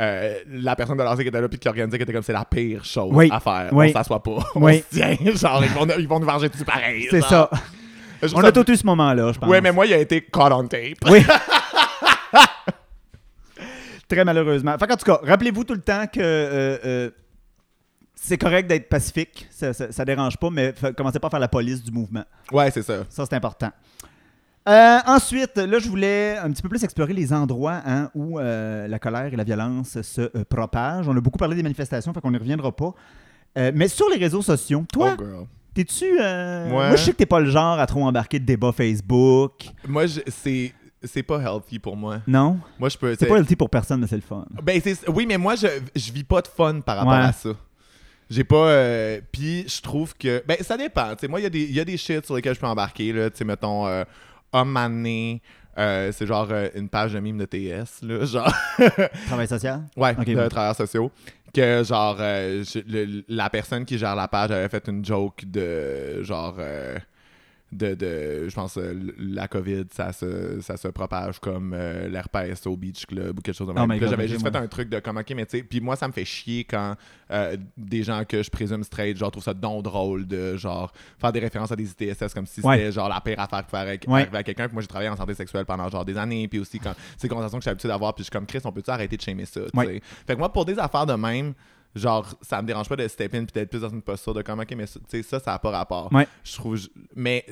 Euh, 0.00 0.38
la 0.48 0.76
personne 0.76 0.96
de 0.96 1.02
l'ancien 1.02 1.22
qui 1.22 1.28
était 1.28 1.40
là 1.40 1.48
puis 1.48 1.58
qui 1.58 1.68
organisait 1.68 1.96
qui 1.96 2.02
était 2.04 2.12
comme 2.12 2.22
c'est 2.22 2.32
la 2.32 2.44
pire 2.44 2.84
chose 2.84 3.10
Oui. 3.12 3.28
à 3.32 3.40
faire. 3.40 3.68
Oui. 3.72 3.88
On 3.90 3.92
s'assoit 3.92 4.22
pas. 4.22 4.38
Oui. 4.54 4.84
On 4.90 4.94
se 4.94 4.96
tient. 4.96 5.16
Genre, 5.34 5.64
ils 5.64 5.70
vont, 5.70 5.86
ils 5.98 6.06
vont 6.08 6.20
nous 6.20 6.26
varger 6.26 6.48
dessus 6.48 6.64
pareil. 6.64 7.06
C'est 7.10 7.22
ça. 7.22 7.50
On 8.22 8.28
ça- 8.40 8.46
a 8.48 8.52
tout 8.52 8.70
eu 8.70 8.76
ce 8.76 8.86
moment-là, 8.86 9.32
je 9.32 9.38
pense. 9.38 9.48
Ouais, 9.48 9.60
mais 9.60 9.72
moi, 9.72 9.86
il 9.86 9.92
a 9.92 9.98
été 9.98 10.20
caught 10.22 10.52
on 10.52 10.66
tape. 10.66 10.98
Oui. 11.10 11.24
Très 14.08 14.24
malheureusement. 14.24 14.76
Fait 14.78 14.86
qu'en 14.86 14.96
tout 14.96 15.04
cas, 15.04 15.20
rappelez-vous 15.22 15.64
tout 15.64 15.74
le 15.74 15.82
temps 15.82 16.06
que 16.06 16.18
euh, 16.20 16.78
euh, 16.84 17.10
c'est 18.14 18.38
correct 18.38 18.66
d'être 18.66 18.88
pacifique, 18.88 19.46
ça, 19.50 19.72
ça, 19.72 19.92
ça 19.92 20.04
dérange 20.04 20.36
pas, 20.38 20.48
mais 20.50 20.72
commencez 20.96 21.18
pas 21.18 21.26
à 21.26 21.30
faire 21.30 21.40
la 21.40 21.48
police 21.48 21.82
du 21.82 21.90
mouvement. 21.92 22.24
Ouais, 22.50 22.70
c'est 22.70 22.82
ça. 22.82 23.04
Ça, 23.10 23.26
c'est 23.26 23.36
important. 23.36 23.70
Euh, 24.68 24.98
ensuite, 25.06 25.56
là, 25.56 25.78
je 25.78 25.88
voulais 25.88 26.36
un 26.36 26.50
petit 26.50 26.62
peu 26.62 26.68
plus 26.68 26.84
explorer 26.84 27.14
les 27.14 27.32
endroits 27.32 27.80
hein, 27.86 28.10
où 28.14 28.38
euh, 28.38 28.86
la 28.86 28.98
colère 28.98 29.32
et 29.32 29.36
la 29.36 29.44
violence 29.44 30.00
se 30.02 30.20
euh, 30.20 30.44
propagent. 30.48 31.08
On 31.08 31.16
a 31.16 31.20
beaucoup 31.20 31.38
parlé 31.38 31.56
des 31.56 31.62
manifestations, 31.62 32.12
fait 32.12 32.20
qu'on 32.20 32.30
n'y 32.30 32.36
reviendra 32.38 32.70
pas. 32.72 32.92
Mais 33.56 33.88
sur 33.88 34.08
les 34.10 34.18
réseaux 34.18 34.42
sociaux, 34.42 34.84
toi, 34.92 35.16
Oh, 35.18 35.46
t'es-tu... 35.74 36.04
euh, 36.20 36.66
Ouais. 36.66 36.72
Moi, 36.88 36.90
je 36.96 37.02
sais 37.02 37.10
que 37.12 37.16
t'es 37.16 37.26
pas 37.26 37.40
le 37.40 37.50
genre 37.50 37.78
à 37.80 37.86
trop 37.86 38.04
embarquer 38.04 38.38
de 38.38 38.44
débats 38.44 38.70
Facebook. 38.72 39.52
Moi, 39.88 40.04
c'est 40.28 40.72
c'est 41.02 41.22
pas 41.22 41.40
healthy 41.40 41.78
pour 41.78 41.96
moi. 41.96 42.18
Non? 42.26 42.58
Moi, 42.78 42.88
je 42.88 42.98
peux. 42.98 43.14
C'est 43.18 43.26
pas 43.26 43.36
healthy 43.38 43.56
pour 43.56 43.70
personne, 43.70 44.00
mais 44.00 44.06
c'est 44.06 44.16
le 44.16 44.22
fun. 44.22 44.44
Ben, 44.62 44.80
oui, 45.08 45.26
mais 45.26 45.38
moi, 45.38 45.54
je, 45.56 45.66
je 45.96 46.12
vis 46.12 46.24
pas 46.24 46.40
de 46.42 46.48
fun 46.48 46.80
par 46.80 46.98
rapport 46.98 47.12
Ouais. 47.14 47.18
à 47.18 47.32
ça. 47.32 47.50
J'ai 48.30 48.44
pas. 48.44 48.56
euh, 48.68 49.20
Puis, 49.32 49.64
je 49.68 49.80
trouve 49.80 50.14
que. 50.16 50.42
Ben, 50.46 50.56
ça 50.60 50.76
dépend. 50.76 51.14
Tu 51.16 51.26
moi, 51.28 51.40
il 51.40 51.44
y, 51.44 51.46
a 51.46 51.50
des- 51.50 51.66
y 51.66 51.80
a 51.80 51.84
des 51.84 51.96
shit 51.96 52.26
sur 52.26 52.34
lesquels 52.36 52.54
je 52.54 52.60
peux 52.60 52.66
embarquer. 52.66 53.12
Là. 53.12 53.30
Tu 53.30 53.38
sais, 53.38 53.44
mettons, 53.44 53.86
euh, 53.86 54.04
homme 54.52 54.70
mané, 54.72 55.42
euh, 55.78 56.10
c'est 56.12 56.26
genre 56.26 56.48
euh, 56.50 56.68
une 56.74 56.88
page 56.88 57.12
de 57.12 57.20
mime 57.20 57.38
de 57.38 57.44
TS. 57.44 58.02
Là, 58.02 58.24
genre. 58.26 58.52
Travail 59.26 59.46
social? 59.48 59.82
Ouais, 59.96 60.14
Ok, 60.18 60.26
de 60.26 60.34
bon. 60.34 60.48
travailleurs 60.48 60.76
sociaux. 60.76 61.10
Que 61.54 61.82
genre, 61.84 62.16
euh, 62.20 62.62
je- 62.64 62.80
le- 62.86 63.24
la 63.28 63.48
personne 63.48 63.84
qui 63.84 63.96
gère 63.98 64.14
la 64.14 64.28
page 64.28 64.50
avait 64.50 64.68
fait 64.68 64.86
une 64.88 65.04
joke 65.04 65.44
de 65.46 66.22
genre. 66.22 66.56
De, 67.70 67.94
de, 67.94 68.48
je 68.48 68.54
pense, 68.54 68.78
euh, 68.78 68.94
la 69.18 69.46
COVID, 69.46 69.84
ça 69.92 70.12
se, 70.12 70.58
ça 70.62 70.76
se 70.78 70.88
propage 70.88 71.38
comme 71.38 71.74
euh, 71.74 72.08
l'herpès 72.08 72.66
au 72.66 72.76
Beach 72.76 73.04
Club 73.04 73.38
ou 73.38 73.42
quelque 73.42 73.54
chose 73.54 73.68
de 73.68 73.74
Oh 73.76 73.86
même. 73.86 73.98
God, 73.98 74.08
j'avais 74.08 74.26
juste 74.26 74.42
fait 74.42 74.56
un 74.56 74.66
truc 74.66 74.88
de 74.88 75.00
comme, 75.00 75.18
ok, 75.18 75.30
mais 75.36 75.44
tu 75.44 75.58
sais, 75.58 75.62
puis 75.62 75.80
moi, 75.80 75.94
ça 75.94 76.08
me 76.08 76.12
fait 76.12 76.24
chier 76.24 76.64
quand 76.64 76.96
euh, 77.30 77.56
des 77.76 78.02
gens 78.02 78.24
que 78.24 78.42
je 78.42 78.50
présume 78.50 78.82
straight, 78.84 79.16
genre, 79.18 79.30
trouvent 79.30 79.44
ça 79.44 79.52
don 79.52 79.82
drôle 79.82 80.26
de, 80.26 80.56
genre, 80.56 80.92
faire 81.20 81.30
des 81.30 81.40
références 81.40 81.70
à 81.70 81.76
des 81.76 81.90
ITSS 81.90 82.32
comme 82.32 82.46
si 82.46 82.60
Ouais. 82.62 82.76
c'était, 82.78 82.92
genre, 82.92 83.08
la 83.08 83.20
pire 83.20 83.38
affaire 83.38 83.64
faire 83.68 83.80
avec, 83.80 84.04
Ouais. 84.08 84.26
à 84.32 84.42
quelqu'un. 84.42 84.66
Puis 84.66 84.72
moi, 84.74 84.80
j'ai 84.82 84.88
travaillé 84.88 85.10
en 85.10 85.16
santé 85.16 85.34
sexuelle 85.34 85.66
pendant, 85.66 85.88
genre, 85.90 86.04
des 86.06 86.16
années, 86.16 86.48
puis 86.48 86.58
aussi 86.60 86.78
quand, 86.78 86.94
c'est 87.18 87.22
des 87.24 87.28
conversations 87.28 87.58
que 87.58 87.64
j'ai 87.64 87.70
l'habitude 87.70 87.90
d'avoir, 87.90 88.14
puis 88.14 88.22
je 88.22 88.24
suis 88.24 88.30
comme, 88.32 88.46
Chris, 88.46 88.60
on 88.64 88.72
peut-tu 88.72 88.90
arrêter 88.90 89.16
de 89.16 89.22
shamer 89.22 89.44
ça, 89.44 89.60
Ouais. 89.74 90.00
Fait 90.26 90.34
que 90.34 90.38
moi, 90.38 90.50
pour 90.52 90.64
des 90.64 90.78
affaires 90.78 91.04
de 91.06 91.12
même, 91.14 91.52
genre, 91.94 92.26
ça 92.42 92.60
me 92.62 92.66
dérange 92.66 92.88
pas 92.88 92.96
de 92.96 93.06
step 93.08 93.34
in 93.34 93.44
puis 93.44 93.52
d'être 93.54 93.70
plus 93.70 93.80
dans 93.80 93.88
une 93.88 94.02
posture 94.02 94.34
de 94.34 94.42
comme, 94.42 94.60
ok, 94.60 94.74
mais 94.76 94.86
ça, 94.86 95.00
tu 95.00 95.06
sais, 95.08 95.22
ça, 95.22 95.40
ça 95.40 95.52
n'a 95.52 95.58
pas 95.58 95.70
rapport. 95.70 96.12
Ouais. 96.12 96.26
Je 96.44 96.54
trouve. 96.54 96.78
Mais 97.14 97.44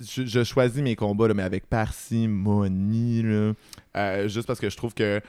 je, 0.00 0.24
je 0.26 0.44
choisis 0.44 0.82
mes 0.82 0.96
combats, 0.96 1.28
là, 1.28 1.34
mais 1.34 1.42
avec 1.42 1.66
parcimonie, 1.68 3.22
là. 3.22 3.52
Euh, 3.96 4.28
juste 4.28 4.46
parce 4.46 4.60
que 4.60 4.70
je 4.70 4.76
trouve 4.76 4.94
que. 4.94 5.20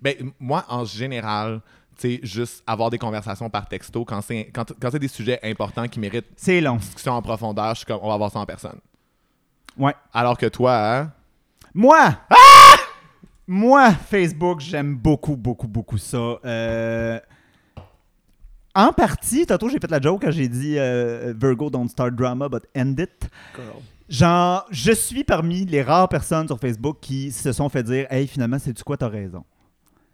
Ben, 0.00 0.32
moi, 0.38 0.64
en 0.68 0.84
général, 0.84 1.62
tu 1.98 2.16
sais, 2.16 2.20
juste 2.22 2.62
avoir 2.66 2.90
des 2.90 2.98
conversations 2.98 3.48
par 3.48 3.68
texto, 3.68 4.04
quand 4.04 4.20
c'est 4.20 4.50
quand, 4.52 4.72
quand 4.80 4.90
c'est 4.90 4.98
des 4.98 5.08
sujets 5.08 5.38
importants 5.42 5.88
qui 5.88 5.98
méritent 6.00 6.26
C'est 6.36 6.60
long. 6.60 6.76
discussion 6.76 7.12
en 7.12 7.22
profondeur, 7.22 7.70
je 7.70 7.78
suis 7.78 7.86
comme, 7.86 8.00
on 8.02 8.08
va 8.08 8.16
voir 8.16 8.30
ça 8.30 8.40
en 8.40 8.46
personne. 8.46 8.80
Ouais. 9.76 9.94
Alors 10.12 10.36
que 10.36 10.46
toi, 10.46 10.76
hein, 10.76 11.12
Moi! 11.72 12.16
Moi, 13.46 13.92
Facebook, 13.92 14.60
j'aime 14.60 14.96
beaucoup, 14.96 15.36
beaucoup, 15.36 15.68
beaucoup 15.68 15.98
ça. 15.98 16.38
Euh, 16.44 17.20
En 18.74 18.92
partie, 18.92 19.46
tantôt, 19.46 19.68
j'ai 19.68 19.78
fait 19.78 19.90
la 19.90 20.00
joke 20.00 20.22
quand 20.22 20.32
j'ai 20.32 20.48
dit 20.48 20.78
euh, 20.78 21.32
Virgo 21.36 21.70
don't 21.70 21.88
start 21.88 22.14
drama, 22.14 22.48
but 22.48 22.64
end 22.76 22.94
it. 22.98 23.28
Genre, 24.08 24.66
je 24.70 24.92
suis 24.92 25.24
parmi 25.24 25.64
les 25.64 25.82
rares 25.82 26.08
personnes 26.08 26.46
sur 26.46 26.58
Facebook 26.58 26.98
qui 27.00 27.30
se 27.30 27.52
sont 27.52 27.68
fait 27.68 27.82
dire 27.82 28.06
Hey, 28.10 28.26
finalement, 28.26 28.58
c'est 28.58 28.72
du 28.72 28.82
quoi, 28.82 28.96
t'as 28.96 29.08
raison? 29.08 29.44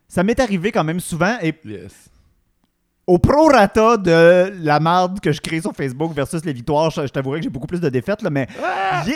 Ça 0.08 0.22
m'est 0.22 0.38
arrivé 0.38 0.72
quand 0.72 0.84
même 0.84 1.00
souvent 1.00 1.36
et 1.40 1.54
yes. 1.64 2.11
Au 3.11 3.18
prorata 3.18 3.96
de 3.96 4.52
la 4.62 4.78
marde 4.78 5.18
que 5.18 5.32
je 5.32 5.40
crée 5.40 5.61
sur 5.61 5.72
Facebook 5.72 6.14
versus 6.14 6.44
les 6.44 6.52
victoires, 6.52 6.90
je, 6.90 7.02
je 7.02 7.08
t'avouerais 7.08 7.40
que 7.40 7.44
j'ai 7.44 7.50
beaucoup 7.50 7.66
plus 7.66 7.80
de 7.80 7.88
défaites, 7.88 8.22
là, 8.22 8.30
mais 8.30 8.46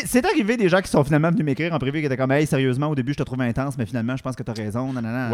c'est 0.04 0.26
arrivé 0.26 0.56
des 0.56 0.68
gens 0.68 0.80
qui 0.80 0.90
sont 0.90 1.04
finalement 1.04 1.30
venus 1.30 1.44
m'écrire 1.44 1.72
en 1.72 1.78
privé 1.78 2.00
qui 2.00 2.06
étaient 2.06 2.16
comme 2.16 2.32
Hey, 2.32 2.44
sérieusement, 2.44 2.88
au 2.88 2.96
début, 2.96 3.12
je 3.12 3.18
te 3.18 3.22
trouvais 3.22 3.44
intense, 3.44 3.78
mais 3.78 3.86
finalement, 3.86 4.16
je 4.16 4.22
pense 4.24 4.34
que 4.34 4.42
t'as 4.42 4.52
raison. 4.52 4.92
nanana. 4.92 5.30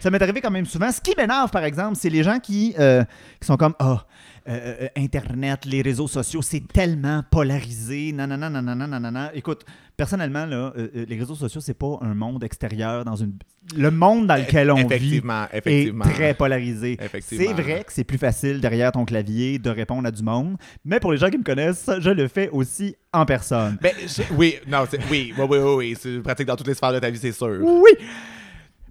Ça 0.00 0.10
m'est 0.10 0.22
arrivé 0.22 0.40
quand 0.40 0.50
même 0.50 0.64
souvent. 0.64 0.90
Ce 0.90 1.00
qui 1.02 1.12
m'énerve, 1.14 1.50
par 1.50 1.64
exemple, 1.64 1.96
c'est 1.96 2.08
les 2.08 2.22
gens 2.22 2.38
qui, 2.38 2.74
euh, 2.78 3.04
qui 3.38 3.46
sont 3.46 3.58
comme 3.58 3.74
Ah, 3.78 4.06
euh, 4.48 4.76
euh, 4.84 4.88
Internet, 4.96 5.66
les 5.66 5.82
réseaux 5.82 6.08
sociaux, 6.08 6.40
c'est 6.40 6.66
tellement 6.66 7.22
polarisé. 7.30 8.12
Nanana, 8.12 8.48
nanana, 8.48 8.86
nanana. 8.86 9.30
Écoute, 9.34 9.66
personnellement, 10.00 10.46
là, 10.46 10.72
euh, 10.76 10.88
euh, 10.96 11.04
les 11.06 11.18
réseaux 11.18 11.34
sociaux, 11.34 11.60
c'est 11.60 11.74
pas 11.74 11.98
un 12.00 12.14
monde 12.14 12.42
extérieur 12.42 13.04
dans 13.04 13.16
une. 13.16 13.34
Le 13.76 13.90
monde 13.90 14.26
dans 14.26 14.36
lequel 14.36 14.70
on 14.70 14.76
vit 14.76 14.84
Effectivement, 14.86 15.46
est 15.52 16.10
très 16.14 16.32
polarisé. 16.34 16.98
C'est 17.20 17.52
vrai 17.52 17.84
que 17.84 17.92
c'est 17.92 18.04
plus 18.04 18.16
facile 18.16 18.60
derrière 18.62 18.92
ton 18.92 19.04
clavier 19.04 19.58
de 19.58 19.68
répondre 19.68 20.08
à 20.08 20.10
du 20.10 20.22
monde, 20.22 20.56
mais 20.86 21.00
pour 21.00 21.12
les 21.12 21.18
gens 21.18 21.28
qui 21.28 21.36
me 21.36 21.44
connaissent, 21.44 21.90
je 21.98 22.10
le 22.10 22.28
fais 22.28 22.48
aussi 22.48 22.96
en 23.12 23.26
personne. 23.26 23.76
Ben, 23.82 23.92
je- 24.06 24.22
oui, 24.34 24.56
non, 24.66 24.84
oui, 24.90 24.98
oui, 25.10 25.34
oui, 25.38 25.58
oui, 25.58 25.74
oui, 25.76 25.96
c'est 26.00 26.18
pratique 26.20 26.46
dans 26.46 26.56
toutes 26.56 26.68
les 26.68 26.74
sphères 26.74 26.94
de 26.94 26.98
ta 26.98 27.10
vie, 27.10 27.18
c'est 27.18 27.32
sûr. 27.32 27.58
Oui! 27.62 27.90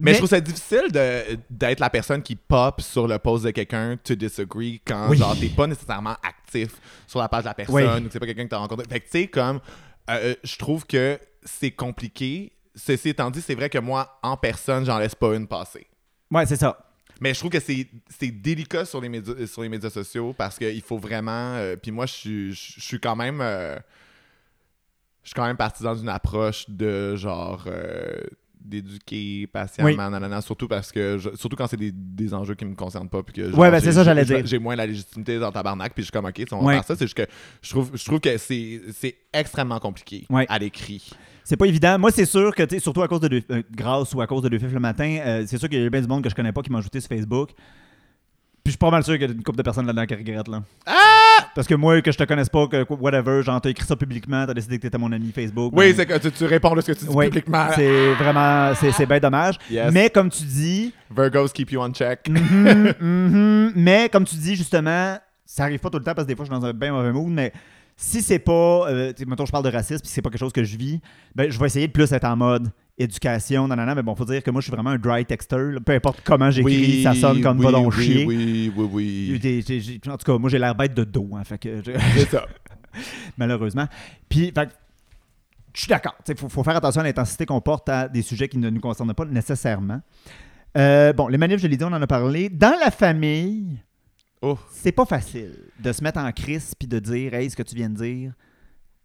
Mais, 0.01 0.13
je 0.13 0.17
trouve 0.19 0.29
ça 0.29 0.39
difficile 0.39 0.83
d'être 1.49 1.79
la 1.79 1.89
personne 1.89 2.21
qui 2.21 2.35
pop 2.35 2.79
sur 2.81 3.05
le 3.07 3.17
post 3.19 3.43
de 3.43 3.51
quelqu'un 3.51 3.97
to 4.01 4.15
disagree 4.15 4.79
quand 4.85 5.09
Oui. 5.09 5.17
genre 5.17 5.35
t'es 5.37 5.49
pas 5.49 5.67
nécessairement 5.67 6.15
actif 6.23 6.69
sur 7.05 7.19
la 7.19 7.27
page 7.27 7.43
de 7.43 7.47
la 7.49 7.53
personne 7.53 7.75
Oui. 7.75 8.01
ou 8.03 8.07
que 8.07 8.13
c'est 8.13 8.19
pas 8.19 8.25
quelqu'un 8.27 8.45
que 8.45 8.49
t'as 8.49 8.57
rencontré. 8.59 8.85
Fait 8.89 8.99
que 9.01 9.05
tu 9.05 9.11
sais 9.11 9.27
comme 9.27 9.59
euh, 10.17 10.35
je 10.43 10.57
trouve 10.57 10.85
que 10.85 11.19
c'est 11.43 11.71
compliqué. 11.71 12.53
Ceci 12.75 13.09
étant 13.09 13.29
dit, 13.31 13.41
c'est 13.41 13.55
vrai 13.55 13.69
que 13.69 13.77
moi 13.77 14.19
en 14.23 14.37
personne, 14.37 14.85
j'en 14.85 14.97
laisse 14.99 15.15
pas 15.15 15.35
une 15.35 15.47
passer. 15.47 15.87
Ouais, 16.31 16.45
c'est 16.45 16.55
ça. 16.55 16.89
Mais 17.21 17.33
je 17.33 17.39
trouve 17.39 17.51
que 17.51 17.59
c'est 17.59 18.31
délicat 18.31 18.85
sur 18.85 19.01
les 19.01 19.09
médias 19.09 19.45
sur 19.45 19.61
les 19.61 19.69
médias 19.69 19.89
sociaux 19.89 20.33
parce 20.37 20.57
qu'il 20.57 20.81
faut 20.81 20.97
vraiment 20.97 21.55
euh, 21.55 21.75
puis 21.75 21.91
moi 21.91 22.05
je 22.05 22.13
suis 22.13 22.53
je 22.53 22.81
suis 22.81 22.99
quand 22.99 23.15
même 23.15 23.41
euh, 23.41 23.75
je 25.23 25.29
suis 25.29 25.35
quand 25.35 25.45
même 25.45 25.57
partisan 25.57 25.95
d'une 25.95 26.09
approche 26.09 26.69
de 26.69 27.15
genre 27.17 27.65
euh, 27.67 28.21
d'éduquer 28.69 29.47
patiemment 29.47 29.89
Oui. 29.89 29.97
nanana, 29.97 30.41
surtout 30.41 30.67
parce 30.67 30.91
que 30.91 31.17
je- 31.17 31.35
surtout 31.35 31.55
quand 31.55 31.67
c'est 31.67 31.77
des, 31.77 31.91
des 31.91 32.33
enjeux 32.33 32.55
qui 32.55 32.65
me 32.65 32.75
concernent 32.75 33.09
pas 33.09 33.23
puis 33.23 33.33
que 33.33 33.49
genre, 33.49 33.59
Ouais, 33.59 33.71
ben, 33.71 33.79
c'est 33.79 33.91
ça, 33.91 34.03
j'allais 34.03 34.23
dire. 34.25 34.45
j'ai 34.45 34.59
moins 34.59 34.75
la 34.75 34.85
légitimité 34.85 35.39
dans 35.39 35.51
tabarnak 35.51 35.93
puis 35.93 36.03
je 36.03 36.05
suis 36.05 36.11
comme 36.11 36.25
ok 36.25 36.35
si 36.37 36.53
on 36.53 36.59
va 36.59 36.65
Ouais. 36.65 36.73
faire 36.75 36.83
ça 36.85 36.95
c'est 36.95 37.05
juste 37.05 37.17
que 37.17 37.25
je 37.61 37.69
trouve 37.69 37.91
je 37.93 38.05
trouve 38.05 38.19
que 38.19 38.37
c'est 38.37 38.81
c'est 38.93 39.15
extrêmement 39.33 39.79
compliqué 39.79 40.25
Ouais. 40.29 40.45
à 40.47 40.57
l'écrit 40.59 41.09
C'est 41.43 41.57
pas 41.57 41.65
évident. 41.65 41.97
Moi, 41.97 42.11
c'est 42.11 42.25
sûr 42.27 42.53
que, 42.53 42.63
surtout 42.79 43.01
à 43.01 43.07
cause 43.07 43.21
de 43.21 43.27
deux- 43.27 43.43
euh, 43.49 43.63
grâce 43.75 44.13
ou 44.13 44.21
à 44.21 44.27
cause 44.27 44.43
de 44.43 44.49
deux 44.49 44.59
fifs 44.59 44.71
le 44.71 44.79
matin, 44.79 45.17
euh, 45.25 45.43
c'est 45.47 45.57
sûr 45.57 45.67
qu'il 45.67 45.81
y 45.81 45.85
a 45.85 45.89
bien 45.89 45.99
du 46.01 46.07
monde 46.07 46.23
que 46.23 46.29
je 46.29 46.35
connais 46.35 46.51
pas 46.51 46.61
qui 46.61 46.71
m'a 46.71 46.77
ajouté 46.77 46.99
sur 46.99 47.09
Facebook. 47.09 47.49
Puis 48.63 48.65
je 48.65 48.71
suis 48.71 48.77
pas 48.77 48.91
mal 48.91 49.03
sûr 49.03 49.13
qu'il 49.17 49.27
y 49.27 49.31
a 49.31 49.33
une 49.33 49.41
couple 49.41 49.57
de 49.57 49.63
personnes 49.63 49.87
là-dedans 49.87 50.05
qui 50.05 50.13
regrettent. 50.13 50.47
Là. 50.47 50.61
Parce 51.55 51.67
que 51.67 51.75
moi, 51.75 52.01
que 52.01 52.11
je 52.11 52.17
te 52.17 52.23
connaisse 52.23 52.49
pas, 52.49 52.67
que 52.67 52.85
whatever, 52.93 53.43
genre, 53.43 53.59
t'as 53.59 53.69
écrit 53.69 53.85
ça 53.85 53.95
publiquement, 53.95 54.45
t'as 54.45 54.53
décidé 54.53 54.77
que 54.77 54.83
t'étais 54.83 54.97
mon 54.97 55.11
ami 55.11 55.31
Facebook. 55.31 55.73
Oui, 55.75 55.93
ben, 55.93 55.95
c'est 55.95 56.05
que 56.05 56.17
tu, 56.17 56.31
tu 56.31 56.45
réponds 56.45 56.75
à 56.77 56.81
ce 56.81 56.91
que 56.91 56.97
tu 56.97 57.05
dis 57.05 57.11
oui, 57.13 57.25
publiquement. 57.25 57.67
C'est 57.75 58.13
vraiment, 58.13 58.73
c'est 58.75 58.91
c'est 58.91 59.05
bien 59.05 59.19
dommage. 59.19 59.55
Yes. 59.69 59.91
Mais 59.91 60.09
comme 60.09 60.29
tu 60.29 60.43
dis, 60.43 60.93
Virgos 61.15 61.49
keep 61.49 61.71
you 61.71 61.81
on 61.81 61.91
check. 61.91 62.27
Mhm, 62.29 62.93
mhm. 62.99 63.71
mais 63.75 64.09
comme 64.09 64.25
tu 64.25 64.35
dis 64.35 64.55
justement, 64.55 65.17
ça 65.45 65.63
arrive 65.63 65.79
pas 65.79 65.89
tout 65.89 65.97
le 65.97 66.03
temps 66.03 66.13
parce 66.13 66.25
que 66.25 66.31
des 66.31 66.35
fois 66.35 66.45
je 66.45 66.51
suis 66.51 66.59
dans 66.59 66.65
un 66.65 66.73
bien 66.73 66.91
mauvais 66.91 67.11
mood, 67.11 67.31
mais 67.31 67.51
si 67.97 68.21
c'est 68.21 68.39
pas, 68.39 68.89
euh, 68.89 69.13
mettons 69.27 69.45
je 69.45 69.51
parle 69.51 69.65
de 69.65 69.71
racisme 69.71 70.01
puis 70.01 70.09
c'est 70.09 70.21
pas 70.21 70.29
quelque 70.29 70.39
chose 70.39 70.53
que 70.53 70.63
je 70.63 70.77
vis, 70.77 71.01
ben 71.35 71.51
je 71.51 71.59
vais 71.59 71.65
essayer 71.65 71.87
de 71.87 71.91
plus 71.91 72.11
être 72.13 72.25
en 72.25 72.35
mode 72.35 72.71
éducation, 72.99 73.67
nanana, 73.67 73.95
mais 73.95 74.03
bon, 74.03 74.13
faut 74.15 74.25
dire 74.25 74.43
que 74.43 74.51
moi 74.51 74.61
je 74.61 74.65
suis 74.65 74.71
vraiment 74.73 74.91
un 74.91 74.97
dry 74.97 75.25
texter, 75.25 75.71
là. 75.71 75.79
peu 75.79 75.93
importe 75.93 76.21
comment 76.23 76.51
j'écris, 76.51 77.01
ça 77.03 77.15
sonne 77.15 77.41
comme 77.41 77.57
oui, 77.59 77.65
va 77.65 77.71
donc 77.71 77.93
oui, 77.97 78.03
chier. 78.05 78.25
Oui, 78.25 78.71
oui, 78.75 78.89
oui. 78.91 79.99
En 80.07 80.17
tout 80.17 80.31
cas, 80.31 80.37
moi 80.37 80.49
j'ai 80.49 80.59
l'air 80.59 80.75
bête 80.75 80.93
de 80.93 81.03
dos, 81.03 81.29
hein, 81.35 81.43
fait 81.43 81.57
que 81.57 81.77
je- 81.83 81.91
C'est 82.15 82.29
ça. 82.29 82.45
malheureusement. 83.37 83.87
Puis, 84.27 84.51
fait 84.53 84.69
je 85.73 85.81
suis 85.81 85.89
d'accord. 85.89 86.15
Il 86.27 86.35
faut, 86.35 86.49
faut 86.49 86.63
faire 86.63 86.75
attention 86.75 87.01
à 87.01 87.03
l'intensité 87.03 87.45
qu'on 87.45 87.61
porte 87.61 87.87
à 87.89 88.09
des 88.09 88.23
sujets 88.23 88.49
qui 88.49 88.57
ne 88.57 88.69
nous 88.69 88.79
concernent 88.81 89.13
pas 89.13 89.25
nécessairement. 89.25 90.01
Euh, 90.77 91.13
bon, 91.13 91.27
les 91.27 91.37
manifs, 91.37 91.61
je 91.61 91.67
l'ai 91.67 91.77
dit, 91.77 91.83
on 91.83 91.87
en 91.93 92.01
a 92.01 92.07
parlé. 92.07 92.49
Dans 92.49 92.75
la 92.83 92.91
famille, 92.91 93.79
Oh. 94.41 94.57
c'est 94.71 94.93
pas 94.93 95.05
facile 95.05 95.53
de 95.79 95.91
se 95.91 96.01
mettre 96.03 96.17
en 96.19 96.31
crise 96.31 96.73
puis 96.73 96.87
de 96.87 96.97
dire 96.99 97.33
Hey, 97.33 97.49
ce 97.49 97.55
que 97.57 97.63
tu 97.63 97.75
viens 97.75 97.89
de 97.89 97.95
dire, 97.95 98.33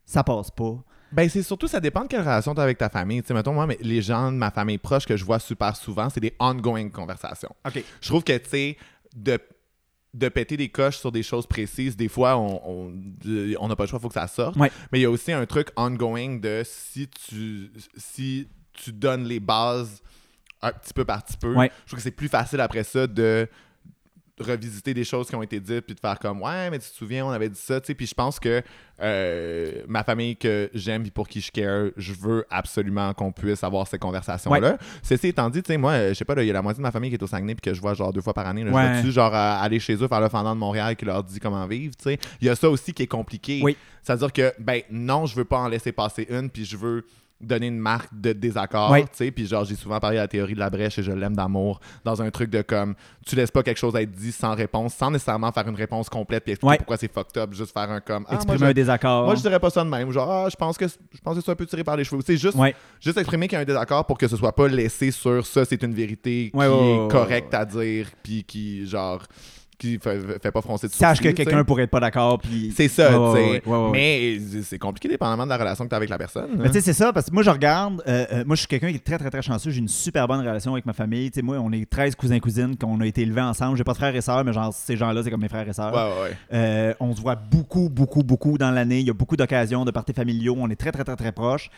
ça 0.05 0.23
passe 0.25 0.51
pas. 0.51 0.83
Ben, 1.15 1.29
c'est 1.29 1.43
surtout, 1.43 1.69
ça 1.69 1.81
dépend 1.81 2.03
de 2.03 2.09
quelle 2.09 2.21
relation 2.21 2.55
tu 2.55 2.61
as 2.61 2.65
avec 2.65 2.79
ta 2.79 2.89
famille. 2.89 3.23
Tu 3.23 3.29
sais, 3.29 3.35
mettons, 3.35 3.53
moi, 3.53 3.67
mais 3.67 3.79
les 3.81 4.03
gens 4.03 4.33
de 4.33 4.37
ma 4.37 4.51
famille 4.51 4.79
proche 4.79 5.07
que 5.07 5.17
je 5.17 5.25
vois 5.25 5.39
super 5.39 5.75
souvent, 5.77 6.11
c'est 6.11 6.21
des 6.21 6.35
ongoing 6.41 6.89
conversations. 6.91 7.55
OK. 7.67 7.83
Je 8.01 8.09
trouve 8.09 8.25
que, 8.25 8.37
tu 8.37 8.49
sais, 8.51 8.77
de, 9.15 9.39
de 10.13 10.29
péter 10.29 10.57
des 10.57 10.69
coches 10.69 10.99
sur 10.99 11.13
des 11.13 11.23
choses 11.23 11.47
précises, 11.47 11.97
des 11.97 12.09
fois, 12.09 12.37
on 12.37 12.61
on 12.69 12.91
de- 12.93 13.57
on 13.61 13.69
n'a 13.69 13.77
pas 13.77 13.85
le 13.85 13.89
choix, 13.89 13.99
il 13.99 14.03
faut 14.03 14.09
que 14.09 14.15
ça 14.15 14.27
sorte. 14.27 14.57
Ouais. 14.57 14.71
Mais 14.93 14.99
il 14.99 15.03
y 15.03 15.07
a 15.07 15.11
aussi 15.11 15.33
un 15.33 15.47
truc 15.47 15.69
ongoing 15.77 16.39
de 16.41 16.63
si 16.65 17.09
tu, 17.09 17.71
si 17.97 18.49
tu 18.73 18.93
donnes 18.93 19.25
les 19.25 19.41
bases 19.41 20.03
un 20.63 20.73
petit 20.73 20.93
peu 20.95 21.05
par 21.05 21.23
petit 21.25 21.37
peu, 21.37 21.55
Ouais. 21.55 21.71
je 21.85 21.89
trouve 21.91 21.99
que 21.99 22.03
c'est 22.03 22.11
plus 22.11 22.29
facile 22.29 22.61
après 22.61 22.83
ça 22.85 23.07
de 23.07 23.49
revisiter 24.41 24.95
des 24.95 25.05
choses 25.05 25.29
qui 25.29 25.37
ont 25.37 25.43
été 25.45 25.61
dites 25.61 25.83
puis 25.83 25.95
de 25.95 26.01
faire 26.01 26.19
comme 26.19 26.43
ouais 26.43 26.69
mais 26.71 26.79
tu 26.81 26.89
te 26.91 26.95
souviens 26.95 27.25
on 27.25 27.31
avait 27.31 27.49
dit 27.49 27.59
ça 27.61 27.81
tu 27.81 27.87
sais. 27.87 27.95
Puis 27.95 28.07
je 28.09 28.15
pense 28.15 28.41
que 28.41 28.63
euh, 29.01 29.83
ma 29.87 30.03
famille 30.03 30.37
que 30.37 30.71
j'aime 30.75 31.03
puis 31.03 31.11
pour 31.11 31.29
qui 31.29 31.41
je 31.41 31.53
care 31.53 31.91
je 31.97 32.13
veux 32.15 32.45
absolument 32.51 33.13
qu'on 33.15 33.31
puisse 33.33 33.63
avoir 33.63 33.87
ces 33.87 33.99
conversations 33.99 34.53
là 34.55 34.77
ceci 35.03 35.29
étant 35.29 35.51
dit 35.51 35.63
tu 35.63 35.73
sais 35.73 35.77
moi 35.79 35.93
euh, 35.93 36.09
je 36.11 36.15
sais 36.15 36.25
pas 36.25 36.35
il 36.43 36.47
y 36.47 36.51
a 36.51 36.53
la 36.53 36.63
moitié 36.63 36.79
de 36.79 36.83
ma 36.83 36.91
famille 36.91 37.11
qui 37.11 37.17
est 37.17 37.23
au 37.23 37.27
Saguenay 37.29 37.55
puis 37.55 37.71
que 37.71 37.75
je 37.75 37.81
vois 37.81 37.95
genre 37.95 38.13
deux 38.13 38.21
fois 38.23 38.35
par 38.35 38.47
année 38.47 38.65
là, 38.65 38.73
Ouais. 38.73 38.83
je 38.83 38.97
vais-tu, 39.03 39.13
genre 39.13 39.33
à- 39.35 39.61
aller 39.61 39.79
chez 39.79 39.95
eux 39.95 40.09
faire 40.09 40.21
le 40.21 40.29
fendant 40.29 40.55
de 40.55 40.61
Montréal 40.61 40.97
qui 40.97 41.05
leur 41.05 41.23
dit 41.23 41.39
comment 41.39 41.65
vivre 41.67 41.95
tu 41.97 42.03
sais? 42.05 42.19
Il 42.41 42.47
y 42.47 42.51
a 42.51 42.57
ça 42.57 42.69
aussi 42.69 42.93
qui 42.93 43.05
est 43.05 43.07
compliqué. 43.07 43.61
Oui. 43.63 43.77
c'est 44.03 44.13
à 44.13 44.17
dire 44.17 44.33
que 44.33 44.53
ben 44.59 44.81
non 44.91 45.27
je 45.27 45.37
veux 45.37 45.45
pas 45.45 45.59
en 45.59 45.69
laisser 45.69 45.93
passer 45.93 46.27
une 46.29 46.51
puis 46.51 46.65
je 46.65 46.77
veux 46.77 47.05
donner 47.41 47.67
une 47.67 47.79
marque 47.79 48.09
de 48.13 48.33
désaccord, 48.33 48.95
tu 48.97 49.03
sais, 49.13 49.31
puis 49.31 49.47
genre 49.47 49.65
j'ai 49.65 49.75
souvent 49.75 49.99
parlé 50.01 50.17
de 50.17 50.23
la 50.23 50.29
théorie 50.29 50.55
de 50.55 50.59
la 50.61 50.71
brèche 50.71 50.99
et 50.99 51.03
je 51.03 51.13
l'aime 51.13 51.37
d'amour 51.37 51.79
dans 52.05 52.23
un 52.23 52.31
truc 52.31 52.49
de 52.49 52.63
comme 52.63 52.95
tu 53.27 53.37
laisses 53.37 53.51
pas 53.51 53.63
quelque 53.63 53.77
chose 53.79 53.95
être 53.97 54.11
dit 54.13 54.33
sans 54.33 54.55
réponse, 54.55 54.95
sans 54.95 55.11
nécessairement 55.11 55.53
faire 55.53 55.69
une 55.69 55.75
réponse 55.75 56.09
complète 56.09 56.45
puis 56.45 56.53
expliquer 56.53 56.71
Ouais. 56.71 56.77
pourquoi 56.79 56.97
c'est 56.97 57.13
fucked 57.13 57.37
up, 57.37 57.53
juste 57.53 57.73
faire 57.73 57.91
un 57.91 58.01
comme 58.01 58.25
ah, 58.29 58.37
Exprimer 58.37 58.67
un 58.67 58.73
désaccord. 58.73 59.25
moi 59.27 59.35
je 59.35 59.41
dirais 59.43 59.61
pas 59.61 59.69
ça 59.71 59.85
de 59.85 59.91
même, 59.91 60.11
genre 60.11 60.31
ah, 60.31 60.49
je 60.49 60.57
pense 60.57 60.79
que 60.79 60.87
je 60.89 61.21
pense 61.23 61.37
que 61.37 61.43
c'est 61.45 61.51
un 61.51 61.57
peu 61.57 61.67
tiré 61.67 61.85
par 61.85 61.97
les 61.97 62.05
cheveux, 62.05 62.23
sais 62.23 62.37
juste 62.37 62.57
Ouais. 62.57 62.75
juste 63.01 63.19
exprimer 63.19 63.47
qu'il 63.49 63.57
y 63.57 63.59
a 63.59 63.63
un 63.63 63.65
désaccord 63.67 64.07
pour 64.07 64.17
que 64.17 64.27
ce 64.29 64.37
soit 64.37 64.55
pas 64.55 64.69
laissé 64.69 65.11
sur 65.11 65.45
ça 65.45 65.65
c'est 65.65 65.83
une 65.83 65.93
vérité 65.95 66.51
qui 66.55 66.61
est 66.61 67.09
correcte 67.11 67.53
à 67.53 67.65
dire 67.65 68.09
puis 68.23 68.45
qui 68.45 68.87
genre 68.87 69.23
qui 69.79 69.99
fait, 69.99 70.21
fait 70.41 70.51
pas 70.51 70.61
froncer 70.61 70.89
de 70.89 70.93
Sache 70.93 71.21
que 71.21 71.29
quelqu'un 71.31 71.65
pourrait 71.65 71.85
être 71.85 71.91
pas 71.91 72.01
d'accord. 72.01 72.39
puis- 72.39 72.73
c'est 72.77 72.89
ça, 72.89 73.11
sais. 73.11 73.17
ouais, 73.17 73.33
ouais, 73.33 73.63
ouais, 73.67 73.77
ouais. 73.77 73.91
Mais 73.93 74.63
c'est 74.63 74.79
compliqué 74.79 75.09
dépendamment 75.09 75.45
de 75.45 75.51
la 75.51 75.57
relation 75.57 75.85
que 75.85 75.89
tu 75.89 75.95
as 75.95 75.97
avec 75.97 76.09
la 76.09 76.19
personne. 76.19 76.51
Mais 76.57 76.65
hein. 76.65 76.67
tu 76.69 76.75
sais, 76.75 76.81
c'est 76.81 76.93
ça, 76.93 77.13
parce 77.13 77.27
que 77.29 77.35
moi, 77.35 77.43
je 77.43 77.51
regarde. 77.51 78.03
euh, 78.07 78.27
euh, 78.33 78.45
moi, 78.47 78.57
je 78.57 78.61
suis 78.61 78.69
quelqu'un 78.69 78.91
qui 78.91 78.97
est 78.97 79.05
très, 79.05 79.19
très, 79.19 79.31
très 79.31 79.43
chanceux. 79.43 79.71
J'ai 79.71 79.81
une 79.81 79.89
super 79.89 80.27
bonne 80.29 80.41
relation 80.41 80.73
avec 80.73 80.87
ma 80.87 80.93
famille. 80.93 81.31
Tu 81.31 81.37
sais, 81.41 81.43
moi, 81.43 81.59
on 81.59 81.73
est 81.73 81.89
13 81.89 82.15
cousins-cousines 82.15 82.77
qu'on 82.77 83.01
a 83.01 83.07
été 83.07 83.23
élevés 83.23 83.41
ensemble. 83.41 83.77
J'ai 83.77 83.85
pas 83.85 83.93
de 83.93 83.99
frères 83.99 84.15
et 84.15 84.21
sœurs, 84.21 84.45
mais 84.45 84.53
genre, 84.53 84.73
ces 84.73 84.97
gens-là, 84.97 85.23
c'est 85.23 85.31
comme 85.31 85.43
mes 85.43 85.49
frères 85.49 85.69
et 85.69 85.73
sœurs. 85.73 85.93
Euh, 86.53 86.95
on 87.01 87.15
se 87.15 87.21
voit 87.21 87.37
beaucoup, 87.37 87.89
beaucoup, 87.89 88.23
beaucoup 88.23 88.59
dans 88.59 88.71
l'année. 88.71 89.01
Il 89.01 89.07
y 89.07 89.11
a 89.11 89.15
beaucoup 89.15 89.37
d'occasions 89.37 89.85
de 89.85 89.91
parties 89.91 90.13
familiaux. 90.13 90.55
On 90.59 90.69
est 90.71 90.77
très, 90.77 90.93
très, 90.93 91.05
très, 91.05 91.17
très 91.17 91.33
proches. 91.33 91.71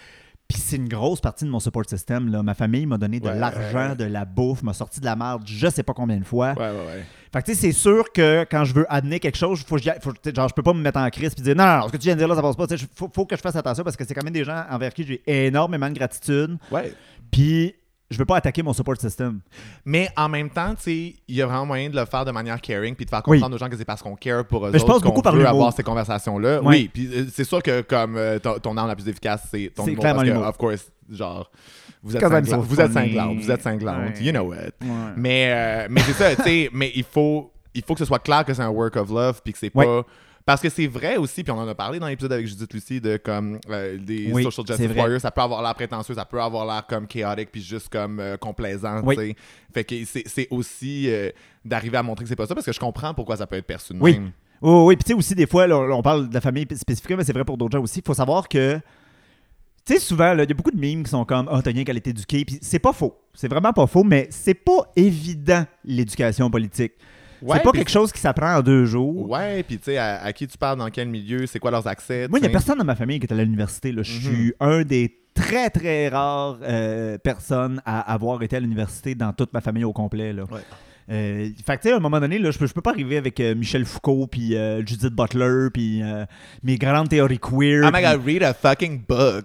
Puis 0.49 0.59
c'est 0.59 0.77
une 0.77 0.89
grosse 0.89 1.21
partie 1.21 1.45
de 1.45 1.51
mon 1.51 1.59
support 1.59 1.85
system. 1.89 2.31
Là. 2.31 2.43
Ma 2.43 2.55
famille 2.55 2.87
m'a 2.87 2.99
donné 2.99 3.19
de 3.19 3.27
Ouais, 3.27 3.35
l'argent, 3.37 3.91
ouais. 3.91 3.97
de 3.97 4.05
la 4.05 4.25
bouffe, 4.25 4.63
m'a 4.63 4.73
sorti 4.73 5.01
de 5.01 5.05
la 5.05 5.17
merde, 5.17 5.43
je 5.45 5.69
sais 5.69 5.83
pas 5.83 5.93
combien 5.93 6.17
de 6.19 6.25
fois. 6.25 6.53
Ouais, 6.57 6.71
ouais, 6.71 6.87
ouais. 6.87 7.05
Fait 7.33 7.41
que 7.43 7.47
tu 7.47 7.55
sais, 7.55 7.61
c'est 7.61 7.73
sûr 7.73 8.13
que 8.13 8.47
quand 8.49 8.65
je 8.65 8.73
veux 8.73 8.87
amener 8.89 9.19
quelque 9.19 9.37
chose, 9.37 9.61
faut 9.67 9.77
faut, 9.77 10.13
genre, 10.35 10.49
je 10.49 10.55
peux 10.55 10.63
pas 10.63 10.73
me 10.73 10.81
mettre 10.81 10.99
en 11.01 11.11
crise 11.11 11.35
puis 11.35 11.43
dire 11.43 11.57
non, 11.57 11.65
non, 11.67 11.79
non, 11.81 11.87
ce 11.89 11.93
que 11.93 11.97
tu 11.97 12.05
viens 12.05 12.15
de 12.15 12.21
dire 12.21 12.29
là, 12.29 12.37
ça 12.37 12.43
passe 12.43 12.55
pas. 12.57 12.67
Tu 12.69 12.79
sais, 12.79 12.87
faut, 12.95 13.11
faut 13.13 13.27
que 13.27 13.37
je 13.37 13.41
fasse 13.41 13.57
attention 13.57 13.83
parce 13.83 13.97
que 13.97 14.05
c'est 14.05 14.15
quand 14.15 14.23
même 14.25 14.33
des 14.33 14.45
gens 14.45 14.65
envers 14.71 14.95
qui 14.95 15.05
j'ai 15.05 15.23
énormément 15.47 15.89
de 15.91 15.95
gratitude. 15.95 16.57
Ouais. 16.71 16.95
Puis 17.31 17.75
je 18.11 18.19
veux 18.19 18.25
pas 18.25 18.37
attaquer 18.37 18.63
mon 18.63 18.73
support 18.73 18.97
system. 19.01 19.41
Mais 19.85 20.09
en 20.17 20.29
même 20.29 20.49
temps, 20.51 20.75
tu 20.77 20.83
sais, 20.83 21.15
il 21.27 21.35
y 21.35 21.43
a 21.43 21.47
vraiment 21.47 21.67
moyen 21.67 21.91
de 21.91 21.97
le 21.97 22.05
faire 22.05 22.25
de 22.25 22.31
manière 22.31 22.61
caring 22.61 22.95
puis 22.95 23.05
de 23.05 23.11
faire 23.11 23.23
Oui. 23.27 23.39
comprendre 23.39 23.57
aux 23.57 23.59
gens 23.59 23.69
que 23.69 23.77
c'est 23.77 23.85
parce 23.85 24.03
qu'on 24.03 24.15
care 24.17 24.45
pour 24.47 24.67
eux 24.67 24.71
Mais 24.71 24.79
je 24.79 24.85
autres 24.85 24.93
pense 24.95 25.03
qu'on 25.03 25.09
beaucoup 25.09 25.23
par 25.23 25.35
veut 25.35 25.47
avoir 25.47 25.73
ces 25.73 25.83
conversations-là. 25.83 26.61
Ouais. 26.63 26.67
Oui, 26.69 26.91
puis 26.93 27.09
euh, 27.13 27.27
c'est 27.33 27.45
sûr 27.45 27.63
que 27.63 27.81
comme 27.83 28.17
euh, 28.17 28.39
ton, 28.39 28.59
ton 28.59 28.77
arme 28.77 28.89
la 28.89 28.95
plus 28.97 29.09
efficace, 29.09 29.49
c'est 29.51 29.73
ton 29.75 29.85
C'est 29.85 29.93
humour. 29.93 30.03
Parce 30.05 30.23
que, 30.25 30.31
of 30.31 30.57
course, 30.57 30.91
genre, 31.11 31.51
vous 32.03 32.17
êtes 32.17 32.23
cinglante. 32.23 32.65
Vous 32.65 32.81
êtes 32.81 32.93
cinglante. 32.93 33.37
Vous 33.39 33.51
êtes 33.51 33.63
cinglante. 33.63 33.97
Ouais. 34.17 34.23
You 34.23 34.31
know 34.33 34.53
it. 34.55 34.75
Mais, 35.17 35.51
euh, 35.51 35.87
mais 35.91 36.01
c'est 36.03 36.13
ça, 36.13 36.37
tu 36.37 36.43
sais, 36.43 36.71
mais 36.73 36.93
il 36.95 37.05
faut, 37.05 37.53
il 37.75 37.83
faut 37.83 37.95
que 37.95 38.01
ce 38.01 38.05
soit 38.05 38.21
clair 38.21 38.45
que 38.45 38.55
c'est 38.55 38.63
un 38.63 38.69
work 38.71 38.95
of 38.97 39.11
love 39.11 39.41
puis 39.43 39.53
que 39.53 39.59
c'est 39.59 39.75
Ouais. 39.75 39.85
pas. 39.85 40.05
Parce 40.47 40.63
que 40.63 40.69
c'est 40.69 40.87
vrai 40.87 41.17
aussi, 41.17 41.43
puis 41.43 41.51
on 41.51 41.59
en 41.59 41.67
a 41.67 41.75
parlé 41.75 41.99
dans 41.99 42.07
l'épisode 42.07 42.33
avec 42.33 42.47
Judith 42.47 42.73
Lucie 42.73 43.01
de 43.01 43.17
comme 43.17 43.59
euh, 43.69 43.99
des 43.99 44.31
Oui, 44.33 44.45
social 44.45 44.65
justice 44.65 44.97
warriors, 44.97 45.21
ça 45.21 45.33
peut 45.33 45.41
avoir 45.41 45.61
l'air 45.61 45.75
prétentieux, 45.75 46.15
ça 46.15 46.25
peut 46.25 46.41
avoir 46.41 46.65
l'air 46.65 46.87
comme 46.87 47.09
chaotique 47.09 47.51
puis 47.51 47.61
juste 47.61 47.89
comme 47.89 48.21
euh, 48.21 48.37
complaisant, 48.37 49.03
Oui. 49.03 49.17
tu 49.17 49.23
sais. 49.23 49.37
Fait 49.75 49.83
que 49.85 49.95
c'est 50.05 50.47
aussi 50.53 51.11
euh, 51.11 51.31
d'arriver 51.65 51.97
à 51.99 52.05
montrer 52.05 52.25
que 52.25 52.29
c'est 52.29 52.37
pas 52.37 52.47
ça 52.47 52.55
parce 52.55 52.65
que 52.65 52.73
je 52.73 52.79
comprends 52.79 53.13
pourquoi 53.13 53.37
ça 53.37 53.47
peut 53.49 53.57
être 53.57 53.67
perçu 53.67 53.93
de 53.93 53.99
Oui. 54.01 54.13
même. 54.21 54.31
Oh, 54.63 54.85
oui, 54.87 54.95
puis 54.97 55.03
tu 55.03 55.09
sais 55.09 55.15
aussi, 55.19 55.35
des 55.35 55.49
fois, 55.49 55.67
là, 55.67 55.77
on 55.79 56.01
parle 56.01 56.29
de 56.29 56.35
la 56.35 56.41
famille 56.41 56.65
spécifiquement, 56.77 57.17
mais 57.19 57.25
c'est 57.25 57.33
vrai 57.35 57.45
pour 57.45 57.59
d'autres 57.59 57.77
gens 57.77 57.83
aussi. 57.83 57.99
Il 57.99 58.07
faut 58.07 58.15
savoir 58.15 58.49
que, 58.49 58.77
tu 59.85 59.95
sais, 59.95 59.99
souvent, 59.99 60.33
il 60.33 60.39
y 60.39 60.43
a 60.43 60.47
beaucoup 60.55 60.71
de 60.71 60.79
mimes 60.81 61.03
qui 61.03 61.11
sont 61.11 61.25
comme 61.25 61.49
Ah, 61.51 61.61
t'as 61.63 61.73
rien 61.73 61.83
qu'à 61.85 61.93
être 61.93 62.07
éduqué. 62.07 62.45
Puis 62.45 62.59
c'est 62.63 62.79
pas 62.79 62.93
faux. 62.93 63.19
C'est 63.35 63.49
vraiment 63.49 63.73
pas 63.73 63.87
faux, 63.87 64.05
mais 64.05 64.29
c'est 64.31 64.55
pas 64.55 64.91
évident, 64.95 65.67
l'éducation 65.85 66.49
politique. 66.51 66.93
Ouais, 67.47 67.59
c'est 67.59 67.63
pas 67.63 67.73
quelque 67.73 67.91
chose 67.91 68.13
qui 68.13 68.21
s'apprend 68.21 68.57
en 68.57 68.63
deux 68.63 68.85
jours. 68.85 69.31
Ouais, 69.31 69.63
puis 69.63 69.79
tu 69.79 69.85
sais, 69.85 69.99
à, 69.99 70.23
à 70.23 70.33
qui 70.33 70.47
tu 70.47 70.59
parles, 70.59 70.79
dans 70.79 70.91
quel 70.91 71.09
milieu, 71.09 71.47
c'est 71.47 71.59
quoi 71.59 71.71
leurs 71.71 71.87
accès. 71.87 72.27
Moi, 72.29 72.39
il 72.39 72.43
n'y 72.43 72.49
a 72.49 72.51
personne 72.51 72.79
dans 72.79 72.85
ma 72.85 72.97
famille 72.97 73.21
qui 73.21 73.27
est 73.27 73.33
à 73.33 73.37
l'université. 73.37 73.95
Je 73.97 74.03
suis 74.03 74.55
un 74.61 74.83
des 74.83 75.17
très, 75.35 75.71
très 75.71 76.09
rares 76.09 76.59
euh, 76.63 77.19
personnes 77.19 77.81
à 77.85 78.13
avoir 78.13 78.43
été 78.43 78.57
à 78.57 78.61
l'université 78.61 79.15
dans 79.15 79.33
toute 79.33 79.53
ma 79.53 79.61
famille 79.61 79.85
au 79.85 79.93
complet. 79.93 80.33
Là. 80.33 80.45
Ouais. 80.45 80.61
Euh, 81.09 81.49
fait 81.65 81.77
que, 81.77 81.83
tu 81.83 81.89
sais, 81.89 81.95
à 81.95 81.99
un 81.99 82.01
moment 82.01 82.19
donné, 82.19 82.39
là, 82.39 82.51
je 82.51 82.59
peux, 82.59 82.67
je 82.67 82.75
peux 82.75 82.81
pas 82.81 82.91
arriver 82.91 83.17
avec 83.17 83.39
euh, 83.39 83.55
Michel 83.55 83.85
Foucault, 83.85 84.27
puis 84.27 84.57
euh, 84.57 84.79
Judith 84.85 85.13
Butler, 85.15 85.69
puis 85.73 86.03
euh, 86.03 86.25
mes 86.65 86.77
grandes 86.77 87.09
théories 87.09 87.39
queer. 87.39 87.83
Oh 87.85 87.91
my 87.93 87.93
puis- 87.93 88.03
god, 88.03 88.27
read 88.27 88.43
a 88.43 88.53
fucking 88.55 89.03
book. 89.09 89.45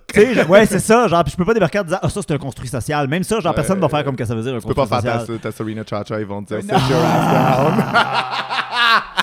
Ouais, 0.50 0.66
c'est 0.66 0.80
ça. 0.80 1.08
Genre, 1.08 1.24
puis 1.24 1.32
je 1.34 1.38
peux 1.38 1.46
pas 1.46 1.54
débarquer 1.54 1.80
en 1.80 1.84
disant, 1.84 2.00
ah, 2.02 2.10
ça, 2.10 2.22
c'est 2.28 2.34
un 2.34 2.38
construit 2.40 2.68
social. 2.68 3.08
Même 3.08 3.24
ça, 3.24 3.40
genre, 3.40 3.54
personne 3.54 3.80
va 3.80 3.90
faire 3.90 4.04
comme 4.04 4.16
que 4.16 4.26
ça 4.26 4.34
veut 4.34 4.42
dire 4.42 4.56
un 4.56 4.60
Tu 4.60 4.68
peux 4.68 4.74
pas 4.74 4.88
construit 4.88 5.02
faire 5.12 5.20
social. 5.22 5.40
ta, 5.40 5.52
ta 5.52 5.56
Serena 5.56 5.84
Chacha, 5.88 6.20
ils 6.20 6.26
vont 6.26 6.44
te 6.44 6.54
dire 6.56 6.62
sit 6.64 6.90
your 6.90 7.04
ass 7.04 7.58
down. 7.58 7.84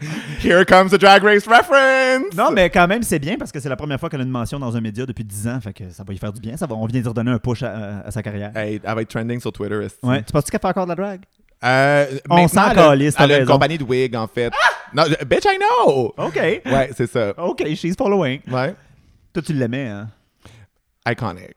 Here 0.42 0.64
comes 0.64 0.90
the 0.90 0.98
drag 0.98 1.22
race 1.22 1.46
reference. 1.46 2.34
Non, 2.34 2.50
mais 2.50 2.70
quand 2.70 2.88
même, 2.88 3.02
c'est 3.02 3.18
bien 3.18 3.36
parce 3.36 3.52
que 3.52 3.60
c'est 3.60 3.68
la 3.68 3.76
première 3.76 4.00
fois 4.00 4.08
qu'elle 4.08 4.20
a 4.20 4.24
une 4.24 4.30
mention 4.30 4.58
dans 4.58 4.74
un 4.74 4.80
média 4.80 5.04
depuis 5.04 5.22
10 5.24 5.48
ans. 5.48 5.60
Fait 5.60 5.72
que 5.74 5.90
ça 5.90 6.02
va 6.02 6.14
y 6.14 6.18
faire 6.18 6.32
du 6.32 6.40
bien. 6.40 6.56
Ça 6.56 6.66
va, 6.66 6.74
on 6.74 6.86
vient 6.86 7.00
de 7.02 7.08
redonner 7.08 7.30
un 7.32 7.38
push 7.38 7.62
à, 7.62 8.00
à 8.00 8.10
sa 8.10 8.22
carrière. 8.22 8.56
Hey, 8.56 8.80
elle 8.82 8.94
va 8.94 9.02
être 9.02 9.08
trending 9.10 9.38
sur 9.40 9.52
Twitter. 9.52 9.86
Ouais. 10.02 10.22
Tu 10.22 10.32
penses-tu 10.32 10.50
qu'elle 10.50 10.60
fait 10.60 10.66
encore 10.68 10.84
de 10.86 10.90
la 10.90 10.94
drague? 10.94 11.20
Euh, 11.62 12.06
On 12.30 12.36
maintenant, 12.36 12.48
s'en 12.48 12.70
elle 12.70 12.78
a- 12.78 12.82
Elle 13.18 13.30
une 13.42 13.46
compagnie 13.52 13.76
de 13.78 13.84
wig, 13.84 14.16
en 14.16 14.26
fait. 14.26 14.50
Non, 14.94 15.02
je- 15.06 15.24
bitch, 15.26 15.44
I 15.44 15.58
know! 15.58 16.14
OK. 16.16 16.36
Ouais, 16.36 16.90
c'est 16.96 17.06
ça. 17.06 17.34
OK, 17.36 17.62
she's 17.76 17.94
following. 17.94 18.40
Ouais. 18.50 18.74
Toi, 19.34 19.42
tu 19.42 19.52
l'aimais, 19.52 19.88
hein? 19.88 20.08
Iconic. 21.06 21.50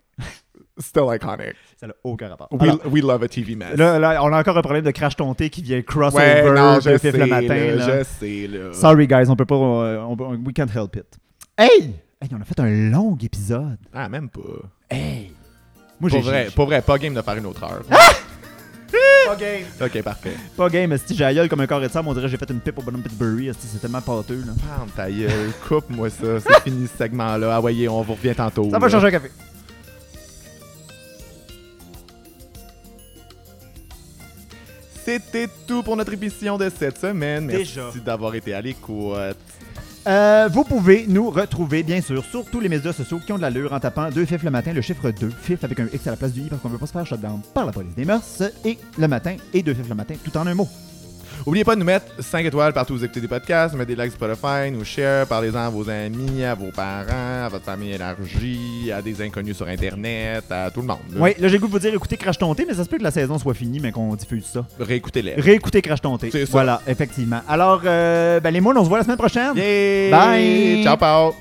Still 0.80 1.04
iconic. 1.14 1.54
Ça 1.80 1.86
n'a 1.88 1.94
aucun 2.04 2.30
rapport. 2.30 2.48
We, 2.52 2.64
Alors, 2.64 2.80
we 2.92 3.04
love 3.04 3.22
a 3.24 3.28
TV 3.28 3.56
mess. 3.56 3.78
là, 3.78 4.00
là, 4.00 4.24
on 4.24 4.34
a 4.34 4.40
encore 4.40 4.58
un 4.58 4.62
problème 4.64 4.84
de 4.84 4.90
crash 4.92 5.16
ton 5.16 5.32
thé 5.36 5.50
qui 5.52 5.62
vient 5.62 5.82
crossover 5.84 6.24
ouais, 6.24 6.52
non, 6.54 6.78
de 6.78 6.82
je 6.82 6.98
sais, 6.98 7.12
le 7.12 7.26
matin. 7.28 7.48
là, 7.48 7.76
là. 7.76 8.00
je 8.00 8.04
sais, 8.04 8.48
là. 8.48 8.74
Sorry, 8.74 9.06
guys, 9.08 9.30
on 9.30 9.36
peut 9.36 9.46
pas. 9.46 9.56
euh, 9.56 10.00
on 10.02 10.16
peut- 10.18 10.24
we 10.24 10.54
can't 10.54 10.70
help 10.76 10.96
it. 10.96 11.06
Hey! 11.58 11.94
Hey, 12.20 12.30
on 12.36 12.42
a 12.42 12.46
fait 12.46 12.60
un 12.60 12.90
long 12.90 13.16
épisode. 13.22 13.78
Ah, 13.94 14.10
même 14.10 14.30
pas. 14.30 14.40
Hey! 14.90 15.32
Moi, 16.00 16.10
Pour 16.10 16.22
vrai, 16.22 16.48
pour 16.56 16.66
vrai, 16.66 16.82
pas 16.82 16.98
game 16.98 17.14
de 17.14 17.22
faire 17.22 17.36
une 17.38 17.46
autre 17.46 17.64
heure. 17.64 17.84
Pas 19.26 19.36
game. 19.38 19.64
ok, 19.82 20.02
parfait. 20.04 20.34
Pas 20.58 20.70
game, 20.70 20.98
si 20.98 21.16
j'ai 21.16 21.24
la 21.24 21.34
gueule 21.34 21.48
comme 21.50 21.62
un 21.62 21.68
carré 21.68 21.88
de 21.88 21.92
sable, 21.92 22.10
on 22.10 22.14
dirait 22.14 22.26
que 22.26 22.32
j'ai 22.32 22.38
fait 22.38 22.50
une 22.50 22.60
pipe 22.60 22.78
au 22.78 22.82
bonhomme 22.82 23.02
Pitbury. 23.04 23.52
C'est 23.58 23.80
tellement 23.80 24.02
pâteux. 24.02 24.44
Là. 24.46 24.54
Ferme 24.76 24.90
ta 24.96 25.10
gueule, 25.10 25.52
coupe-moi 25.68 26.10
ça. 26.10 26.40
C'est 26.40 26.62
fini 26.64 26.88
ce 26.88 26.98
segment-là. 26.98 27.56
Ah, 27.56 27.60
voyez, 27.60 27.88
on 27.88 28.02
vous 28.02 28.14
revient 28.14 28.36
tantôt. 28.36 28.70
Ça 28.70 28.80
va 28.80 28.88
là. 28.88 28.92
changer 28.92 29.08
un 29.08 29.12
café. 29.12 29.30
C'était 35.04 35.48
tout 35.68 35.84
pour 35.84 35.96
notre 35.98 36.14
émission 36.14 36.58
de 36.58 36.70
cette 36.70 36.98
semaine. 36.98 37.46
Merci 37.46 38.00
d'avoir 38.04 38.36
été 38.36 38.54
à 38.54 38.62
l'écoute. 38.62 39.18
Euh, 40.06 40.50
vous 40.52 40.66
pouvez 40.66 41.06
nous 41.08 41.30
retrouver, 41.30 41.82
bien 41.82 42.02
sûr, 42.02 42.26
sur 42.26 42.44
tous 42.46 42.60
les 42.60 42.68
médias 42.68 42.92
sociaux 42.92 43.20
qui 43.26 43.32
ont 43.32 43.38
de 43.38 43.42
l'allure 43.42 43.72
en 43.72 43.80
tapant 43.80 44.10
2 44.10 44.26
FIF 44.26 44.44
le 44.44 44.52
matin, 44.52 44.74
le 44.74 44.82
chiffre 44.82 45.12
2, 45.12 45.30
FIF 45.30 45.64
avec 45.64 45.80
un 45.80 45.88
X 45.94 46.08
à 46.08 46.12
la 46.12 46.18
place 46.18 46.34
du 46.34 46.42
I 46.42 46.50
parce 46.50 46.62
qu'on 46.62 46.70
veut 46.70 46.78
pas 46.78 46.88
se 46.88 46.92
faire 46.92 47.06
shutdown 47.06 47.40
par 47.54 47.66
la 47.66 47.72
police 47.72 47.96
des 47.96 48.04
mœurs, 48.04 48.44
et 48.66 48.78
le 48.98 49.08
matin, 49.08 49.38
et 49.54 49.64
2 49.64 49.74
FIF 49.74 49.88
le 49.88 49.96
matin, 49.96 50.16
tout 50.22 50.36
en 50.38 50.46
un 50.46 50.54
mot. 50.54 50.68
Oubliez 51.46 51.66
pas 51.66 51.76
de 51.76 51.80
nous 51.80 51.86
mettre 51.86 52.06
5 52.20 52.46
étoiles 52.46 52.74
partout 52.74 52.94
où 52.94 52.98
vous 52.98 53.04
écoutez 53.04 53.20
des 53.20 53.28
podcasts, 53.28 53.76
mettre 53.76 53.94
des 53.94 54.02
likes 54.02 54.14
Spotify, 54.14 54.72
nous 54.72 54.86
share, 54.86 55.28
parlez-en 55.28 55.60
à 55.60 55.70
vos 55.70 55.90
amis, 55.90 56.44
à 56.44 56.56
vos 56.56 56.72
parents, 56.72 57.46
à 57.46 57.50
votre 57.50 57.66
famille 57.66 57.92
élargie, 57.92 58.92
à 58.96 59.02
des 59.02 59.22
inconnus 59.22 59.58
sur 59.58 59.68
Internet, 59.68 60.46
à 60.50 60.72
tout 60.72 60.82
le 60.82 60.88
monde. 60.88 61.00
Oui, 61.16 61.32
là 61.40 61.48
j'ai 61.50 61.60
goût 61.60 61.68
de 61.68 61.72
vous 61.72 61.80
dire 61.80 61.94
écoutez 61.94 62.16
Crash 62.16 62.38
Tonté, 62.38 62.66
mais 62.68 62.74
ça 62.74 62.84
se 62.84 62.90
peut 62.90 62.98
que 62.98 63.04
la 63.04 63.12
saison 63.12 63.38
soit 63.38 63.54
finie, 63.54 63.80
mais 63.80 63.92
qu'on 63.92 64.16
diffuse 64.16 64.46
ça. 64.46 64.66
Réécoutez-les. 64.80 65.34
Réécoutez 65.36 65.82
Crash 65.82 66.02
Tonté. 66.02 66.30
C'est 66.32 66.46
ça. 66.46 66.52
Voilà, 66.52 66.82
effectivement. 66.88 67.42
Alors, 67.48 67.82
euh, 67.86 68.40
ben, 68.40 68.52
les 68.52 68.62
mots, 68.62 68.74
on 68.76 68.84
se 68.84 68.90
voit 68.90 69.00
la 69.00 69.04
semaine 69.04 69.18
prochaine. 69.18 69.56
Yay! 69.56 70.12
Bye! 70.12 70.84
Ciao, 70.84 70.98
Pao! 70.98 71.34